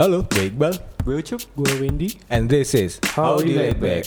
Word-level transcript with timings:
Halo, 0.00 0.24
gue 0.32 0.48
Iqbal. 0.48 0.72
Gue 1.04 1.20
Ucup. 1.20 1.44
Gue 1.52 1.72
Wendy. 1.76 2.16
And 2.32 2.48
this 2.48 2.72
is 2.72 2.96
How 3.12 3.36
Laid 3.36 3.76
Laid 3.76 3.78
Back. 3.84 4.04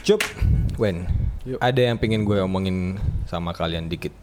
Cup, 0.00 0.24
Wen, 0.80 1.04
Yuk. 1.44 1.60
ada 1.60 1.80
yang 1.84 2.00
pengen 2.00 2.24
gue 2.24 2.40
omongin 2.40 2.96
sama 3.28 3.52
kalian 3.52 3.92
dikit. 3.92 4.16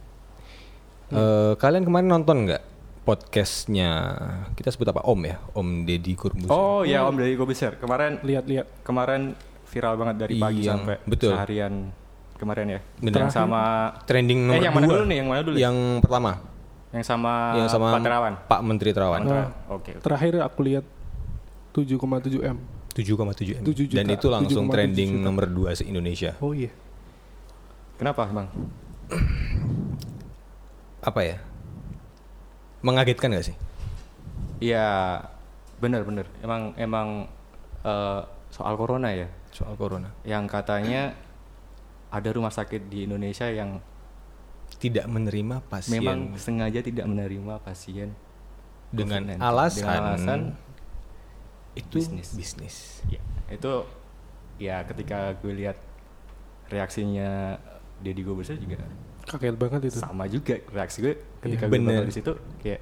Eh, 1.13 1.53
kalian 1.61 1.85
kemarin 1.85 2.09
nonton 2.09 2.49
nggak 2.49 2.63
podcastnya 3.05 4.17
kita 4.57 4.73
sebut 4.73 4.89
apa 4.89 5.05
Om 5.05 5.21
ya 5.29 5.37
Om 5.53 5.85
Deddy 5.85 6.17
Corbuzier 6.17 6.49
Oh 6.49 6.81
ya 6.81 7.05
Om 7.05 7.21
dari 7.21 7.37
Gobeser. 7.37 7.77
Kemarin 7.77 8.17
Lihat-lihat. 8.25 8.81
kemarin 8.81 9.37
viral 9.69 9.93
banget 10.01 10.25
dari 10.25 10.41
pagi 10.41 10.65
Iya, 10.65 10.73
sampai 10.73 10.97
betul. 11.05 11.37
seharian 11.37 11.93
kemarin 12.43 12.65
ya. 12.67 12.79
Bener. 12.99 13.19
Yang 13.23 13.31
sama 13.33 13.61
trending 14.03 14.39
nomor 14.43 14.59
eh 14.59 14.63
yang 14.67 14.75
mana 14.75 14.85
dua. 14.85 14.93
dulu 14.99 15.03
nih? 15.07 15.17
Yang 15.23 15.27
mana 15.31 15.41
dulu? 15.41 15.55
yang 15.55 15.75
pertama 16.03 16.31
Yang 16.93 17.05
sama 17.09 17.33
yang 17.57 17.69
sama 17.71 17.85
Pak 17.89 18.01
Terawan. 18.05 18.33
Pak 18.45 18.61
Menteri 18.61 18.89
Terawan 18.93 19.21
Terawan. 19.23 19.51
Oke. 19.71 19.91
Terakhir 19.97 20.33
aku 20.43 20.59
lihat 20.67 20.85
7,7 21.73 21.97
m. 22.45 22.57
7,7 22.93 23.57
M 23.57 23.65
7 23.65 23.73
juta, 23.73 23.93
dan 23.97 24.05
itu 24.13 24.27
langsung 24.29 24.69
7,7 24.69 24.73
trending 24.77 25.11
juta. 25.17 25.25
nomor 25.25 25.43
2 25.49 25.73
se 25.73 25.83
Indonesia 25.89 26.37
Oh 26.37 26.53
iya. 26.53 26.69
Kenapa 27.97 28.29
bang? 28.29 28.45
apa 31.09 31.19
ya 31.25 31.37
mengagetkan 32.83 33.31
gak 33.33 33.47
sih 33.51 33.55
Iya 34.63 35.19
bener-bener. 35.83 36.23
Emang 36.39 36.71
emang 36.79 37.27
eh, 37.83 38.21
soal 38.47 38.79
corona 38.79 39.11
ya. 39.11 39.27
soal 39.51 39.75
corona 39.75 40.07
Yang 40.23 40.43
katanya 40.47 41.11
ada 42.13 42.29
rumah 42.29 42.49
sakit 42.49 42.85
di 42.87 43.09
Indonesia 43.09 43.49
yang 43.49 43.81
tidak 44.77 45.05
menerima 45.05 45.65
pasien 45.65 45.97
memang 45.97 46.19
sengaja 46.35 46.79
tidak 46.79 47.05
menerima 47.05 47.57
pasien 47.59 48.13
dengan 48.89 49.25
COVID-19. 49.25 49.41
alasan, 49.41 49.79
Dengan 49.79 50.01
alasan 50.05 50.39
itu 51.73 51.97
bisnis. 51.97 52.29
bisnis. 52.31 52.75
Ya, 53.07 53.17
itu 53.49 53.73
ya 54.55 54.85
ketika 54.85 55.33
gue 55.35 55.53
lihat 55.55 55.77
reaksinya 56.69 57.57
Deddy 57.99 58.21
Gobeser 58.21 58.57
juga 58.57 58.77
Kaget 59.23 59.55
banget 59.55 59.81
itu. 59.87 59.97
sama 59.97 60.27
juga 60.27 60.59
reaksi 60.69 60.99
gue 60.99 61.13
ketika 61.39 61.65
Iya, 61.65 61.69
gue 61.69 61.77
bener. 61.79 62.03
di 62.05 62.13
situ 62.13 62.31
kayak 62.61 62.81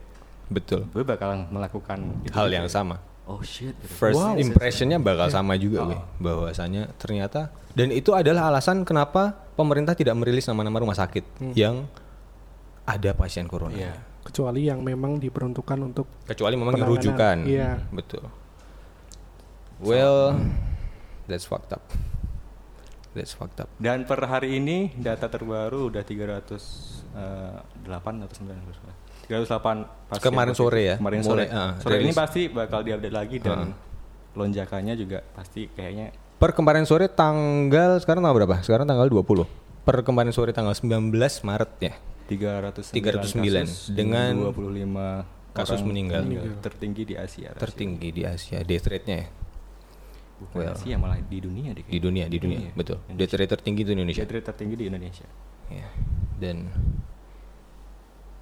Betul. 0.50 0.90
gue 0.90 1.04
bakal 1.06 1.48
melakukan 1.48 2.00
itu 2.26 2.34
Hal 2.34 2.50
juga. 2.50 2.58
yang 2.58 2.68
sama. 2.68 3.00
Oh 3.32 3.40
shit. 3.40 3.72
gitu. 3.74 3.88
First 3.88 4.20
Wow. 4.20 4.36
impressionnya 4.36 4.98
bakal 4.98 5.28
sama 5.28 5.56
juga, 5.56 5.88
gue. 5.88 6.00
bahwasanya 6.20 6.92
ternyata 6.96 7.48
dan 7.72 7.88
itu 7.90 8.12
adalah 8.12 8.48
alasan 8.48 8.84
kenapa 8.84 9.32
pemerintah 9.54 9.94
tidak 9.94 10.12
merilis 10.14 10.44
nama-nama 10.44 10.76
rumah 10.78 10.94
sakit 10.94 11.24
yang 11.54 11.88
ada 12.84 13.12
pasien 13.14 13.48
corona. 13.48 13.72
Iya. 13.74 13.94
Kecuali 14.22 14.68
yang 14.68 14.84
memang 14.84 15.18
diperuntukkan 15.18 15.80
untuk 15.82 16.06
Kecuali 16.26 16.54
memang 16.54 16.76
Penanganan. 16.76 16.92
dirujukan. 16.94 17.38
Iya. 17.48 17.72
Betul. 17.90 18.24
Well, 19.80 20.38
that's 21.26 21.44
fucked 21.44 21.72
up. 21.72 21.82
That's 23.12 23.34
fucked 23.34 23.60
up. 23.60 23.70
Dan 23.76 24.06
per 24.06 24.22
hari 24.22 24.56
ini 24.56 24.94
data 24.94 25.26
terbaru 25.26 25.90
udah 25.90 26.04
308 26.04 27.12
atau 28.22 28.36
9 28.36 28.62
308 29.32 30.12
pasien 30.12 30.22
Kemarin 30.22 30.52
positif. 30.52 30.68
sore 30.68 30.82
ya? 30.84 30.96
Kemarin 31.00 31.20
Mulai, 31.20 31.30
sore. 31.32 31.46
ah, 31.50 31.72
sore 31.80 31.96
ini 31.96 32.04
rilis. 32.06 32.18
pasti 32.18 32.42
bakal 32.48 32.80
diupdate 32.84 33.16
lagi 33.16 33.38
dan 33.40 33.72
lonjakannya 34.32 34.94
juga 34.96 35.24
pasti 35.32 35.68
kayaknya 35.68 36.12
Per 36.36 36.52
kemarin 36.52 36.84
sore 36.84 37.06
tanggal 37.06 38.02
sekarang 38.02 38.26
tanggal 38.26 38.38
berapa? 38.44 38.56
Sekarang 38.60 38.84
tanggal 38.84 39.06
20. 39.06 39.46
Per 39.82 39.96
kemarin 40.02 40.34
sore 40.34 40.52
tanggal 40.52 40.74
19 40.74 41.14
Maret 41.46 41.72
ya. 41.80 41.94
309 42.26 42.90
309 42.90 43.94
dengan 43.94 44.50
25 44.50 45.54
kasus 45.54 45.78
orang 45.78 45.86
meninggal. 45.86 46.22
tertinggi 46.60 47.04
di 47.06 47.16
Asia. 47.16 47.52
Tertinggi 47.54 48.10
di 48.10 48.24
Asia 48.26 48.58
death 48.64 48.88
rate-nya 48.88 49.18
ya. 49.22 49.28
Bukan 50.42 50.56
Well. 50.58 50.74
Asia 50.74 50.96
malah 50.98 51.22
di 51.22 51.38
dunia 51.38 51.78
deh. 51.78 51.86
Di 51.86 52.00
dunia, 52.02 52.26
di 52.26 52.42
dunia, 52.42 52.74
betul. 52.74 52.98
Death 53.06 53.38
rate 53.38 53.52
tertinggi 53.52 53.86
itu 53.86 53.92
Indonesia. 53.94 54.26
Death 54.26 54.34
rate 54.34 54.48
tertinggi 54.50 54.76
di 54.76 54.86
Indonesia. 54.90 55.28
Ya. 55.70 55.86
Dan 56.42 56.74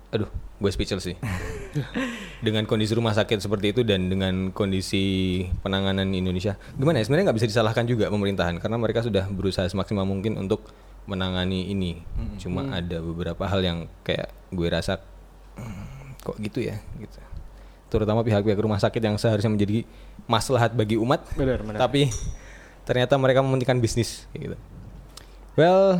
aduh, 0.09 0.30
gue 0.59 0.72
speechless 0.72 1.08
sih. 1.08 1.16
dengan 2.46 2.64
kondisi 2.64 2.96
rumah 2.96 3.12
sakit 3.12 3.44
seperti 3.44 3.75
itu 3.75 3.81
dan 3.84 4.08
dengan 4.08 4.52
kondisi 4.56 5.44
penanganan 5.59 6.08
Indonesia, 6.16 6.56
gimana 6.75 7.00
ya? 7.00 7.08
Sebenarnya 7.08 7.31
nggak 7.31 7.38
bisa 7.44 7.50
disalahkan 7.52 7.84
juga 7.84 8.08
pemerintahan 8.08 8.59
karena 8.64 8.78
mereka 8.80 9.03
sudah 9.03 9.28
berusaha 9.28 9.68
semaksimal 9.68 10.08
mungkin 10.08 10.40
untuk 10.40 10.64
menangani 11.03 11.72
ini. 11.72 12.00
Cuma 12.40 12.69
ada 12.69 13.02
beberapa 13.03 13.44
hal 13.48 13.59
yang 13.64 13.78
kayak 14.06 14.31
gue 14.52 14.68
rasa 14.72 15.03
"Hmm, 15.59 16.16
kok 16.24 16.38
gitu 16.40 16.64
ya, 16.64 16.80
gitu. 17.00 17.19
Terutama 17.90 18.22
pihak-pihak 18.22 18.59
rumah 18.62 18.78
sakit 18.78 19.02
yang 19.02 19.18
seharusnya 19.18 19.50
menjadi 19.50 19.84
maslahat 20.30 20.72
bagi 20.78 20.96
umat, 20.96 21.25
benar 21.34 21.66
benar. 21.66 21.80
tapi 21.81 22.14
ternyata 22.88 23.18
mereka 23.18 23.42
mementingkan 23.42 23.81
bisnis 23.81 24.30
kayak 24.31 24.53
gitu. 24.53 24.58
Well, 25.58 26.00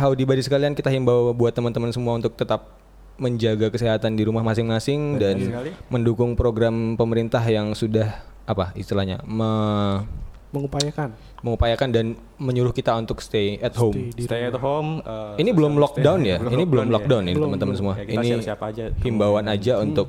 howdy 0.00 0.24
buddy 0.26 0.42
sekalian 0.42 0.74
kita 0.74 0.90
himbau 0.90 1.30
buat 1.36 1.52
teman-teman 1.54 1.92
semua 1.92 2.16
untuk 2.18 2.34
tetap 2.34 2.77
menjaga 3.18 3.68
kesehatan 3.68 4.14
di 4.14 4.22
rumah 4.22 4.40
masing-masing 4.40 5.18
dan 5.18 5.36
sekali. 5.42 5.70
mendukung 5.90 6.32
program 6.32 6.94
pemerintah 6.94 7.42
yang 7.42 7.74
sudah 7.74 8.14
apa 8.44 8.70
istilahnya 8.72 9.20
me- 9.22 10.06
Mengupayakan. 10.48 11.12
mengupayakan 11.44 11.88
dan 11.92 12.06
menyuruh 12.40 12.72
kita 12.72 12.96
untuk 12.96 13.20
stay 13.20 13.60
at 13.60 13.76
home. 13.76 13.92
Stay 13.92 14.16
di 14.16 14.22
Stay 14.24 14.42
at 14.44 14.56
home. 14.56 15.04
uh, 15.04 15.36
Ini 15.36 15.52
belum 15.52 15.76
lockdown 15.76 16.24
ya? 16.24 16.40
Ini 16.40 16.64
belum 16.64 16.88
lockdown 16.88 17.22
ini 17.22 17.36
Belum, 17.36 17.52
teman-teman 17.52 17.74
semua. 17.76 17.94
Ya, 18.00 18.08
Ini 18.08 18.40
siap-siap 18.40 18.60
aja. 18.64 18.84
himbauan 19.04 19.44
aja 19.44 19.76
untuk 19.76 20.08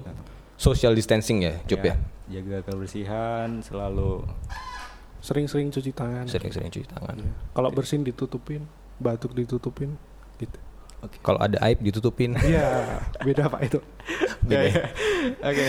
social 0.56 0.96
distancing 0.96 1.44
ya, 1.44 1.59
Cup 1.68 1.84
ya. 1.84 2.00
Jaga 2.31 2.64
kebersihan, 2.64 3.59
selalu 3.59 4.24
Sering-sering 5.20 5.68
cuci 5.68 5.91
tangan. 5.91 6.24
Sering-sering 6.24 6.72
cuci 6.72 6.88
tangan. 6.88 7.20
Iya. 7.20 7.31
Kalau 7.52 7.70
bersin 7.70 8.08
ditutupin, 8.08 8.64
batuk 8.96 9.36
ditutupin, 9.36 10.00
gitu. 10.40 10.56
Kalau 11.20 11.38
ada 11.38 11.56
aib 11.62 11.80
ditutupin. 11.80 12.36
Iya, 12.36 13.00
beda 13.20 13.48
Pak 13.48 13.62
itu. 13.64 13.80
Beda 14.42 14.62
ya? 14.62 14.84
Oke. 15.42 15.66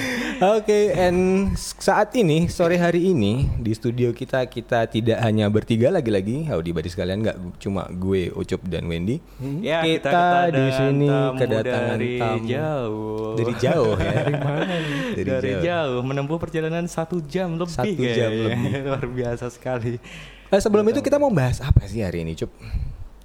Oke, 0.57 0.79
and 0.93 1.19
saat 1.57 2.11
ini 2.15 2.47
sore 2.47 2.75
hari 2.75 3.07
ini 3.07 3.33
di 3.57 3.71
studio 3.71 4.11
kita 4.11 4.43
kita 4.45 4.87
tidak 4.87 5.19
hanya 5.21 5.47
bertiga 5.47 5.87
lagi-lagi, 5.89 6.45
Howdy 6.45 6.71
buddy 6.71 6.89
sekalian 6.89 7.21
nggak 7.21 7.37
cuma 7.59 7.87
gue, 7.89 8.31
Ucup 8.33 8.63
dan 8.65 8.87
Wendy. 8.87 9.23
Ya, 9.61 9.83
kita, 9.83 10.09
kita 10.09 10.27
di 10.51 10.65
sini 10.69 11.07
tamu 11.07 11.37
kedatangan 11.37 11.95
dari 11.95 12.11
tamu 12.17 12.45
jauh. 12.45 13.35
dari 13.37 13.55
jauh 13.57 13.95
ya. 13.97 14.13
Dari 14.17 14.35
mana 14.37 14.65
nih? 14.73 14.99
Dari 15.13 15.29
Dari, 15.31 15.51
jauh. 15.53 15.63
jauh. 15.63 16.01
menempuh 16.01 16.39
perjalanan 16.39 16.85
satu 16.85 17.23
jam 17.23 17.55
lebih 17.55 17.71
Satu 17.73 17.87
jam 17.93 18.31
kayaknya. 18.31 18.47
lebih. 18.51 18.71
luar 18.87 19.05
biasa 19.07 19.47
sekali 19.47 19.95
Eh, 20.49 20.59
sebelum 20.59 20.83
itu 20.85 20.99
kita 20.99 21.15
mau 21.15 21.31
bahas 21.31 21.61
apa 21.61 21.87
sih 21.87 22.01
hari 22.01 22.25
ini, 22.25 22.35
Cup? 22.35 22.51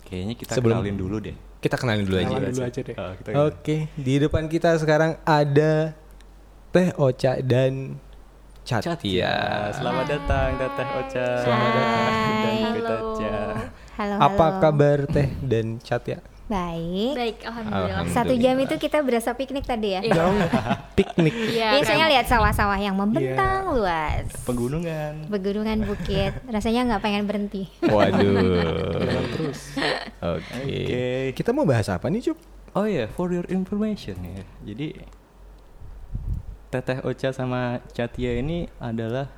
kayaknya 0.05 0.35
kita 0.35 0.53
Sebelum- 0.53 0.77
kenalin 0.77 0.93
dulu 0.95 1.17
deh 1.19 1.33
Kita 1.65 1.81
kenalin 1.81 2.05
dulu 2.05 2.21
aja. 2.21 2.29
Kenalan 2.29 2.53
dulu 2.53 2.65
aja 2.69 2.79
deh. 2.85 2.95
Oh, 3.33 3.49
Oke, 3.49 3.89
di 3.97 4.21
depan 4.21 4.45
kita 4.45 4.77
sekarang 4.77 5.17
ada 5.25 5.97
Teh 6.69 6.93
Ocha 6.93 7.41
dan 7.41 7.97
Cat. 8.61 8.85
Cat 8.85 9.01
Ya. 9.01 9.73
Selamat 9.73 10.05
datang 10.05 10.61
Teteh 10.61 10.89
Ocha. 10.93 11.27
Selamat 11.41 11.69
datang. 11.73 12.05
Dan 12.05 12.37
Teh 12.37 12.57
halo. 12.61 12.97
Ocha. 13.17 13.37
Halo, 13.97 14.13
Apa 14.21 14.45
halo. 14.45 14.61
kabar 14.61 14.97
Teh 15.09 15.29
dan 15.41 15.81
Cat 15.81 16.05
ya? 16.05 16.21
Baik. 16.45 17.13
Baik, 17.17 17.37
alhamdulillah. 17.41 18.05
Alhamdulillah. 18.05 18.13
Satu 18.13 18.33
jam 18.37 18.55
itu 18.61 18.75
kita 18.77 19.01
berasa 19.01 19.33
piknik 19.33 19.65
tadi 19.65 19.97
ya. 19.97 20.01
Jauh. 20.05 20.37
Piknik. 20.97 21.33
Iya, 21.33 21.81
Biasanya 21.81 22.05
lihat 22.05 22.25
sawah-sawah 22.29 22.77
yang 22.77 22.93
membentang 22.93 23.73
luas. 23.73 24.29
Pegunungan. 24.45 25.25
Pegunungan 25.25 25.89
bukit. 25.89 26.37
Rasanya 26.45 26.85
nggak 26.93 27.01
pengen 27.01 27.25
berhenti. 27.25 27.65
Waduh. 27.81 29.25
terus. 29.33 29.73
Oke. 30.21 30.53
Oke. 30.61 31.33
Kita 31.33 31.49
mau 31.49 31.65
bahas 31.65 31.89
apa 31.89 32.13
nih, 32.13 32.29
Cup? 32.29 32.37
Oh 32.77 32.85
ya, 32.85 33.09
for 33.09 33.33
your 33.33 33.47
information 33.49 34.19
ya. 34.21 34.43
Jadi 34.61 34.99
Teteh 36.69 36.99
Ocha 37.07 37.31
sama 37.31 37.79
Chatia 37.95 38.35
ini 38.35 38.67
adalah 38.83 39.31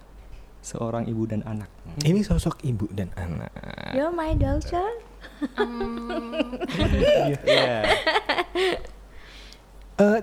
seorang 0.66 1.06
ibu 1.06 1.24
dan 1.30 1.46
anak. 1.46 1.70
Ini 2.02 2.26
sosok 2.26 2.60
ibu 2.66 2.90
dan 2.92 3.14
anak. 3.16 3.54
You're 3.94 4.12
my 4.12 4.34
daughter. 4.36 4.84
Iya. 7.48 7.80
Eh, 9.98 10.20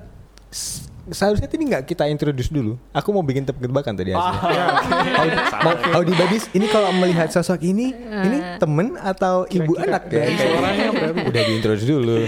s- 0.49 0.87
seharusnya 1.05 1.45
tadi 1.45 1.61
nggak 1.65 1.83
kita 1.85 2.07
introduce 2.07 2.49
dulu. 2.49 2.75
Aku 2.91 3.11
mau 3.11 3.21
bikin 3.21 3.43
tebak-tebakan 3.43 3.93
tadi 3.93 4.11
aslinya. 4.11 4.63
How, 5.11 5.25
mau- 5.61 5.81
how 5.91 6.01
di 6.01 6.13
Badis, 6.13 6.49
ini 6.51 6.65
kalau 6.67 6.89
melihat 6.93 7.29
sosok 7.29 7.61
ini, 7.61 7.93
ini 7.93 8.37
temen 8.57 8.95
atau 8.97 9.45
ibu 9.47 9.75
Kira-kira 9.75 9.91
anak 9.91 10.03
ya? 10.09 10.23
suaranya 10.33 10.85
berarti. 10.91 11.21
Udah 11.27 11.43
diintroduce 11.45 11.85
dulu. 11.85 12.17
Oh, 12.17 12.25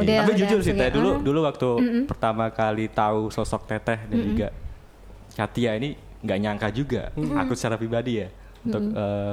udah. 0.00 0.14
Tapi 0.16 0.24
udah 0.24 0.34
jujur 0.38 0.58
sih. 0.60 0.72
Teh, 0.72 0.88
dulu 0.88 1.08
Ah. 1.10 1.14
dulu 1.18 1.38
waktu 1.42 1.68
pertama 2.06 2.44
kali 2.48 2.84
tahu 2.88 3.28
sosok 3.28 3.66
Teteh 3.66 3.98
dan 4.00 4.18
juga 4.24 4.48
Chatia 5.28 5.74
ini 5.74 5.98
nggak 6.22 6.38
nyangka 6.38 6.66
juga. 6.70 7.10
Aku 7.12 7.52
secara 7.52 7.74
pribadi 7.74 8.16
ya 8.16 8.26
untuk 8.62 8.80
eh, 8.88 9.32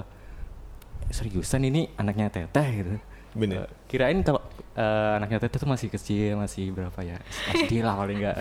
seriusan 1.10 1.66
ini 1.66 1.92
anaknya 1.96 2.30
Teteh 2.30 2.68
gitu. 2.72 2.94
Bener. 3.34 3.66
Eh, 3.66 3.70
kirain 3.90 4.22
kalau 4.22 4.42
eh, 4.78 5.18
anaknya 5.18 5.42
teteh 5.42 5.58
tuh 5.58 5.70
masih 5.70 5.90
kecil 5.90 6.38
masih 6.38 6.70
berapa 6.70 7.00
ya 7.02 7.18
SD 7.50 7.82
lah 7.82 7.98
paling 7.98 8.22
enggak 8.22 8.38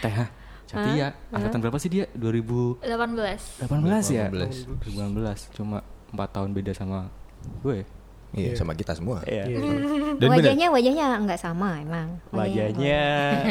teh 0.00 0.12
ha? 0.12 0.26
Jati 0.64 0.90
ya 0.96 1.12
angkatan 1.28 1.60
berapa 1.60 1.76
sih 1.76 1.92
dia 1.92 2.04
2018 2.16 2.80
18 2.80 3.68
ya 4.08 4.32
18. 4.32 4.80
2018 4.88 5.52
cuma 5.52 5.84
4 6.16 6.16
tahun 6.32 6.50
beda 6.56 6.72
sama 6.72 7.12
gue 7.60 7.84
Iya, 8.32 8.56
sama 8.56 8.72
kita 8.72 8.96
semua. 8.96 9.20
Iya. 9.28 9.44
Iya. 9.44 9.60
Dan 10.16 10.24
bener. 10.24 10.40
wajahnya 10.40 10.66
wajahnya 10.72 11.06
nggak 11.20 11.36
sama 11.36 11.76
emang 11.84 12.16
wajahnya 12.32 13.00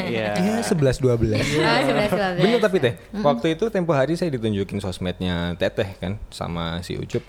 ya 0.09 0.33
Iya, 0.33 0.65
11 0.73 0.97
12. 0.97 1.37
Ah, 1.61 1.85
11 1.85 2.41
12. 2.41 2.41
Bener 2.41 2.57
tapi 2.57 2.77
teh, 2.81 2.93
waktu 3.21 3.53
itu 3.53 3.69
tempo 3.69 3.93
hari 3.93 4.17
saya 4.17 4.33
ditunjukin 4.33 4.81
sosmednya 4.81 5.53
Teteh 5.61 6.01
kan 6.01 6.17
sama 6.33 6.81
si 6.81 6.97
Ucup. 6.97 7.21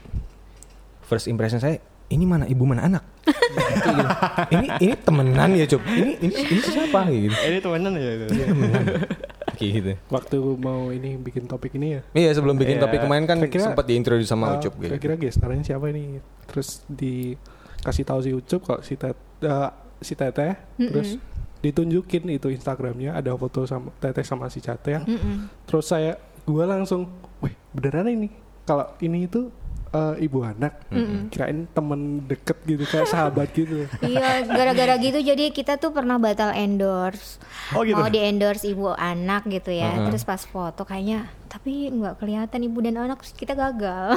First 1.13 1.29
impression 1.29 1.61
saya, 1.61 1.77
ini 2.09 2.25
mana 2.25 2.49
ibu 2.49 2.65
mana 2.65 2.89
anak? 2.89 3.05
Kayak 3.25 3.85
gitu. 3.85 4.03
ini 4.57 4.67
ini 4.81 4.95
temenan 4.97 5.51
ya 5.53 5.69
Cup. 5.69 5.85
Ini 5.85 6.13
ini 6.25 6.33
ini 6.33 6.61
siapa 6.65 7.05
gitu. 7.13 7.37
ini 7.37 7.59
temenan 7.61 7.93
ya 8.01 8.13
Kayak 9.53 9.71
gitu. 9.77 9.93
Waktu 10.09 10.37
mau 10.57 10.89
ini 10.89 11.21
bikin 11.21 11.45
topik 11.45 11.77
ini 11.77 12.01
ya. 12.01 12.03
Iya 12.17 12.31
sebelum 12.33 12.57
bikin 12.57 12.81
Iya. 12.81 12.89
topik 12.89 13.05
kemarin 13.05 13.29
kan 13.29 13.45
sempat 13.45 13.85
diintroduce 13.85 14.25
sama 14.33 14.57
ah, 14.57 14.57
Ucup 14.57 14.73
gitu. 14.81 14.89
Kira-kira 14.89 15.21
gestarnya 15.21 15.61
siapa 15.61 15.93
ini? 15.93 16.17
Terus 16.49 16.81
dikasih 16.89 18.05
tahu 18.09 18.21
si 18.25 18.31
Ucup 18.33 18.61
kalau 18.65 18.81
si 18.81 18.97
tet 18.97 19.17
eh, 19.45 19.71
si 20.01 20.17
Teteh 20.17 20.57
terus 20.81 21.21
ditunjukin 21.63 22.27
itu 22.33 22.49
Instagramnya 22.51 23.15
ada 23.15 23.37
foto 23.39 23.69
sama 23.69 23.93
Teteh 24.01 24.25
sama 24.25 24.49
si 24.49 24.65
Cate 24.65 24.97
ya. 24.97 25.01
Mm-mm. 25.05 25.53
Terus 25.69 25.87
saya 25.87 26.17
gua 26.49 26.67
langsung, 26.67 27.07
wih 27.45 27.53
beneran 27.77 28.11
ini. 28.11 28.33
Kalau 28.67 28.91
ini 28.99 29.29
itu 29.31 29.53
eh, 29.93 30.25
ibu 30.25 30.41
anak, 30.41 30.89
kirain 31.29 31.69
temen 31.71 32.25
deket 32.25 32.59
gitu 32.65 32.85
kayak 32.89 33.09
sahabat 33.09 33.49
gitu. 33.59 33.85
Iya, 34.01 34.49
gara-gara 34.49 34.97
gitu 34.99 35.21
jadi 35.21 35.53
kita 35.53 35.77
tuh 35.77 35.93
pernah 35.93 36.17
batal 36.17 36.57
endorse. 36.57 37.37
Oh, 37.77 37.85
gitu? 37.85 38.01
Mau 38.01 38.09
di 38.09 38.21
endorse 38.21 38.65
ibu 38.67 38.91
anak 38.97 39.47
gitu 39.53 39.71
ya. 39.71 39.93
Heeh. 39.93 40.07
Terus 40.11 40.25
pas 40.25 40.43
foto 40.43 40.83
kayaknya 40.89 41.29
tapi 41.53 41.93
nggak 41.93 42.17
kelihatan 42.17 42.65
ibu 42.65 42.81
dan 42.81 42.97
anak 42.99 43.21
kita 43.29 43.53
gagal. 43.53 44.17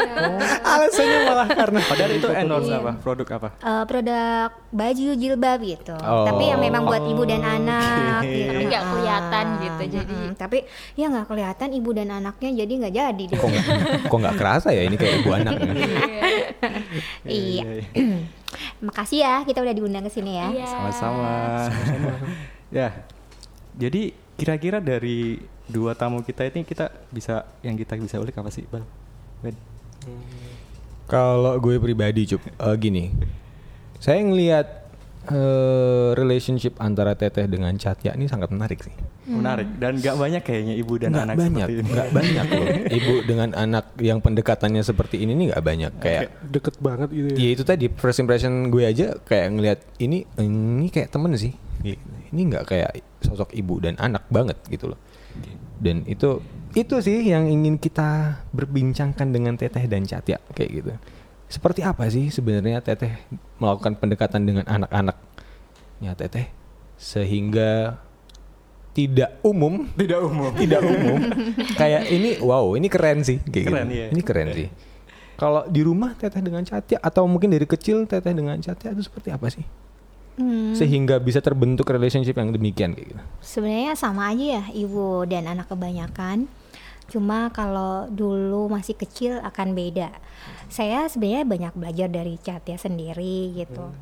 Alasannya 0.64 1.18
malah 1.22 1.44
karena 1.46 1.78
padahal 1.84 2.10
itu 2.10 2.28
endorse 2.32 2.72
Iya. 2.72 2.80
apa 2.80 2.92
produk 2.96 3.28
apa 3.30 3.48
Eh, 3.60 3.84
produk 3.84 4.48
baju 4.72 5.08
jilbab 5.12 5.60
gitu. 5.60 5.92
Oh. 5.94 6.24
Tapi 6.24 6.48
yang 6.48 6.56
memang 6.58 6.88
buat 6.88 7.04
ibu 7.04 7.22
dan 7.22 7.44
anak 7.44 8.24
Oke. 8.24 8.32
gitu. 8.32 8.48
Tapi 8.48 8.62
nggak 8.64 8.84
kelihatan 8.88 9.44
gitu, 9.60 9.82
jadi- 9.92 10.16
Mm-mm. 10.24 10.40
tapi 10.40 10.58
ya 10.94 11.06
nggak 11.06 11.26
kelihatan 11.28 11.68
ibu 11.72 11.90
dan 11.92 12.08
anaknya 12.10 12.50
jadi 12.56 12.72
nggak 12.72 12.94
jadi 12.94 13.24
deh. 13.26 13.36
kok 13.36 13.48
nggak 13.48 13.66
kok 14.08 14.18
nggak 14.18 14.36
kerasa 14.36 14.68
ya 14.72 14.82
ini 14.82 14.96
kayak 14.96 15.14
ibu 15.20 15.30
anak. 15.30 15.54
ya? 15.60 15.76
iya. 17.26 17.64
Makasih 18.86 19.18
ya 19.20 19.34
kita 19.44 19.60
udah 19.60 19.74
diundang 19.76 20.04
ke 20.04 20.10
sini 20.10 20.40
ya. 20.40 20.48
Iya. 20.48 20.66
sama-sama 20.66 21.32
ya 22.70 22.88
jadi 23.72 24.02
kira-kira 24.34 24.80
dari 24.80 25.36
dua 25.72 25.96
tamu 25.96 26.20
kita 26.20 26.44
ini 26.52 26.68
kita 26.68 26.92
bisa 27.08 27.48
yang 27.64 27.74
kita 27.80 27.96
bisa 27.96 28.20
ulik 28.20 28.36
apa 28.36 28.52
sih 28.52 28.68
bal 28.68 28.84
Ben? 29.40 29.56
Kalau 31.10 31.58
gue 31.58 31.76
pribadi 31.82 32.24
cup 32.24 32.40
eh, 32.46 32.76
gini, 32.78 33.10
saya 33.98 34.22
ngelihat 34.22 34.66
eh, 35.28 36.10
relationship 36.14 36.78
antara 36.78 37.12
Teteh 37.18 37.50
dengan 37.50 37.74
Catya 37.76 38.14
ini 38.14 38.30
sangat 38.30 38.48
menarik 38.54 38.80
sih. 38.86 38.94
menarik 39.22 39.78
dan 39.78 40.02
nggak 40.02 40.18
banyak 40.18 40.42
kayaknya 40.42 40.74
ibu 40.82 40.98
dan 40.98 41.14
nggak 41.14 41.26
anak 41.30 41.36
banyak, 41.38 41.62
seperti 41.62 41.78
ini 41.78 41.90
nggak 41.94 42.10
banyak 42.10 42.46
loh. 42.50 42.66
Ibu 42.98 43.14
dengan 43.22 43.48
anak 43.54 43.84
yang 44.02 44.18
pendekatannya 44.18 44.82
seperti 44.82 45.16
ini 45.22 45.32
nih 45.38 45.46
nggak 45.54 45.62
banyak. 45.62 45.92
Kayak 46.02 46.22
Deket 46.50 46.74
banget 46.82 47.08
gitu 47.14 47.28
ya. 47.30 47.36
ya 47.38 47.48
itu 47.54 47.62
tadi 47.62 47.86
first 47.86 48.18
impression 48.18 48.66
gue 48.74 48.82
aja 48.82 49.14
kayak 49.22 49.46
ngelihat 49.54 49.78
ini 50.02 50.26
ini 50.42 50.90
kayak 50.90 51.14
temen 51.14 51.38
sih. 51.38 51.54
Ini 52.34 52.40
nggak 52.50 52.64
kayak 52.66 52.90
sosok 53.22 53.54
ibu 53.54 53.78
dan 53.78 53.94
anak 54.02 54.26
banget 54.26 54.58
gitu 54.66 54.90
loh. 54.90 54.98
Dan 55.82 56.06
itu 56.06 56.38
itu 56.78 56.94
sih 57.02 57.26
yang 57.26 57.50
ingin 57.50 57.74
kita 57.76 58.38
berbincangkan 58.54 59.28
dengan 59.34 59.58
Teteh 59.58 59.90
dan 59.90 60.06
Catya 60.06 60.38
kayak 60.54 60.70
gitu. 60.70 60.92
Seperti 61.50 61.82
apa 61.82 62.06
sih 62.06 62.30
sebenarnya 62.30 62.78
Teteh 62.78 63.18
melakukan 63.58 63.98
pendekatan 63.98 64.46
dengan 64.46 64.64
anak-anaknya 64.70 66.14
Teteh 66.14 66.46
sehingga 67.02 67.98
tidak 68.94 69.40
umum 69.42 69.88
tidak 70.00 70.20
umum 70.22 70.52
tidak 70.54 70.80
umum 70.84 71.18
kayak 71.74 72.06
ini 72.12 72.38
wow 72.38 72.76
ini 72.76 72.86
keren 72.86 73.24
sih 73.24 73.40
kayak 73.42 73.66
Keren, 73.66 73.86
gitu. 73.88 73.96
iya. 73.98 74.06
ini 74.12 74.22
keren 74.22 74.48
sih 74.52 74.68
kalau 75.34 75.66
di 75.66 75.82
rumah 75.82 76.14
teteh 76.14 76.38
dengan 76.38 76.62
Catya 76.62 77.02
atau 77.02 77.26
mungkin 77.26 77.50
dari 77.50 77.66
kecil 77.66 78.06
teteh 78.06 78.30
dengan 78.30 78.60
Catya 78.60 78.94
itu 78.94 79.02
seperti 79.02 79.34
apa 79.34 79.50
sih 79.50 79.64
Hmm, 80.32 80.72
sehingga 80.72 81.20
bisa 81.20 81.44
terbentuk 81.44 81.84
relationship 81.86 82.32
yang 82.34 82.50
demikian 82.50 82.96
kayak 82.96 83.12
gitu 83.12 83.22
sebenarnya 83.44 83.92
sama 83.92 84.32
aja 84.32 84.60
ya 84.60 84.64
ibu 84.72 85.28
dan 85.28 85.44
anak 85.44 85.68
kebanyakan. 85.68 86.48
Cuma 87.06 87.52
kalau 87.52 88.08
dulu 88.08 88.72
masih 88.72 88.96
kecil 88.96 89.36
akan 89.44 89.76
beda. 89.76 90.08
Saya 90.72 91.04
sebenarnya 91.04 91.44
banyak 91.44 91.72
belajar 91.76 92.08
dari 92.08 92.40
Catya 92.40 92.80
sendiri 92.80 93.52
gitu. 93.52 93.92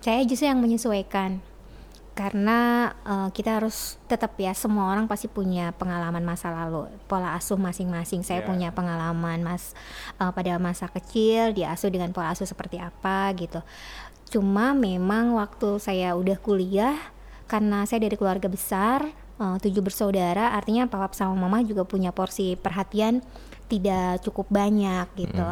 Saya 0.00 0.24
justru 0.24 0.48
yang 0.48 0.64
menyesuaikan 0.64 1.44
karena 2.16 2.60
eh, 3.04 3.28
kita 3.28 3.60
harus 3.60 4.00
tetap 4.08 4.32
ya 4.40 4.56
semua 4.56 4.88
orang 4.88 5.04
pasti 5.04 5.28
punya 5.28 5.76
pengalaman 5.76 6.24
masa 6.24 6.48
lalu 6.48 6.88
pola 7.04 7.36
asuh 7.36 7.60
masing-masing 7.60 8.24
saya 8.24 8.40
Ya. 8.40 8.48
punya 8.48 8.68
pengalaman 8.72 9.44
mas 9.44 9.76
eh, 10.16 10.32
pada 10.32 10.56
masa 10.56 10.88
kecil 10.88 11.52
diasuh 11.52 11.92
dengan 11.92 12.16
pola 12.16 12.32
asuh 12.32 12.48
seperti 12.48 12.80
apa 12.80 13.36
gitu 13.36 13.60
cuma 14.26 14.74
memang 14.74 15.34
waktu 15.34 15.78
saya 15.78 16.14
udah 16.14 16.36
kuliah 16.38 16.98
karena 17.46 17.86
saya 17.86 18.02
dari 18.02 18.18
keluarga 18.18 18.50
besar 18.50 19.06
eh, 19.38 19.56
tujuh 19.62 19.80
bersaudara 19.80 20.52
artinya 20.52 20.86
papa 20.86 21.14
sama 21.14 21.38
mama 21.38 21.62
juga 21.62 21.86
punya 21.86 22.10
porsi 22.10 22.58
perhatian 22.58 23.22
tidak 23.66 24.22
cukup 24.22 24.46
banyak 24.48 25.06
gitu. 25.16 25.46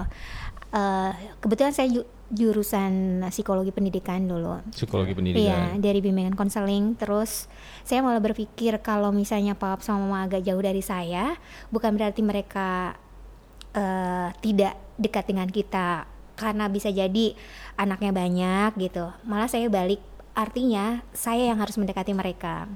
Eh, 0.74 1.12
kebetulan 1.38 1.70
saya 1.70 1.86
ju- 1.90 2.08
jurusan 2.34 3.22
psikologi 3.30 3.70
pendidikan 3.70 4.26
dulu. 4.26 4.58
Psikologi 4.74 5.14
Iya, 5.14 5.18
pendidikan. 5.18 5.78
dari 5.78 5.98
bimbingan 6.02 6.34
konseling. 6.34 6.98
Terus 6.98 7.46
saya 7.86 8.02
malah 8.02 8.18
berpikir 8.18 8.82
kalau 8.82 9.14
misalnya 9.14 9.54
papa 9.54 9.82
sama 9.82 10.02
mama 10.02 10.26
agak 10.26 10.42
jauh 10.42 10.58
dari 10.58 10.82
saya, 10.82 11.38
bukan 11.70 11.94
berarti 11.94 12.22
mereka 12.22 12.98
eh, 13.70 14.28
tidak 14.42 14.74
dekat 14.94 15.24
dengan 15.26 15.46
kita 15.46 16.06
karena 16.34 16.66
bisa 16.70 16.90
jadi 16.90 17.34
anaknya 17.78 18.10
banyak 18.14 18.70
gitu. 18.78 19.10
Malah 19.26 19.50
saya 19.50 19.66
balik 19.70 20.02
artinya 20.34 21.02
saya 21.14 21.54
yang 21.54 21.58
harus 21.62 21.78
mendekati 21.78 22.10
mereka. 22.14 22.67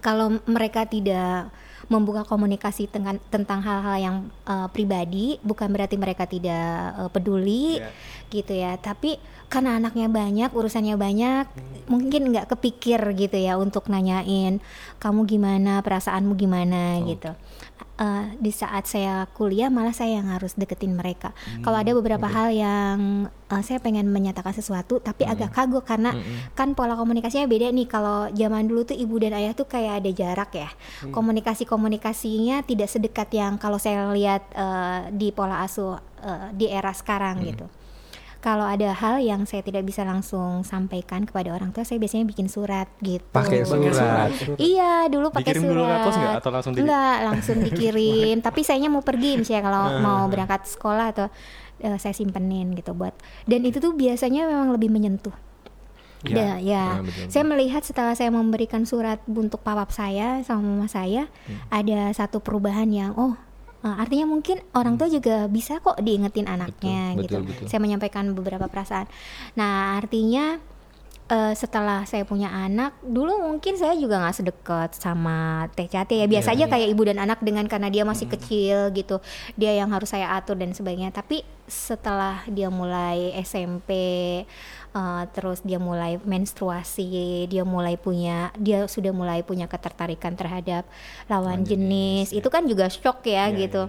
Kalau 0.00 0.40
mereka 0.48 0.86
tidak 0.88 1.52
membuka 1.90 2.22
komunikasi 2.22 2.86
dengan, 2.86 3.18
tentang 3.34 3.60
hal-hal 3.60 3.96
yang 3.98 4.16
eh, 4.46 4.68
pribadi, 4.70 5.36
bukan 5.42 5.68
berarti 5.74 5.98
mereka 5.98 6.24
tidak 6.24 6.94
eh, 6.96 7.10
peduli 7.10 7.82
Iya. 7.82 7.90
gitu 8.30 8.52
ya. 8.54 8.72
Tapi 8.78 9.18
karena 9.50 9.82
anaknya 9.82 10.06
banyak, 10.06 10.54
urusannya 10.54 10.94
banyak, 10.94 11.44
mungkin 11.90 12.30
nggak 12.30 12.54
kepikir 12.54 13.02
gitu 13.18 13.34
ya 13.34 13.58
untuk 13.58 13.90
nanyain 13.90 14.62
kamu 15.02 15.26
gimana, 15.26 15.82
perasaanmu 15.82 16.38
gimana 16.38 17.02
gitu. 17.02 17.34
Eh, 18.00 18.26
di 18.40 18.48
saat 18.48 18.88
saya 18.88 19.28
kuliah 19.36 19.68
malah 19.68 19.92
saya 19.92 20.16
yang 20.16 20.32
harus 20.32 20.56
deketin 20.56 20.96
mereka. 20.96 21.36
Kalau 21.60 21.76
ada 21.76 21.92
beberapa 21.92 22.24
hal 22.24 22.48
yang 22.48 23.28
eh, 23.28 23.60
saya 23.60 23.76
pengen 23.76 24.08
menyatakan 24.08 24.56
sesuatu 24.56 25.04
tapi 25.04 25.28
agak 25.28 25.52
kagok 25.52 25.84
karena 25.84 26.16
kan 26.56 26.72
pola 26.72 26.96
komunikasinya 26.96 27.44
beda 27.44 27.68
nih. 27.68 27.84
Kalau 27.92 28.32
zaman 28.32 28.72
dulu 28.72 28.88
tuh 28.88 28.96
ibu 28.96 29.20
dan 29.20 29.36
ayah 29.36 29.52
tuh 29.52 29.68
kayak 29.68 30.00
ada 30.00 30.10
jarak 30.16 30.48
ya. 30.56 30.72
Komunikasi 31.12 31.68
komunikasinya 31.68 32.64
tidak 32.64 32.88
sedekat 32.88 33.28
yang 33.36 33.60
kalau 33.60 33.76
saya 33.76 34.08
lihat 34.16 34.48
eh, 34.56 35.12
di 35.12 35.28
pola 35.36 35.60
asuh 35.60 36.00
eh, 36.24 36.56
di 36.56 36.72
era 36.72 36.96
sekarang 36.96 37.44
gitu. 37.44 37.68
Kalau 38.40 38.64
ada 38.64 38.90
hal 38.90 39.20
yang 39.20 39.44
saya 39.44 39.60
tidak 39.60 39.84
bisa 39.84 40.00
langsung 40.00 40.64
sampaikan 40.64 41.28
kepada 41.28 41.52
orang 41.52 41.70
tua, 41.70 41.84
saya 41.84 42.00
biasanya 42.00 42.24
bikin 42.24 42.48
surat 42.48 42.88
gitu. 42.98 43.20
pakai 43.28 43.62
surat 43.62 44.32
Iya, 44.56 45.06
dulu 45.06 45.28
pakai 45.28 45.52
Dikirim 45.52 45.62
surat. 45.62 45.76
dulu 45.76 45.82
ke 45.84 45.96
pos 46.00 46.16
nggak? 46.16 46.34
Atau 46.34 46.50
langsung 46.50 46.72
di- 46.72 46.80
Enggak, 46.80 47.16
langsung 47.22 47.56
dikirim. 47.66 48.36
Tapi 48.40 48.60
sayanya 48.60 48.88
mau 48.88 49.04
pergi 49.04 49.36
misalnya 49.36 49.62
kalau 49.62 49.84
mau 50.00 50.24
berangkat 50.26 50.64
sekolah 50.66 51.12
atau 51.12 51.26
eh, 51.78 51.96
saya 51.96 52.12
simpenin 52.12 52.72
gitu 52.72 52.96
buat. 52.96 53.12
Dan 53.44 53.60
itu 53.62 53.76
tuh 53.76 53.92
biasanya 53.92 54.48
memang 54.48 54.72
lebih 54.72 54.88
menyentuh. 54.88 55.36
Ya. 56.20 56.36
Ya, 56.36 56.52
ya. 56.60 56.84
Ah, 56.90 57.00
betul, 57.00 57.28
Saya 57.28 57.44
melihat 57.44 57.80
setelah 57.80 58.12
saya 58.12 58.28
memberikan 58.28 58.84
surat 58.84 59.20
untuk 59.26 59.60
papap 59.60 59.88
saya 59.88 60.40
sama 60.44 60.60
mama 60.62 60.84
saya, 60.84 61.28
ada 61.68 62.12
satu 62.12 62.40
perubahan 62.40 62.88
yang 62.88 63.12
oh 63.16 63.36
eh, 63.84 63.96
artinya 63.96 64.26
mungkin 64.30 64.60
orang 64.76 64.96
tua 65.00 65.08
juga 65.08 65.48
bisa 65.50 65.80
kok 65.80 65.98
diingetin 66.00 66.46
anaknya 66.46 67.16
betul, 67.16 67.44
gitu. 67.44 67.48
betul. 67.48 67.66
Saya 67.68 67.80
menyampaikan 67.82 68.32
beberapa 68.32 68.66
perasaan. 68.70 69.08
Nah, 69.56 69.98
artinya 69.98 70.60
eh, 71.30 71.54
setelah 71.54 72.02
saya 72.04 72.26
punya 72.26 72.50
anak, 72.50 72.98
dulu 73.06 73.38
mungkin 73.46 73.78
saya 73.78 73.94
juga 73.94 74.18
nggak 74.18 74.36
sedekat 74.36 74.90
sama 74.98 75.70
Teh 75.78 75.86
Cate 75.86 76.18
ya. 76.18 76.26
Biasa 76.26 76.52
aja 76.58 76.66
kayak 76.66 76.88
ibu 76.90 77.02
dan 77.06 77.22
anak 77.22 77.38
dengan 77.40 77.64
karena 77.70 77.86
dia 77.86 78.02
masih 78.02 78.26
kecil 78.26 78.90
gitu. 78.90 79.22
Dia 79.54 79.78
yang 79.78 79.94
harus 79.94 80.10
saya 80.10 80.34
atur 80.34 80.58
dan 80.58 80.74
sebagainya. 80.74 81.14
Tapi 81.14 81.46
setelah 81.70 82.42
dia 82.50 82.66
mulai 82.66 83.30
SMP, 83.46 83.90
eh, 84.90 85.22
terus 85.30 85.62
dia 85.62 85.78
mulai 85.78 86.18
menstruasi, 86.18 87.46
dia 87.46 87.62
mulai 87.62 87.94
punya, 87.94 88.50
dia 88.58 88.90
sudah 88.90 89.14
mulai 89.14 89.46
punya 89.46 89.70
ketertarikan 89.70 90.34
terhadap 90.34 90.82
lawan 91.30 91.62
jenis. 91.62 92.34
Itu 92.34 92.50
kan 92.50 92.66
juga 92.66 92.90
shock 92.90 93.22
ya 93.22 93.46
gitu. 93.54 93.86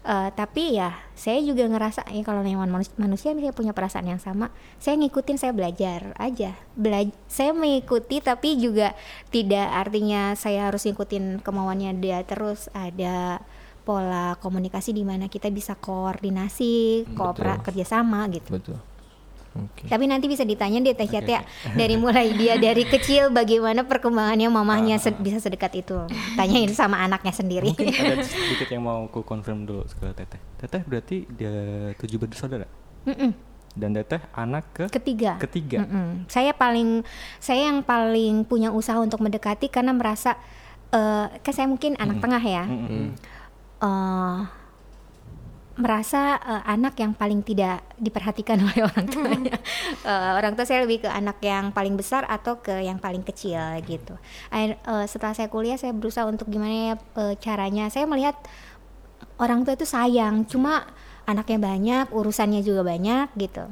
Eh, 0.00 0.30
tapi 0.32 0.80
ya 0.80 0.96
saya 1.12 1.44
juga 1.44 1.68
ngerasa 1.68 2.08
ya 2.08 2.24
kalau 2.24 2.40
hewan 2.40 2.72
manus- 2.72 2.96
manusia 2.96 3.36
saya 3.36 3.52
punya 3.52 3.76
perasaan 3.76 4.08
yang 4.08 4.16
sama 4.16 4.48
saya 4.80 4.96
ngikutin 4.96 5.36
saya 5.36 5.52
belajar 5.52 6.16
aja. 6.16 6.56
Bela- 6.72 7.12
saya 7.28 7.52
mengikuti 7.52 8.24
tapi 8.24 8.56
juga 8.56 8.96
tidak 9.28 9.68
artinya 9.68 10.32
saya 10.40 10.72
harus 10.72 10.88
ngikutin 10.88 11.44
kemauannya 11.44 12.00
dia 12.00 12.24
terus. 12.24 12.72
Ada 12.72 13.44
pola 13.84 14.40
komunikasi 14.40 14.96
di 14.96 15.04
mana 15.04 15.28
kita 15.28 15.52
bisa 15.52 15.76
koordinasi 15.76 17.04
koopera 17.12 17.60
kerjasama 17.60 18.24
gitu. 18.32 18.56
Betul. 18.56 18.80
Oke. 19.50 19.82
tapi 19.84 20.06
nanti 20.06 20.24
bisa 20.24 20.42
ditanya 20.42 20.78
deh 20.78 20.92
Teh 20.92 21.04
Cat 21.04 21.24
ya 21.24 21.42
dari 21.72 21.94
mulai 21.94 22.30
dia 22.32 22.54
dari 22.54 22.84
kecil 22.84 23.30
bagaimana 23.30 23.82
perkembangannya 23.82 24.46
mamahnya 24.46 24.94
Ah. 24.94 25.02
se- 25.02 25.16
bisa 25.16 25.38
sedekat 25.38 25.74
itu 25.76 25.98
tanyain 26.34 26.70
sama 26.70 26.98
anaknya 26.98 27.32
sendiri 27.32 27.66
Mungkin 27.68 27.90
ada 27.90 28.22
sedikit 28.24 28.68
yang 28.68 28.82
mau 28.82 29.06
ku 29.06 29.20
confirm 29.20 29.64
dulu 29.64 29.82
ke 29.84 30.06
Teteh. 30.12 30.38
Teteh 30.56 30.82
berarti 30.82 31.26
dia 31.28 31.50
tujuh 31.94 32.16
bersaudara 32.16 32.70
Mm-mm. 33.04 33.34
dan 33.72 33.90
Teteh 33.92 34.22
anak 34.32 34.70
ke 34.70 34.84
ketiga 34.88 35.34
ketiga. 35.36 35.82
Mm-mm. 35.82 36.26
Saya 36.26 36.54
paling 36.54 37.02
saya 37.36 37.66
yang 37.66 37.82
paling 37.82 38.44
punya 38.44 38.70
usaha 38.70 38.96
untuk 38.96 39.18
mendekati 39.18 39.66
karena 39.66 39.90
merasa 39.90 40.38
eh 40.88 41.26
kan 41.36 41.52
saya 41.52 41.66
mungkin 41.66 41.94
anak 41.96 42.18
tengah 42.18 42.38
ya. 42.40 42.64
Mm-mm. 42.64 43.18
Eh, 43.80 44.38
merasa 45.78 46.36
eh, 46.42 46.62
anak 46.66 46.98
yang 46.98 47.12
paling 47.14 47.40
tidak 47.46 47.82
diperhatikan 47.98 48.58
oleh 48.66 48.82
orang 48.86 49.06
tuanya. 49.06 49.56
Eh, 50.02 50.30
orang 50.34 50.58
tua 50.58 50.66
saya 50.66 50.82
lebih 50.82 51.06
ke 51.06 51.08
anak 51.10 51.38
yang 51.44 51.70
paling 51.70 51.94
besar 51.94 52.26
atau 52.26 52.58
ke 52.58 52.82
yang 52.82 52.98
paling 52.98 53.22
kecil 53.22 53.60
gitu. 53.86 54.18
Akhir- 54.50 54.80
eh, 54.82 55.06
setelah 55.06 55.34
saya 55.36 55.48
kuliah 55.52 55.78
saya 55.78 55.94
berusaha 55.94 56.26
untuk 56.26 56.50
gimana 56.50 56.94
ya 56.94 56.94
eh, 56.98 57.34
caranya. 57.38 57.86
Saya 57.92 58.08
melihat 58.10 58.36
orang 59.38 59.62
tua 59.64 59.76
itu 59.76 59.86
sayang, 59.88 60.44
cuma 60.44 60.90
anaknya 61.24 61.58
banyak, 61.62 62.06
urusannya 62.10 62.60
juga 62.66 62.82
banyak 62.82 63.30
gitu. 63.38 63.64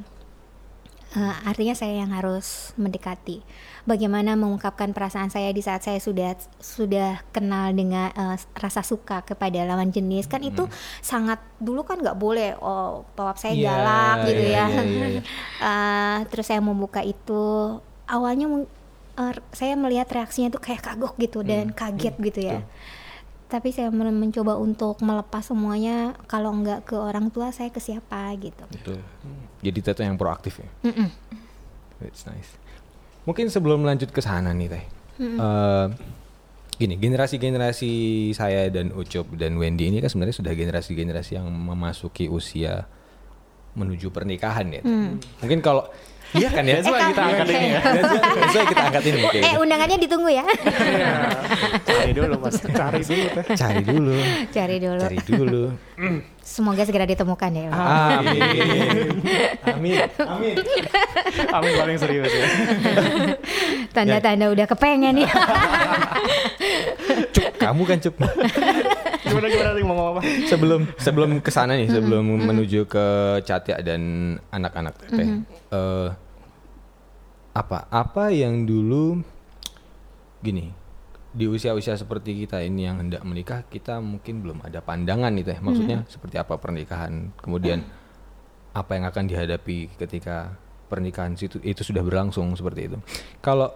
Eh, 1.17 1.35
artinya 1.45 1.73
saya 1.73 2.05
yang 2.05 2.13
harus 2.13 2.71
mendekati. 2.77 3.41
Bagaimana 3.89 4.37
mengungkapkan 4.37 4.93
perasaan 4.93 5.27
saya 5.27 5.49
di 5.49 5.59
saat 5.59 5.81
saya 5.81 5.97
sudah 5.97 6.37
sudah 6.55 7.25
kenal 7.29 7.73
dengan 7.73 8.13
eh, 8.13 8.37
rasa 8.53 8.85
suka 8.85 9.23
kepada 9.23 9.65
lawan 9.65 9.89
jenis 9.89 10.29
kan 10.29 10.45
itu 10.45 10.69
sangat 11.01 11.41
dulu 11.57 11.81
kan 11.81 11.97
nggak 11.97 12.13
boleh 12.15 12.53
oh 12.55 13.01
pawap 13.17 13.35
saya 13.35 13.51
Iya, 13.51 13.65
galak 13.65 14.17
gitu 14.23 14.43
iya, 14.45 14.53
ya. 14.53 14.65
iya, 14.69 14.81
iya, 14.85 15.07
iya. 15.09 15.21
Eh, 15.67 16.17
terus 16.29 16.45
saya 16.45 16.61
membuka 16.61 17.01
itu 17.01 17.41
awalnya 18.05 18.45
eh, 19.17 19.33
saya 19.51 19.73
melihat 19.73 20.05
reaksinya 20.07 20.47
tuh 20.47 20.61
kayak 20.61 20.85
kagok 20.85 21.17
gitu 21.17 21.41
dan 21.41 21.73
kaget 21.73 22.13
gitu 22.21 22.39
ya. 22.45 22.61
Tapi 23.49 23.73
saya 23.73 23.89
men- 23.89 24.13
mencoba 24.13 24.53
untuk 24.55 25.01
melepas 25.01 25.41
semuanya 25.41 26.13
kalau 26.29 26.53
nggak 26.53 26.85
ke 26.85 26.93
orang 26.93 27.33
tua 27.33 27.49
saya 27.49 27.73
ke 27.73 27.81
siapa 27.81 28.29
gitu. 28.37 28.61
Betul. 28.69 29.01
Jadi 29.59 29.79
Teto 29.81 30.05
yang 30.05 30.13
proaktif 30.13 30.61
ya. 30.61 30.69
Mm-mm. 30.85 31.09
That's 31.97 32.29
nice. 32.29 32.53
Mungkin 33.27 33.51
sebelum 33.51 33.83
lanjut 33.83 34.09
ke 34.13 34.21
sana 34.23 34.55
nih 34.55 34.67
Teh. 34.71 34.83
Eh, 35.19 35.85
gini, 36.79 36.95
generasi-generasi 36.95 37.91
saya 38.31 38.71
dan 38.71 38.95
Ucup 38.95 39.35
dan 39.35 39.59
Wendy 39.59 39.91
ini 39.91 39.99
kan 39.99 40.07
sebenarnya 40.07 40.39
sudah 40.39 40.53
generasi-generasi 40.55 41.35
yang 41.35 41.47
memasuki 41.51 42.31
usia 42.31 42.87
menuju 43.75 44.09
pernikahan 44.09 44.67
ya. 44.71 44.81
Teh. 44.81 45.19
Mungkin 45.43 45.59
kalau 45.59 45.87
Iya 46.29 46.49
kan 46.53 46.61
ya? 46.61 46.77
Why 46.85 47.01
kita 47.09 47.21
angkat 47.25 47.47
ini 47.49 47.67
ya. 47.73 47.81
Why 48.53 48.65
kita 48.69 48.83
angkat 48.85 49.03
ini. 49.09 49.19
Eh 49.41 49.55
undangannya 49.57 49.97
ditunggu 49.97 50.29
ya. 50.29 50.45
Cari 51.85 52.11
dulu 52.13 52.33
mas. 52.37 52.61
Cari 52.61 53.01
dulu. 53.01 53.27
Cari 53.57 53.81
dulu. 53.81 54.15
Cari 54.53 54.75
dulu. 54.77 55.01
Cari 55.01 55.19
dulu. 55.25 55.63
Semoga 56.45 56.81
segera 56.81 57.05
ditemukan 57.05 57.51
ya. 57.53 57.69
Amin. 57.69 58.41
Amin. 59.69 60.01
Amin. 60.17 60.55
Amin 61.53 61.71
paling 61.77 61.97
serius 62.01 62.33
ya. 62.33 62.45
Tanda-tanda 63.93 64.49
udah 64.49 64.65
kepengen 64.65 65.25
nih. 65.25 65.29
Cup, 67.33 67.53
kamu 67.57 67.81
kan 67.85 67.97
Cup. 68.01 68.17
Gimana 69.29 69.47
gimana 69.47 69.69
mau 69.85 69.95
ngomong 69.95 70.07
apa? 70.17 70.21
sebelum 70.49 70.81
sebelum 70.97 71.29
ke 71.39 71.51
sana 71.53 71.77
nih, 71.77 71.89
sebelum 71.89 72.25
menuju 72.25 72.89
ke 72.89 73.05
Catia 73.45 73.77
dan 73.85 74.35
anak-anak 74.49 74.93
teh. 74.99 75.09
eh, 75.13 76.09
apa 77.53 77.89
apa 77.89 78.29
yang 78.29 78.63
dulu 78.63 79.19
gini 80.39 80.71
di 81.29 81.45
usia-usia 81.45 81.93
seperti 81.93 82.33
kita 82.45 82.63
ini 82.65 82.89
yang 82.89 83.05
hendak 83.05 83.21
menikah 83.21 83.61
kita 83.69 84.01
mungkin 84.01 84.41
belum 84.41 84.65
ada 84.65 84.81
pandangan 84.81 85.29
nih 85.29 85.45
teh. 85.45 85.57
Maksudnya 85.61 86.05
seperti 86.09 86.41
apa 86.41 86.57
pernikahan? 86.57 87.29
Kemudian 87.37 87.85
apa 88.73 88.91
yang 88.97 89.05
akan 89.09 89.25
dihadapi 89.29 89.93
ketika 89.97 90.57
pernikahan 90.89 91.37
itu 91.37 91.61
itu 91.61 91.81
sudah 91.85 92.01
berlangsung 92.01 92.49
seperti 92.57 92.89
itu. 92.89 92.97
Kalau 93.45 93.69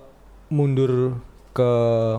mundur 0.50 1.22
ke 1.54 1.72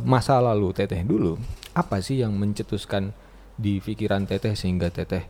masa 0.07 0.39
lalu 0.39 0.71
teteh 0.71 1.03
dulu 1.03 1.35
apa 1.75 1.99
sih 1.99 2.23
yang 2.23 2.39
mencetuskan 2.39 3.11
di 3.55 3.79
pikiran 3.79 4.27
teteh 4.27 4.59
sehingga 4.59 4.91
teteh 4.91 5.25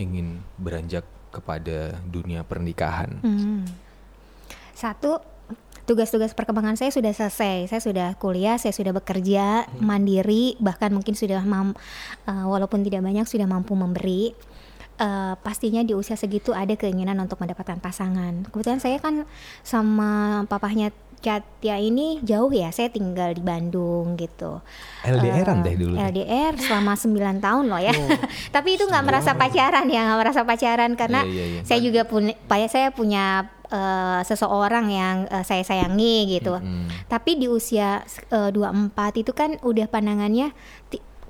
ingin 0.00 0.40
beranjak 0.56 1.04
kepada 1.30 2.00
dunia 2.08 2.42
pernikahan 2.42 3.20
Hmm. 3.20 3.68
Satu, 4.74 5.20
tugas-tugas 5.84 6.32
perkembangan 6.32 6.80
saya 6.80 6.88
sudah 6.88 7.12
selesai. 7.12 7.68
Saya 7.68 7.82
sudah 7.84 8.08
kuliah, 8.16 8.56
saya 8.56 8.72
sudah 8.72 8.96
bekerja 8.96 9.68
mandiri, 9.76 10.56
bahkan 10.56 10.88
mungkin 10.88 11.12
sudah 11.12 11.44
mam, 11.44 11.76
eh, 12.24 12.44
walaupun 12.48 12.80
tidak 12.80 13.04
banyak 13.04 13.28
sudah 13.28 13.44
mampu 13.44 13.76
memberi. 13.76 14.32
Eh, 15.00 15.34
pastinya 15.40 15.80
di 15.80 15.96
usia 15.96 16.16
segitu 16.16 16.52
ada 16.52 16.76
keinginan 16.76 17.16
untuk 17.24 17.40
mendapatkan 17.40 17.80
pasangan. 17.80 18.44
Kebetulan 18.52 18.80
saya 18.84 19.00
kan 19.00 19.24
sama 19.64 20.44
papahnya 20.44 20.92
Katya 21.20 21.76
ini 21.76 22.16
jauh 22.20 22.48
ya. 22.48 22.72
Saya 22.72 22.88
tinggal 22.88 23.36
di 23.36 23.44
Bandung 23.44 24.16
gitu. 24.16 24.64
LDR-an 25.04 25.60
Eh, 25.60 25.64
deh 25.64 25.74
dulu. 25.76 25.94
LDR 25.94 26.56
selama 26.56 26.96
9 26.96 27.12
tahun 27.38 27.64
loh 27.68 27.76
ya. 27.76 27.92
Tapi 28.56 28.68
itu 28.74 28.88
nggak 28.88 29.04
merasa 29.04 29.36
pacaran 29.36 29.84
ya, 29.86 30.08
nggak 30.08 30.20
merasa 30.20 30.40
pacaran 30.42 30.96
karena 30.96 31.20
Iya, 31.22 31.30
iya, 31.30 31.44
iya. 31.46 31.60
saya 31.62 31.80
juga 31.80 32.02
punya, 32.04 32.32
saya 32.66 32.88
punya 32.88 33.24
eh, 33.68 34.20
seseorang 34.24 34.86
yang 34.88 35.16
eh, 35.28 35.44
saya 35.44 35.60
sayangi 35.60 36.40
gitu. 36.40 36.56
Tapi 37.06 37.36
di 37.36 37.46
usia 37.46 38.00
eh, 38.32 38.50
24 38.50 38.96
itu 39.14 39.30
kan 39.30 39.60
udah 39.60 39.86
pandangannya 39.86 40.56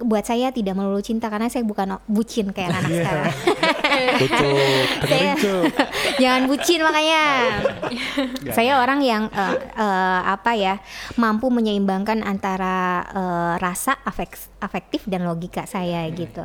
buat 0.01 0.25
saya 0.25 0.51
tidak 0.51 0.75
melulu 0.77 1.01
cinta 1.05 1.29
karena 1.29 1.53
saya 1.53 1.65
bukan 1.65 2.01
bucin 2.09 2.51
kayak 2.51 2.73
anak 2.73 2.91
sekarang. 2.91 3.35
Tutup. 4.21 4.87
saya 5.11 5.33
jangan 6.23 6.43
bucin 6.49 6.81
makanya. 6.81 7.25
saya 8.53 8.81
orang 8.81 9.01
yang 9.05 9.23
eh, 9.29 9.57
eh, 9.77 10.21
apa 10.25 10.53
ya 10.57 10.75
mampu 11.21 11.49
menyeimbangkan 11.53 12.25
antara 12.25 13.05
eh, 13.13 13.55
rasa 13.61 14.01
afek- 14.03 14.51
afektif 14.61 15.05
dan 15.07 15.25
logika 15.29 15.65
saya 15.65 16.09
gitu. 16.11 16.45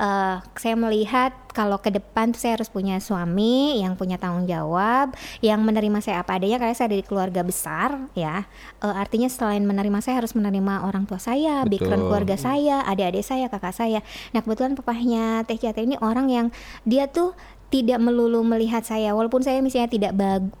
Eh, 0.00 0.36
saya 0.56 0.80
melihat 0.80 1.36
kalau 1.52 1.76
ke 1.76 1.92
depan 1.92 2.32
tuh 2.32 2.40
saya 2.40 2.56
harus 2.56 2.72
punya 2.72 2.96
suami 3.04 3.84
yang 3.84 4.00
punya 4.00 4.16
tanggung 4.16 4.48
jawab, 4.48 5.12
yang 5.44 5.60
menerima 5.60 6.00
saya 6.00 6.24
apa 6.24 6.40
adanya 6.40 6.56
karena 6.56 6.72
saya 6.72 6.88
dari 6.96 7.04
keluarga 7.04 7.44
besar 7.44 8.08
ya. 8.16 8.48
Eh, 8.80 8.94
artinya 8.96 9.28
selain 9.28 9.60
menerima 9.60 10.00
saya 10.00 10.24
harus 10.24 10.32
menerima 10.32 10.88
orang 10.88 11.04
tua 11.04 11.20
saya, 11.20 11.68
background 11.68 12.08
Betul. 12.08 12.08
keluarga 12.08 12.36
saya, 12.40 12.80
adik-adik 12.88 13.24
saya, 13.28 13.52
kakak 13.52 13.76
saya. 13.76 14.00
Nah 14.32 14.40
kebetulan 14.40 14.72
papahnya 14.72 15.44
Teh 15.44 15.60
Ciata 15.60 15.84
ini 15.84 16.00
orang 16.00 16.32
yang 16.32 16.46
dia 16.88 17.04
tuh 17.04 17.36
tidak 17.68 18.00
melulu 18.02 18.42
melihat 18.42 18.82
saya 18.82 19.14
walaupun 19.14 19.44
saya 19.46 19.62
misalnya 19.62 19.92
tidak 19.92 20.12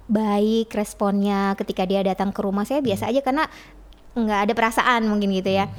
baik 0.06 0.70
responnya 0.70 1.58
ketika 1.58 1.82
dia 1.82 2.06
datang 2.06 2.30
ke 2.30 2.38
rumah 2.38 2.62
saya 2.62 2.78
biasa 2.84 3.10
aja 3.10 3.18
karena 3.18 3.50
nggak 4.10 4.40
ada 4.48 4.52
perasaan 4.58 5.06
mungkin 5.06 5.30
gitu 5.30 5.50
ya. 5.54 5.70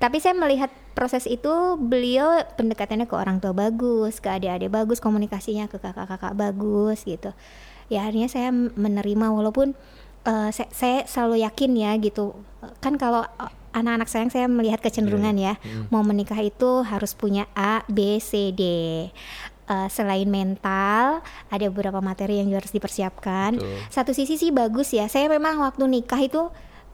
Tapi 0.00 0.20
saya 0.20 0.32
melihat 0.36 0.72
proses 0.96 1.28
itu 1.28 1.76
beliau 1.76 2.44
pendekatannya 2.56 3.04
ke 3.04 3.14
orang 3.16 3.42
tua 3.42 3.52
bagus 3.52 4.20
ke 4.20 4.28
adik-adik 4.30 4.70
bagus 4.72 5.02
komunikasinya 5.02 5.68
ke 5.68 5.76
kakak-kakak 5.76 6.32
bagus 6.32 7.04
gitu. 7.04 7.32
Ya 7.92 8.04
akhirnya 8.04 8.32
saya 8.32 8.48
menerima 8.54 9.28
walaupun 9.32 9.76
eh, 10.24 10.50
saya, 10.52 10.68
saya 10.72 10.98
selalu 11.04 11.44
yakin 11.44 11.72
ya 11.76 11.92
gitu. 12.00 12.32
Kan 12.80 12.96
kalau 12.96 13.24
eh, 13.24 13.52
anak-anak 13.76 14.08
sayang 14.08 14.30
saya 14.32 14.46
melihat 14.48 14.80
kecenderungan 14.80 15.36
ya. 15.36 15.60
Mau 15.92 16.00
menikah 16.00 16.38
itu 16.40 16.86
harus 16.86 17.12
punya 17.12 17.44
A 17.52 17.84
B 17.90 18.16
C 18.22 18.54
D. 18.54 18.62
Eh, 19.64 19.88
selain 19.88 20.28
mental 20.28 21.24
ada 21.48 21.64
beberapa 21.72 22.00
materi 22.04 22.40
yang 22.40 22.52
juga 22.52 22.64
harus 22.64 22.74
dipersiapkan. 22.76 23.56
Betul. 23.56 23.76
Satu 23.88 24.12
sisi 24.12 24.36
sih 24.36 24.52
bagus 24.52 24.92
ya. 24.92 25.08
Saya 25.08 25.28
memang 25.32 25.60
waktu 25.60 25.88
nikah 25.88 26.20
itu 26.20 26.52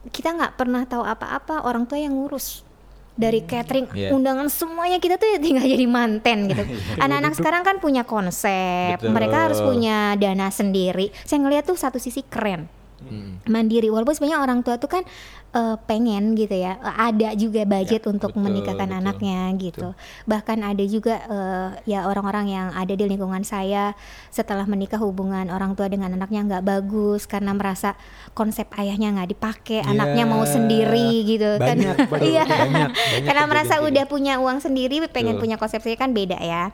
kita 0.09 0.33
nggak 0.33 0.57
pernah 0.57 0.81
tahu 0.89 1.05
apa-apa, 1.05 1.61
orang 1.69 1.85
tua 1.85 2.01
yang 2.01 2.17
ngurus 2.17 2.65
dari 3.13 3.45
catering, 3.45 3.85
Iya. 3.93 4.09
undangan 4.17 4.49
semuanya 4.49 4.97
kita 4.97 5.21
tuh 5.21 5.37
tinggal 5.37 5.61
jadi 5.61 5.85
manten 5.85 6.49
gitu. 6.49 6.63
Anak-anak 7.03 7.37
sekarang 7.37 7.61
kan 7.61 7.77
punya 7.77 8.01
konsep, 8.01 8.97
Betul. 8.97 9.13
mereka 9.13 9.45
harus 9.45 9.61
punya 9.61 10.17
dana 10.17 10.49
sendiri. 10.49 11.13
Saya 11.27 11.45
ngeliat 11.45 11.69
tuh 11.69 11.77
satu 11.77 12.01
sisi 12.01 12.25
keren 12.25 12.80
Hmm. 13.01 13.41
mandiri 13.49 13.89
walaupun 13.89 14.13
sebenarnya 14.13 14.39
orang 14.45 14.61
tua 14.61 14.77
tuh 14.77 14.85
kan 14.85 15.03
eh, 15.51 15.75
pengen 15.89 16.37
gitu 16.37 16.53
ya 16.53 16.77
ada 16.79 17.33
juga 17.35 17.65
budget 17.65 18.05
untuk 18.07 18.31
betul, 18.31 18.45
menikahkan 18.45 18.87
betul. 18.87 19.01
anaknya 19.01 19.39
gitu. 19.57 19.89
Bahkan 20.29 20.57
ada 20.61 20.83
juga 20.85 21.15
eh, 21.25 21.69
ya 21.89 22.05
orang-orang 22.07 22.45
yang 22.53 22.67
ada 22.71 22.93
di 22.93 23.03
lingkungan 23.09 23.41
saya 23.41 23.97
setelah 24.29 24.63
menikah 24.69 25.01
hubungan 25.01 25.49
orang 25.49 25.73
tua 25.73 25.89
dengan 25.89 26.13
anaknya 26.13 26.45
nggak 26.45 26.63
bagus 26.65 27.25
karena 27.25 27.51
merasa 27.57 27.97
konsep 28.37 28.69
ayahnya 28.77 29.11
nggak 29.17 29.29
dipakai 29.33 29.81
anaknya 29.81 30.23
mau 30.29 30.41
Ya, 30.41 30.57
sendiri 30.57 31.09
gitu 31.23 31.49
banyak, 31.57 31.95
kan 32.11 32.21
iya. 32.21 32.43
banyak, 32.45 32.89
banyak 32.91 32.91
karena 33.27 33.43
merasa 33.47 33.73
kejadian 33.77 33.91
udah 33.91 34.05
punya 34.07 34.33
uang 34.41 34.57
sendiri 34.59 34.95
pengen 35.09 35.35
Betul. 35.37 35.43
punya 35.47 35.55
konsep 35.57 35.79
sendiri 35.83 35.99
kan 35.99 36.11
beda 36.11 36.37
ya. 36.39 36.69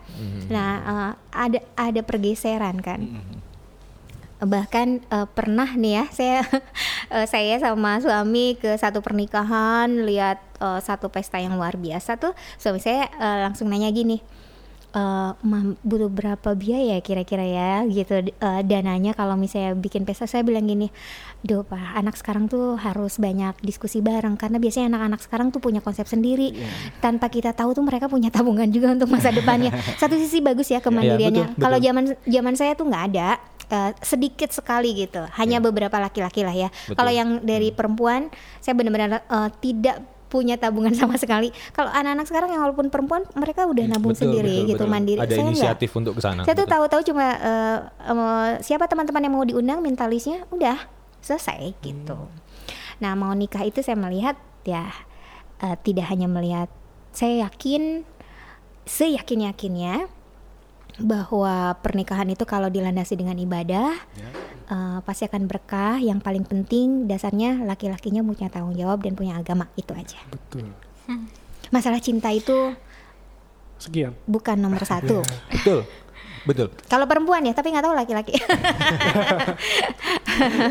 Nah 0.49 0.69
eh, 0.81 1.11
ada 1.33 1.59
ada 1.77 2.01
pergeseran 2.03 2.81
kan 2.81 2.99
bahkan 4.43 5.01
eh, 5.09 5.27
pernah 5.33 5.65
nih 5.73 5.93
ya 5.97 6.05
saya 6.13 6.37
eh, 7.15 7.25
saya 7.25 7.57
sama 7.57 7.97
suami 7.97 8.53
ke 8.59 8.77
satu 8.77 9.01
pernikahan 9.01 10.05
lihat 10.05 10.37
eh, 10.61 10.79
satu 10.81 11.09
pesta 11.09 11.41
yang 11.41 11.57
luar 11.57 11.73
biasa 11.73 12.21
tuh 12.21 12.37
suami 12.61 12.77
saya 12.77 13.09
eh, 13.09 13.37
langsung 13.49 13.71
nanya 13.71 13.89
gini 13.89 14.21
eh 14.97 15.31
"Mam, 15.43 15.75
butuh 15.83 16.07
berapa 16.09 16.55
biaya 16.55 16.97
kira-kira 17.03 17.43
ya? 17.43 17.83
Gitu 17.85 18.33
eh, 18.33 18.61
dananya 18.65 19.11
kalau 19.13 19.35
misalnya 19.35 19.75
bikin 19.77 20.07
pesta 20.07 20.25
saya 20.25 20.41
bilang 20.47 20.65
gini 20.65 20.89
duh 21.45 21.61
pak 21.61 21.93
anak 21.93 22.17
sekarang 22.17 22.49
tuh 22.49 22.81
harus 22.81 23.21
banyak 23.21 23.53
diskusi 23.61 24.01
bareng 24.01 24.41
karena 24.41 24.57
biasanya 24.57 24.97
anak-anak 24.97 25.21
sekarang 25.21 25.47
tuh 25.53 25.61
punya 25.61 25.83
konsep 25.85 26.07
sendiri. 26.09 26.55
Tanpa 27.03 27.29
kita 27.29 27.53
tahu 27.53 27.77
tuh 27.77 27.85
mereka 27.85 28.09
punya 28.09 28.33
tabungan 28.33 28.65
juga 28.73 28.95
untuk 28.95 29.11
masa 29.11 29.29
depannya. 29.29 29.69
Satu 30.01 30.17
sisi 30.17 30.41
bagus 30.41 30.71
ya 30.71 30.81
kemandiriannya. 30.81 31.53
betul, 31.53 31.61
kalau 31.61 31.77
betul. 31.77 31.87
zaman 31.87 32.03
zaman 32.25 32.53
saya 32.57 32.73
tuh 32.73 32.85
nggak 32.89 33.05
ada 33.13 33.29
eh, 33.71 33.91
sedikit 34.03 34.49
sekali 34.51 34.93
gitu. 34.95 35.23
Hanya 35.35 35.63
beberapa 35.63 35.95
laki-laki 35.99 36.43
lah 36.43 36.55
ya. 36.55 36.69
Kalau 36.91 37.11
yang 37.11 37.43
dari 37.43 37.71
perempuan 37.71 38.31
saya 38.59 38.73
benar-benar 38.73 39.23
eh, 39.23 39.49
tidak 39.61 40.17
punya 40.27 40.59
tabungan 40.59 40.91
sama 40.93 41.15
sekali. 41.23 41.49
Kalau 41.71 41.89
anak-anak 41.91 42.27
sekarang 42.27 42.49
yang 42.51 42.61
walaupun 42.67 42.91
perempuan 42.91 43.23
mereka 43.33 43.65
udah 43.65 43.85
nabung 43.87 44.13
Betul, 44.13 44.31
sendiri 44.35 44.55
betul, 44.63 44.69
gitu 44.75 44.83
betul. 44.83 44.91
mandiri. 44.91 45.19
Ada 45.23 45.33
saya 45.33 45.45
inisiatif 45.47 45.89
untuk 45.95 46.13
ke 46.19 46.21
sana. 46.21 46.41
saya 46.43 46.55
tuh 46.55 46.67
betul. 46.67 46.73
tahu-tahu 46.75 47.01
cuma 47.11 47.25
eh, 47.39 47.77
eh, 48.11 48.49
siapa 48.61 48.85
teman-teman 48.85 49.23
yang 49.23 49.33
mau 49.33 49.45
diundang 49.47 49.79
minta 49.79 50.05
listnya 50.05 50.43
udah 50.51 50.77
selesai 51.23 51.73
gitu. 51.81 52.27
Nah 52.99 53.11
mau 53.15 53.31
nikah 53.33 53.63
itu 53.65 53.79
saya 53.81 53.97
melihat 53.97 54.35
ya 54.67 54.91
eh, 55.63 55.75
tidak 55.81 56.11
hanya 56.11 56.27
melihat 56.27 56.69
saya 57.15 57.49
yakin 57.49 58.03
seyakin 58.87 59.51
yakinnya 59.51 60.07
bahwa 60.97 61.77
pernikahan 61.79 62.25
itu 62.27 62.41
kalau 62.43 62.67
dilandasi 62.67 63.13
dengan 63.13 63.37
ibadah 63.37 63.93
eh, 64.67 64.99
pasti 65.05 65.29
akan 65.29 65.45
berkah 65.45 66.01
yang 66.01 66.17
paling 66.17 66.41
penting 66.43 67.05
dasarnya 67.05 67.61
laki-lakinya 67.61 68.25
punya 68.25 68.49
tanggung 68.49 68.73
jawab 68.73 69.05
dan 69.05 69.13
punya 69.13 69.37
agama 69.37 69.69
itu 69.77 69.93
aja 69.93 70.17
Betul. 70.29 70.73
masalah 71.69 72.01
cinta 72.01 72.33
itu 72.33 72.73
Sekian. 73.77 74.17
bukan 74.25 74.57
nomor 74.57 74.81
satu 74.81 75.21
Betul. 75.53 75.85
Betul. 76.47 76.67
kalau 76.87 77.05
perempuan 77.05 77.45
ya 77.45 77.53
tapi 77.53 77.75
nggak 77.75 77.85
tahu 77.85 77.93
laki-laki 77.93 78.33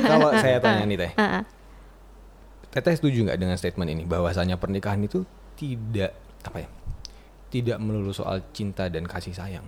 Kalau 0.07 0.31
saya 0.39 0.59
tanya 0.63 0.85
nih 0.87 0.99
Teh. 0.99 1.13
Heeh. 1.19 1.43
Teteh 2.71 2.95
setuju 2.95 3.27
nggak 3.27 3.39
dengan 3.41 3.57
statement 3.59 3.91
ini 3.91 4.03
bahwasanya 4.07 4.61
pernikahan 4.61 5.01
itu 5.03 5.25
tidak 5.57 6.15
apa 6.45 6.65
ya? 6.65 6.69
Tidak 7.51 7.79
melulu 7.81 8.13
soal 8.13 8.45
cinta 8.53 8.87
dan 8.87 9.09
kasih 9.09 9.33
sayang. 9.33 9.67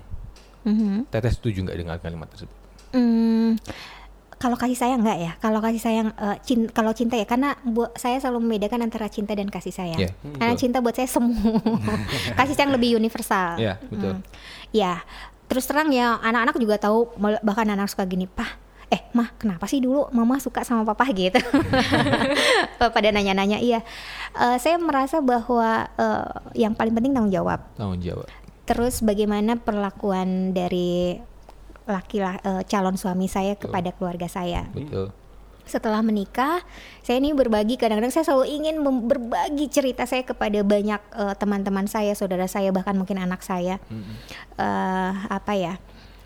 Mhm. 0.68 1.08
Teteh 1.08 1.32
setuju 1.32 1.64
nggak 1.64 1.76
dengan 1.76 1.96
kalimat 1.96 2.28
tersebut? 2.28 2.52
Hmm, 2.88 3.56
kalau 4.36 4.54
kasih 4.54 4.76
sayang 4.76 5.00
enggak 5.00 5.18
ya? 5.18 5.32
Kalau 5.38 5.58
kasih 5.58 5.80
sayang, 5.80 6.08
eh, 6.12 6.36
cin- 6.40 6.68
kalau 6.68 6.92
cinta 6.92 7.16
ya, 7.16 7.24
karena 7.24 7.56
buat 7.64 7.96
saya 7.96 8.16
selalu 8.16 8.44
membedakan 8.44 8.84
antara 8.84 9.08
cinta 9.08 9.32
dan 9.32 9.48
kasih 9.48 9.72
sayang. 9.72 9.98
Iya, 9.98 10.10
Karena 10.36 10.52
betul. 10.52 10.62
cinta 10.62 10.78
buat 10.78 10.94
saya 10.94 11.08
semua, 11.08 11.58
kasih 12.38 12.54
sayang 12.54 12.70
lebih 12.70 12.94
universal. 12.94 13.56
Iya, 13.56 13.80
betul. 13.82 14.14
Hmm. 14.14 14.24
Ya, 14.70 15.02
terus 15.48 15.64
terang 15.64 15.88
ya, 15.88 16.16
anak-anak 16.18 16.54
juga 16.56 16.76
tahu, 16.76 17.08
bahkan 17.18 17.66
anak 17.66 17.88
suka 17.88 18.04
gini, 18.04 18.24
pah, 18.24 18.46
eh 18.88 19.04
mah 19.12 19.36
kenapa 19.36 19.66
sih 19.66 19.80
dulu 19.80 20.08
mama 20.12 20.38
suka 20.38 20.62
sama 20.62 20.84
papa 20.84 21.04
gitu? 21.12 21.40
Pada 22.78 23.08
nanya-nanya, 23.10 23.58
iya. 23.58 23.82
Eh, 24.32 24.56
saya 24.56 24.78
merasa 24.78 25.18
bahwa 25.18 25.88
eh, 25.90 26.24
yang 26.56 26.72
paling 26.72 26.94
penting 26.94 27.10
tanggung 27.10 27.32
jawab 27.32 27.58
Tanggung 27.74 28.00
jawab. 28.00 28.28
Terus 28.68 29.00
bagaimana 29.00 29.56
perlakuan 29.56 30.52
dari 30.52 31.16
laki 31.88 32.20
la- 32.20 32.42
eh, 32.44 32.62
calon 32.68 33.00
suami 33.00 33.24
saya 33.32 33.56
kepada 33.56 33.96
keluarga 33.96 34.28
saya? 34.28 34.68
Betul. 34.70 35.10
setelah 35.68 36.00
menikah 36.00 36.64
saya 37.04 37.20
ini 37.20 37.36
berbagi 37.36 37.76
kadang-kadang 37.76 38.08
saya 38.08 38.24
selalu 38.24 38.56
ingin 38.56 38.80
berbagi 39.04 39.68
cerita 39.68 40.08
saya 40.08 40.24
kepada 40.24 40.64
banyak 40.64 40.96
eh, 40.96 41.34
teman-teman 41.36 41.84
saya 41.84 42.16
saudara 42.16 42.48
saya 42.48 42.72
bahkan 42.72 42.96
mungkin 42.96 43.20
anak 43.20 43.44
saya. 43.44 43.76
Eh, 44.56 45.12
apa 45.28 45.52
ya? 45.56 45.76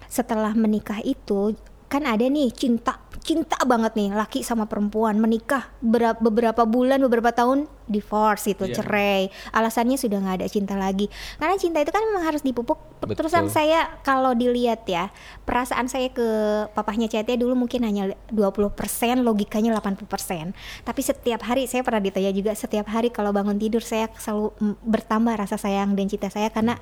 Setelah 0.06 0.54
menikah 0.54 1.02
itu 1.02 1.58
kan 1.90 2.06
ada 2.06 2.22
nih 2.22 2.54
cinta 2.54 3.02
cinta 3.22 3.54
banget 3.62 3.94
nih 3.94 4.10
laki 4.10 4.42
sama 4.42 4.66
perempuan 4.66 5.14
menikah 5.14 5.70
Bera- 5.78 6.18
beberapa 6.18 6.66
bulan 6.66 6.98
beberapa 7.06 7.30
tahun 7.30 7.70
divorce 7.86 8.50
itu 8.50 8.66
Iya. 8.66 8.82
cerai 8.82 9.22
alasannya 9.54 9.94
sudah 9.94 10.18
nggak 10.18 10.36
ada 10.42 10.48
cinta 10.50 10.74
lagi 10.74 11.06
karena 11.38 11.54
cinta 11.54 11.78
itu 11.78 11.94
kan 11.94 12.02
memang 12.02 12.26
harus 12.26 12.42
dipupuk 12.42 12.82
Betul. 12.98 13.22
terusan 13.22 13.46
saya 13.46 13.86
kalau 14.02 14.34
dilihat 14.34 14.82
ya 14.90 15.14
perasaan 15.46 15.86
saya 15.86 16.10
ke 16.10 16.26
papahnya 16.74 17.06
CT 17.06 17.38
dulu 17.38 17.54
mungkin 17.54 17.86
hanya 17.86 18.10
20% 18.34 18.74
logikanya 19.22 19.70
80% 19.78 20.50
tapi 20.82 21.00
setiap 21.00 21.46
hari 21.46 21.70
saya 21.70 21.86
pernah 21.86 22.02
ditanya 22.02 22.34
juga 22.34 22.58
setiap 22.58 22.90
hari 22.90 23.14
kalau 23.14 23.30
bangun 23.30 23.54
tidur 23.54 23.86
saya 23.86 24.10
selalu 24.18 24.50
bertambah 24.82 25.38
rasa 25.38 25.54
sayang 25.54 25.94
dan 25.94 26.10
cinta 26.10 26.26
saya 26.26 26.50
karena 26.50 26.74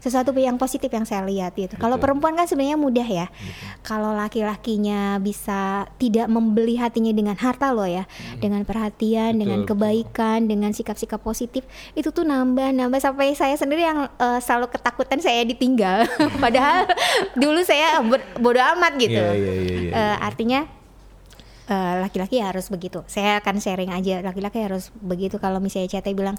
sesuatu 0.00 0.32
yang 0.32 0.56
positif 0.56 0.88
yang 0.88 1.04
saya 1.04 1.22
lihat 1.28 1.52
gitu. 1.54 1.76
Kalau 1.76 2.00
perempuan 2.00 2.32
kan 2.32 2.48
sebenarnya 2.48 2.80
mudah 2.80 3.04
ya. 3.04 3.26
Kalau 3.84 4.16
laki-lakinya 4.16 5.20
bisa 5.20 5.84
tidak 6.00 6.26
membeli 6.32 6.80
hatinya 6.80 7.12
dengan 7.12 7.36
harta 7.36 7.70
loh 7.70 7.84
ya, 7.84 8.08
dengan 8.40 8.64
perhatian, 8.64 9.36
dengan 9.36 9.62
Betul, 9.62 9.76
kebaikan, 9.76 10.48
dengan 10.48 10.72
sikap-sikap 10.72 11.20
positif, 11.20 11.68
itu 11.92 12.08
tuh 12.08 12.24
nambah 12.24 12.72
nambah 12.72 12.98
sampai 12.98 13.36
saya 13.36 13.54
sendiri 13.60 13.84
yang 13.84 14.08
eh, 14.08 14.40
selalu 14.40 14.72
ketakutan 14.72 15.20
saya 15.20 15.44
ditinggal. 15.44 16.08
Padahal 16.44 16.88
dulu 17.36 17.60
saya 17.60 18.00
bodoh 18.40 18.64
amat 18.76 18.96
gitu. 18.96 19.20
Iya, 19.20 19.36
iya, 19.36 19.52
iya, 19.52 19.76
iya. 19.84 19.92
Eh, 19.92 20.16
artinya 20.24 20.79
eh, 21.70 21.94
laki-laki 22.02 22.42
harus 22.42 22.66
begitu. 22.68 23.06
Saya 23.06 23.38
akan 23.38 23.62
sharing 23.62 23.94
aja 23.94 24.20
laki-laki 24.20 24.58
harus 24.60 24.90
begitu. 24.98 25.38
Kalau 25.38 25.62
misalnya 25.62 25.88
CT 25.88 26.12
bilang 26.18 26.36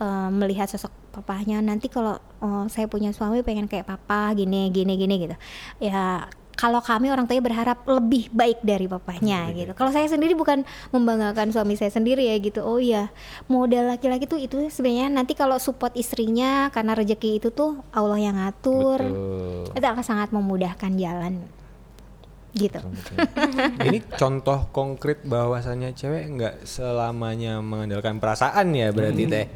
eh, 0.00 0.28
melihat 0.32 0.66
sosok 0.66 0.90
papahnya 1.12 1.60
nanti 1.60 1.92
kalau 1.92 2.16
oh, 2.40 2.64
saya 2.72 2.88
punya 2.88 3.12
suami 3.12 3.44
pengen 3.44 3.68
kayak 3.68 3.84
papa 3.84 4.32
gini 4.32 4.72
gini 4.72 4.96
gini 4.96 5.14
gitu. 5.28 5.36
Ya 5.84 6.24
kalau 6.60 6.84
kami 6.84 7.08
orang 7.08 7.24
tuanya 7.24 7.40
berharap 7.40 7.88
lebih 7.88 8.28
baik 8.36 8.60
dari 8.60 8.84
papahnya 8.84 9.48
gitu. 9.56 9.72
Kalau 9.72 9.88
saya 9.96 10.04
sendiri 10.12 10.36
bukan 10.36 10.60
membanggakan 10.92 11.48
suami 11.56 11.72
saya 11.80 11.88
sendiri 11.88 12.28
ya 12.28 12.36
gitu. 12.36 12.60
Oh 12.60 12.76
iya, 12.76 13.08
modal 13.48 13.88
laki-laki 13.88 14.28
tuh 14.28 14.36
itu 14.36 14.68
sebenarnya 14.68 15.08
nanti 15.08 15.32
kalau 15.32 15.56
support 15.56 15.96
istrinya 15.96 16.68
karena 16.68 16.92
rezeki 16.92 17.40
itu 17.40 17.48
tuh 17.48 17.80
Allah 17.96 18.20
yang 18.20 18.36
ngatur. 18.36 19.00
Betul. 19.00 19.72
Itu 19.72 19.86
akan 19.88 20.04
sangat 20.04 20.28
memudahkan 20.36 20.92
jalan. 21.00 21.59
Gitu. 22.50 22.78
Ini 23.86 23.98
contoh 24.18 24.70
konkret 24.74 25.22
bahwasannya 25.22 25.94
cewek 25.94 26.24
nggak 26.34 26.54
selamanya 26.66 27.62
mengandalkan 27.62 28.18
perasaan 28.18 28.74
ya 28.74 28.90
berarti 28.90 29.24
teh. 29.26 29.46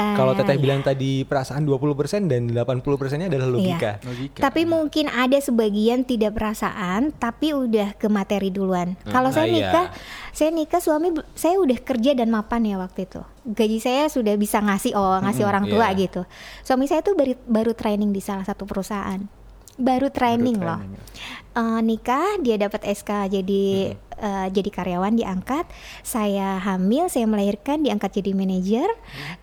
Eh, 0.00 0.14
Kalau 0.14 0.32
teteh 0.38 0.54
iya. 0.54 0.62
bilang 0.62 0.80
tadi 0.86 1.26
perasaan 1.26 1.66
20% 1.66 2.30
dan 2.30 2.46
80%-nya 2.46 3.26
adalah 3.26 3.48
logika. 3.50 3.98
Logika. 4.06 4.40
Tapi 4.40 4.62
mungkin 4.62 5.10
ada 5.10 5.34
sebagian 5.42 6.06
tidak 6.06 6.38
perasaan, 6.38 7.10
tapi 7.10 7.50
udah 7.52 7.98
ke 7.98 8.06
materi 8.06 8.54
duluan. 8.54 8.94
Kalau 9.10 9.28
ah, 9.28 9.34
saya 9.34 9.50
iya. 9.50 9.54
nikah, 9.58 9.86
saya 10.30 10.50
nikah 10.54 10.80
suami 10.80 11.10
saya 11.34 11.58
udah 11.58 11.78
kerja 11.82 12.14
dan 12.14 12.30
mapan 12.30 12.70
ya 12.70 12.76
waktu 12.78 13.10
itu. 13.10 13.20
Gaji 13.50 13.78
saya 13.82 14.06
sudah 14.06 14.34
bisa 14.38 14.62
ngasih 14.62 14.94
oh 14.94 15.18
ngasih 15.26 15.42
orang 15.42 15.66
tua 15.66 15.90
iya. 15.90 15.98
gitu. 16.06 16.22
Suami 16.62 16.86
saya 16.86 17.02
tuh 17.02 17.18
baru 17.18 17.34
baru 17.50 17.72
training 17.74 18.14
di 18.14 18.22
salah 18.22 18.46
satu 18.46 18.64
perusahaan. 18.64 19.20
baru 19.80 20.12
training 20.12 20.60
Baru 20.60 20.76
loh. 20.76 20.80
training, 20.84 21.00
ya. 21.00 21.39
Eh, 21.50 21.80
nikah 21.82 22.38
dia 22.38 22.54
dapat 22.54 22.86
SK 22.86 23.26
jadi 23.26 23.64
eh, 23.98 24.46
jadi 24.54 24.70
karyawan 24.70 25.18
diangkat. 25.18 25.66
Saya 26.06 26.62
hamil, 26.62 27.10
saya 27.10 27.26
melahirkan 27.26 27.82
diangkat 27.82 28.22
jadi 28.22 28.38
manajer. 28.38 28.86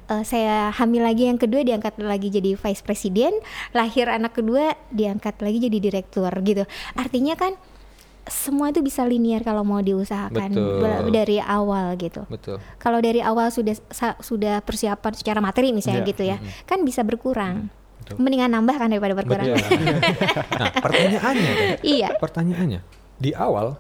Eh, 0.08 0.24
saya 0.24 0.72
hamil 0.72 1.04
lagi 1.04 1.28
yang 1.28 1.36
kedua 1.36 1.68
diangkat 1.68 2.00
lagi 2.00 2.32
jadi 2.32 2.56
vice 2.56 2.80
president. 2.80 3.36
Lahir 3.76 4.08
anak 4.08 4.40
kedua 4.40 4.80
diangkat 4.88 5.36
lagi 5.44 5.60
jadi 5.60 5.78
direktur 5.84 6.32
gitu. 6.48 6.64
Artinya 6.96 7.36
kan 7.36 7.60
semua 8.28 8.76
itu 8.76 8.84
bisa 8.84 9.08
linear 9.08 9.40
kalau 9.40 9.64
mau 9.64 9.80
diusahakan 9.80 10.52
Betul. 10.52 11.12
Dari 11.12 11.40
awal 11.40 11.96
gitu. 11.96 12.28
Betul. 12.28 12.60
Kalau 12.80 13.00
dari 13.00 13.24
awal 13.24 13.52
sudah 13.52 13.76
sudah 14.20 14.60
persiapan 14.64 15.14
secara 15.16 15.40
materi 15.40 15.72
misalnya 15.72 16.04
Iya. 16.04 16.12
gitu 16.12 16.24
ya, 16.28 16.38
kan 16.68 16.84
bisa 16.84 17.08
berkurang. 17.08 17.72
Betul. 18.08 18.24
Mendingan 18.24 18.50
nambah 18.50 18.76
kan 18.76 18.88
daripada 18.88 19.14
berkurang. 19.14 19.52
Betul. 19.52 20.00
nah, 20.64 20.72
pertanyaannya, 20.74 21.52
iya. 21.84 22.16
pertanyaannya, 22.16 22.80
di 23.16 23.32
awal 23.32 23.76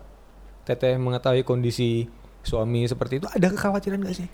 Teteh 0.62 1.00
mengetahui 1.00 1.42
kondisi 1.42 2.12
suami 2.44 2.84
seperti 2.84 3.24
itu, 3.24 3.28
ada 3.28 3.48
kekhawatiran 3.48 4.04
gak 4.04 4.20
sih? 4.20 4.28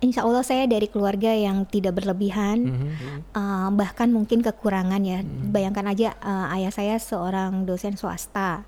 Insya 0.00 0.24
Allah 0.24 0.40
saya 0.40 0.64
dari 0.64 0.88
keluarga 0.88 1.28
yang 1.28 1.62
tidak 1.62 1.94
berlebihan, 1.94 2.58
Mhm. 2.64 2.88
eh, 3.30 3.68
bahkan 3.70 4.08
mungkin 4.08 4.40
kekurangan 4.40 4.98
ya. 4.98 5.20
Hmm. 5.20 5.52
Bayangkan 5.52 5.86
aja 5.86 6.16
eh, 6.16 6.54
ayah 6.56 6.72
saya 6.72 6.96
seorang 6.96 7.62
dosen 7.62 7.94
swasta, 7.94 8.64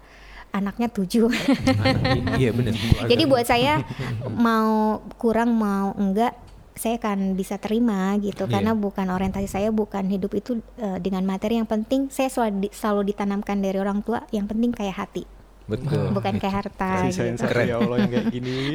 anaknya 0.53 0.87
tujuh. 0.87 1.27
Anak- 1.27 2.37
iya 2.45 2.53
benar. 2.53 2.77
Jadi 3.09 3.23
buat 3.25 3.49
saya 3.49 3.81
mau 4.31 5.01
kurang 5.17 5.57
mau 5.57 5.97
enggak, 5.97 6.37
saya 6.75 6.99
akan 6.99 7.33
bisa 7.33 7.55
terima 7.57 8.19
gitu 8.19 8.45
Iya. 8.45 8.59
karena 8.59 8.73
bukan 8.75 9.07
orientasi 9.09 9.47
saya 9.47 9.69
bukan 9.71 10.05
hidup 10.05 10.35
itu 10.35 10.59
eh, 10.77 10.99
dengan 10.99 11.23
materi 11.23 11.57
yang 11.57 11.65
penting 11.65 12.11
saya 12.11 12.27
selalu, 12.27 12.67
di- 12.67 12.75
selalu 12.75 13.01
ditanamkan 13.09 13.59
dari 13.59 13.79
orang 13.79 14.01
tua 14.01 14.27
yang 14.29 14.45
penting 14.45 14.71
kayak 14.71 14.97
hati 14.97 15.23
Betul. 15.65 16.13
bukan 16.13 16.37
kayak 16.37 16.55
harta 16.61 16.89
Si 17.01 17.09
gitu. 17.09 17.25
sensor 17.25 17.49
Keren. 17.49 17.65
ya 17.65 17.77
Allah 17.79 17.97
yang 17.99 18.11
kayak 18.11 18.27
gini. 18.29 18.57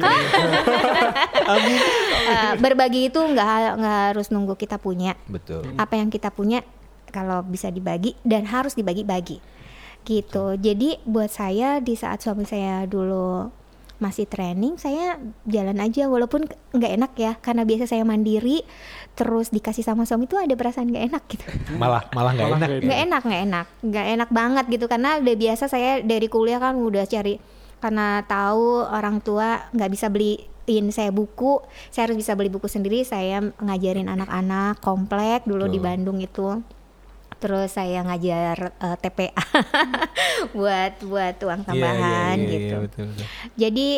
Eh, 1.50 2.52
berbagi 2.56 3.10
itu 3.10 3.18
nggak 3.18 3.48
nggak 3.76 3.98
harus 4.08 4.30
nunggu 4.30 4.54
kita 4.54 4.76
punya 4.76 5.18
Betul. 5.26 5.66
apa 5.76 5.94
yang 5.94 6.08
kita 6.08 6.30
punya 6.30 6.62
kalau 7.08 7.42
bisa 7.42 7.68
dibagi 7.68 8.14
dan 8.22 8.46
harus 8.46 8.72
dibagi-bagi 8.72 9.42
gitu 10.00 10.54
jadi 10.54 11.02
buat 11.04 11.28
saya 11.28 11.78
di 11.78 11.92
saat 11.92 12.22
suami 12.22 12.46
saya 12.46 12.86
dulu 12.86 13.50
masih 14.00 14.24
training 14.24 14.80
saya 14.80 15.20
jalan 15.44 15.76
aja 15.76 16.08
walaupun 16.08 16.48
nggak 16.72 16.92
enak 16.96 17.12
ya 17.20 17.32
karena 17.38 17.68
biasa 17.68 17.84
saya 17.84 18.02
mandiri 18.02 18.64
terus 19.12 19.52
dikasih 19.52 19.84
sama 19.84 20.08
suami 20.08 20.24
itu 20.24 20.40
ada 20.40 20.56
perasaan 20.56 20.88
nggak 20.88 21.04
enak 21.12 21.22
gitu 21.28 21.44
Malah 21.80 22.08
malah 22.16 22.32
nggak 22.32 22.48
enak. 22.48 22.58
nggak 22.80 23.00
enak 23.06 23.22
nggak 23.22 23.42
enak 23.44 23.66
nggak 23.84 24.06
enak 24.16 24.30
banget 24.32 24.64
gitu 24.72 24.84
karena 24.88 25.20
udah 25.20 25.36
biasa 25.36 25.64
saya 25.68 26.00
dari 26.00 26.26
kuliah 26.32 26.56
kan 26.56 26.80
udah 26.80 27.04
cari 27.04 27.36
karena 27.80 28.24
tahu 28.24 28.88
orang 28.88 29.20
tua 29.20 29.68
nggak 29.72 29.90
bisa 29.92 30.08
beliin 30.08 30.88
saya 30.92 31.12
buku 31.12 31.60
saya 31.92 32.08
harus 32.08 32.16
bisa 32.20 32.32
beli 32.36 32.48
buku 32.48 32.68
sendiri 32.72 33.04
saya 33.04 33.40
ngajarin 33.60 34.08
anak-anak 34.08 34.80
komplek 34.80 35.44
dulu 35.44 35.68
di 35.68 35.76
Betul. 35.76 35.86
Bandung 35.88 36.18
itu 36.24 36.48
terus 37.40 37.72
saya 37.72 38.04
ngajar 38.04 38.70
eh, 38.70 38.96
TPA 38.96 39.32
buat 40.56 40.94
buat 41.00 41.36
uang 41.40 41.60
Iya, 41.60 41.64
iya, 41.64 41.66
tambahan 41.66 42.36
iya, 42.36 42.44
iya, 42.44 42.52
gitu 42.52 42.74
betul, 42.84 43.04
betul. 43.08 43.26
jadi 43.56 43.88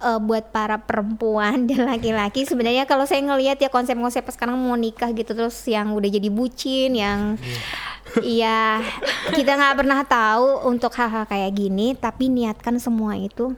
eh, 0.00 0.20
buat 0.20 0.44
para 0.50 0.76
perempuan 0.76 1.64
dan 1.64 1.86
laki-laki 1.86 2.42
sebenarnya 2.42 2.84
kalau 2.84 3.06
saya 3.06 3.22
ngelihat 3.22 3.56
ya 3.56 3.68
konsep-konsep 3.68 4.26
sekarang 4.28 4.58
mau 4.58 4.74
nikah 4.74 5.08
gitu 5.10 5.30
terus 5.30 5.56
yang 5.64 5.94
udah 5.94 6.10
jadi 6.10 6.28
bucin 6.28 6.92
yang 6.92 7.38
Iya, 8.18 8.82
kita 9.30 9.54
nggak 9.54 9.76
pernah 9.78 10.02
tahu 10.02 10.66
untuk 10.66 10.90
hal-hal 10.98 11.30
kayak 11.30 11.54
gini, 11.54 11.94
tapi 11.94 12.26
niatkan 12.26 12.74
semua 12.82 13.14
itu 13.14 13.54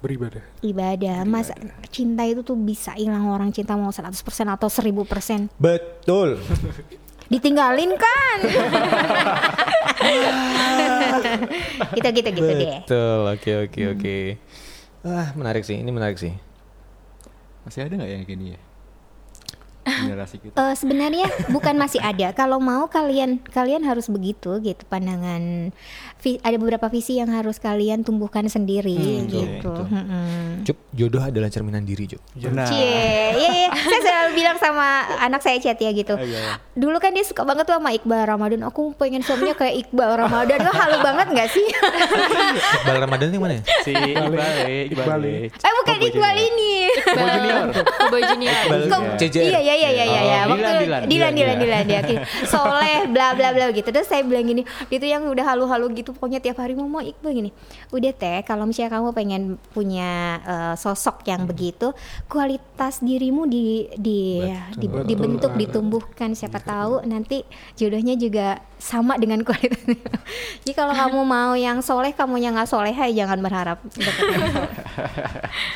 Beribadah. 0.00 0.40
ibadah. 0.60 1.28
Mas, 1.28 1.52
cinta 1.92 2.24
itu 2.24 2.40
tuh 2.40 2.56
bisa 2.56 2.96
hilang 2.96 3.28
orang 3.28 3.52
cinta 3.52 3.76
mau 3.76 3.92
100% 3.92 4.16
atau 4.48 4.72
1000%. 4.72 5.52
Betul. 5.60 6.40
Ditinggalin 7.32 7.96
kan? 7.96 8.38
gitu 11.96 12.08
gitu 12.12 12.28
gitu 12.34 12.52
deh. 12.52 12.80
Betul. 12.84 13.20
Oke 13.32 13.50
oke 13.68 13.80
oke. 13.96 14.16
Ah 15.04 15.32
menarik 15.36 15.64
sih. 15.64 15.80
Ini 15.80 15.90
menarik 15.90 16.18
sih. 16.20 16.32
Masih 17.64 17.88
ada 17.88 17.96
nggak 17.96 18.12
yang 18.12 18.24
gini 18.28 18.46
ya? 18.56 18.60
Generasi 19.84 20.40
kita. 20.40 20.56
Eh, 20.56 20.74
sebenarnya 20.76 21.28
bukan 21.52 21.76
masih 21.76 22.00
ada. 22.00 22.32
Kalau 22.32 22.56
mau 22.56 22.88
kalian 22.88 23.36
kalian 23.52 23.84
harus 23.84 24.08
begitu 24.08 24.56
gitu 24.64 24.80
pandangan. 24.88 25.72
Ada 26.40 26.56
beberapa 26.56 26.88
visi 26.88 27.16
yang 27.16 27.28
harus 27.28 27.56
kalian 27.56 28.00
tumbuhkan 28.00 28.48
sendiri 28.48 28.96
Hmm, 28.96 29.28
gitu. 29.28 29.74
Mm-mm. 29.84 30.64
Cup, 30.64 30.76
jodoh 30.90 31.20
adalah 31.20 31.48
cerminan 31.48 31.84
diri, 31.84 32.08
Cup. 32.08 32.20
Benar. 32.32 32.64
Cie, 32.64 32.80
iya, 33.36 33.50
iya. 33.52 33.68
saya 33.74 34.00
selalu 34.00 34.30
bilang 34.34 34.56
sama 34.56 34.86
anak 35.20 35.40
saya 35.40 35.60
Chat 35.60 35.76
ya 35.76 35.92
gitu. 35.92 36.16
Iya. 36.16 36.56
Dulu 36.72 36.96
kan 36.96 37.12
dia 37.12 37.22
suka 37.22 37.44
banget 37.44 37.68
tuh 37.68 37.76
sama 37.76 37.92
Iqbal 37.92 38.24
Ramadan. 38.24 38.64
Aku 38.64 38.96
pengen 38.96 39.20
suaminya 39.20 39.52
kayak 39.52 39.84
Iqbal 39.84 40.16
Ramadan. 40.16 40.58
Wah, 40.64 40.74
halu 40.74 40.98
banget 41.00 41.26
nggak 41.30 41.48
sih? 41.52 41.66
Iqbal 42.80 42.96
Ramadan 43.04 43.28
yang 43.28 43.42
mana 43.44 43.54
ya? 43.60 43.62
Si 43.84 43.92
Iqbal, 43.92 44.54
Iqbal. 44.88 45.20
eh 45.44 45.72
bukan 45.76 45.96
Iqbal 46.00 46.36
ini. 46.40 46.72
Boy 47.12 47.28
Junior. 47.28 47.64
Junior. 48.24 48.54
Iqbal 48.64 48.80
CJR. 49.20 49.42
Iya 49.52 49.60
iya 49.60 49.74
iya 49.76 49.90
iya 49.92 50.04
iya. 50.04 50.20
Oh, 50.20 50.24
iya. 50.24 50.40
Waktu 50.48 50.62
Dilan, 50.64 50.80
Dilan, 50.80 51.02
Dilan 51.04 51.32
Dilan 51.34 51.56
Dilan, 51.60 51.82
Dilan 51.84 51.84
dia. 51.84 52.00
Soleh 52.48 53.04
bla 53.10 53.36
bla 53.36 53.52
bla 53.52 53.68
gitu. 53.70 53.88
Terus 53.90 54.08
saya 54.08 54.22
bilang 54.24 54.46
gini, 54.46 54.62
itu 54.88 55.04
yang 55.04 55.26
udah 55.28 55.44
halu-halu 55.44 55.92
gitu 55.94 56.13
pokoknya 56.14 56.38
tiap 56.38 56.56
hari 56.56 56.72
mau 56.72 56.86
mau 56.86 56.98
Iqbal 56.98 57.30
gini. 57.34 57.50
Udah 57.90 58.10
teh 58.10 58.40
kalau 58.42 58.64
misalnya 58.64 58.94
kamu 58.94 59.10
pengen 59.10 59.42
punya 59.70 60.38
eh, 60.40 60.74
sosok 60.74 61.26
yang 61.26 61.44
begitu, 61.44 61.90
kualitas 62.24 62.98
dirimu 62.98 63.44
di 63.44 63.86
di 63.94 64.40
di- 64.74 64.86
Betul. 64.86 65.04
dibentuk, 65.04 65.50
Betul. 65.52 65.60
ditumbuhkan 65.60 66.30
siapa 66.32 66.58
tahu 66.58 67.02
nanti 67.04 67.42
jodohnya 67.74 68.14
juga 68.14 68.62
sama 68.78 69.16
dengan 69.16 69.40
kualitasnya. 69.42 69.96
Jadi 70.62 70.72
kalau 70.72 70.92
kamu 70.92 71.18
mau 71.24 71.52
yang 71.54 71.80
soleh, 71.80 72.12
kamu 72.12 72.36
yang 72.38 72.52
nggak 72.54 72.68
soleh, 72.68 72.92
ya 72.92 73.24
jangan 73.24 73.38
berharap. 73.40 73.78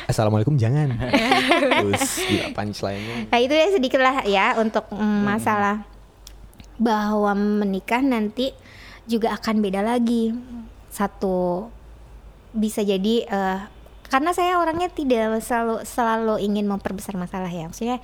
Assalamualaikum 0.09 0.55
jangan. 0.55 0.93
Terus 1.81 2.03
gila 2.21 2.47
punchline-nya. 2.53 3.15
Nah 3.29 3.39
itu 3.39 3.53
ya 3.53 3.67
sedikit 3.73 3.99
lah 3.99 4.15
ya 4.25 4.45
untuk 4.57 4.85
mm, 4.89 5.21
masalah 5.25 5.83
bahwa 6.79 7.35
menikah 7.35 7.99
nanti 7.99 8.55
juga 9.09 9.33
akan 9.33 9.55
beda 9.65 9.81
lagi. 9.81 10.31
Satu 10.93 11.67
bisa 12.53 12.85
jadi 12.85 13.25
eh, 13.25 13.59
karena 14.09 14.33
saya 14.33 14.57
orangnya 14.57 14.89
tidak 14.89 15.41
selalu 15.41 15.85
selalu 15.85 16.35
ingin 16.45 16.65
memperbesar 16.69 17.17
masalah 17.17 17.49
ya. 17.49 17.65
Maksudnya 17.69 17.97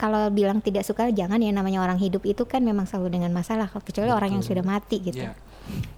kalau 0.00 0.32
bilang 0.32 0.64
tidak 0.64 0.88
suka 0.88 1.12
jangan 1.12 1.36
ya 1.44 1.52
namanya 1.52 1.84
orang 1.84 2.00
hidup 2.00 2.24
itu 2.24 2.48
kan 2.48 2.64
memang 2.64 2.88
selalu 2.88 3.20
dengan 3.20 3.36
masalah 3.36 3.68
kecuali 3.68 4.08
orang 4.08 4.40
yang 4.40 4.44
sudah 4.44 4.64
mati 4.64 4.96
gitu. 5.04 5.20
Iya. 5.20 5.36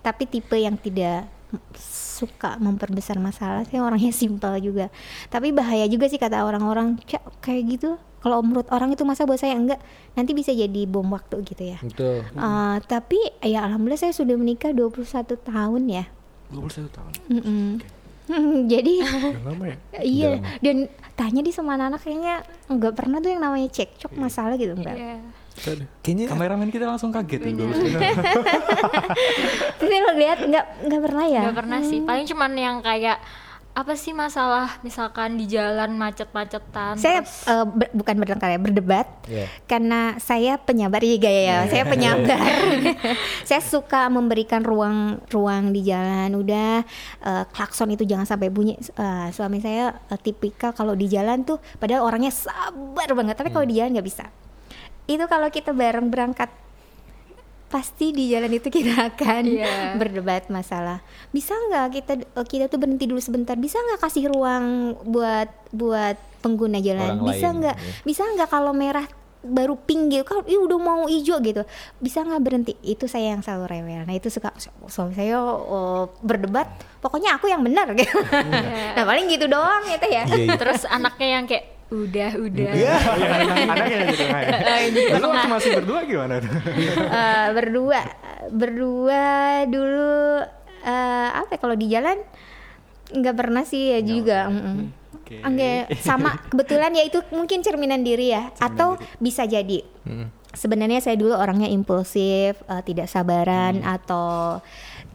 Tapi 0.03 0.27
tipe 0.27 0.59
yang 0.59 0.75
tidak 0.75 1.31
suka 1.79 2.57
memperbesar 2.59 3.23
masalah 3.23 3.62
sih 3.67 3.79
orangnya 3.79 4.11
simpel 4.11 4.59
juga. 4.59 4.91
Tapi 5.31 5.55
bahaya 5.55 5.87
juga 5.87 6.11
sih 6.11 6.19
kata 6.19 6.43
orang-orang 6.43 6.99
"Cak, 7.07 7.43
kayak 7.43 7.62
gitu. 7.79 7.91
Kalau 8.22 8.38
menurut 8.38 8.70
orang 8.70 8.94
itu 8.94 9.02
masa 9.02 9.26
buat 9.26 9.42
saya 9.42 9.58
enggak, 9.58 9.82
nanti 10.14 10.30
bisa 10.30 10.54
jadi 10.54 10.87
bom 10.87 11.11
waktu 11.11 11.42
gitu 11.42 11.74
ya. 11.74 11.78
Betul. 11.82 12.22
Eh, 12.22 12.76
tapi 12.87 13.18
ya 13.42 13.66
alhamdulillah 13.66 13.98
saya 13.98 14.14
sudah 14.14 14.38
menikah 14.38 14.70
21 14.70 15.02
tahun 15.42 15.82
ya. 15.90 16.04
21 16.54 16.87
tahun. 16.94 17.12
Mm-mm. 17.28 17.68
Jadi 18.72 19.02
Udah 19.02 19.42
lama 19.50 19.64
ya. 19.66 19.76
iya 20.14 20.30
dan 20.62 20.87
tanya 21.18 21.42
di 21.42 21.50
sama 21.50 21.74
anak 21.74 22.00
kayaknya 22.00 22.46
nggak 22.70 22.94
pernah 22.94 23.18
tuh 23.18 23.30
yang 23.35 23.42
namanya 23.42 23.68
cekcok 23.68 24.12
masalah 24.14 24.54
gitu 24.54 24.78
enggak. 24.78 24.94
Iya. 24.94 25.16
Bisa 25.52 25.70
deh. 25.76 25.88
Kayaknya 26.00 26.26
Kameramen 26.32 26.68
kita 26.72 26.87
langsung 26.88 27.12
kaget 27.12 27.44
nih. 27.44 27.54
Tapi 29.80 29.94
lo 30.00 30.12
lihat 30.16 30.38
nggak 30.48 30.66
nggak 30.88 31.00
pernah 31.02 31.24
ya? 31.28 31.42
Gak 31.50 31.58
pernah 31.58 31.80
sih. 31.85 31.98
Paling 32.00 32.24
cuman 32.24 32.52
yang 32.56 32.76
kayak 32.80 33.20
apa 33.72 33.96
sih 33.96 34.12
masalah 34.12 34.76
misalkan 34.80 35.40
di 35.40 35.48
jalan 35.48 35.96
macet-macetan. 35.96 37.00
Saya 37.00 37.24
terus- 37.24 37.48
eh, 37.48 37.64
ber- 37.64 37.92
bukan 37.96 38.14
bertengkar 38.20 38.52
ya, 38.52 38.61
berdebat. 38.61 39.08
Iya. 39.24 39.48
Karena 39.64 40.20
saya 40.20 40.61
penyabar 40.61 41.00
ya 41.00 41.16
gaya 41.16 41.40
ya. 41.40 41.58
Saya 41.66 41.85
penyabar. 41.88 42.37
saya 43.48 43.64
suka 43.64 44.12
memberikan 44.12 44.61
ruang 44.61 45.24
ruang 45.26 45.72
di 45.72 45.88
jalan. 45.88 46.37
Udah 46.37 46.85
eh, 47.18 47.44
klakson 47.48 47.88
itu 47.88 48.04
jangan 48.04 48.28
sampai 48.28 48.52
bunyi. 48.52 48.76
Eh, 48.76 49.28
suami 49.32 49.56
saya 49.58 49.96
eh, 50.04 50.20
tipikal 50.20 50.76
kalau 50.76 50.92
di 50.92 51.08
jalan 51.08 51.40
tuh 51.40 51.56
padahal 51.80 52.04
orangnya 52.04 52.28
sabar 52.28 53.08
banget, 53.11 53.40
tapi 53.40 53.48
kalau 53.48 53.64
di 53.64 53.80
jalan 53.80 53.96
nggak 53.96 54.04
bisa. 54.04 54.28
Itu 55.08 55.24
kalau 55.26 55.48
kita 55.48 55.72
bareng 55.72 56.12
berangkat 56.12 56.52
pasti 57.72 58.12
di 58.12 58.28
jalan 58.28 58.52
itu 58.52 58.68
kita 58.68 58.92
akan 59.11 59.42
Iya. 59.48 59.96
berdebat 59.96 60.46
masalah 60.46 61.00
bisa 61.32 61.56
nggak 61.56 61.87
kita 61.90 62.12
eh, 62.20 62.44
kita 62.44 62.68
tuh 62.68 62.76
berhenti 62.76 63.08
dulu 63.08 63.16
sebentar 63.18 63.56
bisa 63.56 63.80
nggak 63.80 63.98
kasih 63.98 64.28
ruang 64.28 64.92
buat 65.02 65.48
buat 65.72 66.20
pengguna 66.38 66.78
jalan 66.78 67.16
Orang 67.16 67.32
bisa 67.32 67.48
nggak 67.48 67.76
ya. 67.76 67.92
bisa 68.04 68.22
nggak 68.28 68.46
kalau 68.46 68.76
merah 68.76 69.08
baru 69.42 69.74
pink 69.74 70.14
gitu 70.14 70.22
kan, 70.22 70.46
ih 70.46 70.54
udah 70.54 70.78
mau 70.78 71.11
hijau 71.11 71.42
gitu, 71.42 71.66
bisa 71.98 72.22
nggak 72.22 72.38
berhenti? 72.38 72.72
Itu 72.78 73.11
saya 73.11 73.35
yang 73.35 73.42
selalu 73.42 73.74
rewel. 73.74 74.06
Nah 74.06 74.14
itu 74.14 74.30
suka 74.30 74.54
suami 74.87 75.18
saya 75.18 75.35
oh, 75.42 76.14
berdebat, 76.22 76.70
pokoknya 77.02 77.35
aku 77.35 77.50
yang 77.50 77.58
benar 77.58 77.90
gitu. 77.98 78.22
nah 78.94 79.02
paling 79.02 79.26
gitu 79.26 79.50
doang 79.50 79.82
gitu 79.82 80.06
ya. 80.06 80.30
Iya, 80.30 80.46
iya. 80.46 80.54
Terus 80.54 80.87
anaknya 80.87 81.26
yang 81.26 81.44
kayak 81.50 81.71
udah 81.92 82.31
udah. 82.40 82.72
Iya. 82.72 82.94
Anaknya 83.68 83.98
gitu. 84.09 84.24
Dulu 85.12 85.26
waktu 85.28 85.48
masih 85.52 85.70
berdua 85.76 86.00
gimana 86.09 86.35
tuh? 86.40 86.52
Eh, 86.96 87.46
berdua, 87.52 88.00
berdua 88.48 89.24
dulu 89.68 90.40
eh, 90.83 91.28
apa? 91.37 91.50
ya, 91.52 91.59
Kalau 91.61 91.76
di 91.76 91.87
jalan 91.92 92.16
nggak 93.12 93.37
pernah 93.37 93.62
sih 93.68 93.92
ya 93.92 94.00
juga. 94.00 94.48
mm-mm. 94.48 95.05
Oke. 95.22 95.37
Enggak 95.44 95.92
sama 96.00 96.40
kebetulan 96.48 96.96
ya 96.96 97.05
itu 97.05 97.20
mungkin 97.31 97.61
cerminan 97.61 98.00
diri 98.00 98.33
ya 98.33 98.50
atau 98.59 98.96
bisa 99.20 99.44
jadi 99.46 99.85
sebenarnya 100.52 101.00
saya 101.00 101.16
dulu 101.16 101.37
orangnya 101.37 101.68
impulsif 101.68 102.57
eh, 102.57 102.83
tidak 102.85 103.09
sabaran 103.09 103.81
atau 103.85 104.61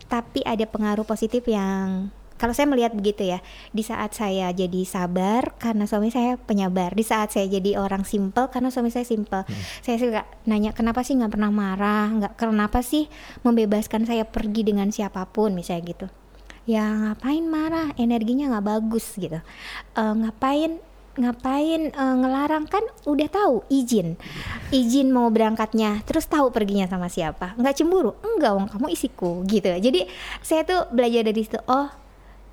tapi 0.07 0.39
ada 0.47 0.63
pengaruh 0.63 1.03
positif 1.03 1.43
yang 1.45 2.09
kalau 2.37 2.53
saya 2.53 2.69
melihat 2.69 2.93
begitu 2.93 3.25
ya 3.25 3.41
di 3.73 3.81
saat 3.81 4.13
saya 4.13 4.53
jadi 4.53 4.81
sabar 4.85 5.57
karena 5.57 5.89
suami 5.89 6.13
saya 6.13 6.37
penyabar 6.37 6.93
di 6.93 7.01
saat 7.03 7.33
saya 7.33 7.49
jadi 7.49 7.81
orang 7.81 8.05
simple 8.05 8.47
karena 8.53 8.69
suami 8.69 8.93
saya 8.93 9.03
simple. 9.03 9.43
Saya 9.81 9.97
suka 9.97 10.21
nanya 10.45 10.71
kenapa 10.71 11.01
sih 11.01 11.17
nggak 11.17 11.33
pernah 11.33 11.51
marah? 11.51 12.07
Nggak 12.13 12.33
kenapa 12.37 12.79
sih 12.85 13.09
membebaskan 13.41 14.05
saya 14.05 14.23
pergi 14.23 14.61
dengan 14.63 14.93
siapa 14.93 15.25
pun? 15.27 15.57
misalnya 15.57 15.83
gitu. 15.89 16.07
Ya 16.69 16.85
ngapain 16.85 17.45
marah? 17.47 17.95
Energinya 17.97 18.53
nggak 18.53 18.65
bagus 18.67 19.17
gitu. 19.17 19.39
Eh, 19.97 20.13
ngapain 20.21 20.77
ngapain 21.17 21.81
eh, 21.89 22.15
ngelarang? 22.21 22.69
Kan 22.69 22.85
udah 23.09 23.27
tahu 23.33 23.65
izin. 23.73 24.19
Izin 24.69 25.09
mau 25.09 25.33
berangkatnya 25.33 26.05
terus 26.05 26.29
tahu 26.29 26.53
perginya 26.53 26.85
sama 26.85 27.09
siapa. 27.09 27.57
Nggak 27.57 27.81
cemburu? 27.81 28.13
Enggak 28.21 28.53
wong 28.53 28.67
kamu 28.69 28.87
isiku 28.93 29.41
gitu. 29.49 29.73
Jadi 29.73 30.05
saya 30.45 30.61
tuh 30.61 30.85
belajar 30.93 31.25
dari 31.25 31.41
situ 31.41 31.57
oh 31.65 32.06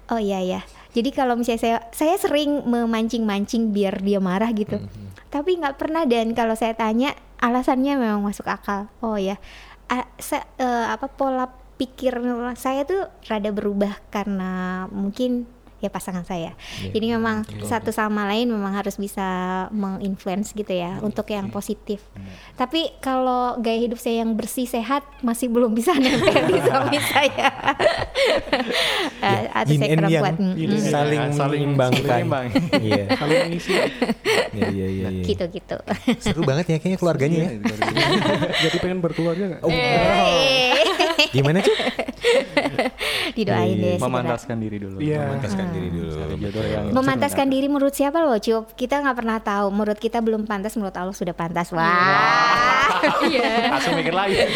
oh 0.09 0.21
iya 0.21 0.41
ya 0.41 0.61
jadi 0.95 1.11
kalau 1.11 1.35
misalnya 1.35 1.61
saya 1.61 1.79
saya 1.91 2.15
sering 2.23 2.63
memancing-mancing 2.71 3.75
biar 3.75 3.99
dia 3.99 4.23
marah 4.23 4.55
gitu. 4.55 4.79
Tapi 5.27 5.59
nggak 5.59 5.75
pernah 5.75 6.07
dan. 6.07 6.31
Kalau 6.39 6.55
saya 6.55 6.79
tanya 6.79 7.19
alasannya 7.43 7.99
memang 7.99 8.23
masuk 8.23 8.47
akal. 8.47 8.87
Oh 9.03 9.19
ya 9.19 9.43
A- 9.91 10.07
sa- 10.23 10.47
eh, 10.57 10.87
apa 10.87 11.11
pola 11.11 11.51
pikir 11.75 12.15
saya 12.55 12.87
tuh 12.87 13.11
rada 13.27 13.51
berubah 13.51 13.99
karena 14.15 14.87
mungkin 14.95 15.51
ya 15.85 15.93
pasangan 15.93 16.25
saya. 16.25 16.57
Jadi 16.81 17.13
memang 17.13 17.45
satu 17.63 17.93
sama 17.93 18.25
lain 18.25 18.49
memang 18.49 18.73
harus 18.73 18.97
bisa 18.97 19.25
menginfluence 19.69 20.57
gitu 20.57 20.73
ya 20.73 20.97
untuk 21.05 21.29
yang 21.29 21.53
positif. 21.53 22.01
Tapi 22.57 22.97
kalau 23.05 23.61
gaya 23.61 23.77
hidup 23.85 24.01
saya 24.01 24.25
yang 24.25 24.33
bersih 24.33 24.65
sehat 24.65 25.05
masih 25.21 25.53
belum 25.53 25.77
bisa 25.77 25.93
nempel 26.01 26.49
di 26.49 26.59
suami 26.65 26.99
saya. 27.13 27.49
Atau 29.53 29.73
Yin 29.77 29.81
saya 29.81 29.89
kurang 30.01 30.11
yang. 30.11 30.35
Mm, 30.35 30.57
mm. 30.57 30.81
saling 30.89 31.21
saling 31.35 31.61
menyeimbangkan. 31.75 32.07
seimbang. 32.07 32.47
Iya. 32.81 33.05
Kalau 33.21 33.35
mengisi 33.47 33.73
Iya 34.55 34.69
iya 34.71 34.87
iya. 34.87 35.07
iya. 35.11 35.25
Gitu-gitu. 35.27 35.77
Seru 36.23 36.43
banget 36.47 36.65
ya 36.71 36.77
kayaknya 36.79 36.99
keluarganya 37.01 37.39
ya. 37.45 37.51
jadi 38.69 38.77
pengen 38.81 38.99
berkeluarga 39.03 39.45
nggak? 39.57 39.63
Oh, 39.67 39.71
Eh, 39.71 40.73
gimana 41.35 41.59
cuy? 41.59 41.75
Didoain 43.37 43.75
deh. 43.75 43.99
segera. 43.99 44.07
Memantaskan 44.07 44.57
diri 44.63 44.77
dulu. 44.79 44.97
Iya. 45.03 45.21
Memantaskan 45.27 45.67
diri 45.75 45.89
dulu. 45.91 46.13
Yang 46.15 46.85
Memantaskan 46.95 47.47
diri 47.51 47.67
menurut 47.67 47.95
siapa 47.95 48.19
loh, 48.23 48.39
Cup? 48.39 48.71
Kita 48.79 49.03
nggak 49.03 49.17
pernah 49.17 49.39
tahu. 49.43 49.67
Menurut 49.75 49.99
kita 49.99 50.23
belum 50.23 50.47
pantas, 50.47 50.79
menurut 50.79 50.95
Allah 50.95 51.17
sudah 51.17 51.35
pantas. 51.35 51.75
Wah. 51.75 52.65
Iya. 53.27 53.51
langsung 53.75 53.97
mikir 53.99 54.15
lagi. 54.15 54.37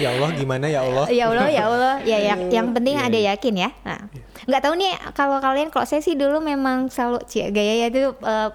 Ya 0.00 0.14
Allah 0.16 0.30
gimana 0.32 0.66
ya 0.70 0.80
Allah? 0.88 1.06
ya 1.12 1.28
Allah, 1.28 1.48
ya 1.52 1.62
Allah. 1.68 1.94
Ya, 2.06 2.16
ya 2.16 2.34
yang 2.48 2.72
penting 2.72 2.96
ada 2.96 3.18
yakin 3.18 3.54
ya. 3.60 3.70
Nah, 3.84 4.08
nggak 4.48 4.62
tahu 4.62 4.74
nih 4.78 4.94
kalau 5.12 5.36
kalian, 5.42 5.68
kalau 5.68 5.84
saya 5.84 6.00
sih 6.00 6.16
dulu 6.16 6.40
memang 6.40 6.88
selalu 6.88 7.20
cie 7.28 7.52
gaya 7.52 7.90
itu 7.90 8.14
eh, 8.14 8.48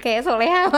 kayak 0.00 0.24
soleha. 0.24 0.70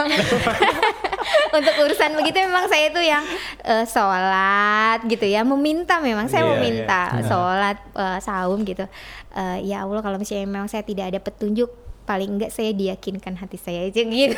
Untuk 1.55 1.73
urusan 1.79 2.11
begitu 2.17 2.43
memang 2.43 2.65
saya 2.67 2.91
itu 2.91 3.01
yang 3.01 3.23
eh, 3.63 3.85
sholat 3.87 4.99
gitu 5.07 5.25
ya, 5.25 5.45
meminta 5.47 5.84
memang 5.95 6.25
saya 6.25 6.43
Iya, 6.43 6.51
meminta 6.53 7.01
sholat 7.21 7.77
eh, 7.91 8.19
saum 8.19 8.59
gitu. 8.61 8.85
Eh, 9.31 9.57
ya 9.63 9.81
Allah 9.81 9.99
kalau 9.99 10.15
misalnya 10.15 10.45
memang 10.45 10.65
saya 10.65 10.81
tidak 10.81 11.09
ada 11.09 11.19
petunjuk 11.19 11.69
paling 12.05 12.37
enggak 12.37 12.53
saya 12.53 12.69
diyakinkan 12.69 13.33
hati 13.33 13.57
saya 13.57 13.81
aja 13.83 13.97
gitu. 13.97 14.37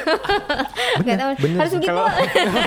Nggak 1.03 1.17
tahu 1.17 1.31
bener 1.37 1.57
harus 1.59 1.73
begitu. 1.75 1.91
Kalau 1.91 2.05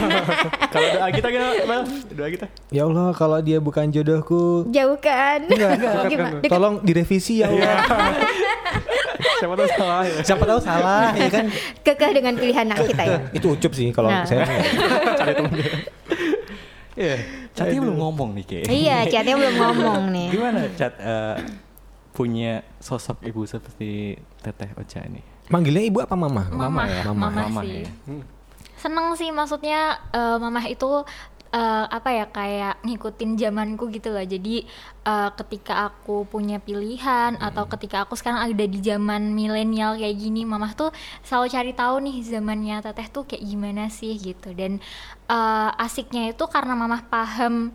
kalau 0.76 0.88
doa 0.92 1.08
kita 1.08 1.26
gimana? 1.32 1.82
Doa 2.10 2.28
kita. 2.28 2.46
Ya 2.68 2.84
Allah 2.84 3.08
kalau 3.10 3.40
dia 3.40 3.56
bukan 3.58 3.88
jodohku 3.88 4.68
Jauhkan. 4.68 5.48
Enggak, 5.48 5.70
enggak. 5.74 6.04
Gimana? 6.06 6.36
Tolong 6.44 6.74
direvisi 6.80 7.40
ya 7.40 7.48
Allah. 7.48 7.80
Siapa 9.40 9.56
tahu 9.56 9.68
salah 9.72 10.04
ya. 10.04 10.20
Siapa 10.20 10.44
tahu 10.44 10.60
salah 10.60 11.08
ya 11.16 11.28
kan? 11.32 11.46
Kekeh 11.80 12.10
dengan 12.12 12.36
pilihan 12.36 12.68
anak 12.68 12.84
kita 12.84 13.02
ya. 13.02 13.18
Itu 13.32 13.56
ucup 13.56 13.72
sih 13.72 13.88
kalau 13.90 14.12
Nah. 14.12 14.28
saya. 14.28 14.44
Iya. 16.92 17.16
Catnya 17.54 17.80
belum 17.82 17.98
ngomong 17.98 18.30
nih, 18.38 18.44
Ke. 18.46 18.58
iya, 18.70 19.04
chatnya 19.10 19.34
belum 19.36 19.56
ngomong 19.58 20.02
nih. 20.14 20.28
Gimana 20.34 20.60
Cat 20.78 20.94
eh, 21.02 21.36
punya 22.14 22.62
sosok 22.78 23.22
ibu 23.26 23.42
seperti 23.44 24.16
Teteh 24.40 24.70
Ocha 24.78 25.02
ini? 25.04 25.20
Manggilnya 25.50 25.82
ibu 25.82 25.98
apa 25.98 26.14
mama? 26.14 26.46
Mama, 26.46 26.86
ya. 26.86 27.02
mama. 27.10 27.26
Mama 27.28 27.60
sih. 27.66 27.82
ya. 27.82 27.90
Seneng 28.78 29.06
sih 29.18 29.28
maksudnya 29.34 29.98
eh, 30.14 30.36
mamah 30.38 30.64
itu 30.70 31.02
eh, 31.50 31.86
apa 31.90 32.10
ya 32.14 32.26
kayak 32.30 32.82
ngikutin 32.86 33.34
zamanku 33.38 33.90
gitu 33.90 34.14
loh. 34.14 34.22
Jadi 34.22 34.64
eh, 35.06 35.30
ketika 35.34 35.90
aku 35.90 36.26
punya 36.26 36.62
pilihan 36.62 37.34
atau 37.38 37.66
ketika 37.66 38.06
aku 38.06 38.14
sekarang 38.14 38.50
ada 38.50 38.64
di 38.66 38.78
zaman 38.78 39.34
milenial 39.34 39.98
kayak 39.98 40.16
gini, 40.16 40.46
mamah 40.46 40.72
tuh 40.78 40.90
selalu 41.26 41.46
cari 41.50 41.72
tahu 41.74 41.96
nih 42.06 42.16
zamannya 42.22 42.76
teteh 42.82 43.08
tuh 43.10 43.24
kayak 43.26 43.42
gimana 43.42 43.90
sih 43.90 44.14
gitu. 44.18 44.54
Dan 44.54 44.78
eh, 45.30 45.70
asiknya 45.82 46.30
itu 46.30 46.44
karena 46.46 46.74
mamah 46.78 47.02
paham 47.10 47.74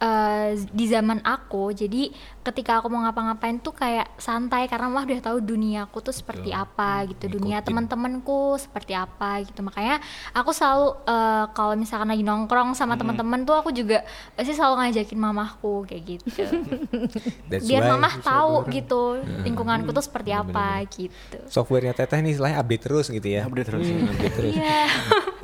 eh, 0.00 0.50
di 0.70 0.84
zaman 0.88 1.24
aku 1.24 1.72
jadi 1.72 2.12
ketika 2.44 2.78
aku 2.78 2.92
mau 2.92 3.00
ngapa-ngapain 3.08 3.56
tuh 3.56 3.72
kayak 3.72 4.04
santai 4.20 4.68
karena 4.68 4.92
mah 4.92 5.08
udah 5.08 5.20
tahu 5.24 5.40
duniaku 5.40 6.04
tuh 6.04 6.12
seperti 6.12 6.52
apa 6.52 7.08
gitu 7.08 7.40
dunia 7.40 7.64
teman-temanku 7.64 8.60
seperti 8.60 8.92
apa 8.92 9.40
gitu. 9.42 9.64
Makanya 9.64 9.98
aku 10.36 10.52
selalu 10.52 10.92
eh, 11.08 11.44
kalau 11.56 11.72
misalkan 11.74 12.12
lagi 12.12 12.20
nongkrong 12.20 12.76
sama 12.76 13.00
teman-teman 13.00 13.48
tuh 13.48 13.56
aku 13.56 13.72
juga 13.72 14.04
pasti 14.36 14.52
selalu 14.52 14.84
ngajakin 14.84 15.18
mamahku 15.18 15.88
kayak 15.88 16.02
gitu. 16.04 16.44
That's 17.50 17.64
biar 17.64 17.88
why 17.88 17.90
mamah 17.96 18.14
tahu 18.20 18.54
gitu 18.68 19.24
lingkunganku 19.42 19.90
tuh 19.96 20.04
seperti 20.04 20.36
apa 20.36 20.84
gitu. 20.92 21.38
Softwarenya 21.48 21.96
teteh 21.96 22.20
nih 22.20 22.36
istilahnya 22.36 22.60
update 22.60 22.82
terus 22.84 23.06
gitu 23.08 23.24
ya. 23.24 23.48
Update 23.48 23.68
terus. 23.72 23.88
Update 23.88 24.34
terus. 24.36 24.52
Iya. 24.52 24.84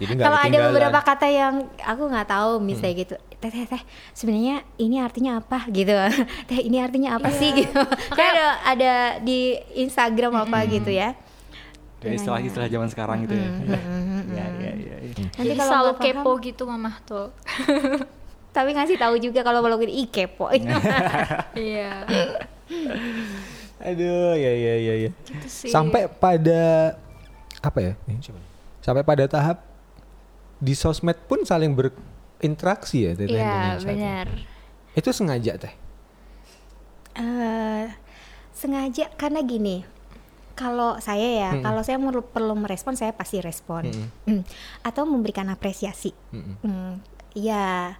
Jadi 0.01 0.13
nggak 0.17 0.27
Kalau 0.33 0.41
ada 0.41 0.59
beberapa 0.73 1.01
kata 1.05 1.27
yang 1.29 1.55
aku 1.85 2.03
nggak 2.09 2.29
tahu 2.33 2.51
misalnya 2.65 2.95
gitu, 3.05 3.15
teh 3.37 3.53
teh 3.53 3.69
teh, 3.69 3.83
sebenarnya 4.17 4.65
ini 4.81 4.97
artinya 4.97 5.45
apa? 5.45 5.69
gitu, 5.69 5.93
teh 6.49 6.61
ini 6.65 6.81
artinya 6.91 7.17
apa 7.23 7.31
sih 7.31 7.55
gitu. 7.55 7.79
Kayak 8.19 8.35
ada 8.35 8.47
ada 8.67 8.93
di 9.23 9.55
Instagram 9.79 10.43
apa 10.43 10.67
gitu 10.67 10.91
ya. 10.91 11.15
Dari 12.03 12.19
istilah-istilah 12.19 12.67
zaman 12.67 12.89
sekarang 12.91 13.23
gitu 13.25 13.39
ya. 13.39 13.49
Ya, 14.31 14.47
ya, 14.47 14.73
ya. 14.79 14.97
ya. 15.03 15.11
Nanti 15.11 15.43
Jadi 15.43 15.55
kalau 15.59 15.71
selalu 15.75 15.93
paham, 15.99 16.05
kepo 16.07 16.31
gitu 16.39 16.63
mamah 16.71 16.97
tuh 17.03 17.35
tapi 18.57 18.75
ngasih 18.75 18.99
tahu 18.99 19.15
juga 19.19 19.43
kalau 19.47 19.63
belum 19.63 19.83
ih 19.87 20.07
kepo. 20.11 20.51
iya 21.55 22.07
Aduh, 23.81 24.37
ya 24.37 24.53
ya 24.53 24.75
ya 24.77 24.95
ya. 25.09 25.11
gitu 25.25 25.49
sih. 25.49 25.73
Sampai 25.73 26.05
pada 26.05 26.95
apa 27.65 27.79
ya? 27.81 27.93
Ini 28.05 28.21
siapa 28.21 28.39
nih? 28.39 28.49
Sampai 28.85 29.03
pada 29.03 29.25
tahap 29.25 29.65
di 30.61 30.77
sosmed 30.77 31.17
pun 31.25 31.41
saling 31.49 31.73
berinteraksi 31.73 33.09
ya 33.09 33.13
iya 33.17 33.81
benar 33.81 34.29
Itu 34.93 35.09
sengaja 35.17 35.57
teh. 35.57 35.73
Eh, 37.19 37.85
sengaja 38.55 39.09
karena 39.19 39.41
gini 39.43 39.83
kalau 40.53 41.01
saya 41.01 41.25
ya 41.25 41.51
Mm-mm. 41.57 41.65
kalau 41.65 41.81
saya 41.81 41.97
perlu, 41.97 42.21
perlu 42.21 42.55
merespon 42.55 42.93
saya 42.93 43.17
pasti 43.17 43.41
respon 43.41 43.89
Mm-mm. 43.89 44.09
Mm. 44.29 44.43
atau 44.85 45.09
memberikan 45.09 45.49
apresiasi 45.49 46.13
Mm-mm. 46.31 46.61
Mm, 46.61 46.93
ya 47.33 47.97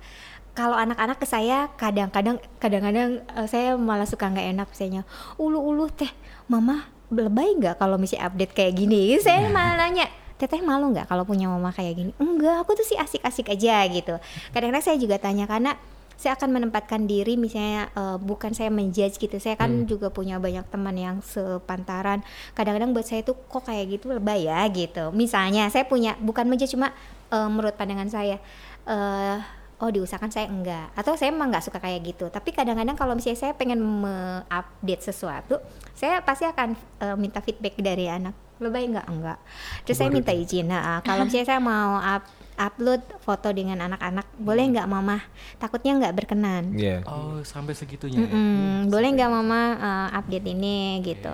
kalau 0.53 0.77
anak-anak 0.77 1.17
ke 1.17 1.25
saya 1.25 1.73
kadang-kadang 1.81 2.37
kadang-kadang 2.61 3.25
eh, 3.25 3.49
saya 3.49 3.81
malah 3.81 4.05
suka 4.05 4.29
nggak 4.29 4.53
enak 4.53 4.69
misalnya 4.69 5.03
ulu-ulu 5.41 5.89
teh 5.89 6.13
mama 6.53 6.87
lebay 7.09 7.57
nggak 7.57 7.81
kalau 7.81 7.97
misalnya 7.97 8.29
update 8.29 8.53
kayak 8.53 8.77
gini 8.77 9.17
saya 9.17 9.49
malah 9.49 9.81
nanya 9.81 10.07
teteh 10.37 10.61
malu 10.61 10.93
nggak 10.93 11.09
kalau 11.09 11.25
punya 11.25 11.49
mama 11.49 11.73
kayak 11.73 11.97
gini 11.97 12.13
enggak 12.21 12.61
aku 12.63 12.77
tuh 12.77 12.85
sih 12.85 13.01
asik-asik 13.01 13.49
aja 13.49 13.81
gitu 13.89 14.21
kadang-kadang 14.53 14.85
saya 14.85 14.97
juga 15.01 15.17
tanya 15.17 15.49
karena 15.49 15.81
saya 16.21 16.37
akan 16.37 16.53
menempatkan 16.53 17.09
diri 17.09 17.41
misalnya 17.41 17.89
eh, 17.97 18.19
bukan 18.21 18.53
saya 18.53 18.69
menjudge 18.69 19.17
gitu. 19.17 19.41
Saya 19.41 19.57
kan 19.57 19.89
juga 19.89 20.13
punya 20.13 20.37
banyak 20.37 20.69
teman 20.69 20.93
yang 20.93 21.17
sepantaran. 21.25 22.21
Kadang-kadang 22.53 22.93
buat 22.93 23.09
saya 23.09 23.25
tuh 23.25 23.41
kok 23.49 23.65
kayak 23.65 23.97
gitu? 23.97 24.13
Lebay 24.13 24.45
ya 24.45 24.61
gitu. 24.69 25.09
Misalnya 25.17 25.73
saya 25.73 25.89
punya 25.89 26.21
bukan 26.21 26.45
menjudge 26.45 26.77
cuma 26.77 26.93
eh, 27.33 27.49
menurut 27.49 27.73
pandangan 27.73 28.13
saya 28.13 28.37
eh 28.85 29.39
oh 29.81 29.89
diusahakan 29.89 30.29
saya 30.29 30.53
enggak. 30.53 30.93
Atau 30.93 31.17
saya 31.17 31.33
emang 31.33 31.49
nggak 31.49 31.65
suka 31.73 31.81
kayak 31.81 32.05
gitu. 32.05 32.29
Tapi 32.29 32.53
kadang-kadang 32.53 33.01
kalau 33.01 33.17
misalnya 33.17 33.41
saya 33.41 33.53
pengen 33.57 33.81
mengupdate 33.81 35.01
sesuatu 35.09 35.57
saya 35.97 36.21
pasti 36.21 36.45
akan 36.45 36.77
eh, 37.01 37.17
minta 37.17 37.41
feedback 37.41 37.81
dari 37.81 38.13
anak. 38.13 38.37
Lebay 38.61 38.93
enggak? 38.93 39.09
Enggak. 39.09 39.41
Terus 39.89 39.97
saya 39.97 40.13
minta 40.13 40.37
izin 40.37 40.69
nah, 40.69 41.01
kalau 41.01 41.25
misalnya 41.25 41.49
saya 41.49 41.61
mau 41.65 41.97
up, 41.97 42.29
upload 42.61 43.01
foto 43.25 43.49
dengan 43.49 43.81
anak-anak. 43.81 44.37
Boleh 44.37 44.69
nggak 44.69 44.85
mama? 44.85 45.25
Takutnya 45.57 45.97
nggak 45.97 46.15
berkenan. 46.15 46.77
Iya. 46.77 47.01
Oh, 47.09 47.41
sampai 47.41 47.73
segitunya. 47.73 48.21
ya? 48.21 48.29
Mm-mm, 48.29 48.93
boleh 48.93 49.09
nggak 49.17 49.31
mama 49.33 49.61
uh, 49.81 50.09
update 50.21 50.47
ini 50.53 51.01
gitu. 51.01 51.33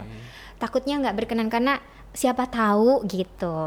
Takutnya 0.62 1.02
nggak 1.02 1.16
berkenan 1.18 1.50
karena 1.50 1.82
siapa 2.14 2.46
tahu 2.46 3.02
gitu. 3.10 3.58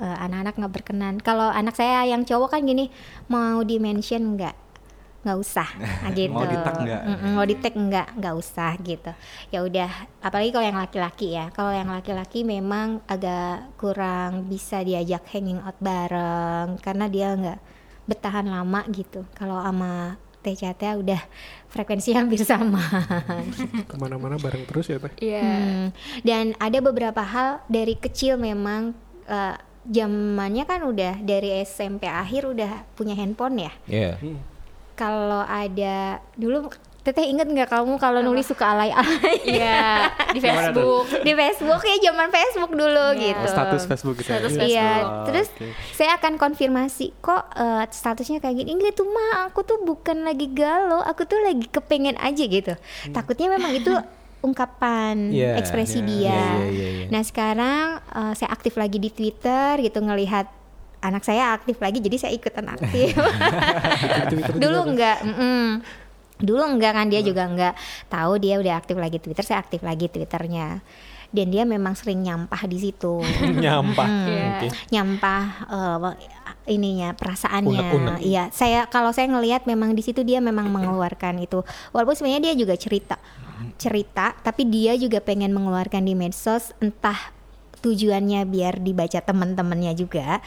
Uh, 0.00 0.16
anak-anak 0.26 0.58
nggak 0.58 0.74
berkenan. 0.74 1.14
Kalau 1.22 1.46
anak 1.46 1.78
saya 1.78 2.10
yang 2.10 2.26
cowok 2.26 2.58
kan 2.58 2.66
gini 2.66 2.90
mau 3.30 3.62
di 3.62 3.78
mention 3.78 4.34
nggak 4.34 4.69
nggak 5.20 5.38
usah. 5.38 5.68
Nah, 6.00 6.10
gitu. 6.16 6.32
Mau 6.32 6.48
di-tag 6.48 6.74
nggak? 6.80 7.02
Mm-mm, 7.06 7.32
mau 7.36 7.46
di 7.46 7.56
tag 7.60 7.74
nggak? 7.76 8.08
Nggak 8.18 8.34
usah 8.40 8.72
gitu. 8.80 9.12
Ya 9.52 9.60
udah 9.62 9.90
apalagi 10.24 10.50
kalau 10.50 10.66
yang 10.66 10.80
laki-laki 10.80 11.28
ya. 11.36 11.46
Kalau 11.52 11.70
yang 11.70 11.92
laki-laki 11.92 12.42
memang 12.42 13.04
agak 13.04 13.68
kurang 13.76 14.48
bisa 14.48 14.80
diajak 14.80 15.22
hanging 15.30 15.60
out 15.60 15.76
bareng 15.78 16.80
karena 16.80 17.06
dia 17.06 17.36
nggak 17.36 17.60
bertahan 18.08 18.48
lama 18.48 18.80
gitu. 18.90 19.22
Kalau 19.36 19.60
sama 19.60 20.16
TCT 20.40 20.82
udah 21.04 21.20
frekuensi 21.68 22.16
hampir 22.16 22.40
sama. 22.42 22.80
Ke 23.90 23.96
mana-mana 24.00 24.40
bareng 24.40 24.64
terus 24.64 24.88
ya 24.88 24.96
teh. 24.96 25.12
Iya. 25.20 25.44
Hmm, 25.44 25.86
dan 26.24 26.44
ada 26.56 26.78
beberapa 26.80 27.20
hal 27.20 27.60
dari 27.68 27.94
kecil 27.94 28.40
memang 28.40 28.96
eh, 29.28 29.56
zamannya 29.84 30.64
kan 30.64 30.80
udah 30.84 31.20
dari 31.24 31.60
SMP 31.64 32.08
akhir 32.08 32.48
udah 32.48 32.88
punya 32.96 33.16
handphone 33.16 33.68
ya. 33.68 33.72
Iya. 33.88 34.12
Kalau 35.00 35.40
ada 35.42 35.96
dulu 36.36 36.68
Teteh 37.00 37.24
inget 37.24 37.48
nggak 37.48 37.72
kamu 37.72 37.96
kalau 37.96 38.20
nulis 38.20 38.44
suka 38.44 38.76
alay-alay 38.76 39.40
Iya, 39.48 40.12
di 40.28 40.38
Facebook. 40.38 41.08
di 41.24 41.32
Facebook 41.32 41.80
ya 41.80 41.96
zaman 42.04 42.28
Facebook 42.28 42.76
dulu 42.76 43.16
Iya. 43.16 43.24
gitu. 43.24 43.40
Oh, 43.40 43.48
status 43.48 43.82
Facebook 43.88 44.14
gitu. 44.20 44.28
ya? 44.28 44.36
Status 44.36 44.52
Oh, 44.52 44.60
Iya, 44.60 44.90
oke. 45.00 45.24
terus 45.24 45.48
saya 45.96 46.20
akan 46.20 46.36
konfirmasi 46.36 47.16
kok 47.18 47.40
eh, 47.56 47.88
statusnya 47.88 48.38
kayak 48.38 48.52
gini. 48.52 48.76
Enggak 48.76 49.00
tuh 49.00 49.08
mah, 49.08 49.48
aku 49.48 49.64
tuh 49.64 49.80
bukan 49.80 50.28
lagi 50.28 50.52
galau, 50.52 51.00
aku 51.00 51.24
tuh 51.24 51.40
lagi 51.40 51.64
kepengen 51.66 52.20
aja 52.20 52.44
gitu. 52.44 52.76
Takutnya 53.08 53.48
memang 53.48 53.72
itu 53.72 53.96
ungkapan 54.46 55.32
Iya, 55.32 55.56
ekspresi 55.56 56.00
iya, 56.00 56.06
dia. 56.06 56.28
iya, 56.28 56.44
iya, 56.68 56.88
iya. 57.00 57.06
Nah 57.08 57.22
sekarang 57.24 57.84
eh, 58.02 58.32
saya 58.36 58.52
aktif 58.52 58.76
lagi 58.76 58.96
di 58.96 59.08
Twitter 59.08 59.80
gitu 59.80 60.00
ngelihat 60.00 60.52
anak 61.00 61.22
saya 61.24 61.56
aktif 61.56 61.80
lagi, 61.80 61.98
jadi 61.98 62.16
saya 62.16 62.32
ikutan 62.36 62.68
aktif. 62.68 63.16
Dulu 64.62 64.78
enggak, 64.92 65.18
mm-mm. 65.24 65.80
dulu 66.40 66.64
enggak 66.64 66.96
kan 66.96 67.12
dia 67.12 67.20
juga 67.20 67.44
enggak 67.44 67.76
tahu 68.08 68.40
dia 68.40 68.56
udah 68.56 68.80
aktif 68.80 68.96
lagi 68.96 69.20
Twitter, 69.20 69.44
saya 69.44 69.60
aktif 69.60 69.84
lagi 69.84 70.08
Twitternya. 70.08 70.80
Dan 71.30 71.54
dia 71.54 71.62
memang 71.62 71.94
sering 71.94 72.26
nyampah 72.26 72.66
di 72.66 72.80
situ. 72.80 73.22
Nyampah. 73.62 74.08
Iya. 74.26 74.48
Oke. 74.50 74.66
nyampah 74.90 75.42
eh, 75.68 75.98
ininya 76.70 77.16
perasaannya 77.18 78.20
iya 78.22 78.52
saya 78.54 78.86
kalau 78.86 79.10
saya 79.10 79.26
ngelihat 79.26 79.66
memang 79.66 79.96
di 79.96 80.02
situ 80.06 80.22
dia 80.22 80.38
memang 80.38 80.70
mengeluarkan 80.70 81.42
itu 81.42 81.66
walaupun 81.90 82.14
sebenarnya 82.14 82.52
dia 82.52 82.54
juga 82.54 82.74
cerita 82.78 83.16
cerita 83.76 84.38
tapi 84.40 84.68
dia 84.68 84.94
juga 84.96 85.18
pengen 85.20 85.50
mengeluarkan 85.50 86.06
di 86.06 86.14
medsos 86.14 86.72
entah 86.78 87.34
tujuannya 87.80 88.44
biar 88.44 88.78
dibaca 88.80 89.18
teman-temannya 89.24 89.92
juga 89.96 90.44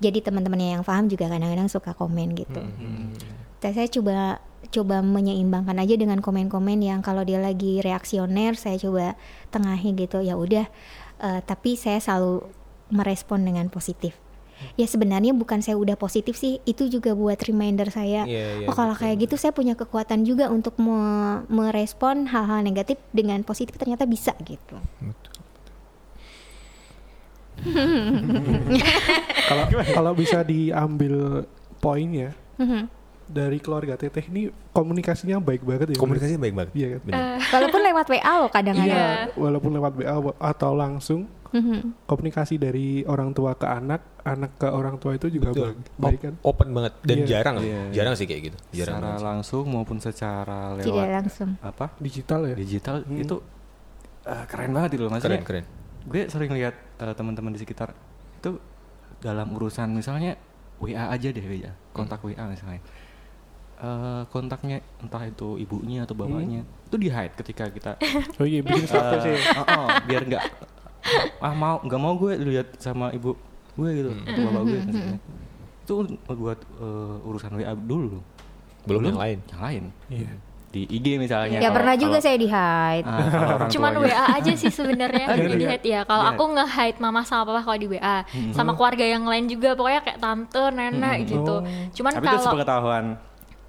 jadi 0.00 0.18
teman-temannya 0.18 0.74
yang 0.74 0.82
paham 0.82 1.06
juga 1.06 1.28
kadang-kadang 1.28 1.68
suka 1.68 1.92
komen 1.92 2.32
gitu. 2.34 2.60
Dan 3.60 3.70
saya 3.72 3.86
coba 3.86 4.40
coba 4.70 5.00
menyeimbangkan 5.00 5.76
aja 5.76 5.96
dengan 5.96 6.20
komen-komen 6.20 6.80
yang 6.80 7.00
kalau 7.00 7.20
dia 7.20 7.36
lagi 7.36 7.80
reaksioner 7.80 8.56
saya 8.56 8.76
coba 8.76 9.16
tengahi 9.48 9.92
gitu. 9.94 10.20
Ya 10.20 10.34
udah 10.34 10.64
eh, 11.20 11.40
tapi 11.44 11.76
saya 11.76 12.00
selalu 12.00 12.48
merespon 12.88 13.44
dengan 13.44 13.68
positif. 13.68 14.16
Ya 14.76 14.84
sebenarnya 14.84 15.32
bukan 15.32 15.64
saya 15.64 15.76
udah 15.76 15.96
positif 15.96 16.36
sih 16.36 16.60
itu 16.64 16.84
juga 16.86 17.16
buat 17.16 17.40
reminder 17.40 17.88
saya 17.88 18.28
Iya, 18.28 18.60
iya, 18.60 18.66
oh 18.68 18.76
kalau 18.76 18.92
kayak 18.92 19.24
gitu 19.24 19.40
saya 19.40 19.56
punya 19.56 19.72
kekuatan 19.72 20.28
juga 20.28 20.52
untuk 20.52 20.76
me- 20.76 21.48
merespon 21.48 22.28
hal-hal 22.28 22.60
negatif 22.60 23.00
dengan 23.08 23.40
positif 23.40 23.80
ternyata 23.80 24.04
bisa 24.04 24.36
gitu 24.44 24.76
kalau 29.90 30.12
bisa 30.12 30.42
diambil 30.42 31.44
poinnya 31.76 32.32
Mhm. 32.56 32.88
dari 33.26 33.56
keluarga 33.56 33.94
Teteh 33.94 34.26
ini 34.26 34.42
komunikasinya 34.70 35.38
baik 35.38 35.62
banget 35.62 35.94
ya. 35.94 35.96
Komunikasinya 35.96 36.40
baik 36.40 36.54
banget. 36.54 36.70
Iya 36.72 36.86
kan? 36.88 37.00
Benar. 37.04 37.22
walaupun 37.50 37.80
lewat 37.82 38.06
WA 38.08 38.32
loh 38.36 38.50
kadang-kadang 38.50 38.90
Iya. 38.90 39.08
Walaupun 39.32 39.70
lewat 39.72 39.92
WA 39.94 40.16
atau 40.36 40.72
langsung 40.72 41.20
Mhm. 41.50 42.06
komunikasi 42.06 42.54
dari 42.56 43.02
orang 43.04 43.30
tua 43.30 43.54
ke 43.54 43.66
anak, 43.66 44.06
anak 44.22 44.54
ke 44.54 44.66
orang 44.66 44.94
tua 44.96 45.14
itu 45.14 45.26
juga 45.26 45.50
Betul. 45.50 45.74
baik, 45.96 46.18
kan? 46.20 46.34
Open 46.42 46.70
banget 46.70 46.92
dan 47.00 47.16
Iya. 47.16 47.26
jarang, 47.26 47.56
Iya, 47.58 47.66
iya. 47.66 47.92
jarang 47.92 48.14
sih 48.14 48.22
kayak 48.24 48.42
gitu. 48.44 48.56
Jarang 48.76 48.98
secara 48.98 49.08
banget. 49.10 49.26
langsung 49.26 49.64
maupun 49.66 49.98
secara 49.98 50.60
lewat 50.72 50.86
tidak 50.86 51.10
langsung 51.16 51.50
apa 51.60 51.86
Digital 51.96 52.40
ya. 52.44 52.54
digital 52.54 52.96
Hmm. 53.02 53.18
itu 53.18 53.36
eh, 54.22 54.44
keren 54.46 54.70
banget 54.70 54.90
itu 54.92 55.00
loh 55.00 55.10
Keren, 55.10 55.16
maksudnya 55.16 55.40
keren. 55.42 55.64
gue 56.02 56.22
sering 56.28 56.50
lihat 56.52 56.74
eh, 56.98 57.14
teman-teman 57.14 57.50
di 57.50 57.58
sekitar 57.58 57.96
itu 58.36 58.50
dalam 59.20 59.52
urusan 59.52 59.92
misalnya 59.92 60.36
WA 60.80 61.12
aja 61.12 61.28
deh 61.28 61.44
ya 61.44 61.72
kontak 61.92 62.20
WA 62.20 62.40
misalnya 62.44 62.80
Eh, 63.80 64.22
kontaknya 64.28 64.84
entah 65.00 65.24
itu 65.24 65.56
ibunya 65.56 66.04
atau 66.04 66.12
bapaknya 66.12 66.68
itu 66.84 66.96
di 67.00 67.08
hide 67.08 67.32
ketika 67.32 67.64
kita 67.72 67.96
Oh 68.36 68.44
iya 68.44 68.60
bikin 68.60 68.84
status 68.84 69.24
ya. 69.24 69.40
oh, 69.56 69.64
oh, 69.64 69.88
biar 70.04 70.28
nggak 70.28 70.44
ah 71.40 71.56
mau 71.56 71.80
nggak 71.80 71.96
mau 71.96 72.12
gue 72.20 72.36
dilihat 72.36 72.76
sama 72.76 73.08
ibu 73.08 73.32
gue 73.80 73.88
gitu 73.96 74.12
atau 74.12 74.40
bapak 74.44 74.62
gue 74.68 74.78
misalnya. 74.92 75.18
itu 75.80 75.94
buat 76.28 76.60
eh, 76.60 77.16
urusan 77.24 77.56
WA 77.56 77.72
dulu 77.72 78.20
Belum 78.84 79.00
yang 79.00 79.16
lain. 79.16 79.38
yang 79.48 79.62
lain 79.64 79.82
Iya. 80.12 80.32
Di 80.70 80.86
IG 80.88 81.18
misalnya 81.18 81.58
ya 81.58 81.68
pernah 81.68 81.94
juga 81.94 82.16
kalau- 82.16 82.24
saya 82.24 82.36
di 82.36 82.46
hide 82.46 83.02
Ah, 83.02 83.18
orang 83.58 83.70
Cuman. 83.70 83.92
WA 83.98 84.24
aja 84.32 84.52
sih 84.54 84.70
sebenarnya 84.70 85.26
Oh, 85.26 85.34
di 85.34 85.42
gitu 85.44 85.54
ya? 85.58 85.68
hide 85.68 85.82
ya. 85.84 86.00
Kalau 86.04 86.22
Iya. 86.22 86.30
aku 86.30 86.44
nge-hide 86.48 86.98
mama 86.98 87.20
sama 87.22 87.42
papa 87.44 87.60
kalau 87.60 87.74
di 87.76 87.88
WA, 87.88 88.16
sama 88.50 88.72
keluarga 88.72 89.02
yang 89.04 89.24
lain 89.24 89.44
juga 89.46 89.74
pokoknya 89.74 90.00
kayak 90.00 90.18
tante, 90.18 90.62
nenek 90.70 91.26
gitu. 91.26 91.66
Cuman 91.92 92.12
tapi 92.12 92.22
itu 92.22 92.30
kalau 92.32 92.44
sepengetahuan 92.46 93.04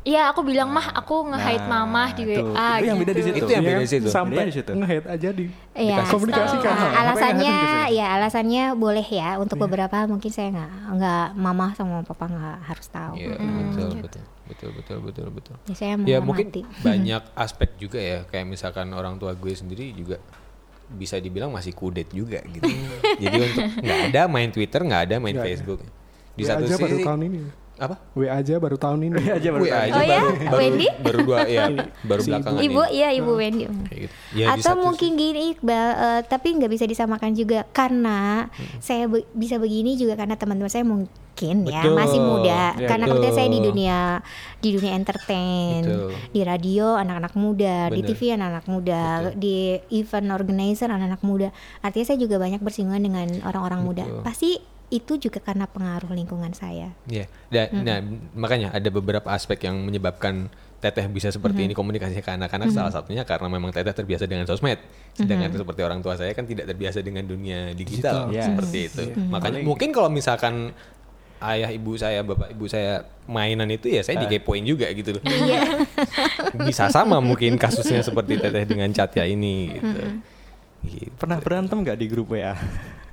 iya 0.02 0.26
aku 0.28 0.42
bilang 0.42 0.66
mah 0.68 0.94
aku 0.96 1.26
nge-hide 1.28 1.62
Nah, 1.64 1.86
mama 1.86 2.04
di 2.12 2.22
itu. 2.24 2.42
WA 2.44 2.70
Itu 2.76 2.86
yang 2.88 2.98
beda 3.00 3.12
di 3.12 3.16
gitu. 3.16 3.28
situ. 3.28 3.38
Itu 3.40 3.52
yang 3.52 3.62
Iya 3.62 3.70
beda 3.72 3.80
di 3.80 3.90
situ. 3.92 4.08
Sampai 4.08 4.44
di 4.44 4.54
situ. 4.56 4.72
nge-head 4.72 5.06
aja 5.08 5.30
di 5.32 5.46
Iya, 5.74 5.96
komunikasikan. 6.06 6.70
Nah, 6.72 6.92
alasannya 7.02 7.56
ya 7.92 8.08
alasannya 8.12 8.64
boleh 8.76 9.06
ya 9.06 9.30
untuk 9.38 9.58
beberapa 9.60 10.06
mungkin 10.06 10.30
saya 10.30 10.50
nggak 10.52 10.70
nggak 10.92 11.26
mama 11.36 11.74
sama 11.74 12.02
papa 12.04 12.26
nggak 12.28 12.58
harus 12.64 12.88
tahu. 12.88 13.14
Iya, 13.16 13.36
betul, 13.38 13.90
betul, 14.00 14.24
betul, 14.52 14.70
betul, 14.76 14.98
betul, 15.00 15.28
betul. 15.32 15.56
Ya, 15.72 15.76
saya 15.76 15.96
Ya 16.04 16.20
mungkin 16.20 16.52
banyak 16.88 17.24
aspek 17.34 17.80
juga 17.80 18.00
ya, 18.00 18.28
kayak 18.28 18.46
misalkan 18.52 18.92
orang 18.92 19.16
tua 19.16 19.32
gue 19.34 19.54
sendiri 19.56 19.96
juga 19.96 20.20
bisa 20.92 21.16
dibilang 21.24 21.56
masih 21.56 21.72
kudet 21.72 22.12
juga 22.12 22.44
gitu. 22.44 22.68
Jadi 23.24 23.38
untuk 23.40 23.64
nggak 23.80 24.00
ada 24.12 24.22
main 24.28 24.50
Twitter, 24.52 24.82
nggak 24.84 25.02
ada 25.08 25.16
main 25.24 25.38
ada. 25.40 25.48
Facebook. 25.48 25.80
Di 26.36 26.44
WA 26.44 26.50
satu 26.56 26.64
aja 26.68 26.76
sisi 26.76 27.04
tahun 27.04 27.22
ini. 27.32 27.40
Apa? 27.82 27.96
W 28.14 28.22
aja 28.24 28.56
baru 28.56 28.78
tahun 28.78 29.00
ini. 29.10 29.18
aja 29.38 29.50
baru 29.50 29.66
WA 29.66 29.74
tahu. 29.74 29.82
aja 29.82 29.92
Oh 29.92 30.04
ya? 30.04 30.20
baru, 30.22 30.30
baru, 30.38 30.60
Wendy? 30.62 30.88
baru 31.02 31.18
dua 31.22 31.40
ya, 31.44 31.64
baru 32.04 32.22
belakangan 32.24 32.60
Ibu 32.62 32.82
ini. 32.84 32.94
iya 32.94 33.10
ibu 33.12 33.32
Wendy. 33.34 33.66
Kayak 33.66 34.00
gitu. 34.00 34.14
Ya, 34.32 34.46
di 34.48 34.52
Atau 34.56 34.74
mungkin 34.78 35.10
gini 35.16 35.42
Iqbal, 35.52 35.88
eh, 35.92 36.22
tapi 36.24 36.48
nggak 36.54 36.70
bisa 36.70 36.86
disamakan 36.86 37.34
juga 37.34 37.66
karena 37.68 38.46
saya 38.78 39.06
be- 39.06 39.26
bisa 39.34 39.58
begini 39.58 39.98
juga 39.98 40.14
karena 40.14 40.38
teman-teman 40.38 40.70
saya 40.70 40.86
mungkin 40.86 41.10
ya 41.66 41.82
Betul. 41.82 41.96
masih 41.98 42.20
muda. 42.22 42.62
Ya, 42.78 42.86
karena 42.86 43.06
betul. 43.06 43.18
kebetulan 43.18 43.34
saya 43.36 43.50
di 43.50 43.60
dunia 43.60 43.98
di 44.58 44.70
dunia 44.72 44.94
entertain, 44.94 45.82
Betul. 45.82 46.10
di 46.30 46.42
radio 46.44 46.86
anak-anak 46.94 47.34
muda, 47.34 47.76
di 47.90 47.98
Bener. 47.98 48.10
TV 48.14 48.22
anak-anak 48.32 48.66
muda, 48.68 49.02
Betul. 49.26 49.34
di 49.36 49.58
event 49.92 50.28
organizer 50.30 50.88
anak-anak 50.88 51.22
muda. 51.22 51.50
Artinya 51.82 52.06
saya 52.06 52.20
juga 52.20 52.38
banyak 52.38 52.62
bersinggungan 52.62 53.02
dengan 53.02 53.28
orang-orang 53.42 53.82
muda. 53.82 54.06
Pasti 54.22 54.62
itu 54.92 55.16
juga 55.18 55.40
karena 55.40 55.66
pengaruh 55.66 56.12
lingkungan 56.12 56.52
saya. 56.52 56.92
Iya. 57.08 57.26
Da- 57.48 57.72
Nah, 57.72 58.04
makanya 58.36 58.70
ada 58.70 58.88
beberapa 58.88 59.26
aspek 59.28 59.64
yang 59.64 59.80
menyebabkan 59.80 60.52
Teteh 60.78 61.06
bisa 61.08 61.30
seperti 61.30 61.62
ini 61.62 61.72
komunikasinya 61.72 62.20
ke 62.20 62.34
anak-anak 62.34 62.74
salah 62.74 62.90
satunya 62.90 63.22
karena 63.22 63.46
memang 63.48 63.70
Teteh 63.70 63.94
terbiasa 63.94 64.26
dengan 64.26 64.44
sosmed. 64.44 64.82
Sedangkan 65.14 65.54
seperti 65.54 65.80
orang 65.80 66.02
tua 66.02 66.14
saya 66.14 66.34
kan 66.34 66.44
tidak 66.44 66.66
terbiasa 66.66 67.00
dengan 67.00 67.22
dunia 67.24 67.70
digital, 67.72 68.28
Digital. 68.28 68.46
seperti 68.50 68.78
Yes. 68.80 68.90
itu. 68.92 69.04
Iya. 69.08 69.16
Makanya 69.30 69.54
Paling- 69.56 69.68
mungkin 69.70 69.90
kalau 69.92 70.10
misalkan 70.10 70.74
ayah 71.40 71.70
ibu 71.70 71.94
saya, 71.96 72.20
bapak 72.22 72.52
ibu 72.52 72.66
saya 72.66 73.02
mainan 73.26 73.70
itu 73.70 73.88
ya 73.88 74.02
saya 74.02 74.20
dikepoin 74.20 74.62
juga 74.62 74.90
gitu 74.90 75.16
loh. 75.16 75.22
Iya. 75.24 75.86
Bisa 76.66 76.90
sama 76.90 77.18
mungkin 77.18 77.56
kasusnya 77.56 78.02
seperti 78.02 78.36
Teteh 78.38 78.66
dengan 78.66 78.90
Catya 78.90 79.24
ini 79.24 79.72
gitu. 79.72 80.02
Gitu. 80.82 81.14
Pernah 81.14 81.38
berantem 81.38 81.78
nggak 81.78 81.94
di 81.96 82.06
grup 82.10 82.34
WA? 82.34 82.58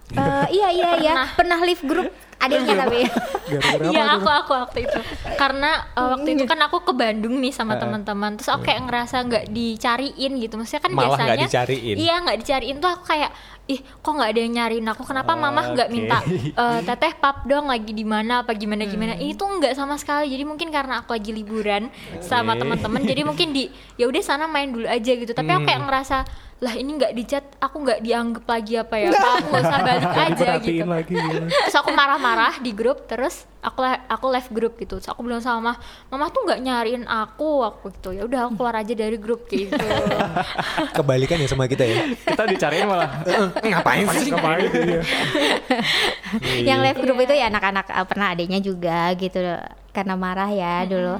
Eh, 0.08 0.46
iya 0.56 0.68
iya 0.72 0.90
iya. 1.00 1.12
Pernah. 1.36 1.60
Live 1.60 1.84
grup 1.84 2.08
adiknya 2.38 2.86
tapi. 2.86 3.04
Gara-gara 3.50 3.90
Iya 3.92 4.04
aku 4.16 4.30
aku 4.30 4.52
waktu 4.56 4.78
itu. 4.88 5.00
Karena 5.36 5.84
uh, 5.98 6.16
waktu 6.16 6.38
itu 6.38 6.44
kan 6.46 6.60
aku 6.64 6.80
ke 6.86 6.92
Bandung 6.96 7.42
nih 7.42 7.52
sama 7.52 7.76
teman-teman. 7.76 8.38
Terus 8.38 8.48
aku 8.54 8.62
kayak 8.72 8.88
ngerasa 8.88 9.16
nggak 9.26 9.44
dicariin 9.52 10.32
gitu. 10.38 10.54
Maksudnya 10.56 10.82
kan 10.86 10.92
Malah 10.94 11.06
nggak 11.12 11.18
biasanya 11.18 11.46
dicariin. 11.50 11.96
iya 11.98 12.14
nggak 12.24 12.38
dicariin 12.40 12.76
tuh 12.78 12.90
aku 12.94 13.04
kayak 13.04 13.30
ih 13.68 13.80
kok 13.84 14.12
nggak 14.16 14.30
ada 14.32 14.40
yang 14.40 14.52
nyariin 14.56 14.86
aku? 14.88 15.04
Kenapa 15.04 15.36
mamah 15.36 15.76
nggak 15.76 15.88
Oke. 15.92 15.94
minta 15.94 16.18
eh, 16.64 16.80
teteh 16.82 17.12
pap 17.20 17.44
dong 17.44 17.68
lagi 17.68 17.92
di 17.92 18.02
mana 18.02 18.40
apa 18.40 18.56
gimana 18.56 18.88
gimana? 18.88 19.14
Ini 19.20 19.36
tuh 19.36 19.60
nggak 19.60 19.76
sama 19.76 20.00
sekali. 20.00 20.32
Jadi 20.32 20.48
mungkin 20.48 20.72
karena 20.72 21.04
aku 21.04 21.12
lagi 21.12 21.30
liburan 21.36 21.92
sama 22.24 22.56
Oke. 22.56 22.64
teman-teman 22.64 23.04
jadi 23.04 23.22
mungkin 23.28 23.52
di 23.52 23.68
ya 24.00 24.08
udah 24.08 24.22
sana 24.24 24.48
main 24.48 24.72
dulu 24.72 24.88
aja 24.88 25.12
gitu. 25.12 25.36
Tapi 25.36 25.50
aku 25.52 25.68
kayak 25.68 25.84
ngerasa 25.84 26.24
lah 26.58 26.74
ini 26.74 26.98
nggak 26.98 27.14
dicat 27.14 27.44
aku 27.62 27.86
nggak 27.86 28.00
dianggap 28.02 28.44
lagi 28.50 28.74
apa 28.74 28.94
ya? 28.98 29.08
Apa 29.14 29.28
aku 29.38 29.46
nggak 29.46 29.62
usah 29.62 29.80
balik 29.86 30.10
aja 30.10 30.46
gitu. 30.58 30.84
lagi 30.90 31.14
gitu. 31.14 31.42
terus 31.46 31.76
aku 31.78 31.90
marah-marah 31.94 32.54
di 32.58 32.74
grup 32.74 33.06
terus 33.06 33.46
aku 33.62 33.86
aku 33.86 34.26
left 34.26 34.50
grup 34.50 34.74
gitu. 34.74 34.98
Terus 34.98 35.06
aku 35.06 35.22
bilang 35.22 35.38
sama 35.38 35.62
mama 35.62 35.74
mama 36.10 36.26
tuh 36.34 36.42
nggak 36.50 36.58
nyariin 36.58 37.04
aku. 37.06 37.62
Aku 37.62 37.94
gitu 37.94 38.10
ya 38.10 38.26
udah 38.26 38.50
aku 38.50 38.58
keluar 38.58 38.74
aja 38.82 38.90
dari 38.90 39.18
grup 39.22 39.46
gitu. 39.46 39.70
Kebalikan 40.98 41.38
ya 41.38 41.46
sama 41.46 41.70
kita 41.70 41.86
ya. 41.86 42.10
Kita 42.26 42.42
dicariin 42.50 42.90
malah. 42.90 43.22
Ngapain 43.60 44.04
sih? 44.14 44.30
Ngapain 44.30 44.68
iya. 44.88 45.00
yang 46.64 46.80
live 46.82 47.00
group 47.00 47.18
itu 47.20 47.34
ya 47.34 47.48
anak-anak 47.48 47.86
eh, 47.88 48.06
pernah 48.06 48.26
adanya 48.32 48.58
juga 48.58 49.12
gitu 49.14 49.38
karena 49.90 50.14
marah 50.14 50.50
ya 50.50 50.84
dulu 50.84 51.16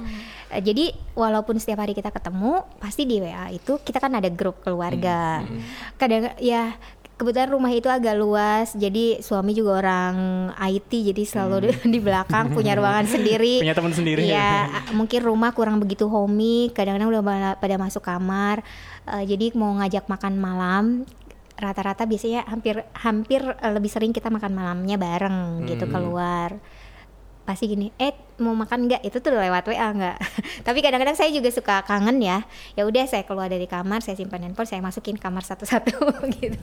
Eh, 0.49 0.64
jadi 0.64 0.97
walaupun 1.12 1.61
setiap 1.61 1.84
hari 1.84 1.93
kita 1.93 2.09
ketemu 2.09 2.64
pasti 2.80 3.05
di 3.05 3.20
WA 3.20 3.53
itu 3.53 3.76
kita 3.84 4.01
kan 4.01 4.16
ada 4.16 4.32
grup 4.32 4.64
keluarga 4.64 5.45
kadang 6.01 6.32
ya 6.41 6.72
kebetulan 7.20 7.53
rumah 7.53 7.68
itu 7.68 7.91
agak 7.93 8.16
luas 8.16 8.72
jadi 8.72 9.20
suami 9.20 9.53
juga 9.53 9.84
orang 9.84 10.14
IT 10.57 11.12
jadi 11.12 11.22
selalu 11.28 11.68
di, 11.68 11.70
di 11.95 12.01
belakang 12.01 12.49
punya 12.57 12.78
ruangan 12.80 13.05
sendiri 13.20 13.61
Punya 13.61 13.76
teman 13.76 13.93
sendiri. 13.93 14.24
Iya, 14.24 14.72
a- 14.72 14.97
mungkin 14.97 15.20
rumah 15.20 15.53
kurang 15.53 15.84
begitu 15.84 16.09
homey, 16.09 16.72
kadang-kadang 16.72 17.12
udah 17.12 17.22
pada- 17.59 17.76
masuk 17.76 18.01
kamar. 18.01 18.64
Eh, 19.05 19.24
jadi 19.28 19.53
mau 19.53 19.76
ngajak 19.76 20.09
makan 20.09 20.32
malam, 20.39 20.84
rata-rata 21.59 22.06
biasanya 22.06 22.46
hampir 22.46 22.78
hampir 22.96 23.42
eh, 23.42 23.70
lebih 23.70 23.90
sering 23.90 24.11
kita 24.11 24.28
makan 24.28 24.54
malamnya 24.54 24.94
bareng 24.94 25.66
gitu 25.66 25.84
keluar. 25.84 26.54
Pasti 27.42 27.64
gini, 27.64 27.88
eh 27.96 28.12
mau 28.38 28.52
makan 28.52 28.84
nggak? 28.84 29.00
Itu 29.02 29.18
tuh 29.18 29.32
lewat 29.32 29.64
WA 29.66 29.88
nggak? 29.88 30.16
Tapi 30.68 30.78
kadang-kadang 30.78 31.16
saya 31.16 31.32
juga 31.32 31.48
suka 31.48 31.80
kangen 31.80 32.20
ya. 32.20 32.44
Ya 32.76 32.84
udah 32.84 33.09
saya 33.09 33.24
keluar 33.24 33.48
dari 33.48 33.64
kamar, 33.64 34.04
saya 34.04 34.14
simpan 34.14 34.44
handphone, 34.44 34.68
saya 34.68 34.78
masukin 34.78 35.16
kamar 35.16 35.40
satu-satu 35.42 35.96
gitu. 36.36 36.61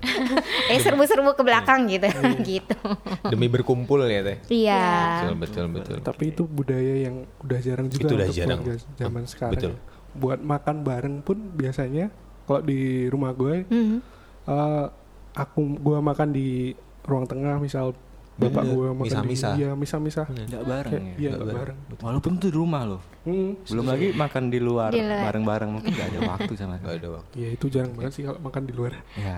eh 0.70 0.78
serbu-serbu 0.80 1.34
ke 1.34 1.42
belakang 1.42 1.90
gitu, 1.90 2.06
gitu. 2.48 2.78
Demi 3.26 3.50
berkumpul 3.50 4.06
ya 4.06 4.22
Teh. 4.22 4.38
Iya. 4.48 4.86
Betul 5.20 5.36
betul 5.36 5.66
betul. 5.74 5.98
Tapi 6.00 6.24
itu 6.30 6.46
budaya 6.46 6.94
yang 7.02 7.26
udah 7.42 7.60
jarang 7.60 7.90
juga 7.90 8.06
Itu 8.06 8.14
udah 8.14 8.30
jarang. 8.30 8.62
zaman 8.96 9.22
Hmm, 9.22 9.28
sekarang. 9.28 9.54
betul. 9.58 9.74
ya. 9.74 9.78
Buat 10.14 10.40
makan 10.40 10.86
bareng 10.86 11.16
pun 11.20 11.50
biasanya 11.52 12.14
kalau 12.46 12.62
di 12.62 13.10
rumah 13.10 13.34
gue 13.34 13.66
Mhm. 13.66 14.15
Eh, 14.46 14.86
aku 15.34 15.60
gua 15.78 16.00
makan 16.00 16.30
di 16.30 16.72
ruang 17.02 17.26
tengah 17.26 17.58
misal 17.58 17.94
bapak 18.36 18.62
Bener. 18.62 18.74
gua 18.74 18.88
makan 18.94 19.06
Misah-misah. 19.06 19.52
di 19.52 19.60
iya 19.60 19.72
misah-misah 19.74 20.26
Nggak 20.28 20.64
bareng 20.66 20.92
Kayak- 20.92 21.08
ya. 21.08 21.16
iya 21.16 21.30
Nggak 21.30 21.40
nggak 21.40 21.56
bareng. 21.56 21.78
bareng 21.82 22.04
Walaupun 22.04 22.32
itu 22.34 22.42
di 22.42 22.52
rumah 22.52 22.82
loh. 22.86 23.02
Hmm, 23.24 23.52
Belum 23.64 23.86
lagi 23.86 24.08
makan 24.14 24.44
di 24.46 24.60
luar 24.60 24.92
bareng-bareng 24.92 25.70
mungkin 25.72 25.90
nggak 25.90 26.08
ada 26.08 26.20
waktu 26.28 26.52
sama 26.54 26.74
Gak 26.74 26.80
sekali. 26.84 26.98
ada 26.98 27.10
waktu. 27.12 27.34
ya 27.34 27.48
itu 27.50 27.66
jarang 27.68 27.94
banget 27.94 28.12
sih 28.14 28.24
kalau 28.24 28.40
makan 28.40 28.64
di 28.64 28.74
luar 28.74 28.92
Ya, 29.16 29.38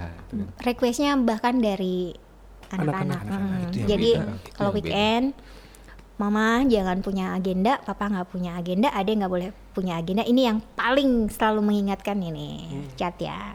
requestnya 0.59 1.13
bahkan 1.17 1.55
dari 1.57 2.11
Anak-anak, 2.67 3.21
anak-anak. 3.21 3.31
Hmm. 3.31 3.63
itu 3.63 3.77
yang 3.77 3.87
Jadi 3.87 4.09
kalau 4.51 4.71
yang 4.73 4.83
beda. 4.83 4.91
Mama 6.17 6.65
jangan 6.65 7.05
punya 7.05 7.37
agenda, 7.37 7.77
papa 7.85 8.09
nggak 8.09 8.29
punya 8.33 8.57
agenda, 8.57 8.89
adek 8.89 9.21
nggak 9.21 9.29
boleh 9.31 9.49
punya 9.71 10.01
agenda. 10.01 10.25
Ini 10.25 10.41
yang 10.49 10.57
paling 10.73 11.29
selalu 11.29 11.61
mengingatkan 11.61 12.17
ini, 12.17 12.65
chat 12.97 13.13
ya. 13.21 13.53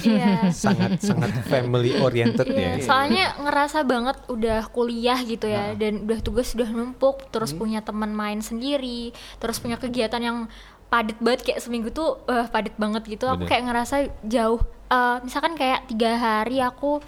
iya 0.00 0.48
Sangat 0.64 1.04
sangat 1.04 1.44
family 1.44 2.00
oriented 2.00 2.48
Iya, 2.48 2.80
ya. 2.80 2.84
soalnya 2.84 3.24
ngerasa 3.36 3.84
banget 3.84 4.16
udah 4.32 4.72
kuliah 4.72 5.20
gitu 5.20 5.44
ya 5.44 5.76
dan 5.76 6.08
udah 6.08 6.18
tugas 6.24 6.56
sudah 6.56 6.64
numpuk, 6.66 7.28
terus 7.28 7.52
punya 7.52 7.84
teman 7.84 8.16
main 8.16 8.40
sendiri, 8.40 9.12
terus 9.36 9.60
punya 9.60 9.76
kegiatan 9.76 10.24
yang 10.24 10.38
padat 10.88 11.20
banget 11.20 11.44
kayak 11.44 11.60
seminggu 11.60 11.92
tuh 11.92 12.24
eh, 12.24 12.48
padat 12.48 12.72
banget 12.80 13.04
gitu. 13.04 13.28
Aku 13.28 13.44
Bener. 13.44 13.52
kayak 13.52 13.64
ngerasa 13.68 13.96
jauh. 14.24 14.64
Eh, 14.88 15.16
misalkan 15.20 15.52
kayak 15.60 15.84
tiga 15.84 16.16
hari 16.16 16.64
aku 16.64 17.04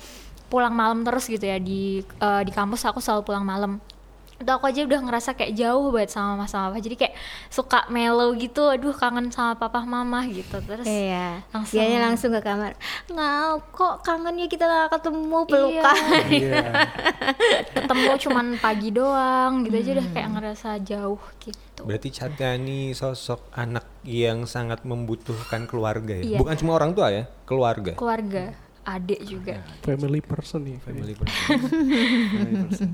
pulang 0.53 0.77
malam 0.77 1.01
terus 1.01 1.25
gitu 1.25 1.49
ya 1.49 1.57
di 1.57 2.05
eh, 2.05 2.43
di 2.45 2.53
kampus 2.53 2.85
aku 2.85 3.01
selalu 3.01 3.25
pulang 3.25 3.49
malam. 3.49 3.81
Itu 4.41 4.51
aku 4.51 4.65
aja 4.67 4.81
udah 4.83 5.01
ngerasa 5.05 5.37
kayak 5.37 5.53
jauh 5.53 5.93
banget 5.93 6.17
sama 6.17 6.35
mama 6.35 6.47
sama 6.49 6.73
papa. 6.73 6.81
Jadi 6.81 6.97
kayak 6.97 7.15
suka 7.53 7.85
mellow 7.93 8.33
gitu. 8.35 8.73
Aduh 8.73 8.97
kangen 8.97 9.29
sama 9.29 9.53
papa 9.55 9.85
mama 9.85 10.25
gitu. 10.25 10.57
Terus 10.65 10.89
Iya, 10.89 11.45
Langsung. 11.53 11.77
dianya 11.77 11.99
langsung 12.09 12.33
ke 12.33 12.41
kamar. 12.41 12.73
Nggak, 13.07 13.41
kok 13.71 13.95
kangen 14.01 14.41
ya 14.41 14.47
kita 14.49 14.65
nggak 14.65 14.89
ketemu 14.97 15.39
pelukan. 15.45 15.97
iya 16.33 16.65
ketemu 17.77 18.11
cuman 18.17 18.47
pagi 18.59 18.89
doang 18.91 19.53
gitu 19.69 19.77
aja 19.77 19.91
udah 20.01 20.07
kayak 20.11 20.29
ngerasa 20.33 20.69
jauh 20.81 21.21
gitu. 21.43 21.83
Berarti 21.85 22.09
Catya 22.09 22.57
ini 22.57 22.93
sosok 22.93 23.53
anak 23.53 23.85
yang 24.05 24.49
sangat 24.49 24.85
membutuhkan 24.85 25.69
keluarga 25.69 26.17
ya. 26.17 26.37
Iya. 26.37 26.39
Bukan 26.41 26.55
cuma 26.57 26.77
orang 26.77 26.97
tua 26.97 27.13
ya, 27.13 27.25
keluarga. 27.45 27.93
Keluarga, 27.97 28.53
adik 28.85 29.21
juga. 29.29 29.61
family 29.85 30.25
person 30.25 30.65
nih 30.65 30.77
Family 30.81 31.15
person. 31.15 31.57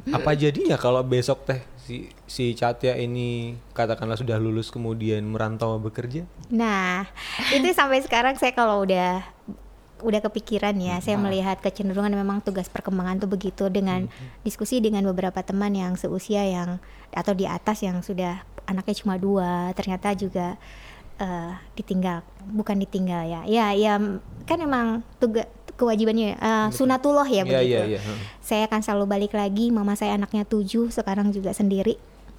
Apa 0.16 0.34
jadinya 0.34 0.74
kalau 0.74 1.00
besok 1.06 1.46
teh 1.46 1.62
si 1.78 2.10
si 2.26 2.52
Catya 2.58 2.98
ini 2.98 3.54
katakanlah 3.70 4.18
sudah 4.18 4.36
lulus 4.42 4.74
kemudian 4.74 5.22
merantau 5.22 5.78
bekerja? 5.78 6.26
Nah, 6.50 7.06
itu 7.54 7.70
sampai 7.70 8.02
sekarang 8.02 8.34
saya 8.34 8.50
kalau 8.50 8.82
udah 8.82 9.22
udah 10.04 10.20
kepikiran 10.20 10.76
ya, 10.76 11.00
saya 11.00 11.16
melihat 11.16 11.56
kecenderungan 11.62 12.12
memang 12.12 12.44
tugas 12.44 12.68
perkembangan 12.68 13.22
tuh 13.22 13.30
begitu 13.32 13.72
dengan 13.72 14.12
diskusi 14.44 14.82
dengan 14.82 15.06
beberapa 15.08 15.40
teman 15.40 15.72
yang 15.72 15.96
seusia 15.96 16.44
yang 16.44 16.76
atau 17.16 17.32
di 17.32 17.48
atas 17.48 17.80
yang 17.80 18.04
sudah 18.04 18.44
anaknya 18.68 18.94
cuma 19.00 19.16
dua, 19.16 19.72
ternyata 19.72 20.12
juga 20.12 20.60
eh, 21.16 21.52
ditinggal, 21.78 22.20
bukan 22.52 22.76
ditinggal 22.76 23.24
ya, 23.24 23.40
ya 23.48 23.72
ya 23.72 23.96
kan 24.44 24.58
emang 24.60 25.00
tugas 25.16 25.48
kewajibannya 25.76 26.34
eh, 26.34 26.68
sunatullah 26.70 27.24
ya 27.24 27.34
Iya 27.36 27.44
begitu. 27.44 27.64
iya 27.66 27.80
iya. 27.86 28.00
heeh. 28.00 28.18
Saya 28.40 28.62
akan 28.64 28.80
selalu 28.80 29.04
balik 29.06 29.32
lagi, 29.32 29.68
mama 29.68 29.92
saya 29.92 30.14
anaknya 30.14 30.42
tujuh, 30.42 30.88
sekarang 30.88 31.30
juga 31.30 31.52
sendiri. 31.52 31.96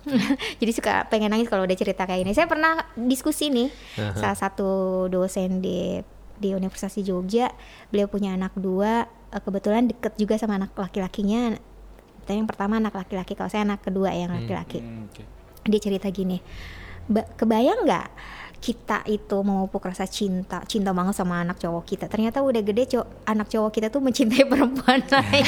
Jadi 0.60 0.72
suka 0.72 1.04
pengen 1.06 1.30
nangis 1.30 1.46
kalau 1.46 1.64
udah 1.64 1.76
cerita 1.76 2.04
kayak 2.04 2.24
ini. 2.24 2.32
Saya 2.32 2.46
pernah 2.46 2.80
diskusi 2.96 3.48
nih, 3.48 3.68
salah 4.14 4.36
satu 4.36 4.70
dosen 5.06 5.60
di 5.60 6.00
di 6.34 6.54
Universitas 6.54 6.94
di 6.94 7.04
Jogja, 7.04 7.50
beliau 7.88 8.06
punya 8.06 8.32
anak 8.32 8.54
dua, 8.54 9.04
eh, 9.28 9.42
kebetulan 9.42 9.86
deket 9.86 10.16
juga 10.16 10.38
sama 10.38 10.56
anak 10.56 10.72
laki-lakinya. 10.72 11.58
Yang 12.26 12.48
pertama 12.48 12.78
anak 12.78 12.94
laki-laki, 12.94 13.34
kalau 13.34 13.48
saya 13.48 13.64
anak 13.64 13.82
kedua 13.82 14.12
yang 14.12 14.32
laki-laki. 14.32 14.80
Hmm, 14.80 15.08
oke. 15.08 15.24
Dia 15.66 15.80
cerita 15.82 16.08
gini, 16.08 16.40
"Ba- 17.06 17.28
kebayang 17.34 17.84
nggak 17.84 18.08
kita 18.68 19.08
itu 19.08 19.38
memupuk 19.48 19.80
rasa 19.80 20.04
cinta, 20.04 20.60
cinta 20.68 20.92
banget 20.92 21.16
sama 21.16 21.40
anak 21.40 21.56
cowok 21.56 21.88
kita. 21.88 22.06
Ternyata 22.12 22.44
udah 22.44 22.60
gede 22.60 22.84
cowok, 22.92 23.08
anak 23.24 23.48
cowok 23.48 23.72
kita 23.72 23.88
tuh 23.88 24.04
mencintai 24.04 24.44
perempuan 24.52 25.00
lain. 25.08 25.46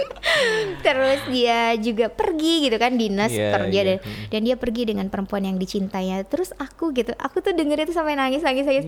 Terus 0.86 1.20
dia 1.28 1.76
juga 1.76 2.08
pergi 2.08 2.64
gitu 2.64 2.80
kan 2.80 2.96
dinas 2.96 3.28
Iya, 3.28 3.52
kerja 3.60 3.80
iya. 3.84 3.88
dan, 3.92 3.96
dan 4.32 4.40
dia 4.48 4.56
pergi 4.56 4.88
dengan 4.88 5.12
perempuan 5.12 5.44
yang 5.44 5.60
dicintainya. 5.60 6.24
Terus 6.24 6.56
aku 6.56 6.96
gitu, 6.96 7.12
aku 7.20 7.44
tuh 7.44 7.52
denger 7.52 7.84
itu 7.84 7.92
sampai 7.92 8.16
nangis 8.16 8.40
nangis 8.40 8.64
nangis. 8.64 8.86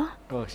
Oh 0.00 0.08
Oh. 0.30 0.46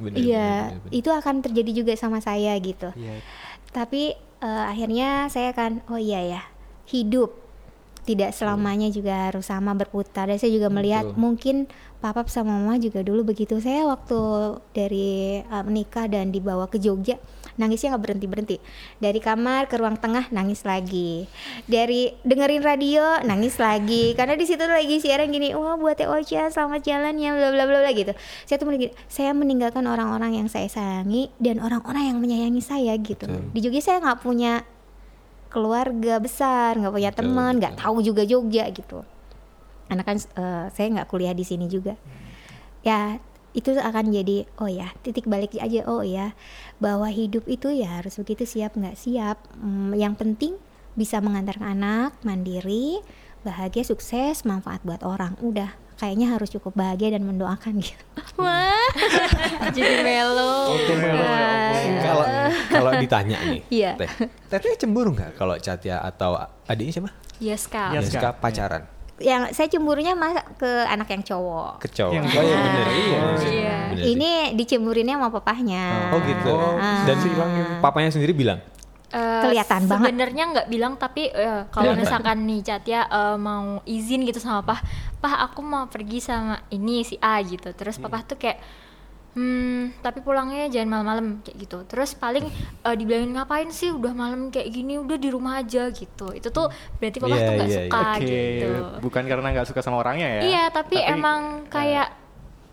Bener, 0.00 0.16
iya, 0.16 0.80
itu 0.88 1.12
akan 1.12 1.44
terjadi 1.44 1.84
juga 1.84 1.92
sama 1.92 2.24
saya 2.24 2.56
gitu 2.56 2.88
Iya. 2.96 3.20
tapi 3.68 4.16
eh, 4.16 4.64
akhirnya 4.64 5.28
saya 5.28 5.52
akan 5.52 5.84
oh 5.92 6.00
iya 6.00 6.24
ya 6.24 6.42
hidup 6.88 7.36
tidak 8.04 8.32
selamanya 8.32 8.88
juga 8.88 9.30
harus 9.30 9.48
sama 9.48 9.76
berputar. 9.76 10.28
Dan 10.28 10.40
saya 10.40 10.52
juga 10.52 10.72
melihat 10.72 11.08
Betul. 11.10 11.20
mungkin 11.20 11.56
papa 12.00 12.24
sama 12.26 12.56
mama 12.56 12.80
juga 12.80 13.04
dulu 13.04 13.30
begitu. 13.30 13.60
Saya 13.60 13.84
waktu 13.84 14.20
dari 14.72 15.40
eh, 15.44 15.64
menikah 15.64 16.08
dan 16.08 16.32
dibawa 16.32 16.66
ke 16.66 16.80
Jogja 16.80 17.20
nangisnya 17.60 17.92
nggak 17.92 18.04
berhenti 18.08 18.26
berhenti 18.26 18.56
dari 18.96 19.20
kamar 19.20 19.68
ke 19.68 19.76
ruang 19.76 20.00
tengah 20.00 20.32
nangis 20.32 20.64
lagi. 20.64 21.28
Dari 21.68 22.16
dengerin 22.24 22.64
radio 22.64 23.20
nangis 23.20 23.60
lagi. 23.60 24.10
Karena 24.18 24.32
di 24.34 24.48
situ 24.48 24.64
lagi 24.64 24.96
siaran 24.96 25.28
gini 25.28 25.52
wah 25.52 25.76
buat 25.76 26.00
Teh 26.00 26.08
Ocha 26.08 26.48
selamat 26.48 26.80
jalan 26.80 27.20
ya 27.20 27.36
bla 27.36 27.52
bla 27.52 27.64
bla 27.68 27.78
bla 27.84 27.90
gitu. 27.92 28.16
Saya 28.48 28.56
tuh 28.56 28.72
gini, 28.72 28.88
saya 29.12 29.36
meninggalkan 29.36 29.84
orang-orang 29.84 30.40
yang 30.40 30.48
saya 30.48 30.72
sayangi 30.72 31.28
dan 31.36 31.60
orang-orang 31.60 32.14
yang 32.14 32.18
menyayangi 32.18 32.64
saya 32.64 32.96
gitu. 32.96 33.28
Betul. 33.28 33.52
di 33.52 33.60
Jogja 33.60 33.82
saya 33.84 33.96
nggak 34.00 34.20
punya 34.24 34.64
keluarga 35.50 36.22
besar 36.22 36.78
nggak 36.78 36.94
punya 36.94 37.10
teman 37.10 37.58
nggak 37.58 37.76
tahu 37.82 38.00
juga 38.00 38.22
Jogja 38.22 38.70
gitu. 38.70 39.02
Karena 39.90 40.02
kan 40.06 40.16
eh, 40.16 40.66
saya 40.70 40.86
nggak 40.94 41.10
kuliah 41.10 41.34
di 41.34 41.42
sini 41.42 41.66
juga. 41.66 41.98
Ya 42.86 43.18
itu 43.50 43.74
akan 43.74 44.14
jadi 44.14 44.46
oh 44.62 44.70
ya 44.70 44.94
titik 45.02 45.26
balik 45.26 45.58
aja 45.58 45.82
oh 45.90 46.06
ya 46.06 46.38
bahwa 46.78 47.10
hidup 47.10 47.50
itu 47.50 47.66
ya 47.74 47.98
harus 47.98 48.14
begitu 48.22 48.46
siap 48.46 48.78
nggak 48.78 48.94
siap. 48.94 49.42
Hmm, 49.58 49.92
yang 49.98 50.14
penting 50.14 50.54
bisa 50.94 51.18
mengantarkan 51.18 51.74
anak 51.74 52.14
mandiri 52.22 53.02
bahagia 53.42 53.82
sukses 53.82 54.46
manfaat 54.46 54.84
buat 54.86 55.02
orang 55.02 55.34
udah 55.42 55.72
kayaknya 56.00 56.32
harus 56.32 56.48
cukup 56.48 56.72
bahagia 56.72 57.12
dan 57.12 57.28
mendoakan 57.28 57.76
gitu 57.78 58.04
wah 58.40 58.72
Jadi 59.76 60.02
melo. 60.02 60.74
Kalau 62.00 62.24
kalau 62.72 62.90
ditanya 62.98 63.38
nih, 63.46 63.62
Iya. 63.70 63.90
Teh, 64.00 64.10
Teteh 64.48 64.74
cemburu 64.80 65.12
nggak 65.14 65.36
kalau 65.36 65.54
Catya 65.54 66.00
atau 66.02 66.34
adiknya 66.66 66.92
siapa? 66.98 67.10
Yes 67.38 67.68
kak. 67.68 67.94
Yes, 67.94 68.10
Yaska 68.10 68.32
Kak. 68.32 68.42
pacaran? 68.42 68.82
yang 69.20 69.52
saya 69.52 69.68
cemburunya 69.68 70.16
masa 70.16 70.40
ke 70.56 70.64
anak 70.88 71.12
yang 71.12 71.20
cowok 71.20 71.84
Ke 71.84 71.92
cowok. 71.92 72.16
Yang 72.16 72.24
oh 72.24 72.40
iya 72.40 72.40
cowok. 72.40 72.64
bener. 72.64 72.86
Iya. 72.88 73.20
Iya. 73.44 73.76
bener 73.92 74.00
sih. 74.00 74.12
ini 74.16 74.30
dicemburinnya 74.56 75.14
sama 75.20 75.28
papahnya 75.28 75.84
Oh 76.08 76.20
gitu. 76.24 76.56
Ah. 76.80 77.04
Dan 77.04 77.16
papanya 77.84 78.08
sendiri 78.08 78.32
bilang, 78.32 78.64
Eh, 79.10 79.42
Kelihatan 79.42 79.90
banget. 79.90 80.06
Sebenarnya 80.14 80.44
nggak 80.54 80.66
bilang 80.70 80.94
tapi 80.94 81.26
eh, 81.34 81.66
kalau 81.74 81.98
misalkan 81.98 82.46
nih 82.46 82.62
Catya 82.62 83.10
eh, 83.10 83.36
mau 83.36 83.82
izin 83.82 84.22
gitu 84.22 84.38
sama 84.38 84.62
pah, 84.62 84.78
pah 85.18 85.50
aku 85.50 85.60
mau 85.66 85.90
pergi 85.90 86.22
sama 86.22 86.62
ini 86.70 87.02
si 87.02 87.18
A 87.18 87.42
gitu. 87.42 87.74
Terus 87.74 87.98
papa 87.98 88.22
tuh 88.22 88.38
kayak 88.38 88.58
hmm 89.30 90.02
tapi 90.02 90.26
pulangnya 90.26 90.66
jangan 90.66 91.02
malam-malam 91.02 91.26
kayak 91.42 91.58
gitu. 91.58 91.82
Terus 91.90 92.14
paling 92.14 92.46
eh, 92.86 92.94
dibilangin 92.94 93.34
ngapain 93.34 93.70
sih 93.74 93.90
udah 93.90 94.14
malam 94.14 94.54
kayak 94.54 94.70
gini 94.70 95.02
udah 95.02 95.18
di 95.18 95.28
rumah 95.34 95.58
aja 95.58 95.90
gitu. 95.90 96.30
Itu 96.30 96.54
tuh 96.54 96.70
berarti 97.02 97.18
papa 97.18 97.34
Iya, 97.34 97.42
tuh 97.42 97.52
nggak 97.58 97.70
iya, 97.70 97.78
suka 97.82 98.00
Oke, 98.14 98.22
gitu. 98.30 98.70
bukan 99.02 99.22
karena 99.26 99.46
nggak 99.58 99.66
suka 99.66 99.80
sama 99.82 99.98
orangnya 100.06 100.38
ya. 100.38 100.40
Iya, 100.46 100.64
tapi, 100.70 101.02
emang 101.02 101.66
kayak 101.66 102.14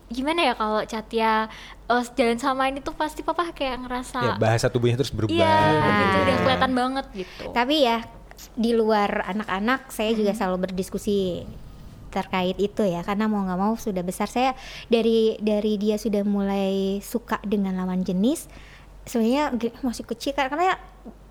gimana 0.08 0.40
ya 0.40 0.54
kalau 0.56 0.80
Catya 0.86 1.50
eh, 1.88 2.04
jalan 2.14 2.38
sama 2.38 2.68
ini 2.68 2.84
tuh 2.84 2.92
pasti 2.92 3.24
papa 3.24 3.48
kayak 3.50 3.88
ngerasa 3.88 4.18
ya 4.20 4.34
bahasa 4.36 4.68
tubuhnya 4.68 5.00
terus 5.00 5.12
berubah. 5.12 5.32
iya 5.32 5.56
gitu. 5.72 6.16
udah 6.24 6.36
kelihatan 6.44 6.72
banget 6.76 7.06
gitu. 7.16 7.44
tapi 7.56 7.76
ya 7.88 8.04
di 8.54 8.70
luar 8.76 9.24
anak-anak 9.34 9.90
saya 9.90 10.14
juga 10.14 10.30
selalu 10.36 10.70
berdiskusi 10.70 11.42
terkait 12.08 12.56
itu 12.56 12.82
ya 12.88 13.04
karena 13.04 13.28
mau 13.28 13.44
nggak 13.44 13.60
mau 13.60 13.74
sudah 13.76 14.00
besar 14.00 14.30
saya 14.30 14.56
dari 14.88 15.36
dari 15.42 15.76
dia 15.76 16.00
sudah 16.00 16.24
mulai 16.24 16.98
suka 17.04 17.36
dengan 17.44 17.76
lawan 17.76 18.00
jenis 18.00 18.48
sebenarnya 19.04 19.56
masih 19.80 20.04
kecil 20.04 20.36
kan, 20.36 20.52
karena 20.52 20.76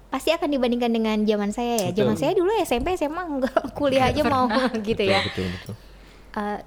pasti 0.08 0.32
akan 0.32 0.50
dibandingkan 0.50 0.92
dengan 0.94 1.18
zaman 1.28 1.52
saya 1.52 1.90
ya 1.90 1.90
zaman 1.92 2.16
saya 2.16 2.32
dulu 2.34 2.50
SMP 2.64 2.96
SMA 2.96 3.22
enggak 3.28 3.58
kuliah 3.78 4.10
aja 4.10 4.24
mau 4.24 4.48
gitu 4.80 5.02
Betul, 5.04 5.12
ya 5.12 5.20
betul, 5.26 5.46
betul. 5.52 5.76
Eh, 6.38 6.60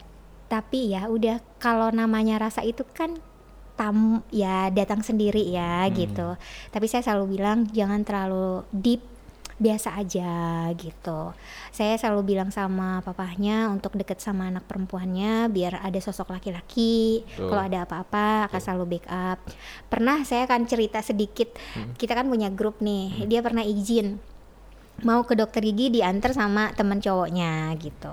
tapi 0.50 0.80
ya 0.90 1.06
udah 1.06 1.38
kalau 1.62 1.88
namanya 1.94 2.42
rasa 2.42 2.66
itu 2.66 2.82
kan 2.90 3.16
tam 3.80 4.20
ya 4.28 4.68
datang 4.68 5.00
sendiri 5.00 5.40
ya 5.48 5.88
gitu. 5.88 6.36
Tapi 6.68 6.84
saya 6.84 7.00
selalu 7.00 7.40
bilang 7.40 7.64
jangan 7.72 8.04
terlalu 8.04 8.68
deep 8.68 9.00
biasa 9.60 9.96
aja 9.96 10.68
gitu. 10.76 11.32
Saya 11.72 11.96
selalu 11.96 12.36
bilang 12.36 12.52
sama 12.52 13.00
papahnya 13.00 13.72
untuk 13.72 13.96
deket 13.96 14.20
sama 14.20 14.48
anak 14.52 14.68
perempuannya 14.68 15.48
biar 15.48 15.80
ada 15.80 15.96
sosok 15.96 16.32
laki-laki. 16.32 17.24
Kalau 17.36 17.60
ada 17.60 17.88
apa-apa 17.88 18.52
akan 18.52 18.60
selalu 18.60 18.96
backup. 18.96 19.40
Pernah 19.88 20.24
saya 20.28 20.44
akan 20.44 20.68
cerita 20.68 21.00
sedikit. 21.00 21.56
Kita 21.96 22.12
kan 22.12 22.28
punya 22.28 22.52
grup 22.52 22.84
nih. 22.84 23.24
Dia 23.24 23.40
pernah 23.40 23.64
izin 23.64 24.20
mau 25.00 25.24
ke 25.24 25.32
dokter 25.32 25.64
gigi 25.64 25.88
diantar 26.00 26.36
sama 26.36 26.76
teman 26.76 27.00
cowoknya 27.00 27.72
gitu. 27.80 28.12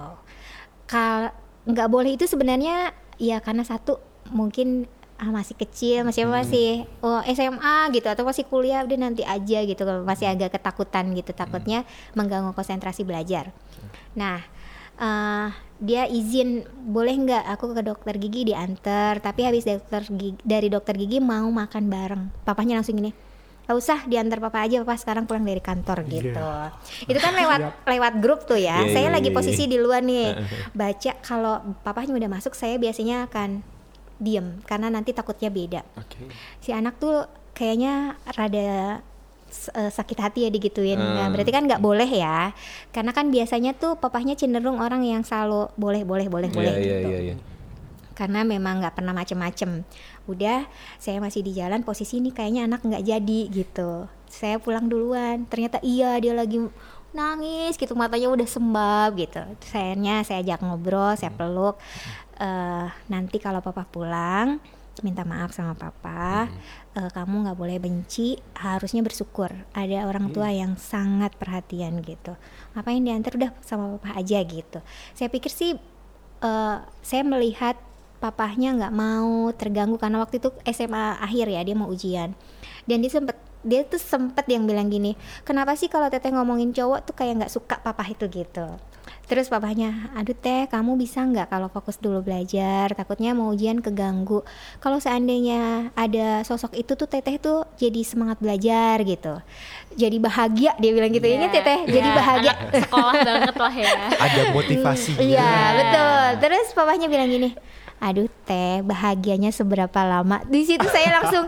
Kal 0.88 1.36
nggak 1.68 1.92
boleh 1.92 2.16
itu 2.16 2.24
sebenarnya 2.24 2.96
ya 3.20 3.44
karena 3.44 3.68
satu 3.68 4.00
mungkin 4.32 4.88
ah, 5.18 5.30
masih 5.34 5.58
kecil 5.58 6.06
masih 6.06 6.30
masih 6.30 6.70
oh 7.02 7.22
SMA 7.26 7.90
gitu 7.94 8.08
atau 8.08 8.24
masih 8.24 8.46
kuliah 8.46 8.86
udah 8.86 8.98
nanti 8.98 9.26
aja 9.26 9.66
gitu 9.66 9.82
masih 10.06 10.30
agak 10.30 10.54
ketakutan 10.58 11.10
gitu 11.18 11.34
takutnya 11.34 11.84
mengganggu 12.14 12.54
konsentrasi 12.54 13.02
belajar. 13.02 13.50
Nah 14.14 14.42
eh, 14.98 15.48
dia 15.78 16.10
izin 16.10 16.66
boleh 16.90 17.14
nggak 17.18 17.44
aku 17.54 17.74
ke 17.78 17.82
dokter 17.86 18.16
gigi 18.18 18.50
diantar 18.50 19.22
tapi 19.22 19.46
habis 19.46 19.66
dokter 19.66 20.06
gigi, 20.10 20.38
dari 20.46 20.70
dokter 20.70 20.94
gigi 20.98 21.18
mau 21.18 21.50
makan 21.50 21.90
bareng. 21.90 22.24
Papanya 22.46 22.82
langsung 22.82 22.98
gini 22.98 23.28
Gak 23.68 23.76
usah 23.76 24.00
diantar 24.08 24.40
papa 24.40 24.64
aja 24.64 24.80
papa 24.80 24.96
sekarang 24.96 25.28
pulang 25.28 25.44
dari 25.44 25.60
kantor 25.60 26.08
gitu. 26.08 26.40
Itu 27.04 27.20
kan 27.20 27.36
lewat 27.36 27.84
lewat 27.84 28.14
grup 28.24 28.48
tuh 28.48 28.56
ya. 28.56 28.88
Iya, 28.88 28.96
saya 28.96 29.08
iya, 29.12 29.16
lagi 29.20 29.28
iya, 29.28 29.36
posisi 29.36 29.68
di 29.68 29.76
luar 29.76 30.08
nih. 30.08 30.40
Baca 30.80 31.12
kalau 31.20 31.76
papanya 31.84 32.16
udah 32.16 32.32
masuk 32.32 32.56
saya 32.56 32.80
biasanya 32.80 33.28
akan 33.28 33.60
diem 34.18 34.60
karena 34.64 34.88
nanti 34.88 35.12
takutnya 35.12 35.48
beda. 35.48 35.82
Oke. 35.96 36.30
si 36.58 36.70
anak 36.70 36.98
tuh 36.98 37.26
kayaknya 37.52 38.14
rada 38.30 39.00
eh, 39.48 39.90
sakit 39.90 40.18
hati 40.20 40.40
ya 40.44 40.50
digituin. 40.50 40.96
Nah, 40.96 41.26
Hmm. 41.26 41.32
berarti 41.32 41.50
kan 41.50 41.64
nggak 41.64 41.80
boleh 41.80 42.06
ya 42.06 42.52
karena 42.90 43.12
kan 43.12 43.30
biasanya 43.30 43.72
tuh 43.72 43.96
papahnya 43.96 44.34
cenderung 44.34 44.78
orang 44.78 45.02
yang 45.02 45.24
selalu 45.24 45.72
boleh 45.74 46.04
boleh 46.04 46.28
boleh 46.28 46.50
boleh 46.50 46.68
Iya, 46.70 46.78
iya, 46.78 46.98
gitu. 47.00 47.10
iya, 47.10 47.20
iya. 47.24 47.36
karena 48.12 48.42
memang 48.42 48.82
nggak 48.82 48.94
pernah 48.94 49.14
macem-macem. 49.14 49.86
Udah 50.26 50.66
saya 50.98 51.22
masih 51.22 51.42
di 51.42 51.54
jalan 51.54 51.82
posisi 51.82 52.18
ini 52.18 52.34
kayaknya 52.34 52.66
anak 52.66 52.82
nggak 52.82 53.06
jadi 53.06 53.40
gitu. 53.48 54.10
Saya 54.26 54.58
pulang 54.58 54.90
duluan. 54.90 55.46
Ternyata 55.46 55.78
iya 55.80 56.18
dia 56.18 56.34
lagi 56.34 56.58
nangis 57.14 57.78
gitu 57.78 57.94
matanya 57.94 58.28
udah 58.28 58.46
sembab 58.46 59.16
gitu. 59.16 59.38
Sayangnya 59.64 60.22
saya 60.22 60.42
ajak 60.42 60.60
ngobrol 60.60 61.14
saya 61.14 61.30
peluk 61.30 61.78
Eh, 62.38 62.88
nanti 63.10 63.38
kalau 63.42 63.66
papa 63.66 63.84
pulang 63.90 64.62
minta 65.06 65.22
maaf 65.22 65.54
sama 65.54 65.78
papa 65.78 66.50
Eh, 66.98 67.12
kamu 67.14 67.46
nggak 67.46 67.60
boleh 67.62 67.78
benci 67.78 68.42
harusnya 68.58 69.06
bersyukur. 69.06 69.54
Ada 69.78 70.10
orang 70.10 70.34
tua 70.34 70.50
yang 70.50 70.74
sangat 70.82 71.38
perhatian 71.38 72.02
gitu. 72.02 72.34
Ngapain 72.74 73.06
diantar? 73.06 73.38
Udah 73.38 73.52
sama 73.62 74.02
papa 74.02 74.18
aja 74.18 74.42
gitu. 74.42 74.82
Saya 75.14 75.30
pikir 75.30 75.54
sih 75.54 75.78
eh, 76.42 76.78
saya 76.82 77.22
melihat 77.22 77.78
papahnya 78.18 78.74
nggak 78.82 78.94
mau 78.98 79.54
terganggu 79.54 80.02
karena 80.02 80.18
waktu 80.26 80.42
itu 80.42 80.50
SMA 80.74 81.22
akhir 81.22 81.54
ya 81.54 81.62
dia 81.62 81.76
mau 81.78 81.86
ujian. 81.86 82.34
Dan 82.90 83.06
dia 83.06 83.14
sempet 83.14 83.38
dia 83.62 83.86
tuh 83.86 84.02
sempet 84.02 84.46
yang 84.50 84.64
bilang 84.64 84.88
gini 84.88 85.18
kenapa 85.44 85.76
sih 85.76 85.92
kalau 85.92 86.08
teteh 86.08 86.32
ngomongin 86.32 86.72
cowok 86.72 87.10
tuh 87.10 87.16
kayak 87.18 87.44
nggak 87.44 87.52
suka 87.52 87.76
papa 87.82 88.06
itu? 88.08 88.26
gitu 88.32 88.80
terus 89.30 89.48
papahnya 89.48 90.10
aduh 90.18 90.34
teh 90.34 90.66
kamu 90.68 90.98
bisa 90.98 91.22
nggak 91.22 91.54
kalau 91.54 91.70
fokus 91.70 92.02
dulu 92.02 92.26
belajar 92.26 92.92
takutnya 92.98 93.38
mau 93.38 93.54
ujian 93.54 93.80
keganggu 93.80 94.42
kalau 94.82 94.98
seandainya 94.98 95.94
ada 95.94 96.42
sosok 96.42 96.74
itu 96.74 96.98
tuh 96.98 97.06
teteh 97.06 97.38
tuh 97.38 97.64
jadi 97.78 98.02
semangat 98.02 98.42
belajar 98.42 99.00
gitu 99.06 99.38
jadi 99.94 100.18
bahagia 100.18 100.74
dia 100.82 100.92
bilang 100.92 101.14
gitu 101.14 101.28
ingat 101.30 101.54
ya 101.54 101.62
teh 101.62 101.80
jadi 101.88 102.08
Ya, 102.08 102.16
bahagia 102.16 102.48
anak 102.58 102.72
sekolah 102.88 103.14
banget 103.24 103.56
lah 103.56 103.74
ya. 103.74 103.92
Ada 104.26 104.42
motivasinya. 104.56 105.20
Iya 105.22 105.52
betul. 105.76 106.26
Terus 106.48 106.66
papahnya 106.74 107.08
bilang 107.12 107.30
gini, 107.30 107.50
aduh 108.00 108.30
teh 108.48 108.82
bahagianya 108.84 109.52
seberapa 109.52 110.00
lama? 110.04 110.44
Di 110.48 110.64
situ 110.64 110.88
saya 110.88 111.22
langsung, 111.22 111.46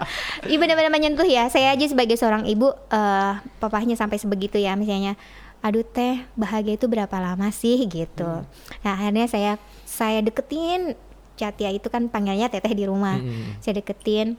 ibu 0.48 0.60
benar-benar 0.60 0.92
menyentuh 0.92 1.28
ya. 1.28 1.48
Saya 1.48 1.74
aja 1.76 1.86
sebagai 1.88 2.16
seorang 2.20 2.46
ibu, 2.48 2.72
eh 2.92 3.34
papahnya 3.60 3.96
sampai 3.96 4.20
sebegitu 4.20 4.60
ya 4.60 4.76
misalnya. 4.76 5.16
Aduh 5.60 5.84
teh 5.84 6.24
bahagia 6.40 6.80
itu 6.80 6.88
berapa 6.88 7.12
lama 7.20 7.52
sih 7.52 7.84
gitu. 7.88 8.44
Nah 8.84 8.92
akhirnya 8.96 9.28
saya 9.28 9.52
saya 9.84 10.24
deketin 10.24 10.96
Catia 11.40 11.72
itu 11.72 11.88
kan 11.88 12.12
panggilnya 12.12 12.52
teteh 12.52 12.76
di 12.76 12.84
rumah. 12.84 13.16
Saya 13.64 13.80
deketin 13.80 14.36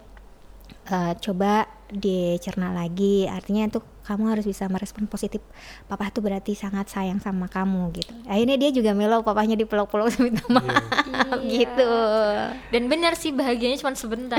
eh, 0.89 1.13
coba 1.21 1.69
dicerna 1.91 2.71
lagi 2.73 3.27
artinya 3.27 3.67
tuh 3.69 3.83
kamu 4.11 4.35
harus 4.35 4.43
bisa 4.43 4.67
merespon 4.67 5.07
positif 5.07 5.39
papa 5.87 6.11
tuh 6.11 6.19
berarti 6.19 6.59
sangat 6.59 6.91
sayang 6.91 7.23
sama 7.23 7.47
kamu 7.47 7.95
gitu 7.95 8.11
akhirnya 8.27 8.59
dia 8.59 8.71
juga 8.75 8.91
melo 8.91 9.23
papanya 9.23 9.55
dipeluk-peluk 9.55 10.11
minta 10.27 10.43
maaf 10.51 10.83
Iya. 11.31 11.63
gitu 11.63 11.91
Dan 12.75 12.91
benar 12.91 13.15
sih 13.15 13.31
bahagianya 13.31 13.79
cuma 13.79 13.95
sebentar. 13.95 14.39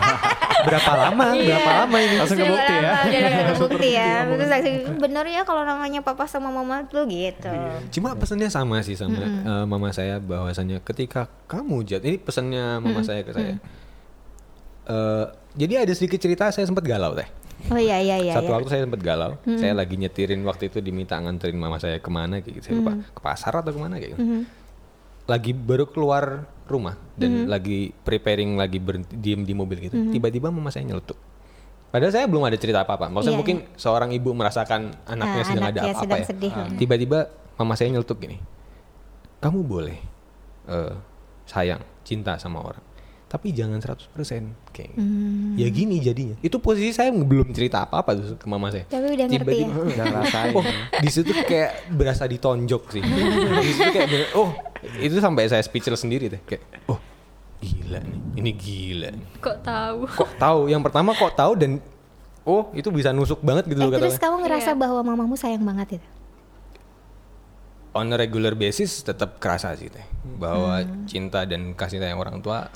Berapa 0.66 0.92
lama? 0.94 1.34
Berapa 1.34 1.70
lama 1.82 1.96
ini? 1.98 2.14
Langsung 2.14 2.38
kebukti 2.38 2.74
ya. 2.78 2.92
Udah 3.02 3.18
langsung 3.18 3.48
kebukti 3.50 3.88
ya 3.90 4.10
terus 4.22 4.50
bener 5.02 5.24
ya 5.26 5.42
kalau 5.42 5.66
namanya 5.66 5.98
papa 6.00 6.30
sama 6.30 6.54
mama 6.54 6.86
tuh 6.86 7.10
gitu 7.10 7.50
Cuma 7.90 8.14
pesannya 8.14 8.46
sama 8.46 8.78
sih 8.86 8.94
sama 8.94 9.18
eh, 9.18 9.64
mama 9.66 9.90
saya 9.90 10.22
bahwasannya 10.22 10.78
ketika 10.86 11.26
kamu 11.50 11.82
jat 11.82 12.02
ini 12.06 12.22
pesannya 12.22 12.78
mama 12.78 13.02
saya 13.02 13.26
ke 13.26 13.34
saya. 13.34 13.58
Eh, 14.82 15.24
jadi 15.58 15.86
ada 15.86 15.92
sedikit 15.94 16.18
cerita 16.18 16.50
saya 16.50 16.66
sempat 16.66 16.86
galau 16.86 17.14
teh. 17.14 17.26
Oh 17.70 17.78
iya 17.78 18.02
iya 18.02 18.16
iya 18.18 18.34
Satu 18.34 18.50
iya. 18.50 18.54
waktu 18.58 18.68
saya 18.72 18.82
sempat 18.88 19.00
galau. 19.04 19.32
Saya 19.44 19.72
lagi 19.76 19.94
nyetirin 19.94 20.40
waktu 20.42 20.72
itu 20.72 20.82
diminta 20.82 21.20
nganterin 21.20 21.54
mama 21.54 21.78
saya 21.78 22.02
ke 22.02 22.10
mana 22.10 22.42
kayak 22.42 22.58
gitu. 22.58 22.64
Saya 22.72 22.74
lupa 22.82 22.92
ke 22.98 23.20
pasar 23.22 23.52
atau 23.62 23.70
ke 23.70 23.80
mana 23.80 24.02
kayak 24.02 24.18
gitu. 24.18 24.24
Lagi 25.30 25.52
baru 25.54 25.86
keluar 25.86 26.50
rumah 26.66 26.96
dan 27.14 27.46
lagi 27.46 27.92
preparing 28.02 28.58
lagi 28.58 28.82
berhenti 28.82 29.14
diem 29.14 29.46
di 29.46 29.54
mobil 29.54 29.78
gitu. 29.90 29.96
Tiba-tiba 30.10 30.50
mama 30.50 30.72
saya 30.72 30.88
nyeletuk. 30.88 31.18
Padahal 31.92 32.08
saya 32.08 32.24
belum 32.24 32.48
ada 32.48 32.56
cerita 32.56 32.88
apa-apa. 32.88 33.12
Maksudnya 33.12 33.36
Iya, 33.36 33.40
mungkin 33.44 33.56
seorang 33.76 34.10
ibu 34.16 34.32
merasakan 34.32 34.96
anaknya 35.04 35.42
Ah, 35.44 35.46
sedang 35.46 35.66
ada 35.68 35.80
anaknya 35.84 35.94
apa-apa 36.00 36.16
sedang 36.24 36.48
ya. 36.48 36.64
Hmm. 36.64 36.78
Tiba-tiba 36.80 37.18
mama 37.60 37.76
saya 37.76 37.92
nyeletuk 37.92 38.16
gini. 38.16 38.40
Kamu 39.44 39.60
boleh 39.60 40.00
eh, 40.72 40.94
sayang, 41.44 41.84
cinta 42.00 42.40
sama 42.40 42.64
orang. 42.64 42.91
Tapi 43.32 43.48
jangan 43.48 43.80
100% 43.80 44.12
kayak 44.70 44.92
gitu. 44.92 45.00
Hmm. 45.00 45.56
Ya 45.56 45.64
gini 45.66 45.96
jadinya. 45.98 46.36
Itu 46.38 46.60
posisi 46.60 46.92
saya 46.92 47.08
belum 47.08 47.48
cerita 47.50 47.80
apa-apa 47.80 48.12
tuh 48.12 48.36
ke 48.36 48.44
mama 48.44 48.68
saya. 48.68 48.84
Tapi 48.84 49.08
udah 49.08 49.24
ngerti 49.26 49.56
ya? 49.56 49.68
Udah 49.72 50.04
ngerasain. 50.04 50.52
Oh, 50.52 50.64
di 51.00 51.08
situ 51.08 51.32
kayak 51.32 51.72
berasa 51.90 52.28
ditonjok 52.28 52.82
sih. 52.90 53.00
di 53.00 53.72
situ 53.72 53.88
kayak 53.88 54.06
bener, 54.06 54.28
oh, 54.34 54.52
itu 54.98 55.16
sampai 55.16 55.48
saya 55.48 55.60
speechless 55.60 56.04
sendiri 56.04 56.28
deh. 56.28 56.44
Kayak, 56.44 56.60
oh, 56.86 57.00
gila 57.58 58.04
nih. 58.04 58.20
Ini 58.36 58.50
gila. 58.52 59.08
nih. 59.10 59.26
Kok 59.40 59.56
tahu? 59.64 59.98
Kok 60.12 60.30
tahu? 60.36 60.60
Yang 60.68 60.82
pertama 60.84 61.10
kok 61.10 61.32
tahu 61.32 61.52
dan 61.56 61.80
oh, 62.44 62.68
itu 62.72 62.92
bisa 62.92 63.10
nusuk 63.10 63.40
banget 63.40 63.64
gitu 63.64 63.80
Eh, 63.80 63.84
loh 63.86 63.96
terus 63.96 64.12
katanya. 64.12 64.24
kamu 64.28 64.36
ngerasa 64.44 64.70
Iya. 64.70 64.76
bahwa 64.76 65.00
mamamu 65.02 65.34
sayang 65.34 65.64
banget 65.64 65.96
itu? 65.96 66.08
On 67.92 68.08
a 68.08 68.16
regular 68.16 68.52
basis 68.52 69.00
tetap 69.00 69.36
kerasa 69.36 69.72
sih 69.72 69.88
teh. 69.88 70.04
Bahwa 70.36 70.80
Hmm. 70.80 71.04
cinta 71.04 71.44
dan 71.44 71.72
kasih 71.72 71.96
sayang 71.96 72.16
orang 72.16 72.40
tua 72.40 72.68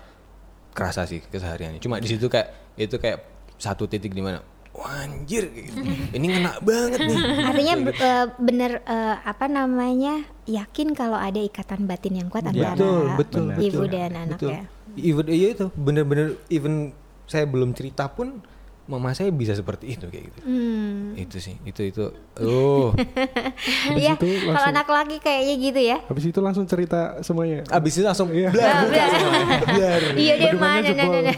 kerasa 0.77 1.09
sih 1.09 1.25
kesehariannya. 1.25 1.81
Cuma 1.81 1.97
di 1.97 2.13
situ 2.13 2.29
kayak 2.29 2.77
itu 2.77 3.01
kayak 3.01 3.25
satu 3.57 3.89
titik 3.89 4.13
di 4.13 4.21
mana 4.21 4.45
Wah, 4.77 5.09
anjir 5.09 5.49
kayak 5.49 5.73
gitu. 5.73 5.81
ini 6.21 6.27
ngena 6.37 6.61
banget 6.61 7.01
nih 7.01 7.17
Artinya 7.49 7.75
be- 7.81 7.97
eh, 7.97 8.25
bener 8.37 8.73
eh, 8.85 9.17
apa 9.25 9.49
namanya 9.49 10.21
yakin 10.45 10.93
kalau 10.93 11.17
ada 11.17 11.41
ikatan 11.41 11.89
batin 11.89 12.21
yang 12.21 12.29
kuat 12.29 12.45
antara 12.45 12.77
betul 12.77 13.09
betul 13.17 13.47
ibu 13.57 13.81
betul. 13.81 13.85
dan 13.89 14.13
anak 14.13 14.37
betul. 14.37 14.53
ya. 14.53 14.63
even 15.01 15.25
iya 15.33 15.49
itu 15.57 15.67
bener-bener 15.73 16.37
even 16.53 16.93
saya 17.25 17.49
belum 17.49 17.73
cerita 17.73 18.05
pun 18.13 18.45
mama 18.87 19.11
saya 19.11 19.29
bisa 19.29 19.51
seperti 19.51 19.93
itu 19.93 20.07
kayak 20.07 20.25
gitu 20.27 20.39
Hmm. 20.41 21.13
itu 21.15 21.37
sih 21.37 21.59
itu 21.63 21.83
itu 21.85 22.05
oh 22.39 22.95
Iya, 23.93 24.15
itu 24.15 24.27
kalau 24.47 24.63
anak 24.65 24.87
laki 24.87 25.19
kayaknya 25.19 25.55
gitu 25.57 25.81
ya. 25.81 25.99
Habis 26.05 26.25
itu 26.27 26.39
langsung 26.39 26.65
cerita 26.65 27.19
semuanya. 27.21 27.67
abis 27.69 27.93
itu 27.95 28.05
langsung 28.05 28.29
Iya. 28.29 28.49
blar 28.49 28.75
semuanya. 29.11 29.59
blar 29.67 30.01
Iya 30.17 30.33
deh 30.37 30.51
Bendungannya 30.53 30.61
mana 30.87 30.91
nah, 30.93 31.07
nah, 31.09 31.23
nah. 31.25 31.37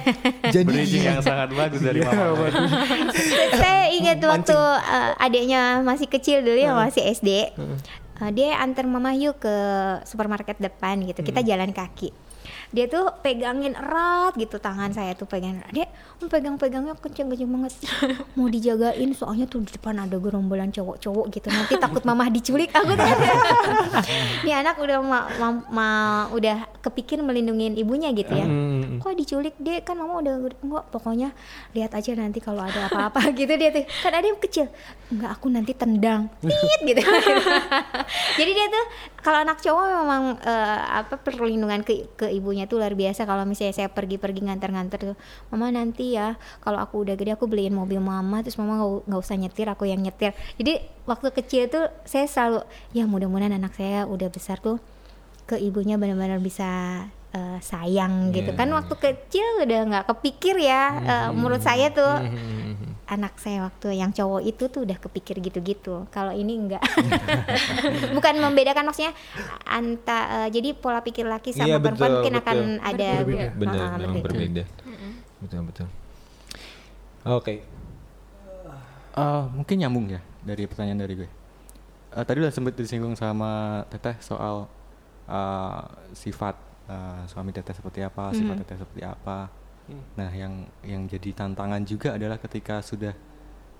jadi 0.48 0.64
Bridging 0.66 1.04
yang 1.06 1.20
sangat 1.20 1.48
bagus 1.50 1.80
dari 1.80 1.98
Iya, 1.98 2.08
mama. 2.10 2.24
waduh. 2.34 2.68
Saya 3.60 3.82
ingat 3.90 4.18
waktu 4.20 4.58
eh, 4.86 5.12
adiknya 5.18 5.60
masih 5.80 6.06
kecil 6.06 6.40
dulu 6.40 6.58
ya 6.58 6.72
masih 6.74 7.02
SD. 7.06 7.28
Eh, 8.18 8.30
dia 8.30 8.58
antar 8.58 8.84
mama 8.84 9.14
yuk 9.14 9.38
ke 9.38 9.54
supermarket 10.04 10.58
depan 10.58 11.00
gitu. 11.02 11.22
Kita 11.22 11.40
jalan 11.40 11.70
kaki. 11.70 12.10
Dia 12.68 12.84
tuh 12.84 13.08
pegangin 13.20 13.72
erat 13.72 14.36
gitu 14.36 14.60
tangan 14.60 14.92
saya 14.92 15.16
tuh 15.16 15.24
pegangin. 15.24 15.64
erat. 15.64 15.72
Dia 15.72 15.86
pegang-pegangnya 16.20 16.94
kenceng-kenceng 16.94 17.48
banget. 17.48 17.72
Mau 18.36 18.46
dijagain 18.46 19.10
soalnya 19.12 19.46
tuh 19.46 19.64
di 19.64 19.72
depan 19.72 19.96
ada 19.96 20.20
gerombolan 20.20 20.68
cowok-cowok 20.68 21.26
gitu. 21.32 21.48
Nanti 21.48 21.74
takut 21.80 22.04
mama 22.04 22.28
diculik. 22.28 22.68
Aku 22.74 22.92
tuh 22.92 23.06
Ini 24.44 24.52
anak 24.52 24.76
udah 24.76 24.98
ma- 25.00 25.30
ma- 25.38 25.66
ma- 25.70 26.28
udah 26.30 26.77
kepikir 26.78 27.18
melindungi 27.20 27.74
ibunya 27.82 28.14
gitu 28.14 28.30
ya. 28.30 28.46
Hmm. 28.46 29.02
Kok 29.02 29.14
diculik? 29.18 29.54
Deh 29.58 29.82
kan 29.82 29.98
mama 29.98 30.22
udah 30.22 30.34
enggak 30.38 30.84
pokoknya 30.94 31.34
lihat 31.74 31.92
aja 31.94 32.14
nanti 32.14 32.38
kalau 32.38 32.62
ada 32.62 32.86
apa-apa 32.86 33.30
gitu 33.38 33.50
dia 33.58 33.74
tuh. 33.74 33.84
Kan 33.86 34.14
ada 34.14 34.26
yang 34.26 34.38
kecil 34.38 34.70
enggak 35.10 35.30
aku 35.34 35.46
nanti 35.50 35.72
tendang. 35.74 36.30
Tit 36.42 36.80
gitu. 36.86 37.02
Jadi 38.38 38.50
dia 38.54 38.66
tuh 38.70 38.84
kalau 39.18 39.38
anak 39.42 39.58
cowok 39.58 39.84
memang 40.02 40.22
eh, 40.38 40.78
apa 41.02 41.18
perlindungan 41.18 41.82
ke 41.82 42.14
ke 42.14 42.26
ibunya 42.30 42.70
tuh 42.70 42.78
luar 42.78 42.94
biasa. 42.94 43.26
Kalau 43.26 43.42
misalnya 43.42 43.74
saya 43.74 43.88
pergi-pergi 43.90 44.46
nganter-nganter 44.46 45.14
tuh 45.14 45.16
mama 45.50 45.74
nanti 45.74 46.14
ya 46.14 46.38
kalau 46.62 46.78
aku 46.78 47.02
udah 47.02 47.18
gede 47.18 47.34
aku 47.34 47.50
beliin 47.50 47.74
mobil 47.74 47.98
mama 47.98 48.40
terus 48.46 48.54
mama 48.54 49.02
nggak 49.02 49.20
usah 49.20 49.34
nyetir 49.34 49.66
aku 49.66 49.90
yang 49.90 49.98
nyetir. 49.98 50.30
Jadi 50.54 50.78
waktu 51.10 51.28
kecil 51.34 51.66
tuh 51.66 51.90
saya 52.06 52.30
selalu 52.30 52.60
ya 52.94 53.08
mudah-mudahan 53.08 53.56
anak 53.58 53.74
saya 53.74 54.06
udah 54.06 54.30
besar 54.30 54.62
tuh 54.62 54.78
ke 55.48 55.56
ibunya 55.56 55.96
benar-benar 55.96 56.36
bisa 56.38 56.68
eh, 57.28 57.58
sayang 57.58 58.30
gitu 58.30 58.52
Iya. 58.52 58.58
kan 58.58 58.68
waktu 58.70 58.94
kecil 58.94 59.46
udah 59.62 59.80
nggak 59.86 60.06
kepikir 60.06 60.56
ya 60.58 60.82
eh, 60.98 61.28
menurut 61.30 61.60
saya 61.60 61.88
tuh 61.90 62.14
Hmm. 62.20 62.94
anak 63.08 63.36
saya 63.36 63.64
waktu 63.64 63.96
yang 63.96 64.12
cowok 64.12 64.44
itu 64.44 64.64
tuh 64.66 64.84
udah 64.84 64.96
kepikir 64.98 65.40
gitu-gitu 65.40 66.04
kalau 66.08 66.28
ini 66.30 66.52
enggak 66.54 66.84
bukan 68.16 68.34
membedakan 68.38 68.84
maksudnya 68.84 69.16
anta 69.64 70.18
eh, 70.38 70.48
jadi 70.50 70.72
pola 70.72 71.00
pikir 71.00 71.24
laki 71.24 71.50
sama 71.50 71.64
Iya, 71.66 71.76
perempuan 71.78 71.96
betul, 72.06 72.16
mungkin 72.18 72.34
akan 72.38 72.56
betul. 72.58 72.86
ada 72.86 73.08
Berbeda. 73.18 73.46
benar 73.54 73.80
Ah, 73.82 73.96
memang 73.98 74.16
berbeda 74.20 74.62
betul 75.38 75.60
betul 75.64 75.86
oke 77.24 77.54
Eh, 79.14 79.44
mungkin 79.50 79.76
nyambung 79.76 80.06
ya 80.06 80.22
dari 80.40 80.62
pertanyaan 80.64 81.00
dari 81.00 81.14
gue. 81.16 81.26
Eh, 82.08 82.22
tadi 82.22 82.38
udah 82.38 82.54
sempet 82.54 82.72
disinggung 82.72 83.12
sama 83.12 83.82
Teteh 83.88 84.14
soal 84.20 84.70
eh, 85.28 85.80
sifat 86.12 86.56
eh, 86.88 87.22
suami 87.26 87.52
Teteh 87.52 87.72
seperti 87.72 88.00
apa, 88.00 88.32
sifat 88.32 88.56
Teteh 88.58 88.78
seperti 88.78 89.02
apa. 89.02 89.52
Nah, 90.14 90.28
yang 90.30 90.68
yang 90.82 91.04
jadi 91.04 91.32
tantangan 91.32 91.80
juga 91.82 92.12
adalah 92.12 92.36
ketika 92.36 92.80
sudah 92.80 93.16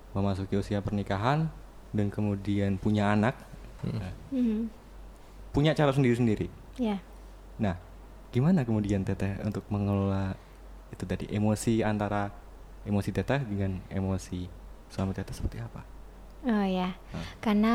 memasuki 0.09 0.57
usia 0.57 0.79
pernikahan 0.79 1.45
dan 1.89 2.09
kemudian 2.09 2.77
punya 2.77 3.13
anak, 3.13 3.37
nah, 3.83 4.09
Mhm. 4.29 4.69
punya 5.51 5.73
cara 5.73 5.89
sendiri-sendiri. 5.89 6.49
ya 6.77 6.97
Nah, 7.57 7.75
gimana 8.29 8.63
kemudian 8.63 9.03
Teteh 9.03 9.37
untuk 9.43 9.65
mengelola 9.67 10.33
itu 10.89 11.03
tadi 11.03 11.27
emosi 11.27 11.83
antara 11.83 12.31
emosi 12.81 13.09
Teteh 13.11 13.41
dengan 13.43 13.77
emosi 13.89 14.49
suami 14.87 15.11
Teteh 15.11 15.33
seperti 15.33 15.59
apa? 15.59 15.81
oh 16.41 16.63
ya 16.63 16.95
Ah. 17.11 17.25
karena 17.37 17.73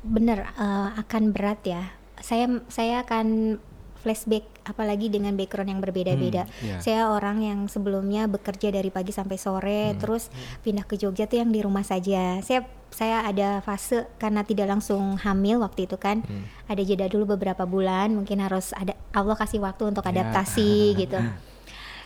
bener 0.00 0.46
eh, 0.48 0.88
akan 0.96 1.22
berat 1.34 1.60
ya 1.66 1.90
saya 2.20 2.46
saya 2.68 3.00
akan 3.00 3.58
flashback 3.96 4.48
apalagi 4.62 5.08
dengan 5.08 5.36
background 5.36 5.68
yang 5.68 5.80
berbeda-beda 5.80 6.48
Hmm, 6.48 6.64
iya. 6.64 6.76
saya 6.80 7.00
orang 7.08 7.40
yang 7.40 7.60
sebelumnya 7.66 8.24
bekerja 8.26 8.70
dari 8.70 8.88
pagi 8.88 9.10
sampai 9.10 9.36
sore 9.36 9.92
Hmm. 9.92 9.98
terus 9.98 10.32
pindah 10.60 10.84
ke 10.84 10.96
Jogja 10.96 11.24
tuh 11.24 11.36
yang 11.36 11.50
di 11.50 11.60
rumah 11.60 11.82
saja 11.82 12.40
saya 12.40 12.64
saya 12.88 13.22
ada 13.22 13.60
fase 13.60 14.08
karena 14.16 14.40
tidak 14.40 14.66
langsung 14.66 15.14
hamil 15.16 15.60
waktu 15.60 15.84
itu 15.84 15.96
kan 15.96 16.20
Hmm. 16.20 16.48
ada 16.64 16.80
jeda 16.80 17.06
dulu 17.06 17.36
beberapa 17.36 17.64
bulan 17.64 18.12
mungkin 18.12 18.40
harus 18.40 18.72
ada 18.72 18.96
Allah 19.12 19.36
kasih 19.36 19.60
waktu 19.60 19.84
untuk 19.86 20.02
Ya. 20.02 20.10
adaptasi 20.14 20.72
gitu 21.02 21.20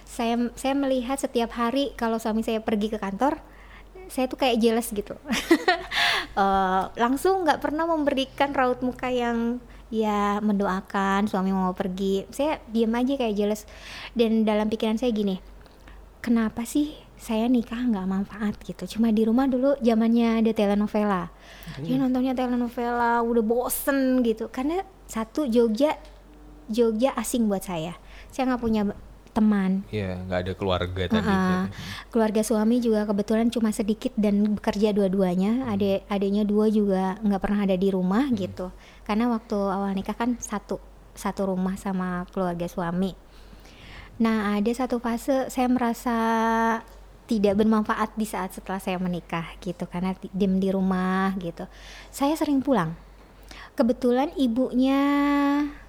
saya 0.04 0.34
saya 0.54 0.74
melihat 0.74 1.16
setiap 1.16 1.50
hari 1.52 1.94
kalau 1.94 2.18
suami 2.18 2.42
saya 2.42 2.58
pergi 2.58 2.90
ke 2.90 2.98
kantor 2.98 3.38
saya 4.04 4.26
tuh 4.26 4.36
kayak 4.36 4.58
jealous 4.58 4.90
gitu 4.90 5.14
Eh, 6.34 6.82
langsung 6.96 7.46
nggak 7.46 7.62
pernah 7.62 7.86
memberikan 7.86 8.50
raut 8.50 8.82
muka 8.82 9.06
yang 9.06 9.62
ya 9.92 10.40
mendoakan 10.40 11.28
suami 11.28 11.52
mau 11.52 11.72
pergi. 11.76 12.28
Saya 12.32 12.60
diam 12.70 12.92
aja 12.94 13.16
kayak 13.16 13.34
jealous. 13.34 13.62
Dan 14.16 14.44
dalam 14.46 14.68
pikiran 14.68 14.96
saya 15.00 15.12
gini 15.12 15.54
kenapa 16.24 16.64
sih 16.64 16.96
saya 17.20 17.44
nikah 17.52 17.84
nggak 17.84 18.08
manfaat 18.08 18.56
gitu? 18.64 18.96
Cuma 18.96 19.12
di 19.12 19.28
rumah 19.28 19.44
dulu 19.44 19.76
zamannya 19.84 20.40
ada 20.40 20.52
telenovela. 20.56 21.28
Ya 21.84 22.00
nontonnya 22.00 22.32
telenovela 22.32 23.20
udah 23.20 23.44
bosen 23.44 24.24
gitu. 24.24 24.48
Karena 24.48 24.80
satu 25.04 25.44
Jogja 25.44 26.00
Jogja 26.72 27.12
asing 27.16 27.44
buat 27.44 27.60
saya. 27.60 27.92
Saya 28.32 28.48
nggak 28.48 28.62
punya 28.64 28.82
teman. 29.34 29.84
Ya 29.90 30.16
nggak 30.24 30.40
ada 30.48 30.52
keluarga 30.54 31.02
tadi 31.10 31.26
Ah, 31.26 31.66
keluarga 32.08 32.40
suami 32.46 32.78
juga 32.78 33.04
kebetulan 33.04 33.50
cuma 33.50 33.74
sedikit 33.74 34.14
dan 34.16 34.56
bekerja 34.56 34.94
dua-duanya. 34.94 35.68
Adik 35.68 36.08
adiknya 36.08 36.46
dua 36.46 36.70
juga 36.70 37.18
nggak 37.20 37.40
pernah 37.42 37.60
ada 37.68 37.76
di 37.76 37.88
rumah 37.92 38.30
gitu. 38.32 38.72
Karena 39.04 39.28
waktu 39.28 39.56
awal 39.56 39.92
nikah 39.92 40.16
kan 40.16 40.36
satu 40.40 40.80
satu 41.14 41.54
rumah 41.54 41.78
sama 41.78 42.26
keluarga 42.34 42.66
suami. 42.66 43.14
Nah 44.18 44.56
ada 44.58 44.72
satu 44.74 44.98
fase 44.98 45.48
saya 45.52 45.68
merasa 45.70 46.16
tidak 47.24 47.56
bermanfaat 47.56 48.12
di 48.20 48.26
saat 48.28 48.52
setelah 48.52 48.76
saya 48.76 49.00
menikah 49.00 49.56
gitu 49.64 49.88
karena 49.88 50.12
di- 50.18 50.32
diem 50.32 50.60
di 50.60 50.68
rumah 50.68 51.32
gitu. 51.40 51.64
Saya 52.12 52.36
sering 52.36 52.60
pulang. 52.60 52.92
Kebetulan 53.74 54.30
ibunya 54.38 55.02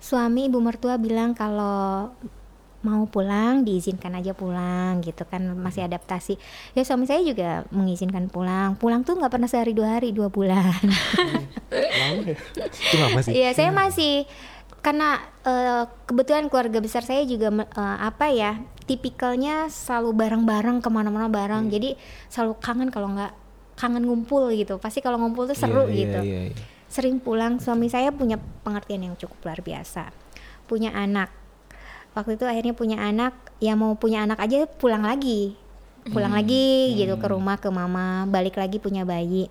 suami 0.02 0.50
ibu 0.50 0.58
mertua 0.58 0.98
bilang 0.98 1.38
kalau 1.38 2.10
mau 2.86 3.10
pulang 3.10 3.66
diizinkan 3.66 4.14
aja 4.14 4.38
pulang 4.38 5.02
gitu 5.02 5.26
kan 5.26 5.42
masih 5.58 5.90
adaptasi. 5.90 6.38
Ya 6.78 6.86
suami 6.86 7.10
saya 7.10 7.26
juga 7.26 7.66
mengizinkan 7.74 8.30
pulang. 8.30 8.78
Pulang 8.78 9.02
tuh 9.02 9.18
nggak 9.18 9.34
pernah 9.34 9.50
sehari 9.50 9.74
dua 9.74 9.98
hari 9.98 10.14
dua 10.14 10.30
bulan. 10.30 10.78
Lama 11.74 12.22
ya. 12.22 12.38
itu 12.62 12.96
lama 13.02 13.20
sih? 13.26 13.34
Iya 13.34 13.50
saya 13.58 13.74
masih 13.74 14.30
karena 14.86 15.18
eh, 15.42 15.90
kebetulan 16.06 16.46
keluarga 16.46 16.78
besar 16.78 17.02
saya 17.02 17.26
juga 17.26 17.50
eh, 17.66 17.98
apa 18.06 18.30
ya 18.30 18.62
tipikalnya 18.86 19.66
selalu 19.74 20.14
bareng-bareng 20.14 20.86
ke 20.86 20.90
mana-mana 20.94 21.26
bareng. 21.26 21.74
Jadi 21.74 21.98
selalu 22.30 22.54
kangen 22.62 22.90
kalau 22.94 23.10
nggak 23.18 23.34
kangen 23.76 24.06
ngumpul 24.06 24.54
gitu. 24.54 24.78
Pasti 24.78 25.02
kalau 25.02 25.18
ngumpul 25.18 25.50
tuh 25.50 25.58
seru 25.58 25.90
Iya, 25.90 25.98
gitu. 25.98 26.20
iya, 26.22 26.40
iya. 26.54 26.56
sering 26.86 27.18
pulang. 27.18 27.58
Suami 27.58 27.90
saya 27.90 28.14
punya 28.14 28.38
pengertian 28.62 29.10
yang 29.10 29.16
cukup 29.18 29.42
luar 29.42 29.60
biasa. 29.66 30.14
Punya 30.70 30.94
anak 30.94 31.34
waktu 32.16 32.40
itu 32.40 32.48
akhirnya 32.48 32.74
punya 32.74 32.98
anak 33.04 33.36
ya 33.60 33.76
mau 33.76 33.94
punya 34.00 34.24
anak 34.24 34.40
aja 34.40 34.66
pulang 34.66 35.04
lagi. 35.04 35.60
Pulang 36.06 36.38
lagi 36.38 36.94
gitu 36.94 37.18
ke 37.18 37.28
rumah 37.34 37.58
ke 37.58 37.66
mama 37.74 38.30
balik 38.30 38.56
lagi 38.62 38.78
punya 38.78 39.04
bayi. 39.04 39.50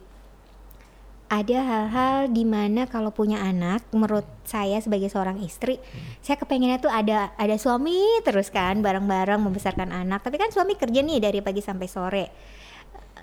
Ada 1.27 1.59
hal-hal 1.67 2.17
di 2.31 2.47
mana 2.47 2.87
kalau 2.87 3.11
punya 3.11 3.43
anak 3.43 3.83
menurut 3.91 4.23
saya 4.47 4.79
sebagai 4.79 5.11
seorang 5.11 5.43
istri 5.43 5.83
saya 6.23 6.39
kepengennya 6.39 6.79
tuh 6.79 6.93
ada 6.93 7.35
ada 7.35 7.57
suami 7.59 8.23
terus 8.23 8.55
kan 8.55 8.79
bareng-bareng 8.81 9.43
membesarkan 9.43 9.91
anak. 9.91 10.23
Tapi 10.23 10.39
kan 10.39 10.55
suami 10.55 10.79
kerja 10.79 11.03
nih 11.03 11.19
dari 11.19 11.43
pagi 11.43 11.59
sampai 11.59 11.89
sore. 11.91 12.27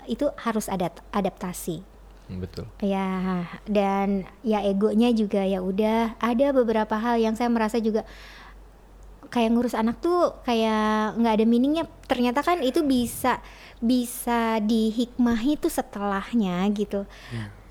Itu 0.04 0.28
harus 0.36 0.68
ada 0.68 0.92
adaptasi. 1.10 1.92
Hmm, 2.28 2.38
Betul. 2.38 2.70
ya 2.78 3.42
dan 3.66 4.28
ya 4.44 4.60
egonya 4.60 5.08
juga 5.16 5.42
ya 5.42 5.64
udah. 5.64 6.20
Ada 6.20 6.52
beberapa 6.52 6.94
hal 7.00 7.16
yang 7.16 7.34
saya 7.34 7.48
merasa 7.48 7.80
juga 7.80 8.04
kayak 9.32 9.50
ngurus 9.56 9.72
anak 9.72 9.96
tuh 10.04 10.36
kayak 10.44 11.16
nggak 11.16 11.34
ada 11.40 11.44
meaningnya. 11.48 11.84
Ternyata 12.04 12.44
kan 12.44 12.60
itu 12.60 12.84
bisa 12.84 13.40
bisa 13.80 14.60
dihikmahi 14.60 15.56
tuh 15.58 15.72
setelahnya 15.72 16.68
gitu. 16.76 17.08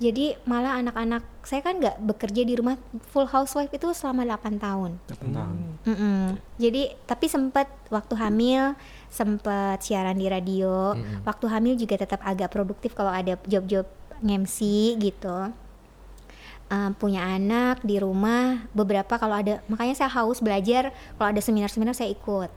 Jadi 0.02 0.34
malah 0.44 0.82
anak-anak 0.82 1.22
saya 1.46 1.62
kan 1.62 1.78
nggak 1.78 2.02
bekerja 2.02 2.42
di 2.42 2.58
rumah. 2.58 2.74
Full 3.14 3.30
housewife 3.30 3.70
itu 3.70 3.94
selama 3.94 4.26
8 4.26 4.58
tahun. 4.58 4.98
Mm-mm. 5.86 6.22
Jadi 6.58 6.82
tapi 7.06 7.30
sempat 7.30 7.70
waktu 7.94 8.14
hamil 8.18 8.74
sempat 9.06 9.86
siaran 9.86 10.18
di 10.18 10.26
radio. 10.26 10.98
Waktu 11.22 11.46
hamil 11.46 11.74
juga 11.78 12.02
tetap 12.02 12.20
agak 12.26 12.50
produktif 12.50 12.98
kalau 12.98 13.14
ada 13.14 13.38
job-job 13.46 13.86
nge-MC 14.18 14.58
gitu. 14.98 15.54
Eh, 16.72 16.90
punya 16.96 17.20
anak 17.28 17.84
di 17.84 18.00
rumah 18.00 18.64
beberapa 18.72 19.20
kalau 19.20 19.36
ada 19.36 19.60
makanya 19.68 19.92
saya 19.92 20.08
haus 20.08 20.40
belajar 20.40 20.88
kalau 21.20 21.28
ada 21.28 21.42
seminar-seminar 21.44 21.92
saya 21.92 22.08
ikut. 22.08 22.48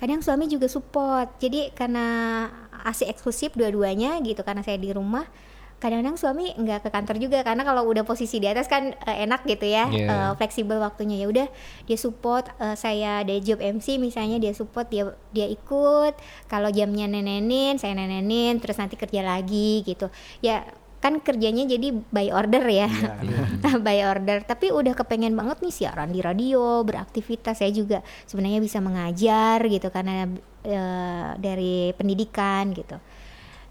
Kadang 0.00 0.24
suami 0.24 0.48
juga 0.48 0.64
support. 0.64 1.28
Jadi 1.36 1.68
karena 1.76 2.48
asik 2.88 3.12
eksklusif 3.12 3.52
dua-duanya 3.52 4.16
gitu 4.24 4.40
karena 4.40 4.64
saya 4.64 4.80
di 4.80 4.88
rumah 4.96 5.28
kadang-kadang 5.76 6.16
suami 6.16 6.56
nggak 6.56 6.80
ke 6.80 6.88
kantor 6.88 7.16
juga 7.20 7.44
karena 7.44 7.60
kalau 7.60 7.84
udah 7.84 8.08
posisi 8.08 8.40
di 8.40 8.48
atas 8.48 8.64
kan 8.64 8.96
eh, 8.96 9.28
enak 9.28 9.44
gitu 9.44 9.68
ya 9.68 9.92
Iya. 9.92 10.08
eh, 10.08 10.32
fleksibel 10.40 10.80
waktunya 10.80 11.20
ya 11.20 11.28
udah 11.28 11.46
dia 11.84 11.98
support 12.00 12.48
eh, 12.56 12.72
saya 12.72 13.20
ada 13.20 13.34
job 13.44 13.60
MC 13.60 14.00
misalnya 14.00 14.40
dia 14.40 14.56
support 14.56 14.88
dia 14.88 15.12
dia 15.36 15.44
ikut 15.44 16.16
kalau 16.48 16.72
jamnya 16.72 17.04
nenenin 17.04 17.76
saya 17.76 17.92
nenenin 17.92 18.56
terus 18.56 18.80
nanti 18.80 18.96
kerja 18.96 19.20
lagi 19.20 19.84
gitu 19.84 20.08
ya 20.40 20.64
kan 21.04 21.20
kerjanya 21.20 21.68
jadi 21.68 21.92
by 22.08 22.32
order 22.32 22.64
ya. 22.64 22.88
By 23.84 24.08
order. 24.08 24.40
Tapi 24.40 24.72
udah 24.72 24.96
kepengen 24.96 25.36
banget 25.36 25.60
nih 25.60 25.74
siaran 25.84 26.08
di 26.08 26.24
radio 26.24 26.80
beraktivitas. 26.80 27.60
Saya 27.60 27.68
juga 27.76 28.00
sebenarnya 28.24 28.64
bisa 28.64 28.80
mengajar 28.80 29.60
gitu 29.68 29.92
karena 29.92 30.24
eh, 30.64 31.28
dari 31.36 31.92
pendidikan 31.92 32.72
gitu. 32.72 32.96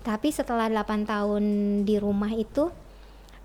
Tapi 0.06 0.30
setelah 0.30 0.70
8 0.70 1.10
tahun 1.10 1.44
di 1.90 1.98
rumah 1.98 2.30
itu 2.38 2.70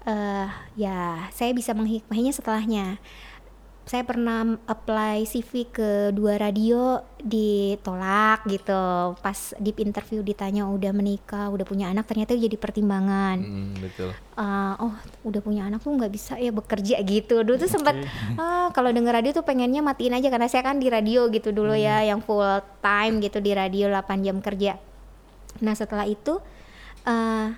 eh 0.04 0.48
ya 0.76 1.28
saya 1.32 1.52
bisa 1.52 1.72
menghikmahinya 1.72 2.32
setelahnya 2.32 3.00
saya 3.88 4.04
pernah 4.04 4.44
apply 4.68 5.24
CV 5.24 5.72
ke 5.72 6.12
dua 6.12 6.36
radio 6.36 7.00
ditolak 7.16 8.44
gitu. 8.44 9.16
Pas 9.16 9.56
di 9.56 9.72
interview 9.80 10.20
ditanya 10.20 10.68
udah 10.68 10.92
menikah 10.92 11.48
udah 11.48 11.64
punya 11.64 11.88
anak? 11.88 12.04
Ternyata 12.04 12.36
jadi 12.36 12.52
pertimbangan. 12.60 13.40
Hmm, 13.40 13.72
betul. 13.80 14.12
Ah, 14.36 14.76
oh 14.76 14.92
udah 15.24 15.40
punya 15.40 15.64
anak 15.64 15.80
tuh 15.80 15.96
nggak 15.96 16.12
bisa 16.12 16.36
ya 16.36 16.52
bekerja 16.52 17.00
gitu. 17.00 17.40
Dulu 17.40 17.56
tuh 17.56 17.72
sempat 17.72 17.96
ah, 18.36 18.68
kalau 18.76 18.92
denger 18.92 19.24
radio 19.24 19.32
tuh 19.32 19.48
pengennya 19.48 19.80
matiin 19.80 20.12
aja 20.12 20.28
karena 20.28 20.52
saya 20.52 20.68
kan 20.68 20.76
di 20.76 20.92
radio 20.92 21.32
gitu 21.32 21.48
dulu 21.56 21.72
ya 21.72 22.04
yang 22.04 22.20
full 22.20 22.44
time 22.84 23.24
gitu 23.24 23.40
di 23.40 23.56
radio 23.56 23.88
8 23.88 24.20
jam 24.20 24.44
kerja. 24.44 24.76
Nah 25.64 25.72
setelah 25.72 26.04
itu 26.04 26.36
eh 27.08 27.48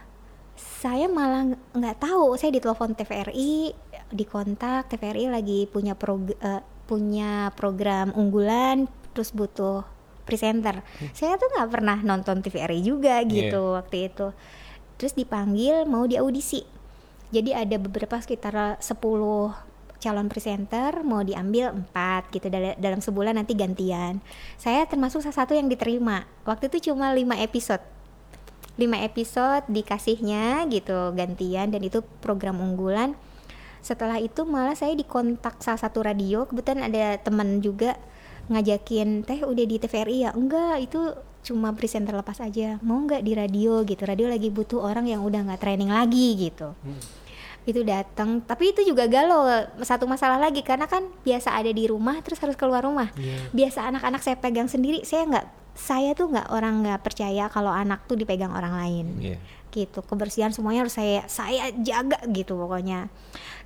saya 0.81 1.11
malah 1.11 1.43
ng- 1.43 1.75
nggak 1.75 2.07
tahu. 2.07 2.39
Saya 2.39 2.55
ditelepon 2.55 2.95
TVRI 2.95 3.75
dikontak 4.11 4.87
TVRI 4.89 5.31
lagi 5.31 5.67
punya 5.67 5.95
prog- 5.95 6.37
eh, 6.37 6.63
punya 6.85 7.55
program 7.55 8.11
unggulan 8.13 8.91
terus 9.11 9.31
butuh 9.31 9.83
presenter. 10.23 10.83
Saya 11.11 11.35
tuh 11.35 11.51
nggak 11.51 11.71
pernah 11.71 11.99
nonton 11.99 12.39
TVRI 12.39 12.81
juga 12.81 13.19
gitu 13.27 13.75
waktu 13.75 14.11
itu. 14.11 14.31
Terus 14.95 15.15
dipanggil 15.15 15.87
mau 15.87 16.05
diaudisi. 16.05 16.63
Jadi 17.31 17.51
ada 17.51 17.79
beberapa 17.79 18.19
sekitar 18.19 18.79
10 18.79 19.55
calon 20.01 20.27
presenter 20.27 21.05
mau 21.05 21.21
diambil 21.21 21.71
empat 21.71 22.33
gitu 22.33 22.49
dal- 22.49 22.75
dalam 22.75 22.99
sebulan 22.99 23.37
nanti 23.37 23.53
gantian. 23.55 24.19
Saya 24.57 24.87
termasuk 24.87 25.21
salah 25.21 25.45
satu 25.45 25.53
yang 25.55 25.69
diterima. 25.69 26.27
Waktu 26.43 26.71
itu 26.71 26.91
cuma 26.91 27.13
5 27.13 27.39
episode. 27.39 27.83
5 28.79 28.87
episode 29.05 29.65
dikasihnya 29.69 30.65
gitu 30.73 31.13
gantian 31.13 31.69
dan 31.69 31.83
itu 31.85 32.01
program 32.25 32.59
unggulan 32.59 33.13
setelah 33.81 34.21
itu 34.21 34.45
malah 34.45 34.77
saya 34.77 34.93
dikontak 34.93 35.61
salah 35.65 35.81
satu 35.81 36.05
radio 36.05 36.45
kebetulan 36.45 36.89
ada 36.93 37.17
teman 37.21 37.65
juga 37.65 37.97
ngajakin 38.51 39.23
teh 39.23 39.41
udah 39.47 39.65
di 39.65 39.77
TVRI 39.79 40.17
ya? 40.27 40.31
Enggak 40.35 40.83
itu 40.83 41.01
cuma 41.41 41.73
presenter 41.73 42.13
lepas 42.13 42.37
aja. 42.43 42.77
Mau 42.83 43.01
nggak 43.07 43.23
di 43.25 43.33
radio? 43.33 43.81
gitu. 43.87 44.03
Radio 44.05 44.27
lagi 44.29 44.51
butuh 44.51 44.83
orang 44.83 45.09
yang 45.09 45.23
udah 45.25 45.47
nggak 45.47 45.61
training 45.63 45.89
lagi 45.89 46.37
gitu. 46.37 46.75
Itu 47.65 47.87
datang 47.87 48.43
tapi 48.43 48.75
itu 48.75 48.83
juga 48.83 49.07
galau 49.07 49.47
satu 49.81 50.05
masalah 50.11 50.37
lagi 50.43 50.67
karena 50.67 50.91
kan 50.91 51.07
biasa 51.23 51.55
ada 51.55 51.71
di 51.71 51.87
rumah 51.87 52.19
terus 52.21 52.43
harus 52.43 52.59
keluar 52.59 52.83
rumah. 52.83 53.15
Biasa 53.55 53.87
anak-anak 53.89 54.21
saya 54.21 54.37
pegang 54.37 54.67
sendiri 54.67 55.07
saya 55.07 55.25
nggak 55.31 55.47
saya 55.79 56.13
tuh 56.19 56.29
nggak 56.29 56.51
orang 56.51 56.83
nggak 56.83 57.01
percaya 57.07 57.47
kalau 57.49 57.71
anak 57.71 58.05
tuh 58.11 58.19
dipegang 58.19 58.51
orang 58.53 58.75
lain. 58.77 59.07
Iya. 59.23 59.39
gitu. 59.71 60.03
Kebersihan 60.03 60.51
semuanya 60.51 60.83
harus 60.83 60.99
saya 60.99 61.23
saya 61.31 61.71
jaga 61.79 62.19
gitu 62.35 62.59
pokoknya 62.59 63.07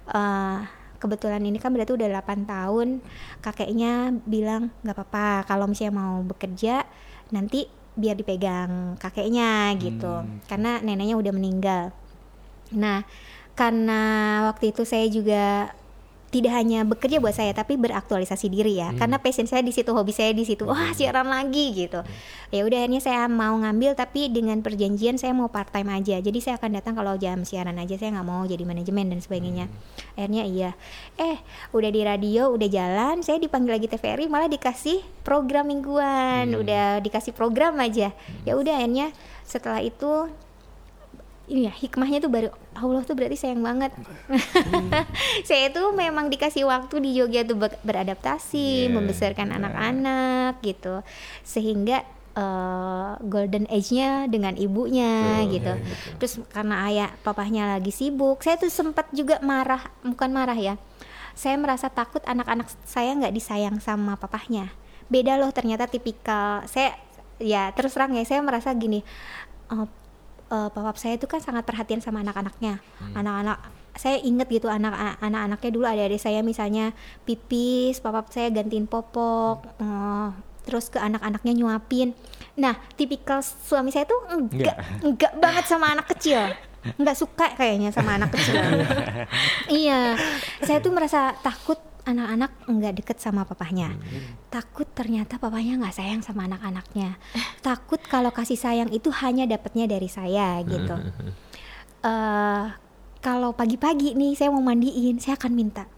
Eh, 0.04 0.58
kebetulan 1.00 1.40
ini 1.44 1.60
kan 1.60 1.72
berarti 1.72 1.92
udah 1.96 2.08
8 2.08 2.48
tahun 2.48 2.88
kakeknya 3.44 4.24
bilang 4.24 4.72
nggak 4.80 4.96
apa-apa 4.96 5.44
kalau 5.44 5.68
misalnya 5.68 6.00
mau 6.00 6.24
bekerja 6.24 6.84
nanti 7.28 7.68
biar 7.96 8.16
dipegang 8.16 8.96
kakeknya 9.00 9.72
gitu. 9.80 10.24
Karena 10.48 10.80
neneknya 10.84 11.16
udah 11.16 11.32
meninggal. 11.32 11.84
Nah 12.72 13.04
karena 13.54 14.02
waktu 14.50 14.74
itu 14.74 14.82
saya 14.82 15.06
juga 15.08 15.72
tidak 16.34 16.50
hanya 16.50 16.82
bekerja 16.82 17.22
buat 17.22 17.30
saya 17.30 17.54
tapi 17.54 17.78
beraktualisasi 17.78 18.50
diri 18.50 18.82
ya. 18.82 18.90
Karena 18.98 19.22
passion 19.22 19.46
saya 19.46 19.62
di 19.62 19.70
situ 19.70 19.94
hobi 19.94 20.10
saya 20.10 20.34
di 20.34 20.42
situ. 20.42 20.66
Wah 20.66 20.90
siaran 20.90 21.30
lagi 21.30 21.70
gitu. 21.70 22.02
Ya 22.50 22.66
udah 22.66 22.82
akhirnya 22.82 22.98
saya 22.98 23.30
mau 23.30 23.54
ngambil 23.54 23.94
tapi 23.94 24.26
dengan 24.34 24.58
perjanjian 24.58 25.14
saya 25.14 25.30
mau 25.30 25.46
part 25.46 25.70
time 25.70 25.94
aja. 25.94 26.18
Jadi 26.18 26.42
saya 26.42 26.58
akan 26.58 26.74
datang 26.74 26.98
kalau 26.98 27.14
jam 27.14 27.46
siaran 27.46 27.78
aja 27.78 27.94
saya 27.94 28.18
nggak 28.18 28.26
mau 28.26 28.42
jadi 28.42 28.66
manajemen 28.66 29.14
dan 29.14 29.22
sebagainya. 29.22 29.70
Akhirnya 30.18 30.42
iya. 30.42 30.70
Eh 31.14 31.38
udah 31.70 31.90
di 31.94 32.02
radio 32.02 32.50
udah 32.50 32.66
jalan 32.66 33.22
saya 33.22 33.38
dipanggil 33.38 33.78
lagi 33.78 33.86
TVRI 33.86 34.26
malah 34.26 34.50
dikasih 34.50 35.06
program 35.22 35.70
mingguan. 35.70 36.50
Udah 36.58 36.98
dikasih 36.98 37.30
program 37.30 37.78
aja. 37.78 38.10
Ya 38.42 38.58
udah 38.58 38.82
akhirnya 38.82 39.14
setelah 39.46 39.78
itu 39.78 40.26
ini 41.44 41.68
ya 41.68 41.72
hikmahnya 41.76 42.24
tuh 42.24 42.32
baru 42.32 42.48
Allah 42.72 43.04
tuh 43.04 43.12
berarti 43.12 43.36
sayang 43.36 43.60
banget. 43.60 43.92
Saya 45.48 45.68
tuh 45.70 45.92
memang 45.92 46.32
dikasih 46.32 46.64
waktu 46.64 47.04
di 47.04 47.10
Jogja 47.20 47.44
tuh 47.44 47.56
ber- 47.60 47.80
beradaptasi 47.84 48.88
Yeah, 48.88 48.92
membesarkan 48.96 49.52
anak-anak 49.52 50.64
gitu. 50.64 51.04
Sehingga 51.44 52.00
eh, 52.34 53.12
golden 53.28 53.68
age-nya 53.68 54.26
dengan 54.26 54.56
ibunya 54.56 55.44
Betul, 55.44 55.52
gitu. 55.54 55.72
ya, 55.76 55.84
betul. 55.84 56.12
terus 56.18 56.34
karena 56.50 56.74
ayah 56.90 57.10
papahnya 57.22 57.78
lagi 57.78 57.94
sibuk 57.94 58.42
saya 58.42 58.58
tuh 58.58 58.72
sempat 58.72 59.06
juga 59.12 59.38
marah 59.44 59.84
bukan 60.02 60.30
marah 60.32 60.56
ya. 60.56 60.74
Saya 61.36 61.60
merasa 61.60 61.90
takut 61.92 62.22
anak-anak 62.24 62.72
saya 62.88 63.12
nggak 63.14 63.34
disayang 63.34 63.76
sama 63.84 64.16
papahnya. 64.16 64.72
Beda 65.12 65.36
loh 65.36 65.52
ternyata 65.52 65.86
tipikal 65.86 66.64
saya 66.64 66.96
ya 67.36 67.68
terus 67.76 67.92
terang 67.92 68.14
ya 68.14 68.22
saya 68.24 68.40
merasa 68.40 68.70
gini 68.72 69.02
eh, 69.70 69.86
eh, 70.50 70.68
papa 70.68 70.96
saya 70.96 71.16
itu 71.16 71.26
kan 71.30 71.40
sangat 71.40 71.64
perhatian 71.64 72.00
sama 72.02 72.20
anak-anaknya. 72.20 72.80
Anak-anak 73.14 73.58
saya 73.94 74.18
inget 74.18 74.50
gitu 74.50 74.66
anak 74.66 74.90
anak-anaknya 75.22 75.70
dulu 75.70 75.86
ada 75.86 76.02
adik 76.02 76.18
saya 76.18 76.42
misalnya 76.42 76.90
pipis 77.22 78.02
papa 78.02 78.26
saya 78.26 78.50
gantiin 78.50 78.90
popok 78.90 79.62
eh, 79.78 80.28
terus 80.64 80.88
ke 80.88 80.98
anak-anaknya 80.98 81.52
nyuapin. 81.54 82.16
Nah 82.58 82.74
tipikal 82.98 83.44
suami 83.44 83.92
saya 83.92 84.08
tuh 84.08 84.18
enggak. 84.32 84.76
enggak 85.04 85.32
banget 85.38 85.64
sama 85.68 85.92
anak 85.92 86.10
kecil. 86.16 86.40
Enggak 86.96 87.16
suka 87.16 87.46
kayaknya 87.56 87.92
sama 87.92 88.16
anak 88.18 88.32
kecil. 88.34 88.60
Iya. 89.72 90.16
Saya 90.60 90.78
tuh 90.84 90.92
merasa 90.92 91.32
takut 91.40 91.80
anak-anak 92.04 92.50
enggak 92.68 92.92
deket 93.00 93.16
sama 93.20 93.48
papahnya 93.48 93.96
takut 94.52 94.84
ternyata 94.92 95.40
papahnya 95.40 95.80
nggak 95.80 95.96
sayang 95.96 96.20
sama 96.20 96.44
anak-anaknya 96.44 97.16
takut 97.64 98.00
kalau 98.04 98.28
kasih 98.30 98.60
sayang 98.60 98.92
itu 98.92 99.08
hanya 99.24 99.48
dapatnya 99.48 99.88
dari 99.88 100.08
saya 100.08 100.60
gitu 100.64 100.96
eh 102.04 102.64
kalau 103.24 103.56
pagi-pagi 103.56 104.12
nih 104.12 104.36
saya 104.36 104.52
mau 104.52 104.60
mandiin 104.60 105.16
saya 105.16 105.40
akan 105.40 105.52
minta 105.56 105.88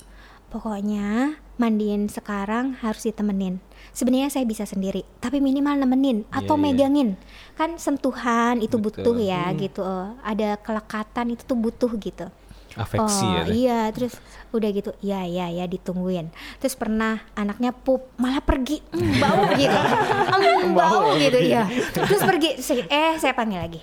pokoknya 0.46 1.34
mandiin 1.56 2.06
sekarang 2.12 2.76
harus 2.84 3.08
ditemenin. 3.08 3.58
Sebenarnya 3.96 4.28
saya 4.28 4.44
bisa 4.44 4.68
sendiri, 4.68 5.08
tapi 5.24 5.40
minimal 5.40 5.80
nemenin 5.80 6.28
atau 6.28 6.54
Iya, 6.56 6.60
iya. 6.60 6.72
megangin. 6.72 7.08
Kan 7.56 7.80
sentuhan 7.80 8.60
itu 8.60 8.76
Betul. 8.76 9.16
butuh 9.16 9.16
ya 9.16 9.48
gitu. 9.56 9.80
eh, 9.80 10.08
Ada 10.20 10.60
kelekatan 10.60 11.32
itu 11.32 11.42
tuh 11.48 11.56
butuh 11.56 11.88
gitu. 11.96 12.28
Afeksi 12.76 13.24
oh, 13.24 13.32
ya. 13.32 13.42
Iya, 13.48 13.80
terus 13.96 14.14
udah 14.52 14.68
gitu, 14.68 14.92
ya 15.00 15.24
ya 15.24 15.48
ya 15.48 15.64
ditungguin. 15.64 16.28
Terus 16.60 16.76
pernah 16.76 17.24
anaknya 17.32 17.72
pup 17.72 18.12
malah 18.20 18.44
pergi, 18.44 18.84
"Mm, 18.92 19.12
bau 19.22 19.42
gitu, 19.56 19.78
"Mm, 19.80 20.72
bau 20.76 21.00
gitu 21.16 21.38
ya. 21.40 21.64
Terus 21.92 22.20
pergi, 22.20 22.60
eh 22.92 23.16
saya 23.16 23.32
panggil 23.32 23.60
lagi. 23.64 23.80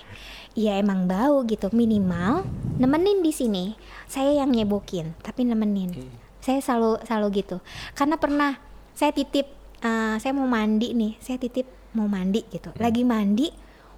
Iya 0.54 0.78
emang 0.78 1.10
bau 1.10 1.42
gitu, 1.50 1.66
minimal 1.74 2.46
nemenin 2.78 3.18
di 3.18 3.34
sini. 3.34 3.64
Saya 4.06 4.46
yang 4.46 4.54
nyebokin, 4.54 5.18
tapi 5.26 5.42
nemenin. 5.42 5.90
Saya 6.38 6.62
selalu 6.62 7.02
selalu 7.02 7.26
gitu. 7.42 7.56
Karena 7.98 8.14
pernah 8.14 8.62
saya 8.94 9.10
titip, 9.10 9.50
eh, 9.82 10.16
saya 10.22 10.30
mau 10.30 10.46
mandi 10.46 10.94
nih, 10.94 11.18
saya 11.18 11.42
titip 11.42 11.66
mau 11.98 12.06
mandi 12.06 12.46
gitu. 12.46 12.70
Lagi 12.78 13.02
mandi, 13.02 13.50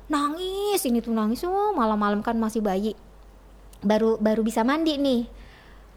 nangis 0.09 0.81
ini 0.89 1.05
tuh 1.05 1.13
nangis, 1.13 1.45
oh 1.45 1.77
malam-malam 1.77 2.25
kan 2.25 2.37
masih 2.41 2.65
bayi 2.65 2.97
baru 3.87 4.19
baru 4.19 4.43
bisa 4.43 4.67
mandi 4.67 4.99
nih. 4.99 5.23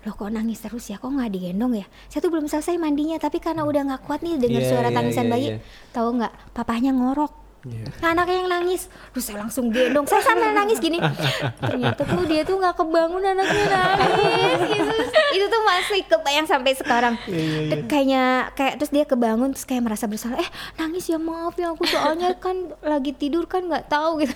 Loh 0.08 0.16
kok 0.16 0.32
nangis 0.32 0.64
terus 0.64 0.88
ya? 0.88 0.96
Kok 0.96 1.12
nggak 1.12 1.32
digendong 1.36 1.76
ya? 1.76 1.86
Saya 2.08 2.24
tuh 2.24 2.32
belum 2.32 2.48
selesai 2.48 2.80
mandinya 2.80 3.20
tapi 3.20 3.44
karena 3.44 3.68
udah 3.68 3.82
nggak 3.84 4.02
kuat 4.08 4.24
nih 4.24 4.40
dengar 4.40 4.64
Iya, 4.64 4.70
suara 4.72 4.90
iya, 4.94 4.96
tangisan 4.96 5.26
iya, 5.28 5.32
bayi 5.34 5.48
iya. 5.52 5.58
tahu 5.92 6.08
nggak? 6.22 6.34
Papahnya 6.56 6.96
ngorok 6.96 7.49
Iya. 7.70 7.86
Nah, 8.02 8.10
anaknya 8.12 8.36
yang 8.42 8.50
nangis. 8.50 8.90
Terus 9.14 9.24
saya 9.24 9.38
langsung 9.40 9.70
gendong. 9.70 10.10
Saya 10.10 10.26
sambil 10.26 10.50
nangis 10.52 10.82
gini. 10.82 10.98
Ternyata 11.62 12.02
tuh 12.02 12.26
dia 12.26 12.42
tuh 12.42 12.58
nggak 12.58 12.76
kebangun 12.76 13.22
anaknya 13.22 13.66
nangis 13.70 14.60
gitu. 14.66 14.94
itu 15.30 15.46
tuh 15.46 15.62
masih 15.62 16.02
kebayang 16.10 16.48
sampai 16.50 16.74
sekarang. 16.74 17.14
Iya, 17.30 17.60
Te- 17.70 17.86
kayaknya 17.86 18.24
kayak 18.58 18.74
terus 18.82 18.92
dia 18.92 19.06
kebangun 19.06 19.54
terus 19.54 19.70
kayak 19.70 19.86
merasa 19.86 20.10
bersalah. 20.10 20.42
Eh 20.42 20.50
nangis 20.76 21.06
ya 21.06 21.22
maaf 21.22 21.54
ya 21.54 21.72
aku 21.72 21.86
soalnya 21.86 22.34
kan 22.42 22.74
lagi 22.82 23.14
tidur 23.14 23.46
kan 23.46 23.64
nggak 23.64 23.88
tahu 23.88 24.26
gitu. 24.26 24.34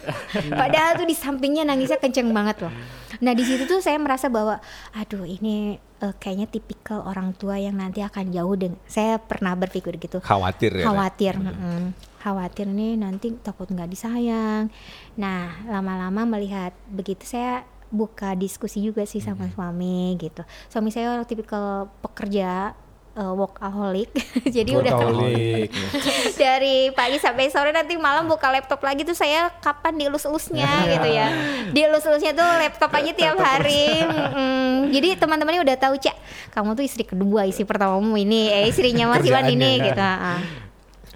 Padahal 0.53 0.95
tuh 0.95 1.07
di 1.09 1.17
sampingnya 1.17 1.65
nangisnya 1.65 1.97
kenceng 1.97 2.29
banget 2.29 2.61
loh. 2.61 2.73
Nah 3.19 3.33
di 3.33 3.41
situ 3.41 3.65
tuh 3.65 3.79
saya 3.79 3.97
merasa 3.97 4.29
bahwa 4.29 4.61
aduh 4.91 5.23
ini 5.23 5.77
eh, 6.03 6.13
kayaknya 6.19 6.51
tipikal 6.51 7.07
orang 7.07 7.31
tua 7.39 7.55
yang 7.55 7.79
nanti 7.79 8.03
akan 8.03 8.35
jauh 8.35 8.55
dengan 8.59 8.75
saya 8.83 9.15
pernah 9.17 9.55
berpikir 9.55 9.95
gitu. 9.95 10.19
Khawatir 10.19 10.83
ya. 10.83 10.85
Khawatir 10.85 11.33
mm-mm. 11.39 11.95
khawatir 12.19 12.67
nih 12.67 12.99
nanti 12.99 13.31
takut 13.39 13.71
nggak 13.71 13.87
disayang. 13.87 14.67
Nah 15.15 15.63
lama-lama 15.67 16.37
melihat 16.37 16.75
begitu 16.91 17.23
saya 17.23 17.63
buka 17.93 18.33
diskusi 18.33 18.81
juga 18.81 19.05
sih 19.05 19.21
sama 19.21 19.47
suami 19.53 20.17
gitu. 20.17 20.41
Suami 20.67 20.89
saya 20.89 21.13
orang 21.13 21.29
tipikal 21.29 21.87
pekerja 22.01 22.73
eh, 23.17 23.33
workaholic. 23.33 24.09
Jadi 24.55 24.71
udah 24.73 24.93
Workaholic. 24.93 25.69
dari 26.43 26.89
pagi 26.93 27.17
sampai 27.21 27.49
sore 27.53 27.69
nanti 27.69 27.95
malam 27.97 28.25
buka 28.25 28.49
laptop 28.49 28.81
lagi 28.81 29.05
tuh 29.05 29.15
saya 29.17 29.53
kapan 29.61 29.97
dielus-elusnya 29.97 30.69
gitu 30.97 31.09
ya. 31.09 31.27
Dielus-elusnya 31.71 32.33
tuh 32.33 32.49
laptop 32.59 32.91
aja 32.93 33.11
tiap 33.13 33.37
hari. 33.37 34.03
Mm-mm. 34.03 34.91
jadi 34.93 35.17
teman-temannya 35.17 35.61
udah 35.63 35.77
tahu 35.79 35.95
cak 35.97 36.15
kamu 36.53 36.77
tuh 36.77 36.85
istri 36.85 37.03
kedua 37.07 37.49
istri 37.49 37.65
pertamamu 37.65 38.13
ini 38.13 38.51
eh 38.51 38.69
istrinya 38.69 39.09
Mas 39.09 39.25
Iwan 39.25 39.49
ini 39.49 39.81
gitu. 39.81 39.97
ah. 40.01 40.37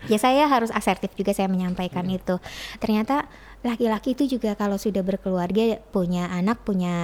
ya 0.07 0.17
saya 0.17 0.47
harus 0.47 0.71
asertif 0.71 1.11
juga 1.13 1.35
saya 1.35 1.51
menyampaikan 1.51 2.07
itu. 2.07 2.39
Ternyata 2.79 3.27
laki-laki 3.65 4.13
itu 4.13 4.37
juga 4.37 4.53
kalau 4.53 4.77
sudah 4.77 5.01
berkeluarga 5.01 5.81
punya 5.89 6.29
anak 6.29 6.61
punya 6.61 6.95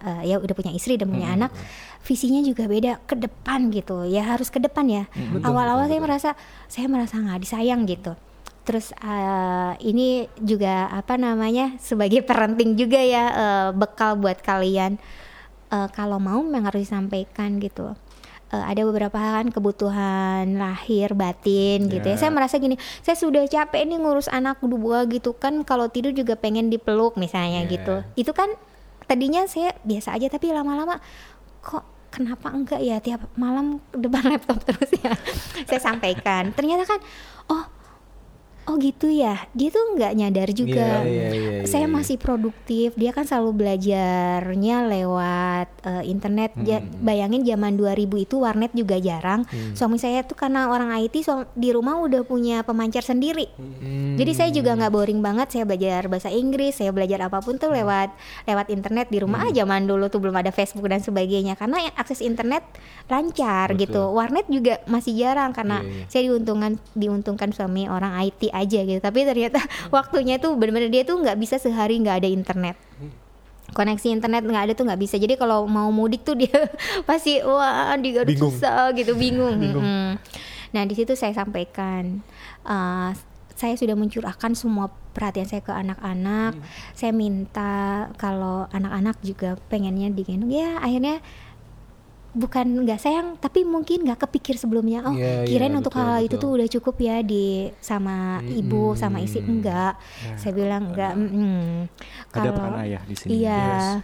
eh, 0.00 0.32
ya 0.32 0.40
udah 0.40 0.54
punya 0.56 0.72
istri 0.72 0.96
dan 0.96 1.12
punya 1.12 1.36
anak 1.36 1.52
visinya 2.02 2.42
juga 2.42 2.66
beda 2.66 2.98
ke 3.06 3.14
depan 3.14 3.70
gitu. 3.70 4.04
Ya 4.06 4.26
harus 4.26 4.50
ke 4.50 4.58
depan 4.58 4.86
ya. 4.90 5.04
Awal-awal 5.42 5.86
saya 5.86 6.00
merasa 6.02 6.30
saya 6.66 6.86
merasa 6.90 7.18
nggak 7.18 7.40
disayang 7.42 7.86
gitu. 7.86 8.18
Terus 8.62 8.94
eh, 8.94 9.72
ini 9.82 10.30
juga 10.38 10.90
apa 10.90 11.18
namanya 11.18 11.74
sebagai 11.82 12.22
parenting 12.28 12.74
juga 12.74 12.98
ya 12.98 13.24
eh, 13.32 13.68
bekal 13.74 14.18
buat 14.18 14.42
kalian. 14.42 14.98
Eh, 15.72 15.88
kalau 15.94 16.18
mau 16.18 16.42
memang 16.42 16.68
harus 16.70 16.86
disampaikan 16.86 17.62
gitu. 17.62 17.94
Eh, 18.52 18.64
ada 18.68 18.84
beberapa 18.84 19.16
hal 19.16 19.32
kan 19.42 19.48
kebutuhan 19.48 20.44
lahir 20.60 21.16
batin 21.16 21.88
gitu 21.88 22.04
ya. 22.04 22.20
Saya 22.20 22.28
merasa 22.28 22.60
gini, 22.60 22.76
saya 23.00 23.16
sudah 23.16 23.48
capek 23.48 23.88
nih 23.88 23.96
ngurus 23.96 24.28
anak 24.28 24.60
dua 24.60 25.08
gitu 25.08 25.32
kan 25.32 25.64
kalau 25.64 25.88
tidur 25.88 26.12
juga 26.12 26.36
pengen 26.36 26.68
dipeluk 26.68 27.16
misalnya 27.16 27.64
gitu. 27.64 28.04
Itu 28.12 28.36
kan 28.36 28.52
tadinya 29.08 29.48
saya 29.48 29.72
biasa 29.82 30.20
aja 30.20 30.28
tapi 30.28 30.52
lama-lama 30.52 31.00
kok 31.62 31.84
kenapa 32.12 32.52
enggak 32.52 32.80
ya 32.84 33.00
tiap 33.00 33.24
malam 33.40 33.80
depan 33.94 34.28
laptop 34.28 34.60
terus 34.68 34.92
ya. 35.00 35.16
saya 35.68 35.80
sampaikan. 35.80 36.52
Ternyata 36.52 36.84
kan 36.84 37.00
oh 37.48 37.64
Oh 38.62 38.78
gitu 38.78 39.10
ya, 39.10 39.42
dia 39.52 39.68
tuh 39.68 39.98
nggak 39.98 40.12
nyadar 40.14 40.48
juga. 40.54 41.02
Iya, 41.02 41.10
iya, 41.10 41.26
iya, 41.34 41.66
saya 41.66 41.90
iya. 41.90 41.90
masih 41.90 42.14
produktif. 42.14 42.94
Dia 42.94 43.10
kan 43.10 43.26
selalu 43.26 43.58
belajarnya 43.58 44.76
lewat 44.86 45.68
eh, 45.82 46.04
internet. 46.06 46.54
Ja- 46.62 46.78
Hmm. 46.78 47.02
bayangin 47.02 47.42
zaman 47.42 47.74
2000 47.74 48.14
itu 48.18 48.38
warnet 48.38 48.70
juga 48.70 49.02
jarang. 49.02 49.42
Suami 49.74 49.98
saya 49.98 50.22
tuh 50.22 50.38
karena 50.38 50.70
orang 50.70 50.94
IT 50.94 51.26
di 51.52 51.74
rumah 51.74 51.98
udah 51.98 52.22
punya 52.22 52.62
pemancar 52.62 53.02
sendiri. 53.02 53.50
Hmm. 53.58 54.14
Jadi 54.14 54.30
saya 54.30 54.50
juga 54.54 54.78
nggak 54.78 54.92
boring 54.92 55.18
banget. 55.18 55.50
Saya 55.50 55.66
belajar 55.66 56.06
bahasa 56.06 56.30
Inggris, 56.30 56.78
saya 56.78 56.94
belajar 56.94 57.18
apa 57.20 57.42
pun 57.42 57.58
tuh 57.58 57.66
lewat 57.68 58.14
lewat 58.46 58.70
internet 58.70 59.10
di 59.10 59.18
rumah. 59.18 59.42
Ah, 59.42 59.50
zaman 59.50 59.84
dulu 59.84 60.06
tuh 60.06 60.22
belum 60.22 60.38
ada 60.38 60.54
Facebook 60.54 60.86
dan 60.86 61.02
sebagainya. 61.02 61.58
Karena 61.58 61.82
yang 61.82 61.94
akses 61.98 62.22
internet 62.22 62.62
lancar 63.10 63.74
gitu. 63.74 64.14
Warnet 64.14 64.46
juga 64.46 64.78
masih 64.86 65.18
jarang 65.18 65.50
karena 65.50 65.82
Iya, 65.82 65.90
iya. 65.90 66.04
saya 66.06 66.22
diuntungkan 66.30 66.72
diuntungkan 66.94 67.50
suami 67.50 67.88
orang 67.88 68.14
IT 68.22 68.51
aja 68.52 68.78
gitu. 68.84 69.00
Tapi 69.00 69.24
ternyata 69.24 69.58
waktunya 69.96 70.36
tuh 70.38 70.54
benar-benar 70.54 70.92
dia 70.92 71.02
tuh 71.02 71.18
nggak 71.18 71.36
bisa 71.40 71.56
sehari 71.56 71.98
nggak 71.98 72.22
ada 72.22 72.28
internet. 72.28 72.76
Koneksi 73.72 74.12
internet 74.12 74.44
nggak 74.44 74.64
ada 74.68 74.72
tuh 74.76 74.84
nggak 74.84 75.00
bisa. 75.00 75.16
Jadi 75.16 75.40
kalau 75.40 75.64
mau 75.64 75.88
mudik 75.88 76.22
tuh 76.22 76.36
dia 76.36 76.52
pasti 77.08 77.40
wah 77.40 77.96
di 77.96 78.12
Garut 78.12 78.28
Bingung. 78.28 78.52
susah 78.52 78.92
gitu. 78.92 79.16
Bingung, 79.16 79.56
Mm-mm. 79.80 80.20
nah 80.76 80.82
di 80.84 80.94
situ 80.96 81.16
saya 81.16 81.32
sampaikan 81.32 82.20
eh, 82.68 83.10
saya 83.52 83.74
sudah 83.78 83.94
mencurahkan 83.96 84.52
semua 84.58 84.92
perhatian 85.16 85.46
saya 85.48 85.62
ke 85.64 85.72
anak-anak. 85.72 86.56
Saya 86.92 87.12
minta 87.16 88.08
kalau 88.20 88.66
anak-anak 88.72 89.16
juga 89.24 89.56
pengennya 89.70 90.12
digendong. 90.12 90.52
Ya 90.52 90.76
akhirnya 90.82 91.24
bukan 92.32 92.64
nggak 92.82 92.96
sayang 92.96 93.36
tapi 93.36 93.60
mungkin 93.60 94.02
nggak 94.02 94.24
kepikir 94.24 94.56
sebelumnya 94.56 95.04
oh 95.04 95.12
Iya, 95.12 95.44
iya, 95.44 95.48
kirain 95.48 95.76
untuk 95.76 95.92
betul, 95.92 96.00
hal 96.02 96.18
itu 96.24 96.36
tuh 96.36 96.50
udah 96.56 96.68
cukup 96.70 96.96
ya 96.96 97.16
di 97.20 97.68
sama 97.78 98.40
ibu 98.42 98.96
sama 98.96 99.20
istri. 99.20 99.44
Enggak. 99.44 100.00
Saya 100.34 100.52
bilang 100.52 100.90
enggak 100.90 101.12
Kalau- 102.32 102.56
peran 102.56 102.76
ayah 102.80 103.02
di 103.04 103.14
sini. 103.14 103.44
Iya. 103.44 104.00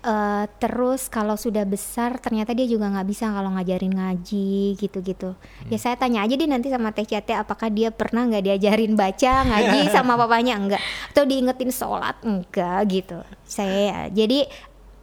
Eh, 0.00 0.44
terus 0.56 1.12
kalau 1.12 1.36
sudah 1.36 1.60
besar 1.62 2.16
ternyata 2.16 2.56
dia 2.56 2.64
juga 2.64 2.88
nggak 2.88 3.04
bisa 3.04 3.28
kalau 3.28 3.52
ngajarin 3.52 3.92
ngaji 3.92 4.72
gitu-gitu. 4.74 5.36
Ya 5.68 5.76
saya 5.76 5.92
tanya 5.94 6.24
aja 6.24 6.32
deh 6.34 6.48
nanti 6.48 6.72
sama 6.72 6.88
Teh 6.90 7.04
Cate 7.04 7.36
apakah 7.36 7.68
dia 7.68 7.92
pernah 7.92 8.24
nggak 8.24 8.40
diajarin 8.40 8.96
baca 8.96 9.44
ngaji 9.44 9.78
sama 9.94 10.16
papanya? 10.16 10.56
Enggak. 10.56 10.80
Atau 11.12 11.28
diingetin 11.28 11.68
sholat? 11.68 12.16
Enggak 12.24 12.80
gitu. 12.88 13.20
Saya 13.44 14.08
jadi 14.08 14.48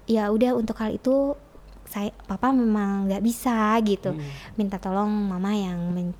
ya 0.09 0.33
udah 0.33 0.57
untuk 0.57 0.81
hal 0.81 0.97
itu 0.97 1.37
saya 1.97 2.13
papa 2.13 2.53
memang 2.53 3.09
nggak 3.09 3.25
bisa 3.25 3.73
gitu. 3.81 4.13
Minta 4.53 4.77
tolong 4.77 5.09
mama 5.09 5.51
yang 5.51 5.81
men- 5.89 6.13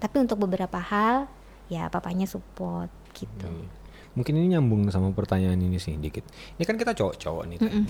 tapi 0.00 0.16
untuk 0.18 0.40
beberapa 0.40 0.80
hal 0.80 1.28
ya 1.68 1.86
papanya 1.86 2.24
support 2.24 2.88
gitu. 3.12 3.46
Mungkin 4.12 4.36
ini 4.36 4.52
nyambung 4.52 4.88
sama 4.88 5.12
pertanyaan 5.12 5.56
ini 5.56 5.76
sih 5.76 5.96
dikit. 5.96 6.24
Ini 6.56 6.64
kan 6.64 6.76
kita 6.76 6.92
cowok-cowok 6.92 7.44
nih. 7.48 7.58
Teh. 7.60 7.72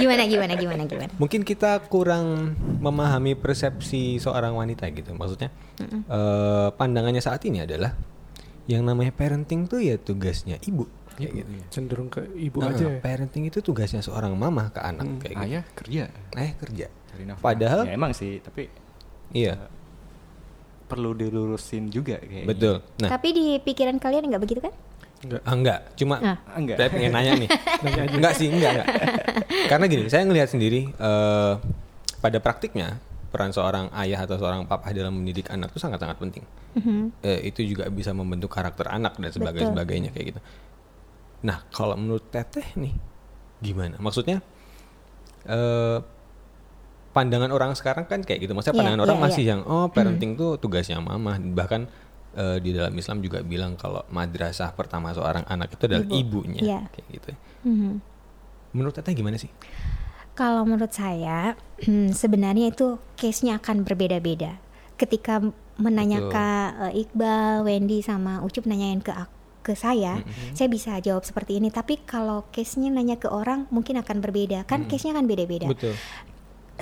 Gimana 0.00 0.24
gimana 0.24 0.56
gimana 0.56 0.82
gimana? 0.88 1.12
Mungkin 1.20 1.44
kita 1.44 1.84
kurang 1.86 2.56
memahami 2.80 3.36
persepsi 3.36 4.16
seorang 4.16 4.56
wanita 4.56 4.88
gitu. 4.88 5.12
Maksudnya 5.12 5.52
eh, 5.84 6.68
pandangannya 6.72 7.20
saat 7.20 7.44
ini 7.44 7.60
adalah 7.60 7.92
yang 8.64 8.88
namanya 8.88 9.12
parenting 9.12 9.68
tuh 9.68 9.84
ya 9.84 10.00
tugasnya 10.00 10.56
ibu. 10.64 10.88
Kayak 11.14 11.32
gitu. 11.34 11.50
cenderung 11.68 12.08
ke 12.08 12.24
ibu 12.32 12.58
Nah, 12.58 12.70
aja 12.70 12.84
ya. 12.86 12.98
parenting 12.98 13.44
itu 13.44 13.58
tugasnya 13.58 14.00
seorang 14.00 14.32
mama 14.32 14.68
ke 14.68 14.80
anak 14.80 15.06
kayak 15.18 15.34
gitu. 15.34 15.44
Ayah 15.44 15.62
kerja. 15.72 16.02
Ayah 16.32 16.54
kerja. 16.56 16.86
Cari 17.06 17.22
nafkah. 17.24 17.44
Padahal 17.44 17.80
ya 17.84 17.92
emang 17.92 18.12
sih, 18.12 18.38
tapi 18.38 18.72
iya, 19.30 19.56
perlu 20.84 21.12
dilurusin 21.12 21.88
juga 21.88 22.16
kayaknya. 22.18 22.44
betul. 22.44 22.76
Nah, 22.98 23.08
Tapi 23.08 23.28
di 23.30 23.44
pikiran 23.58 23.96
kalian 23.96 24.28
nggak 24.28 24.42
begitu 24.42 24.60
kan? 24.60 24.72
Enggak. 25.22 25.40
Ah, 25.40 25.54
enggak, 25.54 25.80
cuma 25.94 26.16
Ah. 26.18 26.36
Enggak. 26.52 26.76
saya 26.76 26.88
pengen 26.90 27.10
nanya 27.10 27.32
nih. 27.38 27.48
enggak 28.18 28.32
sih, 28.34 28.48
enggak, 28.48 28.70
enggak. 28.74 28.88
Karena 29.68 29.84
gini, 29.86 30.04
saya 30.06 30.22
ngelihat 30.24 30.48
sendiri 30.48 30.90
eh, 30.90 31.52
pada 32.18 32.38
praktiknya 32.38 32.98
peran 33.28 33.48
seorang 33.48 33.88
ayah 33.94 34.20
atau 34.20 34.36
seorang 34.36 34.66
papa 34.66 34.92
dalam 34.92 35.14
mendidik 35.14 35.48
anak 35.48 35.72
itu 35.72 35.78
sangat-sangat 35.78 36.18
penting. 36.18 36.44
Eh, 37.22 37.40
itu 37.46 37.62
juga 37.62 37.88
bisa 37.88 38.12
membentuk 38.12 38.48
karakter 38.48 38.84
anak 38.86 39.16
dan 39.16 39.30
sebagainya 39.30 39.68
Betul. 39.68 39.74
sebagainya 39.74 40.10
kayak 40.10 40.26
gitu. 40.28 40.40
Nah, 41.42 41.66
kalau 41.68 41.94
menurut 41.94 42.26
Teteh 42.28 42.74
nih 42.74 42.94
gimana? 43.58 43.98
Maksudnya 43.98 44.38
eh 45.42 45.98
pandangan 47.12 47.50
orang 47.50 47.74
sekarang 47.74 48.06
kan 48.06 48.22
kayak 48.22 48.46
gitu. 48.46 48.52
Maksudnya 48.54 48.72
Iya, 48.72 48.80
pandangan 48.80 49.02
orang 49.04 49.18
iya, 49.18 49.24
masih 49.26 49.42
iya. 49.44 49.50
yang 49.52 49.60
oh 49.66 49.86
parenting 49.86 50.32
tuh 50.34 50.56
tugasnya 50.56 50.96
mama. 50.98 51.36
Bahkan 51.36 51.80
eh, 52.32 52.58
di 52.58 52.70
dalam 52.72 52.94
Islam 52.94 53.20
juga 53.20 53.42
bilang 53.42 53.74
kalau 53.74 54.06
madrasah 54.08 54.72
pertama 54.72 55.12
seorang 55.12 55.44
anak 55.44 55.74
itu 55.74 55.82
adalah 55.84 56.06
Ibu. 56.06 56.16
ibunya 56.16 56.60
Iya. 56.62 56.80
kayak 56.88 57.06
gitu. 57.10 57.30
Mhm. 57.66 57.92
Menurut 58.72 58.94
Teteh 58.96 59.12
gimana 59.12 59.36
sih? 59.36 59.50
Kalau 60.32 60.64
menurut 60.64 60.94
saya 60.94 61.52
sebenarnya 62.16 62.70
itu 62.70 62.96
case-nya 63.14 63.60
akan 63.60 63.84
berbeda-beda. 63.84 64.56
Ketika 64.96 65.42
menanyakan 65.76 66.88
eh, 66.88 67.02
Iqbal, 67.02 67.66
Wendy 67.66 68.00
sama 68.00 68.40
Ucup 68.40 68.64
nanyain 68.64 69.02
ke 69.02 69.12
ak- 69.12 69.41
ke 69.62 69.78
saya, 69.78 70.20
saya 70.52 70.68
bisa 70.68 70.98
jawab 70.98 71.22
seperti 71.22 71.62
ini. 71.62 71.70
Tapi 71.70 72.02
kalau 72.02 72.50
case-nya 72.50 72.90
nanya 72.90 73.16
ke 73.16 73.30
orang 73.30 73.70
mungkin 73.70 73.96
akan 74.02 74.18
berbeda. 74.18 74.66
Kan 74.66 74.90
case-nya 74.90 75.14
akan 75.14 75.26
beda-beda. 75.30 75.70
Betul. 75.70 75.94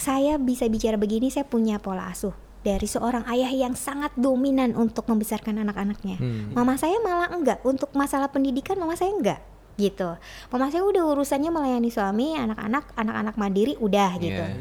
Saya 0.00 0.40
bisa 0.40 0.64
bicara 0.66 0.96
begini, 0.96 1.28
saya 1.28 1.44
punya 1.44 1.76
pola 1.76 2.08
asuh 2.08 2.32
dari 2.60 2.84
seorang 2.84 3.24
ayah 3.32 3.52
yang 3.52 3.72
sangat 3.72 4.12
dominan 4.16 4.76
untuk 4.76 5.08
membesarkan 5.08 5.60
anak-anaknya. 5.64 6.20
Hmm. 6.20 6.52
Mama 6.52 6.76
saya 6.76 7.00
malah 7.00 7.32
enggak 7.32 7.60
untuk 7.64 7.92
masalah 7.96 8.28
pendidikan, 8.28 8.76
mama 8.76 8.96
saya 8.96 9.12
enggak 9.12 9.40
gitu. 9.80 10.12
Mama 10.52 10.68
saya 10.68 10.84
udah 10.84 11.08
urusannya 11.16 11.48
melayani 11.48 11.88
suami, 11.88 12.36
anak-anak, 12.36 12.92
anak-anak 13.00 13.34
mandiri 13.40 13.74
udah 13.80 14.10
gitu. 14.20 14.44
Iya. 14.44 14.56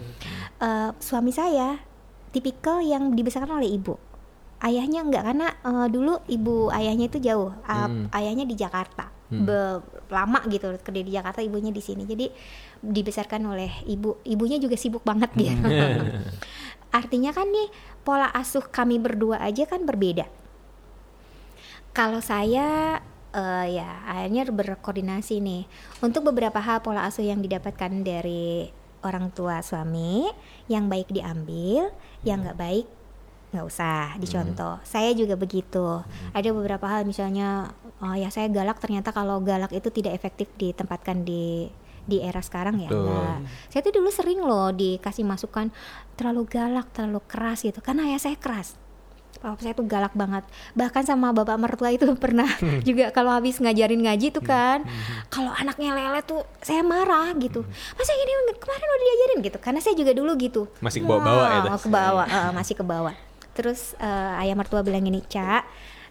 Eh, 0.60 0.90
suami 1.04 1.36
saya 1.36 1.80
tipikal 2.32 2.80
yang 2.80 3.12
dibesarkan 3.12 3.60
oleh 3.60 3.76
ibu. 3.76 4.00
Ayahnya 4.60 5.08
enggak 5.08 5.24
karena 5.24 5.48
eh, 5.56 5.88
dulu 5.88 6.20
ibu 6.28 6.68
ayahnya 6.70 7.08
itu 7.08 7.20
jauh. 7.24 7.56
Ah, 7.64 7.88
Hmm. 7.88 8.12
Ayahnya 8.12 8.44
di 8.44 8.60
Jakarta. 8.60 9.08
Be- 9.30 9.80
lama 10.10 10.42
gitu 10.50 10.74
kerja 10.82 11.02
di 11.06 11.14
Jakarta, 11.14 11.40
ibunya 11.40 11.70
di 11.70 11.80
sini. 11.80 12.04
Jadi 12.04 12.28
dibesarkan 12.82 13.46
oleh 13.46 13.70
ibu. 13.86 14.18
Ibunya 14.26 14.58
juga 14.58 14.74
sibuk 14.76 15.06
banget 15.06 15.30
dia. 15.38 15.54
Artinya 17.00 17.30
kan 17.30 17.46
nih 17.48 17.70
pola 18.02 18.34
asuh 18.34 18.66
kami 18.66 18.98
berdua 18.98 19.38
aja 19.40 19.70
kan 19.70 19.86
berbeda. 19.86 20.26
Kalau 21.94 22.20
saya 22.20 23.00
eh, 23.32 23.66
ya 23.78 23.90
akhirnya 24.10 24.50
berkoordinasi 24.50 25.38
nih 25.40 25.64
untuk 26.02 26.26
beberapa 26.26 26.58
hal 26.58 26.82
pola 26.82 27.06
asuh 27.06 27.22
yang 27.26 27.40
didapatkan 27.46 28.02
dari 28.02 28.70
orang 29.06 29.32
tua 29.32 29.62
suami 29.62 30.28
yang 30.68 30.90
baik 30.90 31.14
diambil, 31.14 31.94
yang 32.26 32.42
nggak 32.44 32.58
baik 32.60 32.88
nggak 33.50 33.66
usah 33.66 34.14
dicontoh. 34.22 34.78
Saya 34.86 35.10
juga 35.18 35.34
begitu. 35.34 36.06
Ada 36.38 36.54
beberapa 36.54 36.86
hal 36.86 37.02
misalnya 37.06 37.74
oh 38.00 38.16
ya 38.16 38.30
saya 38.30 38.46
galak 38.48 38.78
ternyata 38.78 39.10
kalau 39.10 39.42
galak 39.42 39.74
itu 39.74 39.90
tidak 39.90 40.14
efektif 40.14 40.48
ditempatkan 40.56 41.26
di 41.26 41.68
di 42.10 42.18
era 42.26 42.42
sekarang 42.42 42.82
ya 42.82 42.90
enggak. 42.90 43.38
Saya 43.70 43.82
tuh 43.86 43.94
dulu 44.02 44.10
sering 44.10 44.42
loh 44.42 44.74
dikasih 44.74 45.26
masukan 45.26 45.70
terlalu 46.18 46.50
galak, 46.50 46.90
terlalu 46.94 47.22
keras 47.30 47.62
gitu. 47.62 47.82
Karena 47.86 48.10
ayah 48.10 48.22
saya 48.22 48.38
keras. 48.38 48.74
Bapak 49.40 49.62
saya 49.64 49.72
tuh 49.78 49.88
galak 49.88 50.12
banget. 50.18 50.44
Bahkan 50.76 51.06
sama 51.06 51.32
bapak 51.32 51.56
mertua 51.62 51.94
itu 51.94 52.04
pernah 52.24 52.50
juga 52.84 53.14
kalau 53.14 53.32
habis 53.32 53.62
ngajarin 53.62 54.02
ngaji 54.04 54.36
tuh 54.36 54.44
kan, 54.44 54.84
kalau 55.32 55.54
anaknya 55.54 55.96
lele 55.96 56.20
tuh 56.26 56.44
saya 56.60 56.84
marah 56.84 57.32
gitu. 57.40 57.64
Masa 57.96 58.12
gini 58.14 58.32
kemarin 58.58 58.88
udah 58.90 59.06
diajarin 59.06 59.38
gitu. 59.46 59.58
Karena 59.62 59.80
saya 59.80 59.96
juga 59.96 60.12
dulu 60.12 60.34
gitu. 60.36 60.68
Masih 60.84 61.06
ke 61.06 61.08
bawah-bawah 61.08 61.48
ya, 61.48 61.60
Tas? 61.72 61.82
ke 61.86 61.90
bawah, 61.94 62.26
eh, 62.28 62.52
masih 62.52 62.76
ke 62.76 62.84
bawah. 62.84 63.16
Terus 63.54 63.94
eh, 64.00 64.42
ayah 64.46 64.56
mertua 64.56 64.82
bilang 64.82 65.04
gini, 65.04 65.22
"Cak, 65.24 65.64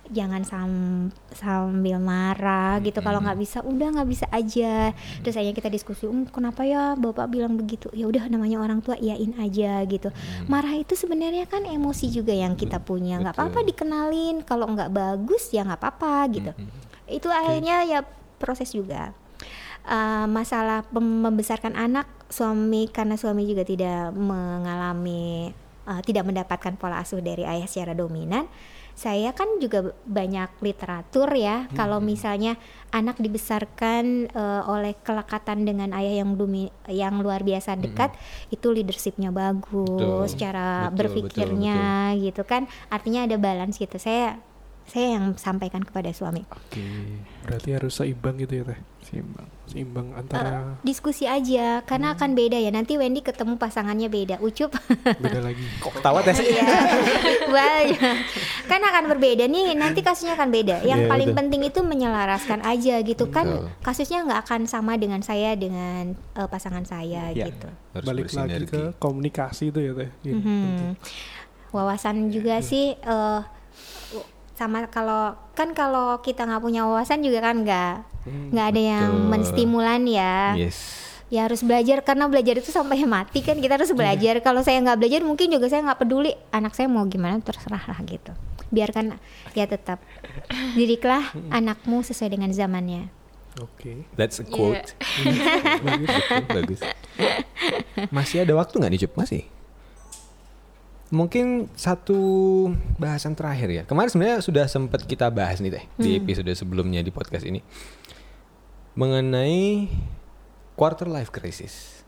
jangan 0.09 0.43
sam- 0.45 1.12
sambil 1.36 2.01
marah 2.01 2.80
gitu. 2.80 3.05
Kalau 3.05 3.20
nggak 3.20 3.39
bisa 3.39 3.59
udah 3.61 3.89
nggak 4.01 4.09
bisa 4.09 4.26
aja. 4.32 4.93
Terus 5.20 5.36
akhirnya 5.36 5.57
kita 5.57 5.68
diskusi 5.68 6.09
um 6.09 6.24
kenapa 6.24 6.64
ya 6.64 6.97
bapak 6.97 7.28
bilang 7.28 7.61
begitu? 7.61 7.93
Ya 7.93 8.09
udah 8.09 8.26
namanya 8.32 8.61
orang 8.61 8.80
tua 8.80 8.97
iyain 8.97 9.36
aja 9.36 9.84
gitu. 9.84 10.09
Marah 10.49 10.74
itu 10.76 10.97
sebenarnya 10.97 11.45
kan 11.45 11.64
emosi 11.68 12.09
juga 12.09 12.32
yang 12.32 12.57
kita 12.57 12.80
punya. 12.80 13.20
Nggak 13.20 13.36
apa-apa 13.36 13.61
dikenalin 13.68 14.36
kalau 14.45 14.66
nggak 14.72 14.91
bagus 14.93 15.53
ya 15.53 15.64
nggak 15.64 15.80
apa-apa 15.80 16.14
gitu. 16.32 16.53
Itu 17.09 17.28
akhirnya 17.28 17.84
ya 17.84 18.01
proses 18.41 18.72
juga. 18.72 19.12
Eh, 19.89 20.26
masalah 20.28 20.84
membesarkan 20.93 21.72
anak 21.72 22.09
suami 22.28 22.93
karena 22.93 23.16
suami 23.16 23.49
juga 23.49 23.64
tidak 23.64 24.12
mengalami 24.12 25.49
eh, 25.89 26.03
tidak 26.05 26.28
mendapatkan 26.28 26.76
pola 26.76 27.01
asuh 27.01 27.24
dari 27.24 27.49
ayah 27.49 27.64
secara 27.64 27.97
dominan 27.97 28.45
saya 28.99 29.30
kan 29.30 29.62
juga 29.62 29.95
banyak 30.11 30.59
literatur 30.59 31.30
ya. 31.39 31.70
Kalau 31.78 32.03
misalnya 32.03 32.59
anak 32.91 33.22
dibesarkan 33.22 34.26
eh, 34.26 34.62
oleh 34.66 34.99
kelekatan 35.07 35.62
dengan 35.62 35.95
ayah 35.95 36.26
yang 36.26 36.34
domi 36.34 36.66
yang 36.91 37.22
luar 37.22 37.47
biasa 37.47 37.78
dekat 37.78 38.18
itu 38.51 38.74
leadershipnya 38.74 39.30
bagus 39.30 40.34
Betul. 40.34 40.43
cara 40.43 40.91
Betul, 40.91 40.99
berpikirnya 40.99 42.11
gitu 42.18 42.43
kan. 42.43 42.66
Artinya 42.91 43.30
ada 43.30 43.39
balance 43.39 43.78
gitu. 43.78 44.03
Saya 44.03 44.43
saya 44.89 45.14
yang 45.14 45.36
sampaikan 45.36 45.80
kepada 45.80 46.09
suami 46.11 46.43
Oke, 46.49 46.80
Berarti 47.45 47.68
harus 47.70 47.93
seimbang 47.93 48.36
gitu 48.36 48.53
ya 48.55 48.64
teh. 48.66 48.80
seimbang. 49.01 49.49
Seimbang 49.64 50.09
antara 50.12 50.76
diskusi 50.80 51.24
aja 51.24 51.80
karena 51.82 52.12
akan 52.12 52.32
beda 52.32 52.57
ya 52.57 52.68
nanti 52.68 52.97
Wendy 52.97 53.20
ketemu 53.20 53.57
pasangannya 53.57 54.09
beda 54.09 54.36
ucup 54.39 54.72
beda 55.14 55.41
lagi. 55.41 55.64
Kok 55.82 55.93
ketawa 55.95 56.20
Teh? 56.20 56.32
Iya. 56.34 56.64
Banyak. 57.47 58.16
kan 58.64 58.80
akan 58.82 59.05
berbeda 59.09 59.45
nih 59.45 59.72
nanti 59.74 60.01
kasusnya 60.01 60.34
akan 60.34 60.49
beda 60.51 60.84
yang 60.84 61.05
Iya, 61.05 61.09
paling 61.09 61.28
betul. 61.30 61.39
penting 61.41 61.61
itu 61.64 61.80
menyelaraskan 61.82 62.61
aja 62.62 63.01
gitu 63.01 63.24
kan 63.28 63.47
Betul. 63.47 63.68
kasusnya 63.80 64.18
nggak 64.24 64.41
akan 64.43 64.61
sama 64.64 64.97
dengan 64.97 65.20
saya 65.20 65.53
dengan 65.53 66.12
eh, 66.34 66.49
pasangan 66.49 66.84
saya 66.84 67.28
Iya. 67.30 67.49
gitu 67.49 67.68
Harus 67.95 68.05
Balik 68.05 68.26
lagi 68.30 68.64
ke 68.66 68.82
komunikasi 68.95 69.68
itu 69.68 69.80
ya 69.80 69.93
teh. 69.95 70.11
Gitu. 70.22 70.36
Mhm. 70.39 70.97
wawasan 71.68 72.28
juga 72.28 72.61
sih 72.61 72.93
eh, 72.95 73.41
sama 74.59 74.90
kalau 74.90 75.38
kan 75.54 75.70
kalau 75.70 76.18
kita 76.18 76.42
nggak 76.42 76.59
punya 76.59 76.82
wawasan 76.82 77.22
juga 77.22 77.38
kan 77.38 77.62
nggak 77.62 77.92
nggak 78.50 78.66
ada 78.74 78.82
yang 78.82 79.09
betul. 79.14 79.30
menstimulan 79.30 80.02
ya 80.02 80.59
Yes. 80.59 80.76
ya 81.30 81.46
harus 81.46 81.62
belajar 81.62 82.02
karena 82.02 82.26
belajar 82.26 82.59
itu 82.59 82.74
sampai 82.74 83.06
mati 83.14 83.46
kan 83.46 83.54
kita 83.62 83.78
harus 83.78 83.94
belajar 83.94 84.42
kalau 84.42 84.66
saya 84.66 84.82
nggak 84.82 84.98
belajar 84.98 85.20
mungkin 85.22 85.46
juga 85.54 85.70
saya 85.70 85.86
nggak 85.86 86.02
peduli 86.02 86.34
anak 86.50 86.74
saya 86.74 86.90
mau 86.90 87.06
gimana 87.06 87.38
terserah 87.38 87.86
lah 87.86 87.98
gitu 88.02 88.34
biarkan 88.68 89.14
ya 89.54 89.64
tetap 89.64 90.02
didiklah 90.74 91.30
anakmu 91.54 92.02
sesuai 92.02 92.34
dengan 92.34 92.50
zamannya 92.50 93.14
Oke. 93.59 94.06
That's 94.14 94.38
a 94.38 94.46
quote. 94.46 94.94
bagus, 95.82 96.09
betul, 96.14 96.44
bagus. 96.46 96.80
Masih 98.14 98.46
ada 98.46 98.54
waktu 98.54 98.78
nggak 98.78 98.92
nih 98.94 99.00
Cup? 99.02 99.12
Masih. 99.18 99.42
Mungkin 101.09 101.72
satu 101.72 102.20
bahasan 103.00 103.32
terakhir 103.32 103.68
ya. 103.72 103.82
Kemarin 103.88 104.12
sebenarnya 104.12 104.38
sudah 104.44 104.68
sempat 104.68 105.09
kita 105.09 105.32
bahas 105.32 105.56
nih 105.59 105.72
teh 105.72 105.84
di 105.96 106.20
episode 106.20 106.52
sebelumnya 106.52 107.00
di 107.00 107.09
podcast 107.09 107.48
ini 107.48 107.64
mengenai 108.92 109.88
quarter 110.76 111.09
life 111.09 111.32
crisis. 111.32 112.04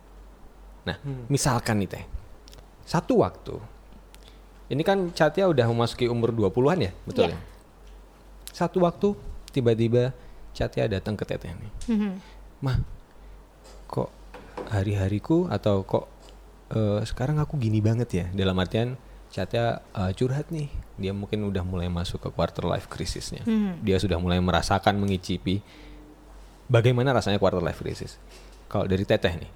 Nah, 0.84 1.00
misalkan 1.28 1.80
nih 1.80 1.88
teh, 1.88 2.04
satu 2.84 3.22
waktu, 3.22 3.56
ini 4.68 4.82
kan 4.82 5.12
Catya 5.12 5.46
udah 5.46 5.64
memasuki 5.70 6.04
umur 6.04 6.32
20-an 6.34 6.78
ya, 6.80 6.92
betul 7.04 7.30
Iya. 7.30 7.36
ya? 7.36 7.38
Satu 8.50 8.82
waktu 8.82 9.14
tiba-tiba 9.50 10.12
Catya 10.50 10.90
datang 10.90 11.14
ke 11.14 11.24
teteh 11.24 11.54
nih. 11.54 11.72
Mhm. 11.94 12.12
Mah, 12.60 12.76
kok 13.86 14.10
hari-hariku 14.68 15.46
atau 15.48 15.86
kok 15.86 16.10
eh, 16.72 17.00
sekarang 17.06 17.42
aku 17.42 17.58
gini 17.58 17.82
banget 17.82 18.08
ya? 18.10 18.26
Dalam 18.32 18.56
artian 18.58 18.94
Catya 19.30 19.82
eh, 19.94 20.12
curhat 20.14 20.50
nih. 20.50 20.70
Dia 21.00 21.14
mungkin 21.14 21.46
udah 21.46 21.62
mulai 21.62 21.86
masuk 21.86 22.22
ke 22.22 22.30
quarter 22.34 22.66
life 22.66 22.90
crisisnya. 22.90 23.42
Hmm. 23.46 23.78
Dia 23.82 23.98
sudah 23.98 24.18
mulai 24.18 24.42
merasakan 24.42 24.98
mengicipi 24.98 25.62
bagaimana 26.66 27.14
rasanya 27.14 27.38
quarter 27.38 27.62
life 27.62 27.78
crisis. 27.82 28.18
Kalau 28.70 28.86
dari 28.86 29.02
Teteh 29.02 29.34
nih, 29.34 29.50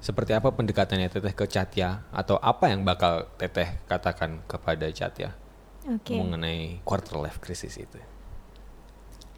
seperti 0.00 0.32
apa 0.32 0.48
pendekatannya 0.48 1.12
Teteh 1.12 1.36
ke 1.36 1.44
Catya 1.44 2.08
atau 2.08 2.40
apa 2.40 2.72
yang 2.72 2.82
bakal 2.82 3.28
Teteh 3.36 3.84
katakan 3.84 4.40
kepada 4.48 4.88
Catya 4.88 5.36
oke 5.84 6.12
mengenai 6.16 6.80
quarter 6.82 7.20
life 7.20 7.38
crisis 7.38 7.76
itu? 7.76 8.00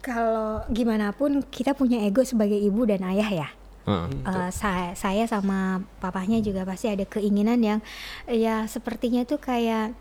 kalau 0.03 0.63
gimana 0.67 1.15
pun 1.15 1.43
kita 1.47 1.71
punya 1.75 2.03
ego 2.03 2.27
sebagai 2.27 2.59
ibu 2.59 2.83
dan 2.83 3.07
ayah 3.07 3.29
ya 3.43 3.47
Heeh. 3.83 4.07
Eh, 4.23 4.51
saya, 4.55 4.95
saya 4.95 5.23
sama 5.27 5.83
papahnya 5.99 6.39
juga 6.39 6.63
pasti 6.63 6.87
ada 6.87 7.03
keinginan 7.03 7.59
yang 7.59 7.79
ya 8.25 8.63
sepertinya 8.65 9.27
tuh 9.27 9.39
kayak 9.39 9.91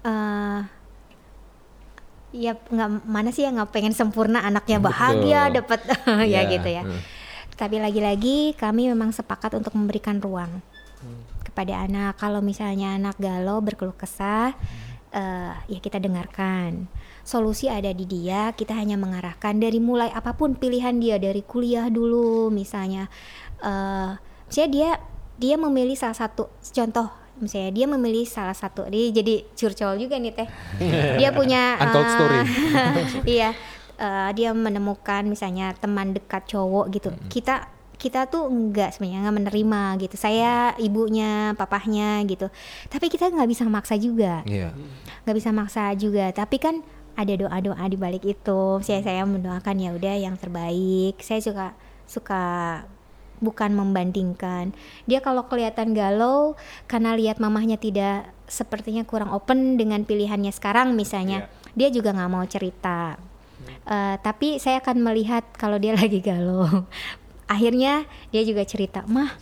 eh 0.00 0.60
ya 2.30 2.54
nggak 2.54 2.90
mana 3.10 3.34
sih 3.34 3.42
yang 3.42 3.58
nggak 3.58 3.74
pengen 3.74 3.90
sempurna 3.90 4.38
anaknya 4.46 4.78
bahagia 4.78 5.50
dapat 5.50 5.82
ya 6.06 6.22
Iya, 6.22 6.40
gitu 6.46 6.68
ya. 6.70 6.82
hmm. 6.86 7.00
tapi 7.58 7.76
lagi-lagi 7.82 8.54
kami 8.54 8.86
memang 8.86 9.10
sepakat 9.10 9.58
untuk 9.58 9.74
memberikan 9.74 10.22
ruang 10.22 10.62
kepada 11.42 11.82
anak. 11.84 12.16
Kalau 12.20 12.38
misalnya 12.40 12.94
anak 12.96 13.18
galau 13.18 13.58
berkeluh 13.60 13.96
kesah 13.96 14.54
eh, 15.14 15.54
ya 15.68 15.78
kita 15.78 15.98
dengarkan. 16.02 16.86
Solusi 17.20 17.68
ada 17.68 17.92
di 17.92 18.08
dia 18.08 18.50
kita 18.56 18.74
hanya 18.74 18.96
mengarahkan 18.96 19.60
dari 19.60 19.78
mulai 19.78 20.08
apa 20.10 20.34
pun 20.34 20.56
pilihan 20.56 20.96
dia 20.98 21.20
dari 21.20 21.42
kuliah 21.44 21.86
dulu 21.92 22.48
misalnya. 22.50 23.06
Eh 23.60 24.10
misalnya 24.50 24.70
dia 24.70 24.90
dia 25.40 25.54
memilih 25.56 25.94
salah 25.94 26.18
satu 26.18 26.50
contoh 26.58 27.08
misalnya 27.40 27.72
dia 27.72 27.86
memilih 27.88 28.26
salah 28.28 28.52
satu 28.52 28.84
dia 28.90 29.08
jadi 29.14 29.46
curcol 29.56 29.96
juga 29.96 30.20
nih 30.20 30.32
teh. 30.36 30.48
Dia 31.20 31.32
punya 31.32 31.80
Untold 31.80 32.08
story. 32.12 32.40
iya 33.38 33.56
eh, 33.96 34.30
dia 34.36 34.52
menemukan 34.52 35.24
misalnya 35.24 35.72
teman 35.72 36.12
dekat 36.12 36.44
cowok 36.50 36.92
gitu. 36.92 37.08
Kita 37.32 37.79
kita 38.00 38.24
tuh 38.32 38.48
enggak 38.48 38.96
sebenarnya 38.96 39.28
nggak 39.28 39.36
menerima 39.44 39.82
gitu. 40.00 40.16
Saya 40.16 40.72
ibunya 40.80 41.52
papahnya 41.52 42.24
gitu. 42.24 42.48
Tapi 42.88 43.12
kita 43.12 43.28
nggak 43.28 43.50
bisa 43.52 43.68
maksa 43.68 44.00
juga. 44.00 44.40
Iya. 44.48 44.72
nggak 45.28 45.36
bisa 45.36 45.52
maksa 45.52 45.92
juga. 46.00 46.32
Tapi 46.32 46.56
kan 46.56 46.80
ada 47.12 47.36
doa 47.36 47.60
doa 47.60 47.84
di 47.84 48.00
balik 48.00 48.24
itu. 48.24 48.80
Saya 48.80 49.04
saya 49.04 49.28
mendoakan 49.28 49.76
ya 49.76 49.92
udah 49.92 50.14
yang 50.16 50.40
terbaik. 50.40 51.20
Saya 51.20 51.44
suka 51.44 51.76
suka 52.08 52.42
bukan 53.44 53.76
membandingkan. 53.76 54.72
Dia 55.04 55.20
kalau 55.20 55.44
kelihatan 55.44 55.92
galau 55.92 56.56
karena 56.88 57.12
lihat 57.12 57.36
mamahnya 57.36 57.76
tidak 57.76 58.32
sepertinya 58.48 59.04
kurang 59.04 59.28
open 59.30 59.76
dengan 59.76 60.08
pilihannya 60.08 60.50
sekarang 60.50 60.96
misalnya 60.96 61.46
dia 61.76 61.92
juga 61.92 62.16
nggak 62.16 62.32
mau 62.32 62.44
cerita. 62.48 63.20
Eh, 63.90 64.16
tapi 64.22 64.56
saya 64.62 64.80
akan 64.80 65.02
melihat 65.02 65.44
kalau 65.56 65.76
dia 65.76 65.96
lagi 66.00 66.20
galau 66.22 66.86
akhirnya 67.50 68.06
dia 68.30 68.46
juga 68.46 68.62
cerita 68.62 69.02
mah 69.10 69.34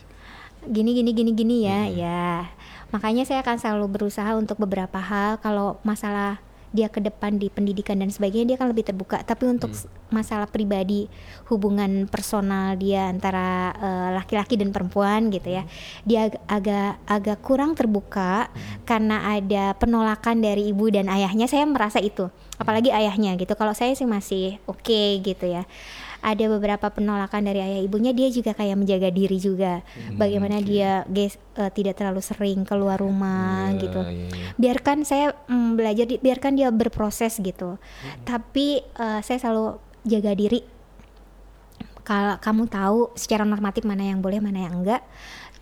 gini 0.64 0.96
gini 0.96 1.10
gini 1.12 1.30
gini 1.32 1.56
ya 1.62 1.80
ya. 1.86 2.48
Makanya 2.88 3.28
saya 3.28 3.44
akan 3.44 3.60
selalu 3.60 3.86
berusaha 4.00 4.32
untuk 4.32 4.56
beberapa 4.56 4.96
hal. 4.96 5.36
Kalau 5.38 5.76
masalah 5.84 6.40
dia 6.68 6.92
ke 6.92 7.00
depan 7.00 7.40
di 7.40 7.48
pendidikan 7.48 7.96
dan 7.96 8.12
sebagainya 8.12 8.52
dia 8.52 8.56
akan 8.60 8.72
lebih 8.72 8.84
terbuka. 8.88 9.20
Tapi 9.24 9.44
untuk 9.48 9.72
s- 9.72 9.88
masalah 10.08 10.48
pribadi 10.48 11.08
hubungan 11.48 12.08
personal 12.08 12.76
dia 12.76 13.08
antara 13.08 13.72
eh, 13.76 14.08
laki-laki 14.16 14.56
dan 14.56 14.72
perempuan 14.72 15.28
gitu 15.28 15.52
ya 15.52 15.68
dia 16.04 16.28
ag- 16.28 16.40
agak 16.48 16.92
agak 17.04 17.38
kurang 17.44 17.72
terbuka 17.72 18.48
karena 18.84 19.36
ada 19.36 19.76
penolakan 19.76 20.40
dari 20.40 20.68
ibu 20.68 20.88
dan 20.88 21.08
ayahnya. 21.08 21.44
Saya 21.44 21.64
merasa 21.68 22.00
itu 22.00 22.28
apalagi 22.56 22.88
ayahnya 22.88 23.36
gitu. 23.36 23.52
Kalau 23.52 23.72
saya 23.72 23.92
sih 23.92 24.08
masih 24.08 24.56
oke 24.64 25.24
gitu 25.24 25.44
ya 25.44 25.64
ada 26.18 26.44
beberapa 26.50 26.90
penolakan 26.90 27.46
dari 27.46 27.62
ayah 27.62 27.78
ibunya 27.78 28.10
dia 28.10 28.26
juga 28.28 28.50
kayak 28.50 28.74
menjaga 28.74 29.08
diri 29.08 29.38
juga. 29.38 29.86
Bagaimana 30.18 30.58
dia 30.58 31.06
guys 31.06 31.38
eh, 31.54 31.70
tidak 31.70 31.94
terlalu 31.94 32.18
sering 32.18 32.66
keluar 32.66 32.98
rumah 32.98 33.70
Iya, 33.70 33.78
gitu. 33.86 34.00
iya, 34.02 34.26
iya. 34.26 34.48
biarkan 34.58 35.06
saya 35.06 35.30
mm, 35.46 35.70
belajar 35.78 36.06
di- 36.10 36.18
biarkan 36.18 36.58
dia 36.58 36.68
berproses 36.74 37.38
gitu. 37.38 37.78
Tapi 38.26 38.82
eh, 38.82 39.20
saya 39.22 39.38
selalu 39.38 39.78
jaga 40.04 40.34
diri. 40.34 40.60
Kalau 42.02 42.40
kamu 42.40 42.62
tahu 42.66 42.98
secara 43.14 43.44
normatif 43.44 43.84
mana 43.84 44.02
yang 44.02 44.18
boleh 44.18 44.42
mana 44.42 44.66
yang 44.66 44.82
enggak. 44.82 45.04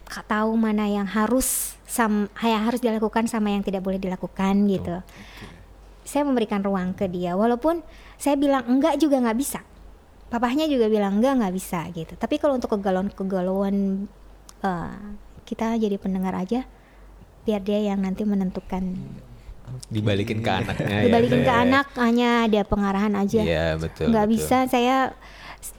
Tahu 0.07 0.55
mana 0.55 0.87
yang 0.87 1.05
harus 1.05 1.75
sam 1.85 2.31
yang 2.39 2.63
harus 2.65 2.79
dilakukan 2.79 3.27
sama 3.27 3.51
yang 3.53 3.61
tidak 3.67 3.83
boleh 3.83 3.99
dilakukan 3.99 4.55
gitu. 4.71 5.03
Saya 6.07 6.23
memberikan 6.23 6.63
ruang 6.63 6.95
ke 6.95 7.11
dia 7.11 7.35
walaupun 7.35 7.83
saya 8.15 8.39
bilang 8.39 8.63
enggak 8.71 8.97
juga 8.97 9.19
nggak 9.19 9.37
bisa 9.37 9.61
papahnya 10.27 10.67
juga 10.67 10.87
bilang 10.87 11.17
enggak 11.17 11.39
nggak 11.39 11.55
bisa 11.55 11.87
gitu 11.91 12.15
tapi 12.15 12.37
kalau 12.37 12.55
untuk 12.55 12.71
kegalauan 12.71 13.09
kegalauan 13.09 13.77
eh, 14.61 14.97
kita 15.43 15.77
jadi 15.77 15.97
pendengar 15.97 16.35
aja 16.35 16.67
biar 17.43 17.61
dia 17.61 17.79
yang 17.85 18.01
nanti 18.01 18.23
menentukan 18.23 18.99
Dibalikin 19.87 20.41
ke 20.41 20.51
anaknya. 20.53 20.87
ya, 20.89 21.03
dibalikin 21.05 21.41
ke 21.41 21.51
Teh. 21.51 21.59
anak 21.61 21.87
hanya 21.97 22.47
ada 22.47 22.63
pengarahan 22.63 23.15
aja 23.15 23.43
Iya 23.43 23.67
betul. 23.77 24.11
nggak 24.11 24.25
betul. 24.25 24.35
bisa 24.39 24.59
saya 24.67 25.11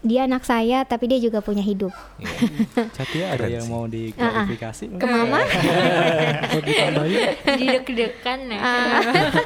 dia 0.02 0.28
anak 0.28 0.43
saya 0.43 0.84
tapi 0.84 1.08
dia 1.08 1.16
juga 1.18 1.39
punya 1.39 1.60
hidup 1.62 1.95
Iya. 2.18 2.36
Catia 2.98 3.26
ada 3.32 3.48
yang 3.48 3.64
mau 3.66 3.84
diklarifikasi 3.86 4.91
ke 4.91 5.06
mama 5.06 5.39
Mau 6.52 6.62
ditambahin? 6.62 7.20
jadi 7.45 7.66
deg-degan 7.74 8.39
ya. 8.50 8.60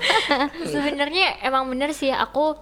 Sebenarnya 0.73 1.41
emang 1.41 1.65
bener 1.67 1.89
sih 1.91 2.09
aku 2.09 2.57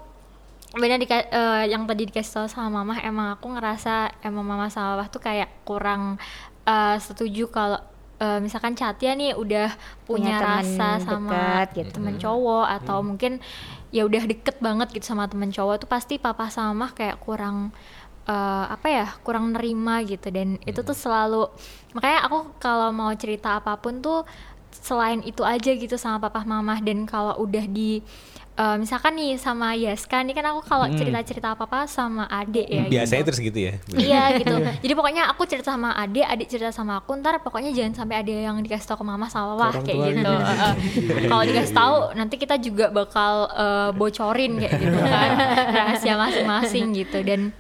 benar 0.70 1.02
dika- 1.02 1.30
eh, 1.30 1.64
yang 1.74 1.90
tadi 1.90 2.06
dikasih 2.06 2.34
tahu 2.36 2.48
sama 2.48 2.70
mama 2.82 3.02
emang 3.02 3.34
aku 3.34 3.50
ngerasa 3.50 4.22
emang 4.22 4.46
mama 4.46 4.70
sama 4.70 5.02
papa 5.02 5.10
tuh 5.10 5.22
kayak 5.24 5.50
kurang 5.66 6.22
eh, 6.64 6.98
setuju 7.02 7.50
kalau 7.50 7.82
eh, 8.22 8.38
misalkan 8.38 8.78
Catia 8.78 9.18
nih 9.18 9.34
udah 9.34 9.74
punya, 10.06 10.38
Punya 10.38 10.62
temen 10.62 10.78
rasa 10.78 10.90
sama 11.02 11.30
deket 11.66 11.68
gitu. 11.74 11.92
temen 11.98 12.16
cowok 12.22 12.66
atau 12.70 12.98
mungkin 13.02 13.42
ya 13.90 14.06
udah 14.06 14.22
deket 14.30 14.62
banget 14.62 14.94
gitu 14.94 15.10
sama 15.10 15.26
temen 15.26 15.50
cowok 15.50 15.82
tuh 15.82 15.90
pasti 15.90 16.22
papa 16.22 16.54
sama 16.54 16.78
mama 16.78 16.94
kayak 16.94 17.18
kurang 17.18 17.74
eh, 18.30 18.66
apa 18.70 18.88
ya 18.94 19.08
kurang 19.26 19.58
nerima 19.58 20.06
gitu. 20.06 20.30
Dan 20.30 20.62
itu 20.62 20.86
tuh 20.86 20.94
selalu 20.94 21.50
makanya 21.98 22.30
aku 22.30 22.54
kalau 22.62 22.94
mau 22.94 23.10
cerita 23.18 23.58
apa 23.58 23.74
pun 23.82 24.06
tuh 24.06 24.22
selain 24.70 25.26
itu 25.26 25.42
aja 25.42 25.74
gitu 25.74 25.98
sama 25.98 26.22
papa 26.22 26.46
mama 26.46 26.78
dan 26.78 27.10
kalau 27.10 27.34
udah 27.42 27.66
di 27.66 28.06
eh, 28.60 28.76
misalkan 28.76 29.16
nih 29.16 29.39
sama 29.39 29.72
Yaska 29.74 30.20
nih 30.20 30.36
kan 30.36 30.45
aku 30.51 30.62
kalau 30.62 30.86
cerita-cerita 30.91 31.55
apa-apa 31.55 31.88
sama 31.88 32.28
adek 32.28 32.68
ya 32.68 32.84
Biasanya 32.86 33.24
gitu. 33.24 33.28
terus 33.32 33.39
gitu 33.39 33.60
ya. 33.60 33.74
Iya 33.95 34.24
gitu. 34.43 34.55
Jadi 34.60 34.93
pokoknya 34.93 35.32
aku 35.32 35.47
cerita 35.47 35.72
sama 35.72 35.95
adik, 35.95 36.28
adik 36.28 36.47
cerita 36.47 36.70
sama 36.70 36.99
aku. 36.99 37.16
Ntar 37.16 37.39
pokoknya 37.39 37.72
jangan 37.72 37.93
sampai 37.95 38.20
ada 38.20 38.34
yang 38.51 38.60
dikasih 38.60 38.84
tahu 38.86 39.01
ke 39.01 39.05
mama 39.07 39.32
sama 39.32 39.55
papa 39.55 39.80
Orang 39.80 39.86
kayak 39.88 39.99
gitu. 40.12 40.20
gitu. 40.20 40.34
Kalau 41.26 41.43
dikasih 41.47 41.74
tahu 41.74 41.95
nanti 42.14 42.36
kita 42.36 42.55
juga 42.60 42.86
bakal 42.91 43.34
eh, 43.49 43.89
bocorin 43.95 44.51
kayak 44.60 44.74
gitu 44.76 44.97
kan 44.99 45.32
rahasia 45.80 46.14
masing-masing 46.16 46.86
gitu 46.91 47.20
dan 47.24 47.55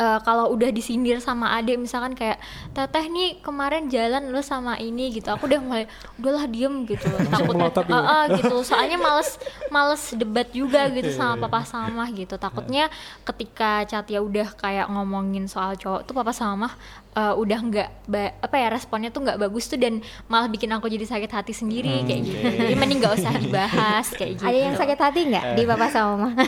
eh, 0.00 0.18
kalau 0.24 0.48
udah 0.56 0.72
disindir 0.72 1.20
sama 1.20 1.52
adik 1.60 1.76
misalkan 1.76 2.16
kayak 2.16 2.40
teteh 2.72 3.04
nih 3.12 3.44
kemarin 3.44 3.92
jalan 3.92 4.32
lu 4.32 4.40
sama 4.40 4.80
ini 4.80 5.12
gitu. 5.12 5.28
Aku 5.28 5.44
udah 5.44 5.60
mulai 5.60 5.84
udahlah 6.16 6.48
diem 6.48 6.88
gitu 6.88 7.04
takut 7.28 7.54
melotot 7.54 7.84
gitu. 7.84 7.92
Eh, 7.92 8.08
eh, 8.08 8.24
gitu. 8.40 8.56
Soalnya 8.64 8.96
males 8.96 9.36
males 9.68 10.02
debat 10.16 10.48
juga 10.48 10.88
gitu 10.88 11.12
sama 11.12 11.46
papa 11.46 11.68
sama 11.68 12.08
gitu. 12.16 12.40
Takutnya 12.40 12.88
ketika 13.28 13.84
Catia 13.84 14.24
udah 14.24 14.48
kayak 14.56 14.88
ngomongin 14.88 15.44
soal 15.44 15.76
cowok 15.76 16.08
tuh 16.08 16.14
papa 16.16 16.32
sama 16.32 16.72
eh, 17.10 17.34
udah 17.34 17.58
nggak 17.60 17.88
ba- 18.06 18.34
apa 18.38 18.56
ya 18.56 18.68
responnya 18.68 19.10
tuh 19.10 19.20
nggak 19.20 19.38
bagus 19.40 19.66
tuh 19.66 19.74
dan 19.74 19.98
malah 20.26 20.46
bikin 20.46 20.70
aku 20.70 20.86
jadi 20.86 21.02
sakit 21.04 21.26
hati 21.28 21.50
sendiri 21.50 22.06
kayak 22.06 22.20
gitu. 22.22 22.38
jadi 22.38 22.74
mending 22.74 22.98
nggak 22.98 23.14
usah 23.14 23.32
dibahas 23.34 24.06
kayak 24.10 24.32
gitu 24.36 24.46
ada 24.46 24.58
yang 24.60 24.74
sakit 24.74 24.94
hati 24.96 25.20
nggak 25.26 25.44
di 25.52 25.62
papa 25.64 25.86
sama 25.88 26.10
mama? 26.20 26.44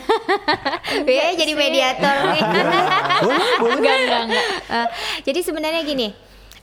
Ya 1.08 1.34
jadi 1.34 1.52
mediator. 1.52 2.16
Enggak 3.64 3.96
enggak 3.98 4.22
enggak 4.24 4.44
Eh, 4.68 4.88
jadi 5.22 5.40
sebenarnya 5.40 5.82
gini 5.82 6.08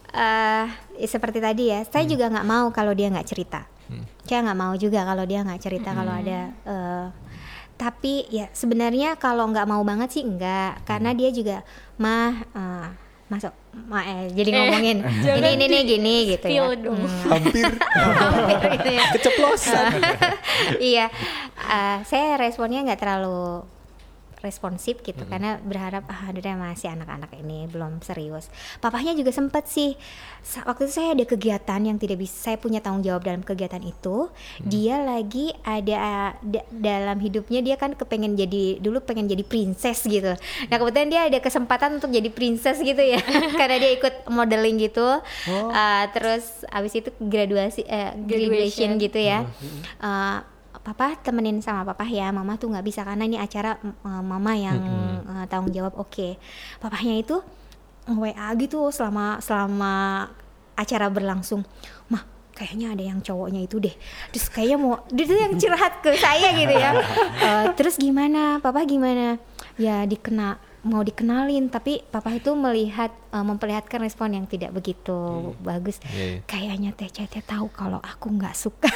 eh 0.10 0.66
seperti 1.02 1.38
tadi 1.38 1.70
ya 1.70 1.86
saya 1.86 2.02
juga 2.04 2.28
nggak 2.28 2.44
mau 2.44 2.72
kalau 2.72 2.92
dia 2.92 3.08
nggak 3.08 3.28
cerita. 3.28 3.68
Saya 4.24 4.42
nggak 4.44 4.58
mau 4.58 4.74
juga 4.74 5.02
kalau 5.02 5.26
dia 5.26 5.42
nggak 5.42 5.60
cerita 5.60 5.90
kalau 5.92 6.14
ada 6.14 6.40
eh, 6.64 7.06
tapi 7.76 8.28
ya 8.28 8.50
sebenarnya 8.52 9.16
kalau 9.16 9.48
nggak 9.48 9.66
mau 9.66 9.82
banget 9.82 10.10
sih 10.12 10.24
enggak 10.24 10.84
karena 10.84 11.12
dia 11.12 11.30
juga 11.30 11.58
mah 11.96 12.32
eh, 12.50 12.88
masuk 13.30 13.54
ma 13.86 14.02
eh, 14.02 14.26
jadi 14.34 14.50
ngomongin 14.58 14.98
jangan 15.24 15.46
ini 15.46 15.50
ini 15.54 15.66
nih 15.70 15.82
gini 15.86 16.16
gitu 16.34 16.48
ya 16.50 16.74
dong. 16.74 16.98
Hmm. 16.98 17.30
Hampir 17.38 17.66
Hampir 18.26 18.70
gitu 18.74 18.90
ya 18.90 19.04
keceplosan. 19.14 19.94
iya 20.82 21.06
eh, 21.70 21.98
saya 22.10 22.42
responnya 22.42 22.82
nggak 22.82 23.00
terlalu 23.00 23.64
responsif 24.40 25.00
gitu 25.00 25.24
karena 25.26 25.60
berharap 25.60 26.08
ah 26.08 26.32
udah 26.32 26.56
masih 26.56 26.90
anak-anak 26.90 27.32
ini 27.38 27.68
belum 27.68 28.00
serius. 28.00 28.48
Papahnya 28.78 29.12
juga 29.12 29.30
sempat 29.30 29.68
sih 29.68 30.00
waktu 30.64 30.88
itu 30.88 30.94
saya 30.96 31.12
ada 31.12 31.26
kegiatan 31.26 31.82
yang 31.82 31.96
tidak 31.96 32.18
bisa 32.18 32.50
saya 32.50 32.58
punya 32.58 32.80
tanggung 32.80 33.04
jawab 33.04 33.22
dalam 33.22 33.44
kegiatan 33.44 33.84
itu. 33.84 34.32
Dia 34.62 35.00
lagi 35.00 35.52
ada 35.62 35.98
da- 36.40 36.68
dalam 36.70 37.20
hidupnya 37.20 37.60
dia 37.60 37.76
kan 37.76 37.94
kepengen 37.94 38.34
jadi 38.34 38.80
dulu 38.80 39.04
pengen 39.04 39.28
jadi 39.28 39.44
princess 39.44 40.04
gitu. 40.04 40.32
Nah 40.66 40.76
kebetulan 40.76 41.10
dia 41.10 41.22
ada 41.28 41.40
kesempatan 41.40 42.00
untuk 42.00 42.10
jadi 42.10 42.30
princess 42.30 42.80
gitu 42.80 43.00
ya 43.00 43.20
karena 43.60 43.76
dia 43.78 43.92
ikut 43.94 44.28
modeling 44.28 44.80
gitu. 44.80 45.20
Eh, 45.70 46.04
terus 46.12 46.44
abis 46.66 46.96
itu 46.96 47.10
graduasi 47.20 47.84
eh, 47.84 48.16
graduation. 48.16 48.96
Graduation. 48.96 49.04
gitu 49.04 49.20
ya. 49.20 49.40
Eh, 50.00 50.38
papa 50.90 51.14
temenin 51.22 51.62
sama 51.62 51.94
papa 51.94 52.06
ya. 52.10 52.34
Mama 52.34 52.58
tuh 52.58 52.74
nggak 52.74 52.86
bisa 52.86 53.06
karena 53.06 53.30
ini 53.30 53.38
acara 53.38 53.78
eh, 53.82 54.24
mama 54.26 54.54
yang 54.58 54.80
eh, 55.24 55.46
tanggung 55.46 55.70
jawab. 55.70 55.94
Oke. 56.02 56.42
Papahnya 56.82 57.22
itu 57.22 57.38
wa 58.10 58.50
gitu 58.58 58.90
selama 58.90 59.38
selama 59.38 59.94
acara 60.74 61.14
berlangsung. 61.14 61.62
Mah 62.10 62.26
kayaknya 62.58 62.92
ada 62.92 63.04
yang 63.06 63.20
cowoknya 63.22 63.62
itu 63.64 63.78
deh. 63.80 63.96
Terus 64.36 64.48
kayaknya 64.52 64.78
mau 64.82 65.00
dia 65.14 65.26
tuh 65.30 65.38
yang 65.38 65.54
curhat 65.56 65.94
ke 66.02 66.12
saya 66.18 66.52
gitu 66.58 66.74
ya. 66.76 66.92
Eh, 67.40 67.66
terus 67.80 67.96
gimana? 67.96 68.60
Papa 68.60 68.84
gimana? 68.84 69.40
Ya 69.80 70.04
dikena 70.04 70.60
mau 70.80 71.04
dikenalin 71.04 71.68
tapi 71.68 72.04
papa 72.08 72.36
itu 72.36 72.56
melihat 72.56 73.12
eh, 73.32 73.46
memperlihatkan 73.46 74.00
respon 74.04 74.36
yang 74.36 74.46
tidak 74.48 74.76
begitu 74.76 75.52
bagus. 75.64 76.00
Iya, 76.04 76.24
iya. 76.24 76.40
kayaknya 76.48 76.92
teh 76.96 77.08
teh 77.12 77.44
tahu 77.44 77.72
kalau 77.72 78.00
aku 78.04 78.28
nggak 78.32 78.56
suka 78.56 78.92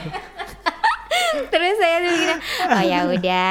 terus 1.48 1.76
saya 1.76 1.96
tuh 2.00 2.12
gini 2.12 2.34
oh 2.68 2.82
ya 2.82 2.98
udah 3.04 3.50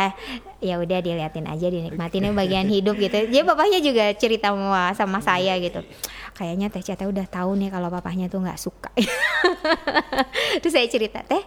ya 0.57 0.75
udah 0.77 0.99
diliatin 0.99 1.45
aja 1.45 1.67
dinikmatin 1.67 2.21
ini 2.23 2.33
bagian 2.33 2.65
hidup 2.65 2.97
gitu. 2.97 3.29
Jadi 3.29 3.45
papahnya 3.45 3.77
juga 3.77 4.09
cerita 4.13 4.49
sama, 4.49 4.89
sama 4.97 5.19
saya 5.21 5.53
gitu. 5.61 5.85
Kayaknya 6.33 6.69
teh 6.69 6.81
teh 6.81 7.05
udah 7.05 7.25
tahu 7.25 7.53
nih 7.57 7.69
kalau 7.69 7.89
papahnya 7.89 8.25
tuh 8.25 8.41
nggak 8.41 8.57
suka. 8.57 8.89
Terus 10.61 10.73
saya 10.73 10.87
cerita 10.89 11.21
teh 11.21 11.41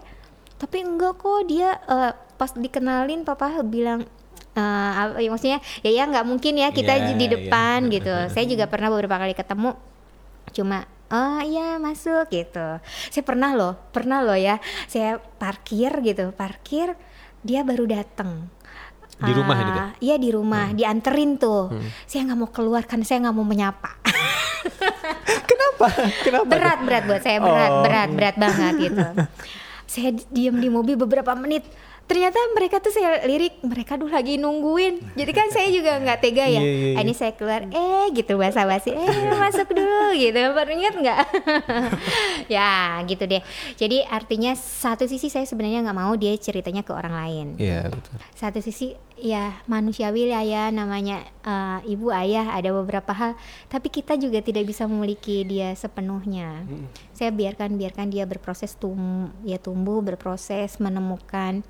tapi 0.61 0.85
enggak 0.85 1.17
kok 1.17 1.49
dia 1.49 1.73
eh, 1.89 2.13
pas 2.37 2.53
dikenalin 2.53 3.25
papa 3.25 3.65
bilang 3.65 4.05
eh, 4.55 4.91
apa- 4.95 5.19
ya 5.19 5.29
maksudnya 5.33 5.59
ya 5.81 5.91
ya 5.91 6.05
nggak 6.05 6.27
mungkin 6.29 6.53
ya 6.55 6.69
kita 6.69 6.95
Iya, 6.95 7.17
di 7.17 7.27
iya. 7.27 7.33
depan 7.35 7.89
gitu. 7.89 8.13
Saya 8.29 8.45
juga 8.45 8.69
pernah 8.69 8.93
beberapa 8.93 9.17
kali 9.17 9.33
ketemu 9.33 9.75
cuma 10.53 10.87
oh 11.11 11.41
iya 11.41 11.77
masuk 11.77 12.27
gitu 12.27 12.78
saya 12.82 13.23
pernah 13.23 13.53
loh 13.53 13.74
pernah 13.91 14.20
loh 14.20 14.35
ya 14.35 14.57
saya 14.87 15.19
parkir 15.19 15.91
gitu 16.01 16.31
parkir 16.32 16.95
dia 17.41 17.62
baru 17.62 17.87
datang 17.87 18.47
Di 19.20 19.32
rumah 19.32 19.53
ini 19.55 19.70
teh? 19.70 19.82
Ah, 19.82 19.93
Iya 20.01 20.16
di 20.16 20.32
rumah, 20.32 20.73
dianterin 20.73 21.37
tuh. 21.37 21.69
Saya 22.09 22.24
nggak 22.24 22.39
mau 22.39 22.49
keluar 22.49 22.89
karena 22.89 23.05
saya 23.05 23.20
nggak 23.20 23.37
mau 23.37 23.45
menyapa. 23.45 24.01
Kenapa? 25.45 25.87
Kenapa? 26.24 26.49
berat 26.49 26.78
berat 26.81 27.03
buat 27.05 27.20
saya 27.20 27.37
berat 27.39 27.69
Oh. 27.70 27.82
berat 27.85 28.09
berat 28.11 28.37
banget 28.37 28.73
gitu. 28.81 29.05
saya 29.85 30.15
di- 30.15 30.24
diam 30.31 30.57
di 30.57 30.73
mobil 30.73 30.97
beberapa 30.97 31.35
menit. 31.35 31.69
Ternyata 32.11 32.39
mereka 32.59 32.82
tuh 32.82 32.91
saya 32.91 33.23
lirik, 33.23 33.62
mereka 33.62 33.95
dulu 33.95 34.11
lagi 34.11 34.35
nungguin. 34.35 35.15
Jadi 35.15 35.31
kan 35.31 35.47
saya 35.55 35.70
juga 35.70 35.95
nggak 35.95 36.19
tega 36.19 36.43
ya. 36.43 36.59
Iya, 36.59 36.62
iya, 36.66 36.89
iya. 36.91 36.97
Ah, 36.99 37.03
Ini 37.07 37.15
saya 37.15 37.32
keluar, 37.39 37.70
eh 37.70 38.07
gitu 38.11 38.35
bahasa 38.35 38.66
basi, 38.66 38.91
eh 38.91 39.07
masuk 39.31 39.70
dulu 39.70 40.11
gitu. 40.19 40.43
Baru 40.51 40.74
ingat 40.74 40.95
nggak? 40.99 41.19
ya 42.59 42.99
gitu 43.07 43.24
deh. 43.24 43.43
Jadi 43.78 44.03
artinya 44.03 44.59
satu 44.59 45.07
sisi 45.07 45.31
saya 45.31 45.47
sebenarnya 45.47 45.87
nggak 45.87 45.99
mau 45.99 46.19
dia 46.19 46.35
ceritanya 46.35 46.82
ke 46.82 46.91
orang 46.91 47.15
lain 47.15 47.47
Iya, 47.57 47.87
betul. 47.87 48.16
satu 48.35 48.59
sisi 48.59 48.97
ya 49.20 49.61
manusiawi 49.69 50.32
lah 50.32 50.41
ya 50.43 50.65
namanya 50.73 51.20
eh, 51.45 51.78
ibu 51.93 52.09
ayah 52.09 52.57
ada 52.57 52.73
beberapa 52.73 53.12
hal 53.12 53.37
tapi 53.69 53.93
kita 53.93 54.16
juga 54.16 54.41
tidak 54.41 54.65
bisa 54.65 54.89
memiliki 54.89 55.45
dia 55.45 55.77
sepenuhnya 55.77 56.65
saya 57.12 57.28
biarkan 57.28 57.77
biarkan 57.77 58.09
dia 58.09 58.24
berproses 58.24 58.73
tum 58.81 59.28
ya 59.45 59.61
tumbuh 59.61 60.01
berproses 60.01 60.81
menemukan 60.81 61.61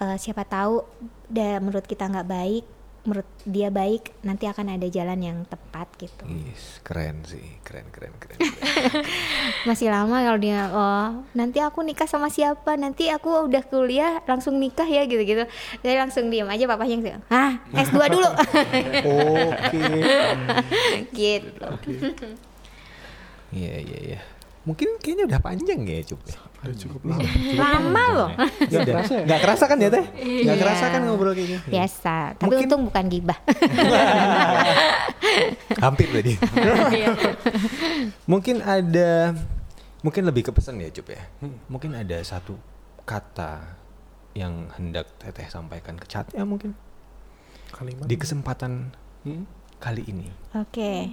eh, 0.00 0.16
siapa 0.16 0.42
tahu 0.44 0.82
da, 1.28 1.60
menurut 1.60 1.84
kita 1.84 2.08
nggak 2.08 2.28
baik 2.28 2.64
menurut 3.00 3.24
dia 3.48 3.72
baik 3.72 4.12
nanti 4.20 4.44
akan 4.44 4.76
ada 4.76 4.84
jalan 4.92 5.16
yang 5.24 5.38
tepat 5.48 5.88
gitu 5.96 6.20
Yes, 6.28 6.84
keren 6.84 7.24
sih, 7.24 7.56
keren 7.64 7.88
keren 7.88 8.12
keren. 8.20 8.36
masih 9.68 9.88
lama 9.88 10.20
kalau 10.20 10.36
dia 10.36 10.68
oh 10.68 11.24
nanti 11.32 11.64
aku 11.64 11.80
nikah 11.80 12.04
sama 12.04 12.28
siapa 12.28 12.76
nanti 12.76 13.08
aku 13.08 13.48
udah 13.48 13.64
kuliah 13.64 14.20
langsung 14.28 14.60
nikah 14.60 14.84
ya 14.84 15.08
gitu 15.08 15.24
gitu 15.24 15.48
saya 15.80 15.96
langsung 15.96 16.28
diam 16.28 16.44
aja 16.52 16.68
papanya 16.68 17.16
yang 17.16 17.24
ah 17.32 17.56
S2 17.72 17.96
dulu 18.20 18.28
Oke. 19.08 19.80
gitu 21.16 21.68
Iya 23.50 23.74
iya 23.82 23.98
iya. 24.14 24.20
Mungkin 24.62 25.02
kayaknya 25.02 25.26
udah 25.26 25.40
panjang 25.42 25.82
ya 25.82 26.06
cup. 26.06 26.20
Udah 26.60 26.76
cukup 26.76 27.00
lama. 27.02 27.24
lama 27.54 28.04
loh 28.10 28.30
Nggak 28.62 28.84
kerasa 28.86 29.12
ya? 29.14 29.24
Nggak 29.24 29.40
kerasa 29.40 29.64
kan 29.64 29.76
ya 29.76 29.88
teh? 29.88 30.04
Nggak 30.12 30.44
Iya. 30.50 30.60
kerasa 30.60 30.84
kan 30.86 31.00
ngobrol 31.02 31.32
kayak 31.32 31.48
gini? 31.48 31.60
biasa 31.66 32.14
tapi 32.34 32.44
Mungkin- 32.46 32.66
untung 32.66 32.82
bukan 32.86 33.04
gibah 33.06 33.38
Hampir 35.80 36.08
tadi. 36.10 36.32
mungkin 38.26 38.60
ada, 38.60 39.32
mungkin 40.00 40.22
lebih 40.22 40.42
ke 40.42 40.52
pesan 40.52 40.76
ya 40.76 40.90
cup 40.90 41.08
ya. 41.08 41.22
Mungkin 41.66 41.94
ada 41.94 42.18
satu 42.20 42.56
kata 43.02 43.76
yang 44.32 44.70
hendak 44.72 45.10
teteh 45.16 45.46
sampaikan 45.46 45.94
ke 45.94 46.06
chatnya 46.06 46.44
mungkin 46.44 46.74
Kalimat. 47.70 48.06
di 48.06 48.14
kesempatan 48.14 48.94
Hmm? 49.20 49.44
Kali 49.80 50.04
ini. 50.06 50.28
Oke, 50.52 51.08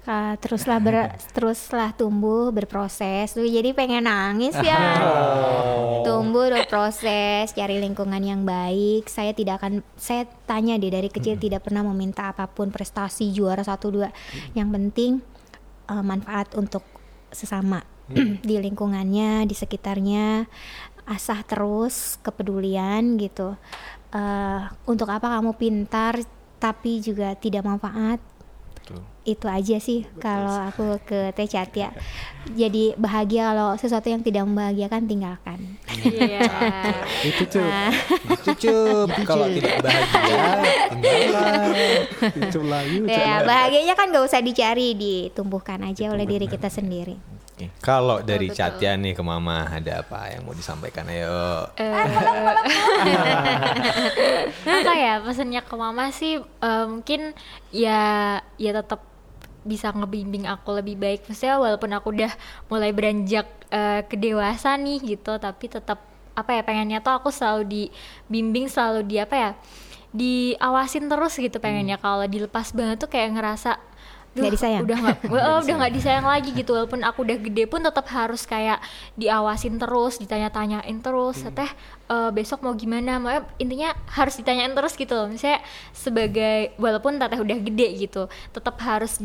Ka- 0.00 0.34
teruslah 0.40 0.80
ber, 0.82 1.14
teruslah 1.36 1.92
tumbuh 1.94 2.50
berproses. 2.50 3.36
Tuh 3.36 3.46
jadi 3.46 3.70
pengen 3.76 4.10
nangis 4.10 4.56
ya. 4.58 4.98
Tumbuh 6.06 6.48
berproses, 6.48 7.52
cari 7.52 7.76
lingkungan 7.78 8.18
yang 8.24 8.42
baik. 8.42 9.06
Saya 9.06 9.36
tidak 9.36 9.60
akan, 9.60 9.84
saya 9.94 10.24
tanya 10.48 10.80
deh 10.80 10.88
dari 10.88 11.12
kecil 11.12 11.36
tidak 11.36 11.68
pernah 11.68 11.84
meminta 11.84 12.32
apa 12.32 12.48
pun 12.48 12.72
prestasi 12.72 13.30
juara 13.30 13.60
satu 13.60 13.92
dua. 13.92 14.08
Yang 14.56 14.68
penting 14.72 15.12
eh, 15.92 16.04
manfaat 16.04 16.56
untuk 16.56 16.82
sesama 17.30 17.84
di 18.48 18.56
lingkungannya, 18.56 19.44
di 19.44 19.54
sekitarnya. 19.54 20.48
Asah 21.04 21.44
terus 21.44 22.16
kepedulian 22.24 23.20
gitu. 23.20 23.54
Eh, 24.10 24.60
untuk 24.88 25.12
apa 25.12 25.38
kamu 25.38 25.54
pintar 25.60 26.39
tapi 26.60 27.00
juga 27.00 27.32
tidak 27.34 27.64
manfaat? 27.64 28.20
Betul. 28.90 29.04
itu 29.28 29.46
aja 29.46 29.76
sih 29.78 30.02
kalau 30.18 30.50
aku 30.66 30.98
ke 31.04 31.30
Teh 31.36 31.46
Cat 31.46 31.70
ya. 31.76 31.92
Jadi 32.50 32.96
bahagia 32.96 33.52
kalau 33.52 33.76
sesuatu 33.76 34.08
yang 34.08 34.24
tidak 34.24 34.48
membahagiakan 34.48 35.04
tinggalkan. 35.06 35.78
Iya. 36.02 36.48
Itu 37.30 37.42
cuy. 37.46 37.68
Itu 38.34 38.50
cup. 38.56 39.08
Kalau 39.28 39.46
tidak 39.52 39.84
bahagia, 39.84 40.44
tinggalkan. 40.90 41.68
Itu 42.48 42.60
lagi. 42.64 42.96
ya 43.06 43.44
bahagianya 43.44 43.94
kan 43.94 44.10
gak 44.10 44.24
usah 44.24 44.40
dicari, 44.40 44.96
ditumbuhkan 44.96 45.84
aja 45.84 46.10
oleh 46.10 46.24
diri 46.26 46.48
kita 46.48 46.72
sendiri. 46.72 47.39
Oke, 47.60 47.68
Kalau 47.84 48.24
dari 48.24 48.48
chatnya 48.48 48.96
nih 48.96 49.12
ke 49.12 49.20
mama 49.20 49.68
ada 49.68 50.00
apa 50.00 50.32
yang 50.32 50.48
mau 50.48 50.56
disampaikan? 50.56 51.04
Ayo. 51.12 51.68
apa 54.80 54.92
ya 54.96 55.20
pesannya 55.20 55.60
ke 55.60 55.76
mama 55.76 56.08
sih 56.08 56.40
eh, 56.40 56.84
mungkin 56.88 57.36
ya 57.68 58.40
ya 58.56 58.72
tetap 58.80 59.04
bisa 59.60 59.92
ngebimbing 59.92 60.48
aku 60.48 60.80
lebih 60.80 60.96
baik. 60.96 61.28
Maksudnya 61.28 61.60
walaupun 61.60 61.92
aku 61.92 62.16
udah 62.16 62.32
mulai 62.72 62.96
beranjak 62.96 63.44
eh, 63.68 64.08
ke 64.08 64.16
dewasa 64.16 64.80
nih 64.80 64.96
gitu 65.04 65.36
tapi 65.36 65.68
tetap 65.68 66.00
apa 66.32 66.56
ya 66.56 66.64
pengennya 66.64 67.04
tuh 67.04 67.12
aku 67.12 67.28
selalu 67.28 67.68
dibimbing 67.68 68.72
selalu 68.72 69.04
di 69.04 69.20
apa 69.20 69.36
ya 69.36 69.50
diawasin 70.16 71.12
terus 71.12 71.36
gitu 71.36 71.60
pengennya. 71.60 72.00
Kalau 72.00 72.24
dilepas 72.24 72.72
banget 72.72 73.04
tuh 73.04 73.12
kayak 73.12 73.36
ngerasa 73.36 73.76
"Duh, 73.76 73.89
Nggak 74.36 74.52
disayang." 74.54 74.82
udah 74.86 74.98
nggak 75.00 75.18
oh, 75.48 75.58
udah 75.62 75.74
nggak 75.80 75.94
disayang 75.94 76.26
lagi 76.26 76.50
gitu. 76.54 76.70
Walaupun 76.76 77.00
aku 77.02 77.26
udah 77.26 77.38
gede 77.38 77.64
pun 77.66 77.80
tetap 77.82 78.06
harus 78.10 78.42
kayak 78.46 78.78
diawasin 79.18 79.78
terus 79.78 80.18
ditanya-tanyain 80.18 80.96
terus. 81.02 81.42
Hmm. 81.42 81.54
teh 81.54 81.70
eh, 82.10 82.30
besok 82.34 82.62
mau 82.62 82.74
gimana? 82.74 83.18
Makanya 83.18 83.42
intinya 83.58 83.90
harus 84.12 84.34
ditanyain 84.38 84.72
terus 84.74 84.94
gitu 84.94 85.12
loh. 85.14 85.26
Misalnya 85.30 85.62
sebagai 85.94 86.74
walaupun 86.78 87.18
teteh 87.18 87.40
udah 87.40 87.58
gede 87.60 87.88
gitu 88.08 88.22
tetap 88.50 88.76
harus 88.82 89.18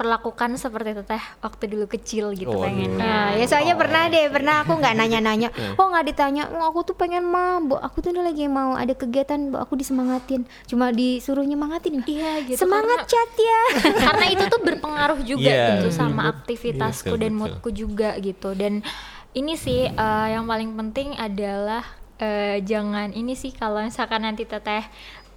diperlakukan 0.00 0.56
seperti 0.56 0.96
teteh 0.96 1.20
waktu 1.44 1.68
dulu 1.68 1.84
kecil 1.84 2.32
gitu 2.32 2.48
Waduh. 2.48 2.64
pengennya 2.64 3.04
Nah, 3.04 3.28
ya 3.36 3.44
soalnya 3.44 3.76
pernah 3.76 4.08
deh, 4.08 4.32
pernah 4.32 4.64
aku 4.64 4.80
nggak 4.80 4.96
nanya-nanya. 4.96 5.52
Iya. 5.60 5.76
Oh 5.76 5.92
nggak 5.92 6.06
ditanya, 6.08 6.48
oh 6.56 6.72
aku 6.72 6.88
tuh 6.88 6.96
pengen 6.96 7.20
mah, 7.20 7.60
bu 7.60 7.76
aku 7.76 8.00
tuh 8.00 8.16
lagi 8.16 8.48
mau 8.48 8.72
ada 8.72 8.96
kegiatan, 8.96 9.52
bu 9.52 9.60
aku 9.60 9.76
disemangatin. 9.76 10.48
Cuma 10.64 10.88
disuruh 10.88 11.44
nyemangatin. 11.44 12.00
Iya, 12.00 12.48
gitu, 12.48 12.64
Semangat 12.64 13.04
chat 13.04 13.30
ya. 13.36 13.60
karena 14.08 14.24
itu 14.30 14.44
tuh 14.48 14.60
berpengaruh 14.64 15.20
juga 15.20 15.52
Iya. 15.52 15.66
gitu 15.76 15.92
sama 15.92 16.32
aktivitasku 16.32 17.12
Betul, 17.12 17.20
dan 17.20 17.32
betul. 17.34 17.40
moodku 17.44 17.68
juga 17.68 18.10
gitu 18.16 18.56
dan 18.56 18.80
ini 19.36 19.52
sih 19.54 19.84
eh, 19.84 20.26
yang 20.30 20.48
paling 20.48 20.72
penting 20.72 21.12
adalah 21.18 21.84
eh, 22.16 22.62
jangan 22.62 23.12
ini 23.12 23.34
sih 23.34 23.52
kalau 23.52 23.82
misalkan 23.82 24.24
nanti 24.24 24.44
teteh 24.44 24.86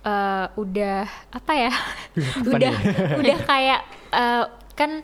eh, 0.04 0.46
udah 0.54 1.08
apa 1.34 1.54
ya? 1.56 1.72
Udah 2.54 2.74
udah 3.20 3.38
kayak 3.48 3.82
eh, 4.14 4.46
kan 4.76 5.02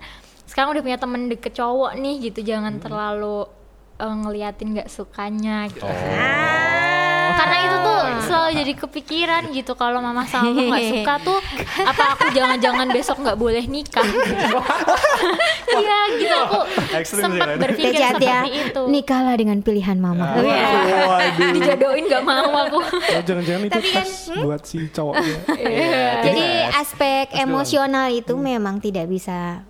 sekarang 0.49 0.73
udah 0.73 0.83
punya 0.83 0.97
temen 0.97 1.29
deket 1.29 1.53
cowok 1.57 1.93
nih 1.97 2.29
gitu 2.29 2.41
jangan 2.41 2.81
terlalu 2.81 3.45
eh, 4.01 4.15
ngeliatin 4.15 4.73
nggak 4.75 4.89
sukanya 4.89 5.69
gitu 5.69 5.85
karena 7.39 7.57
itu 7.63 7.75
tuh 7.79 7.99
selalu 8.27 8.49
jadi 8.59 8.73
kepikiran 8.75 9.41
gitu 9.55 9.71
kalau 9.79 10.03
mama 10.03 10.27
sama 10.27 10.51
mama 10.51 10.75
nggak 10.75 10.87
suka 10.91 11.13
tuh 11.23 11.39
apa 11.87 12.03
aku 12.15 12.25
jangan-jangan 12.35 12.87
besok 12.91 13.17
nggak 13.23 13.37
boleh 13.39 13.63
nikah? 13.65 14.03
Iya 15.69 15.99
gitu. 16.17 16.59
Aku 16.91 17.13
sempat 17.13 17.55
berpikir 17.61 18.01
ya. 18.01 18.11
seperti 18.11 18.49
itu. 18.67 18.81
Nikahlah 18.89 19.35
dengan 19.37 19.61
pilihan 19.63 19.95
mama. 19.95 20.35
Iya. 20.41 20.67
dijodohin 21.55 22.03
nggak 22.09 22.23
mau 22.25 22.51
aku. 22.51 22.81
Oh, 22.83 23.21
jangan-jangan 23.23 23.69
itu 23.69 23.73
Tapi 23.77 23.89
kan, 23.93 24.03
tes 24.03 24.11
buat 24.43 24.61
si 24.65 24.89
cowoknya. 24.91 25.39
Jadi 26.25 26.45
aspek 26.73 27.31
emosional 27.37 28.11
itu 28.11 28.33
memang 28.35 28.81
tidak 28.81 29.07
bisa 29.07 29.63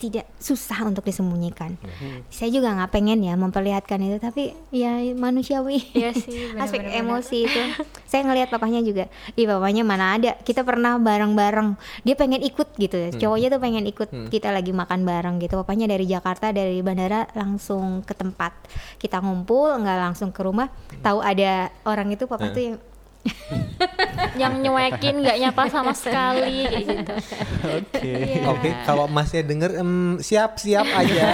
tidak 0.00 0.24
susah 0.40 0.88
untuk 0.88 1.04
disembunyikan. 1.04 1.76
Saya 2.32 2.48
juga 2.48 2.72
nggak 2.72 2.88
pengen 2.88 3.20
ya 3.20 3.36
memperlihatkan 3.36 4.00
itu, 4.00 4.16
tapi 4.16 4.56
ya 4.72 4.96
manusiawi. 5.12 5.92
Iya 5.92 6.16
sih, 6.16 6.32
benar, 6.56 6.64
aspek 6.64 6.80
emosi 6.88 7.38
itu. 7.44 7.60
Saya 8.08 8.24
ngelihat 8.24 8.48
papahnya 8.48 8.80
juga. 8.80 9.12
Ih 9.36 9.44
papahnya 9.44 9.84
mana 9.84 10.16
ada. 10.16 10.40
Kita 10.40 10.64
pernah 10.64 10.96
bareng-bareng. 10.96 11.76
Dia 12.08 12.16
pengen 12.16 12.40
ikut 12.40 12.80
gitu. 12.80 12.96
ya. 12.96 13.10
Cowoknya 13.12 13.52
tuh 13.52 13.60
pengen 13.60 13.84
ikut. 13.84 14.08
Kita 14.32 14.48
lagi 14.48 14.72
makan 14.72 15.04
bareng 15.04 15.36
gitu. 15.44 15.60
Papahnya 15.60 15.84
dari 15.84 16.08
Jakarta 16.08 16.48
dari 16.48 16.80
bandara 16.80 17.28
langsung 17.36 18.00
ke 18.00 18.16
tempat 18.16 18.56
kita 18.96 19.20
ngumpul, 19.20 19.76
nggak 19.84 19.98
langsung 20.00 20.32
ke 20.32 20.40
rumah. 20.40 20.72
Tahu 21.04 21.20
ada 21.20 21.68
orang 21.84 22.08
itu 22.16 22.24
papa 22.24 22.48
tuh 22.56 22.62
yang 22.72 22.76
yang 24.40 24.58
nyuekin 24.58 25.20
nggak 25.20 25.36
nyapa 25.38 25.62
sama 25.68 25.92
sekali 25.92 26.64
kayak 26.64 26.84
gitu 26.86 27.14
Oke. 27.60 28.00
Iya. 28.00 28.48
Oke, 28.48 28.68
kalau 28.82 29.04
masnya 29.06 29.42
denger 29.42 29.76
em, 29.76 29.92
siap-siap 30.18 30.86
aja. 30.86 31.24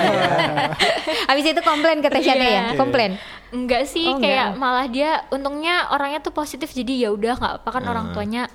Habis 1.30 1.44
itu 1.46 1.60
komplain 1.60 2.02
ke 2.02 2.08
Tesha 2.08 2.34
Teh 2.34 2.42
ya? 2.44 2.62
Iya. 2.66 2.76
Komplain. 2.76 3.14
enggak 3.48 3.86
sih 3.86 4.02
Oh, 4.04 4.18
kayak 4.18 4.52
enggak. 4.52 4.58
malah 4.58 4.86
dia 4.86 5.10
untungnya 5.30 5.86
orangnya 5.88 6.18
tuh 6.18 6.34
positif 6.34 6.66
jadi 6.68 7.06
ya 7.06 7.08
udah 7.08 7.34
nggak 7.36 7.54
apa 7.62 7.68
kan 7.70 7.82
orang 7.84 8.10
tuanya 8.10 8.50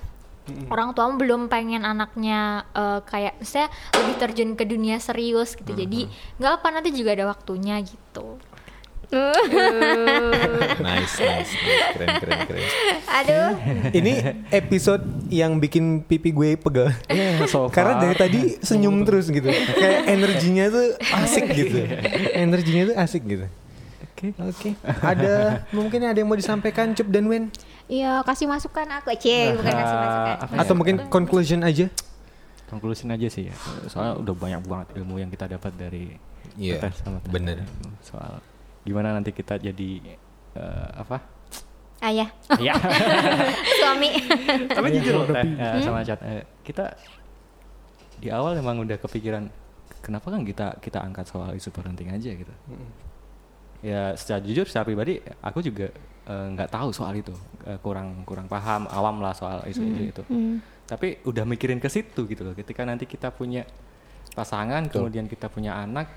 orang 0.68 0.92
tua 0.92 1.08
belum 1.10 1.48
pengen 1.48 1.80
anaknya 1.82 2.40
eh, 2.70 3.00
kayak 3.00 3.40
misalnya 3.40 3.72
lebih 3.94 4.14
terjun 4.18 4.50
ke 4.52 4.64
dunia 4.64 4.96
serius 4.98 5.54
gitu 5.54 5.72
jadi 5.72 6.12
nggak 6.36 6.52
apa 6.60 6.66
nanti 6.70 6.92
juga 6.92 7.16
ada 7.16 7.24
waktunya 7.26 7.80
gitu 7.80 8.36
nice, 9.12 10.80
nice, 10.80 11.14
nice. 11.20 11.52
Keren, 11.92 12.08
keren, 12.18 12.38
keren. 12.48 12.64
Aduh. 13.12 13.48
Ini 13.92 14.12
episode 14.48 15.04
yang 15.28 15.60
bikin 15.60 16.00
pipi 16.02 16.32
gue 16.32 16.56
pegel. 16.56 16.88
Iya, 17.08 17.44
so 17.44 17.68
far. 17.68 17.76
Karena 17.76 17.92
dari 18.00 18.16
tadi 18.16 18.40
senyum 18.58 19.04
terus 19.04 19.28
gitu. 19.28 19.46
Kayak 19.48 20.08
energinya 20.08 20.64
tuh 20.68 20.86
asik 20.98 21.44
gitu. 21.52 21.78
Energinya 22.32 22.82
tuh 22.88 22.96
asik 22.96 23.22
gitu. 23.28 23.46
Oke. 24.12 24.26
Oke. 24.38 24.70
Ada 25.02 25.66
mungkin 25.70 25.98
ada 26.02 26.16
yang 26.16 26.30
mau 26.30 26.38
disampaikan 26.38 26.94
Cup 26.94 27.10
dan 27.10 27.26
Wen 27.26 27.50
Iya, 27.90 28.22
kasih 28.24 28.46
masukan 28.48 28.86
aku, 28.88 29.12
Cie, 29.18 29.52
bukan 29.52 29.68
kasih 29.68 29.96
masukan. 29.98 30.36
atau 30.56 30.72
ya? 30.72 30.78
mungkin 30.78 30.96
conclusion 31.12 31.60
aja? 31.60 31.90
Conclusion 32.70 33.12
aja 33.12 33.26
sih 33.28 33.50
ya. 33.50 33.54
Soalnya 33.84 34.16
udah 34.16 34.32
banyak 34.32 34.62
banget 34.64 34.88
ilmu 34.96 35.20
yang 35.20 35.28
kita 35.28 35.44
dapat 35.50 35.74
dari 35.76 36.16
Iya, 36.56 36.88
sama 36.94 37.20
Teh. 37.20 37.28
bener. 37.28 37.66
Soal 38.00 38.40
gimana 38.82 39.14
nanti 39.14 39.30
kita 39.30 39.56
jadi 39.56 39.90
eh, 40.54 40.88
apa? 40.96 41.18
Ayah, 42.02 42.26
Iya. 42.58 42.74
suami. 43.78 44.10
Tapi 44.66 44.86
Iya, 44.90 44.96
jujur 44.98 45.14
loh, 45.22 45.26
Teh, 45.30 45.46
eh, 45.46 45.78
sama 45.80 46.02
Cat, 46.02 46.18
eh, 46.26 46.42
kita 46.66 46.90
di 48.18 48.26
awal 48.26 48.58
emang 48.58 48.82
udah 48.82 48.98
kepikiran 48.98 49.46
kenapa 50.02 50.30
kan 50.30 50.42
kita 50.42 50.82
kita 50.82 50.98
angkat 50.98 51.30
soal 51.30 51.54
isu 51.54 51.70
parenting 51.70 52.10
aja 52.10 52.30
gitu. 52.34 52.50
Ya 53.82 54.14
secara 54.14 54.42
jujur 54.42 54.66
secara 54.66 54.82
pribadi 54.82 55.18
aku 55.42 55.58
juga 55.58 55.90
nggak 56.22 56.70
tahu 56.70 56.94
soal 56.94 57.18
itu, 57.18 57.34
Eh, 57.62 57.78
kurang 57.78 58.22
kurang 58.22 58.46
paham, 58.46 58.86
awam 58.86 59.22
lah 59.22 59.34
soal 59.34 59.62
isu-isu 59.66 60.02
itu. 60.02 60.22
Hmm. 60.26 60.58
Tapi 60.86 61.22
udah 61.22 61.46
mikirin 61.46 61.78
ke 61.78 61.86
situ 61.86 62.26
gitu 62.26 62.42
loh. 62.42 62.54
Ketika 62.54 62.82
nanti 62.82 63.06
kita 63.06 63.30
punya 63.30 63.62
pasangan, 64.32 64.86
kemudian 64.86 65.26
kita 65.26 65.46
punya 65.46 65.78
anak, 65.78 66.10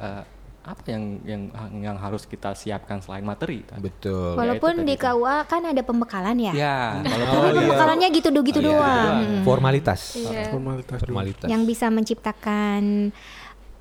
eh, 0.00 0.24
apa 0.60 0.84
yang 0.86 1.04
yang 1.24 1.42
yang 1.80 1.96
harus 1.96 2.28
kita 2.28 2.52
siapkan 2.52 3.00
selain 3.00 3.24
materi? 3.24 3.64
Tadi? 3.64 3.80
Betul. 3.80 4.36
Walaupun 4.36 4.84
itu 4.84 4.88
di. 4.88 4.94
KUA 4.94 5.36
kan 5.48 5.62
ada 5.64 5.80
pembekalan 5.80 6.36
ya. 6.36 6.52
Ya, 6.52 6.78
kalau 7.00 7.24
Oh, 7.24 7.32
Tapi 7.32 7.48
iya. 7.48 7.58
pembekalannya 7.64 8.08
gitu-gitu 8.12 8.58
Oh, 8.58 8.62
iya, 8.62 8.68
doang. 8.68 9.14
gitu. 9.16 9.32
Hmm. 9.32 9.44
Formalitas. 9.44 10.00
Iya. 10.14 10.52
Formalitas. 10.52 10.98
Formalitas. 11.00 11.48
Yang 11.48 11.62
bisa 11.64 11.86
menciptakan 11.88 12.82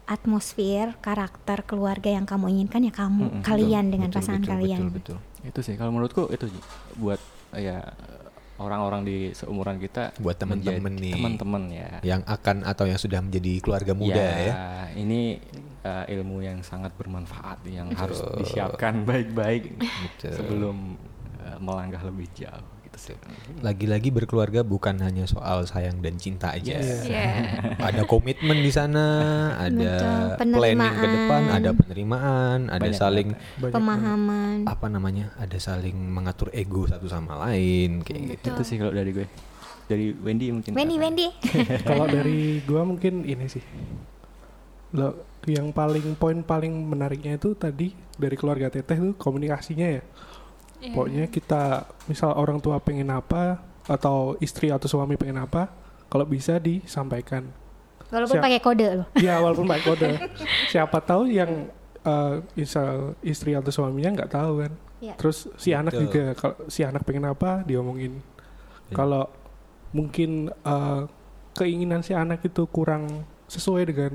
atmosfer, 0.06 0.98
karakter 1.00 1.62
keluarga 1.64 2.10
yang 2.10 2.26
kamu 2.26 2.50
inginkan 2.50 2.82
ya 2.82 2.90
kamu, 2.90 3.30
Mm-mm, 3.30 3.44
kalian 3.46 3.84
Betul, 3.86 3.94
dengan 3.94 4.10
betul, 4.10 4.18
pasangan 4.18 4.42
betul, 4.42 4.54
kalian. 4.56 4.80
Betul, 4.90 4.96
betul. 4.98 5.18
itu 5.40 5.60
sih 5.62 5.76
kalau 5.78 5.92
menurutku 5.94 6.28
itu 6.28 6.46
buat 6.98 7.22
ya 7.54 7.94
orang-orang 8.60 9.02
di 9.08 9.18
seumuran 9.32 9.80
kita 9.80 10.14
Buat 10.20 10.38
teman-teman 10.40 10.94
nih. 11.00 11.16
teman-teman 11.16 11.64
ya 11.72 11.90
Yang 12.04 12.22
akan 12.28 12.56
atau 12.68 12.86
yang 12.86 13.00
sudah 13.00 13.20
menjadi 13.24 13.54
keluarga 13.64 13.94
muda 13.96 14.20
ya. 14.20 14.54
ini 14.96 15.40
uh, 15.84 16.06
ilmu 16.08 16.44
yang 16.44 16.60
sangat 16.62 16.92
bermanfaat 17.00 17.64
yang 17.72 17.92
harus 17.96 18.20
disiapkan 18.36 19.04
baik-baik 19.08 19.80
sebelum 20.20 21.00
uh, 21.40 21.58
melangkah 21.64 22.04
lebih 22.04 22.28
jauh 22.36 22.79
Lagi-lagi 23.64 24.10
berkeluarga 24.12 24.66
bukan 24.68 25.00
hanya 25.00 25.24
soal 25.30 25.64
sayang 25.64 26.04
dan 26.04 26.20
cinta 26.20 26.52
aja. 26.52 26.80
Yes. 26.80 27.08
Iya. 27.08 27.32
Ada 27.80 28.04
komitmen 28.04 28.60
di 28.60 28.72
sana, 28.74 29.08
ada 29.56 29.94
Betul, 30.36 30.60
planning 30.60 30.96
ke 31.00 31.08
depan, 31.08 31.42
ada 31.48 31.70
penerimaan, 31.72 32.60
ada 32.68 32.84
Banyak 32.84 33.00
saling 33.00 33.30
Banyak 33.60 33.74
Pemahaman. 33.74 34.58
apa 34.68 34.86
namanya? 34.92 35.32
Ada 35.40 35.58
saling 35.58 35.96
mengatur 35.96 36.52
ego 36.52 36.84
satu 36.90 37.08
sama 37.08 37.40
lain 37.48 38.04
kayak 38.04 38.40
gitu. 38.40 38.48
itu 38.52 38.62
sih 38.68 38.76
kalau 38.76 38.92
dari 38.92 39.12
gue 39.16 39.28
dari 39.90 40.14
Wendy 40.14 40.54
mungkin 40.54 40.72
Wendy, 40.78 40.96
apa? 40.96 41.04
Wendy. 41.10 41.28
Kalau 41.90 42.06
dari 42.06 42.62
gua 42.62 42.86
mungkin 42.86 43.26
ini 43.26 43.50
sih. 43.50 43.66
Lo 44.94 45.26
yang 45.50 45.74
paling 45.74 46.14
poin 46.14 46.46
paling 46.46 46.70
menariknya 46.70 47.42
itu 47.42 47.58
tadi 47.58 47.98
dari 48.14 48.38
keluarga 48.38 48.70
Teteh 48.70 49.02
tuh 49.02 49.18
komunikasinya 49.18 49.88
ya. 49.90 50.06
Iya. 50.80 50.96
Pokoknya 50.96 51.26
kita 51.28 51.64
misal 52.08 52.32
orang 52.36 52.64
tua 52.64 52.80
pengen 52.80 53.12
apa 53.12 53.60
atau 53.84 54.40
istri 54.40 54.72
atau 54.72 54.88
suami 54.88 55.20
pengen 55.20 55.44
apa, 55.44 55.68
kalau 56.08 56.24
bisa 56.24 56.56
disampaikan. 56.58 57.52
Walaupun 58.10 58.40
Siap. 58.40 58.46
pakai 58.48 58.62
kode 58.64 58.88
loh. 59.04 59.08
Ya 59.22 59.38
walaupun 59.44 59.68
baik 59.70 59.84
kode. 59.86 60.18
Siapa 60.74 60.98
tahu 61.04 61.30
yang 61.30 61.70
eh, 62.02 62.34
misal 62.58 63.14
istri 63.22 63.54
atau 63.54 63.70
suaminya 63.70 64.24
nggak 64.24 64.32
tahu 64.34 64.66
kan. 64.66 64.72
Iya. 65.00 65.14
Terus 65.16 65.48
si 65.56 65.72
anak 65.72 65.94
Betul. 65.96 66.04
juga 66.10 66.24
kalau 66.36 66.56
si 66.72 66.82
anak 66.82 67.04
pengen 67.06 67.30
apa 67.30 67.62
diomongin. 67.68 68.24
Iya. 68.90 68.96
Kalau 68.98 69.24
mungkin 69.94 70.50
eh, 70.50 71.02
keinginan 71.54 72.02
si 72.02 72.16
anak 72.16 72.42
itu 72.46 72.66
kurang 72.72 73.28
sesuai 73.52 73.84
dengan 73.90 74.14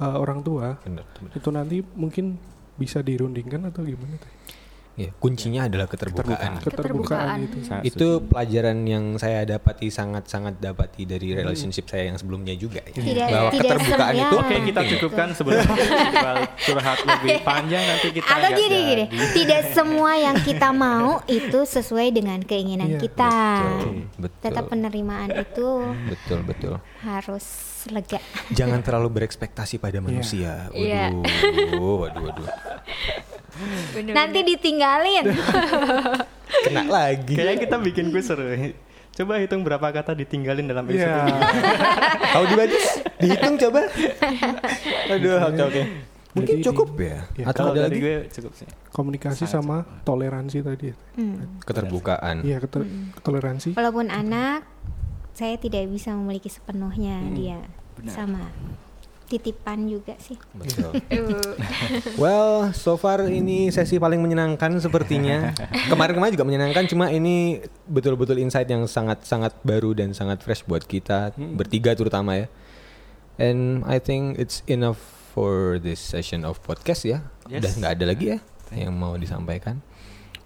eh, 0.00 0.16
orang 0.16 0.40
tua, 0.40 0.80
Benar, 0.80 1.04
benar. 1.18 1.32
itu 1.36 1.48
nanti 1.52 1.76
mungkin 1.98 2.40
bisa 2.80 3.04
dirundingkan 3.04 3.68
atau 3.68 3.84
gimana? 3.84 4.16
Teh? 4.16 4.32
Ya, 4.92 5.08
kuncinya 5.16 5.64
adalah 5.64 5.88
keterbukaan. 5.88 6.60
Keterbukaan. 6.60 6.60
Keterbukaan 6.60 6.60
Keterbukaan. 6.60 7.38
itu. 7.40 7.56
Sangat 7.64 7.82
Itu 7.86 8.06
pelajaran 8.22 8.78
yang 8.84 9.04
saya 9.16 9.40
dapati 9.46 9.88
sangat-sangat 9.88 10.54
dapati 10.58 11.02
dari 11.02 11.32
relationship 11.32 11.88
saya 11.88 12.12
yang 12.12 12.16
sebelumnya 12.16 12.52
juga 12.52 12.84
ya. 12.84 12.92
Tidak- 12.92 13.24
Bahwa 13.26 13.50
tidak 13.50 13.68
keterbukaan 13.72 14.14
itu 14.14 14.36
Oke 14.36 14.54
kita 14.60 14.60
penting. 14.76 14.90
cukupkan 14.92 15.28
sebelum 15.32 15.64
kita 15.64 16.32
curhat 16.60 16.98
lebih 17.00 17.36
panjang 17.40 17.82
nanti 17.82 18.08
kita 18.12 18.28
Atau 18.28 18.50
gini 18.52 18.78
gini, 18.84 19.04
tidak 19.32 19.60
semua 19.72 20.12
yang 20.14 20.36
kita 20.38 20.68
mau 20.70 21.24
itu 21.24 21.60
sesuai 21.62 22.12
dengan 22.12 22.38
keinginan 22.38 22.92
Iya, 22.92 23.00
kita. 23.00 23.32
Betul, 23.64 23.92
betul. 24.18 24.40
Tetap 24.42 24.64
penerimaan 24.68 25.28
itu 25.32 25.68
Betul, 26.04 26.38
betul. 26.44 26.72
harus 27.00 27.44
lega. 27.88 28.18
Jangan 28.50 28.78
terlalu 28.80 29.08
berekspektasi 29.12 29.76
pada 29.76 29.98
manusia. 29.98 30.70
Iya. 30.70 31.10
Waduh, 31.10 31.96
waduh, 32.00 32.22
waduh. 32.22 32.46
Nanti 34.04 34.40
ditinggalin. 34.44 35.24
Kena 36.64 36.82
lagi. 36.84 37.34
Kayaknya 37.34 37.58
kita 37.58 37.76
bikin 37.78 38.04
quiz 38.08 38.26
seru. 38.26 38.46
Coba 39.12 39.36
hitung 39.36 39.60
berapa 39.60 39.84
kata 39.84 40.14
ditinggalin 40.14 40.64
dalam 40.64 40.84
episode 40.84 41.04
Iya. 41.04 41.20
ini. 41.22 41.32
Tahu 42.34 42.44
di 42.46 42.54
badis? 42.54 42.86
Dihitung 43.18 43.54
coba. 43.58 43.80
Aduh, 45.12 45.36
oke 45.42 45.62
oke. 45.62 45.82
Mungkin 46.32 46.54
Jadi 46.56 46.64
cukup 46.64 46.88
di- 46.96 47.12
ya. 47.12 47.20
ya, 47.36 47.44
Atau 47.44 47.60
Kalau 47.60 47.72
ada 47.76 47.80
dari 47.84 47.92
lagi? 47.92 48.00
gue 48.00 48.14
cukup 48.32 48.52
sih. 48.56 48.64
Komunikasi 48.88 49.44
Sangat 49.44 49.52
sama 49.52 49.76
toleransi 50.00 50.58
tadi. 50.64 50.86
ya. 50.88 50.96
Hmm. 51.12 51.60
Keterbukaan. 51.60 52.40
Iya, 52.40 52.56
keter- 52.58 52.88
toleransi. 53.20 53.76
Walaupun 53.76 54.08
anak, 54.08 54.64
saya 55.32 55.56
tidak 55.56 55.88
bisa 55.88 56.12
memiliki 56.12 56.52
sepenuhnya 56.52 57.24
dia 57.32 57.58
benar. 57.96 58.12
sama 58.12 58.44
titipan 59.32 59.88
juga 59.88 60.12
sih. 60.20 60.36
Betul. 60.52 60.92
Well, 62.20 62.76
so 62.76 63.00
far 63.00 63.24
ini 63.32 63.72
sesi 63.72 63.96
paling 63.96 64.20
menyenangkan 64.20 64.76
sepertinya. 64.76 65.56
Kemarin-kemarin 65.90 66.36
juga 66.36 66.44
menyenangkan, 66.44 66.84
cuma 66.84 67.08
ini 67.08 67.64
betul-betul 67.88 68.36
insight 68.36 68.68
yang 68.68 68.84
sangat-sangat 68.84 69.56
baru 69.64 69.96
dan 69.96 70.12
sangat 70.12 70.44
fresh 70.44 70.68
buat 70.68 70.84
kita 70.84 71.32
bertiga 71.56 71.96
terutama 71.96 72.44
ya. 72.44 72.46
And 73.40 73.88
I 73.88 73.96
think 73.96 74.36
it's 74.36 74.60
enough 74.68 75.00
for 75.32 75.80
this 75.80 75.98
session 75.98 76.44
of 76.44 76.60
podcast 76.60 77.08
ya. 77.08 77.24
Yes. 77.48 77.64
Udah 77.64 77.72
nggak 77.80 77.92
ada 77.96 78.04
lagi 78.12 78.26
ya 78.36 78.38
yang 78.76 78.92
mau 78.92 79.16
disampaikan. 79.16 79.80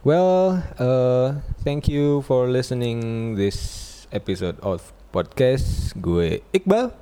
Well, 0.07 0.63
uh, 0.79 1.43
thank 1.67 1.91
you 1.91 2.23
for 2.23 2.47
listening 2.47 3.35
this 3.35 3.86
episode 4.11 4.59
of 4.63 4.93
podcast. 5.11 5.95
Gue 5.99 6.43
Iqbal 6.53 6.93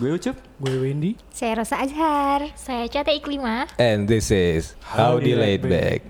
Gue 0.00 0.16
ucup. 0.16 0.36
Gue 0.56 0.80
Wendy. 0.80 1.20
Saya 1.28 1.60
Rosa 1.60 1.76
Azhar. 1.76 2.48
Saya 2.56 2.88
Cate 2.88 3.20
Iklima. 3.20 3.68
and 3.76 4.08
this 4.08 4.32
is 4.32 4.72
Howdy 4.96 5.36
Laid 5.36 5.60
Back. 5.68 6.08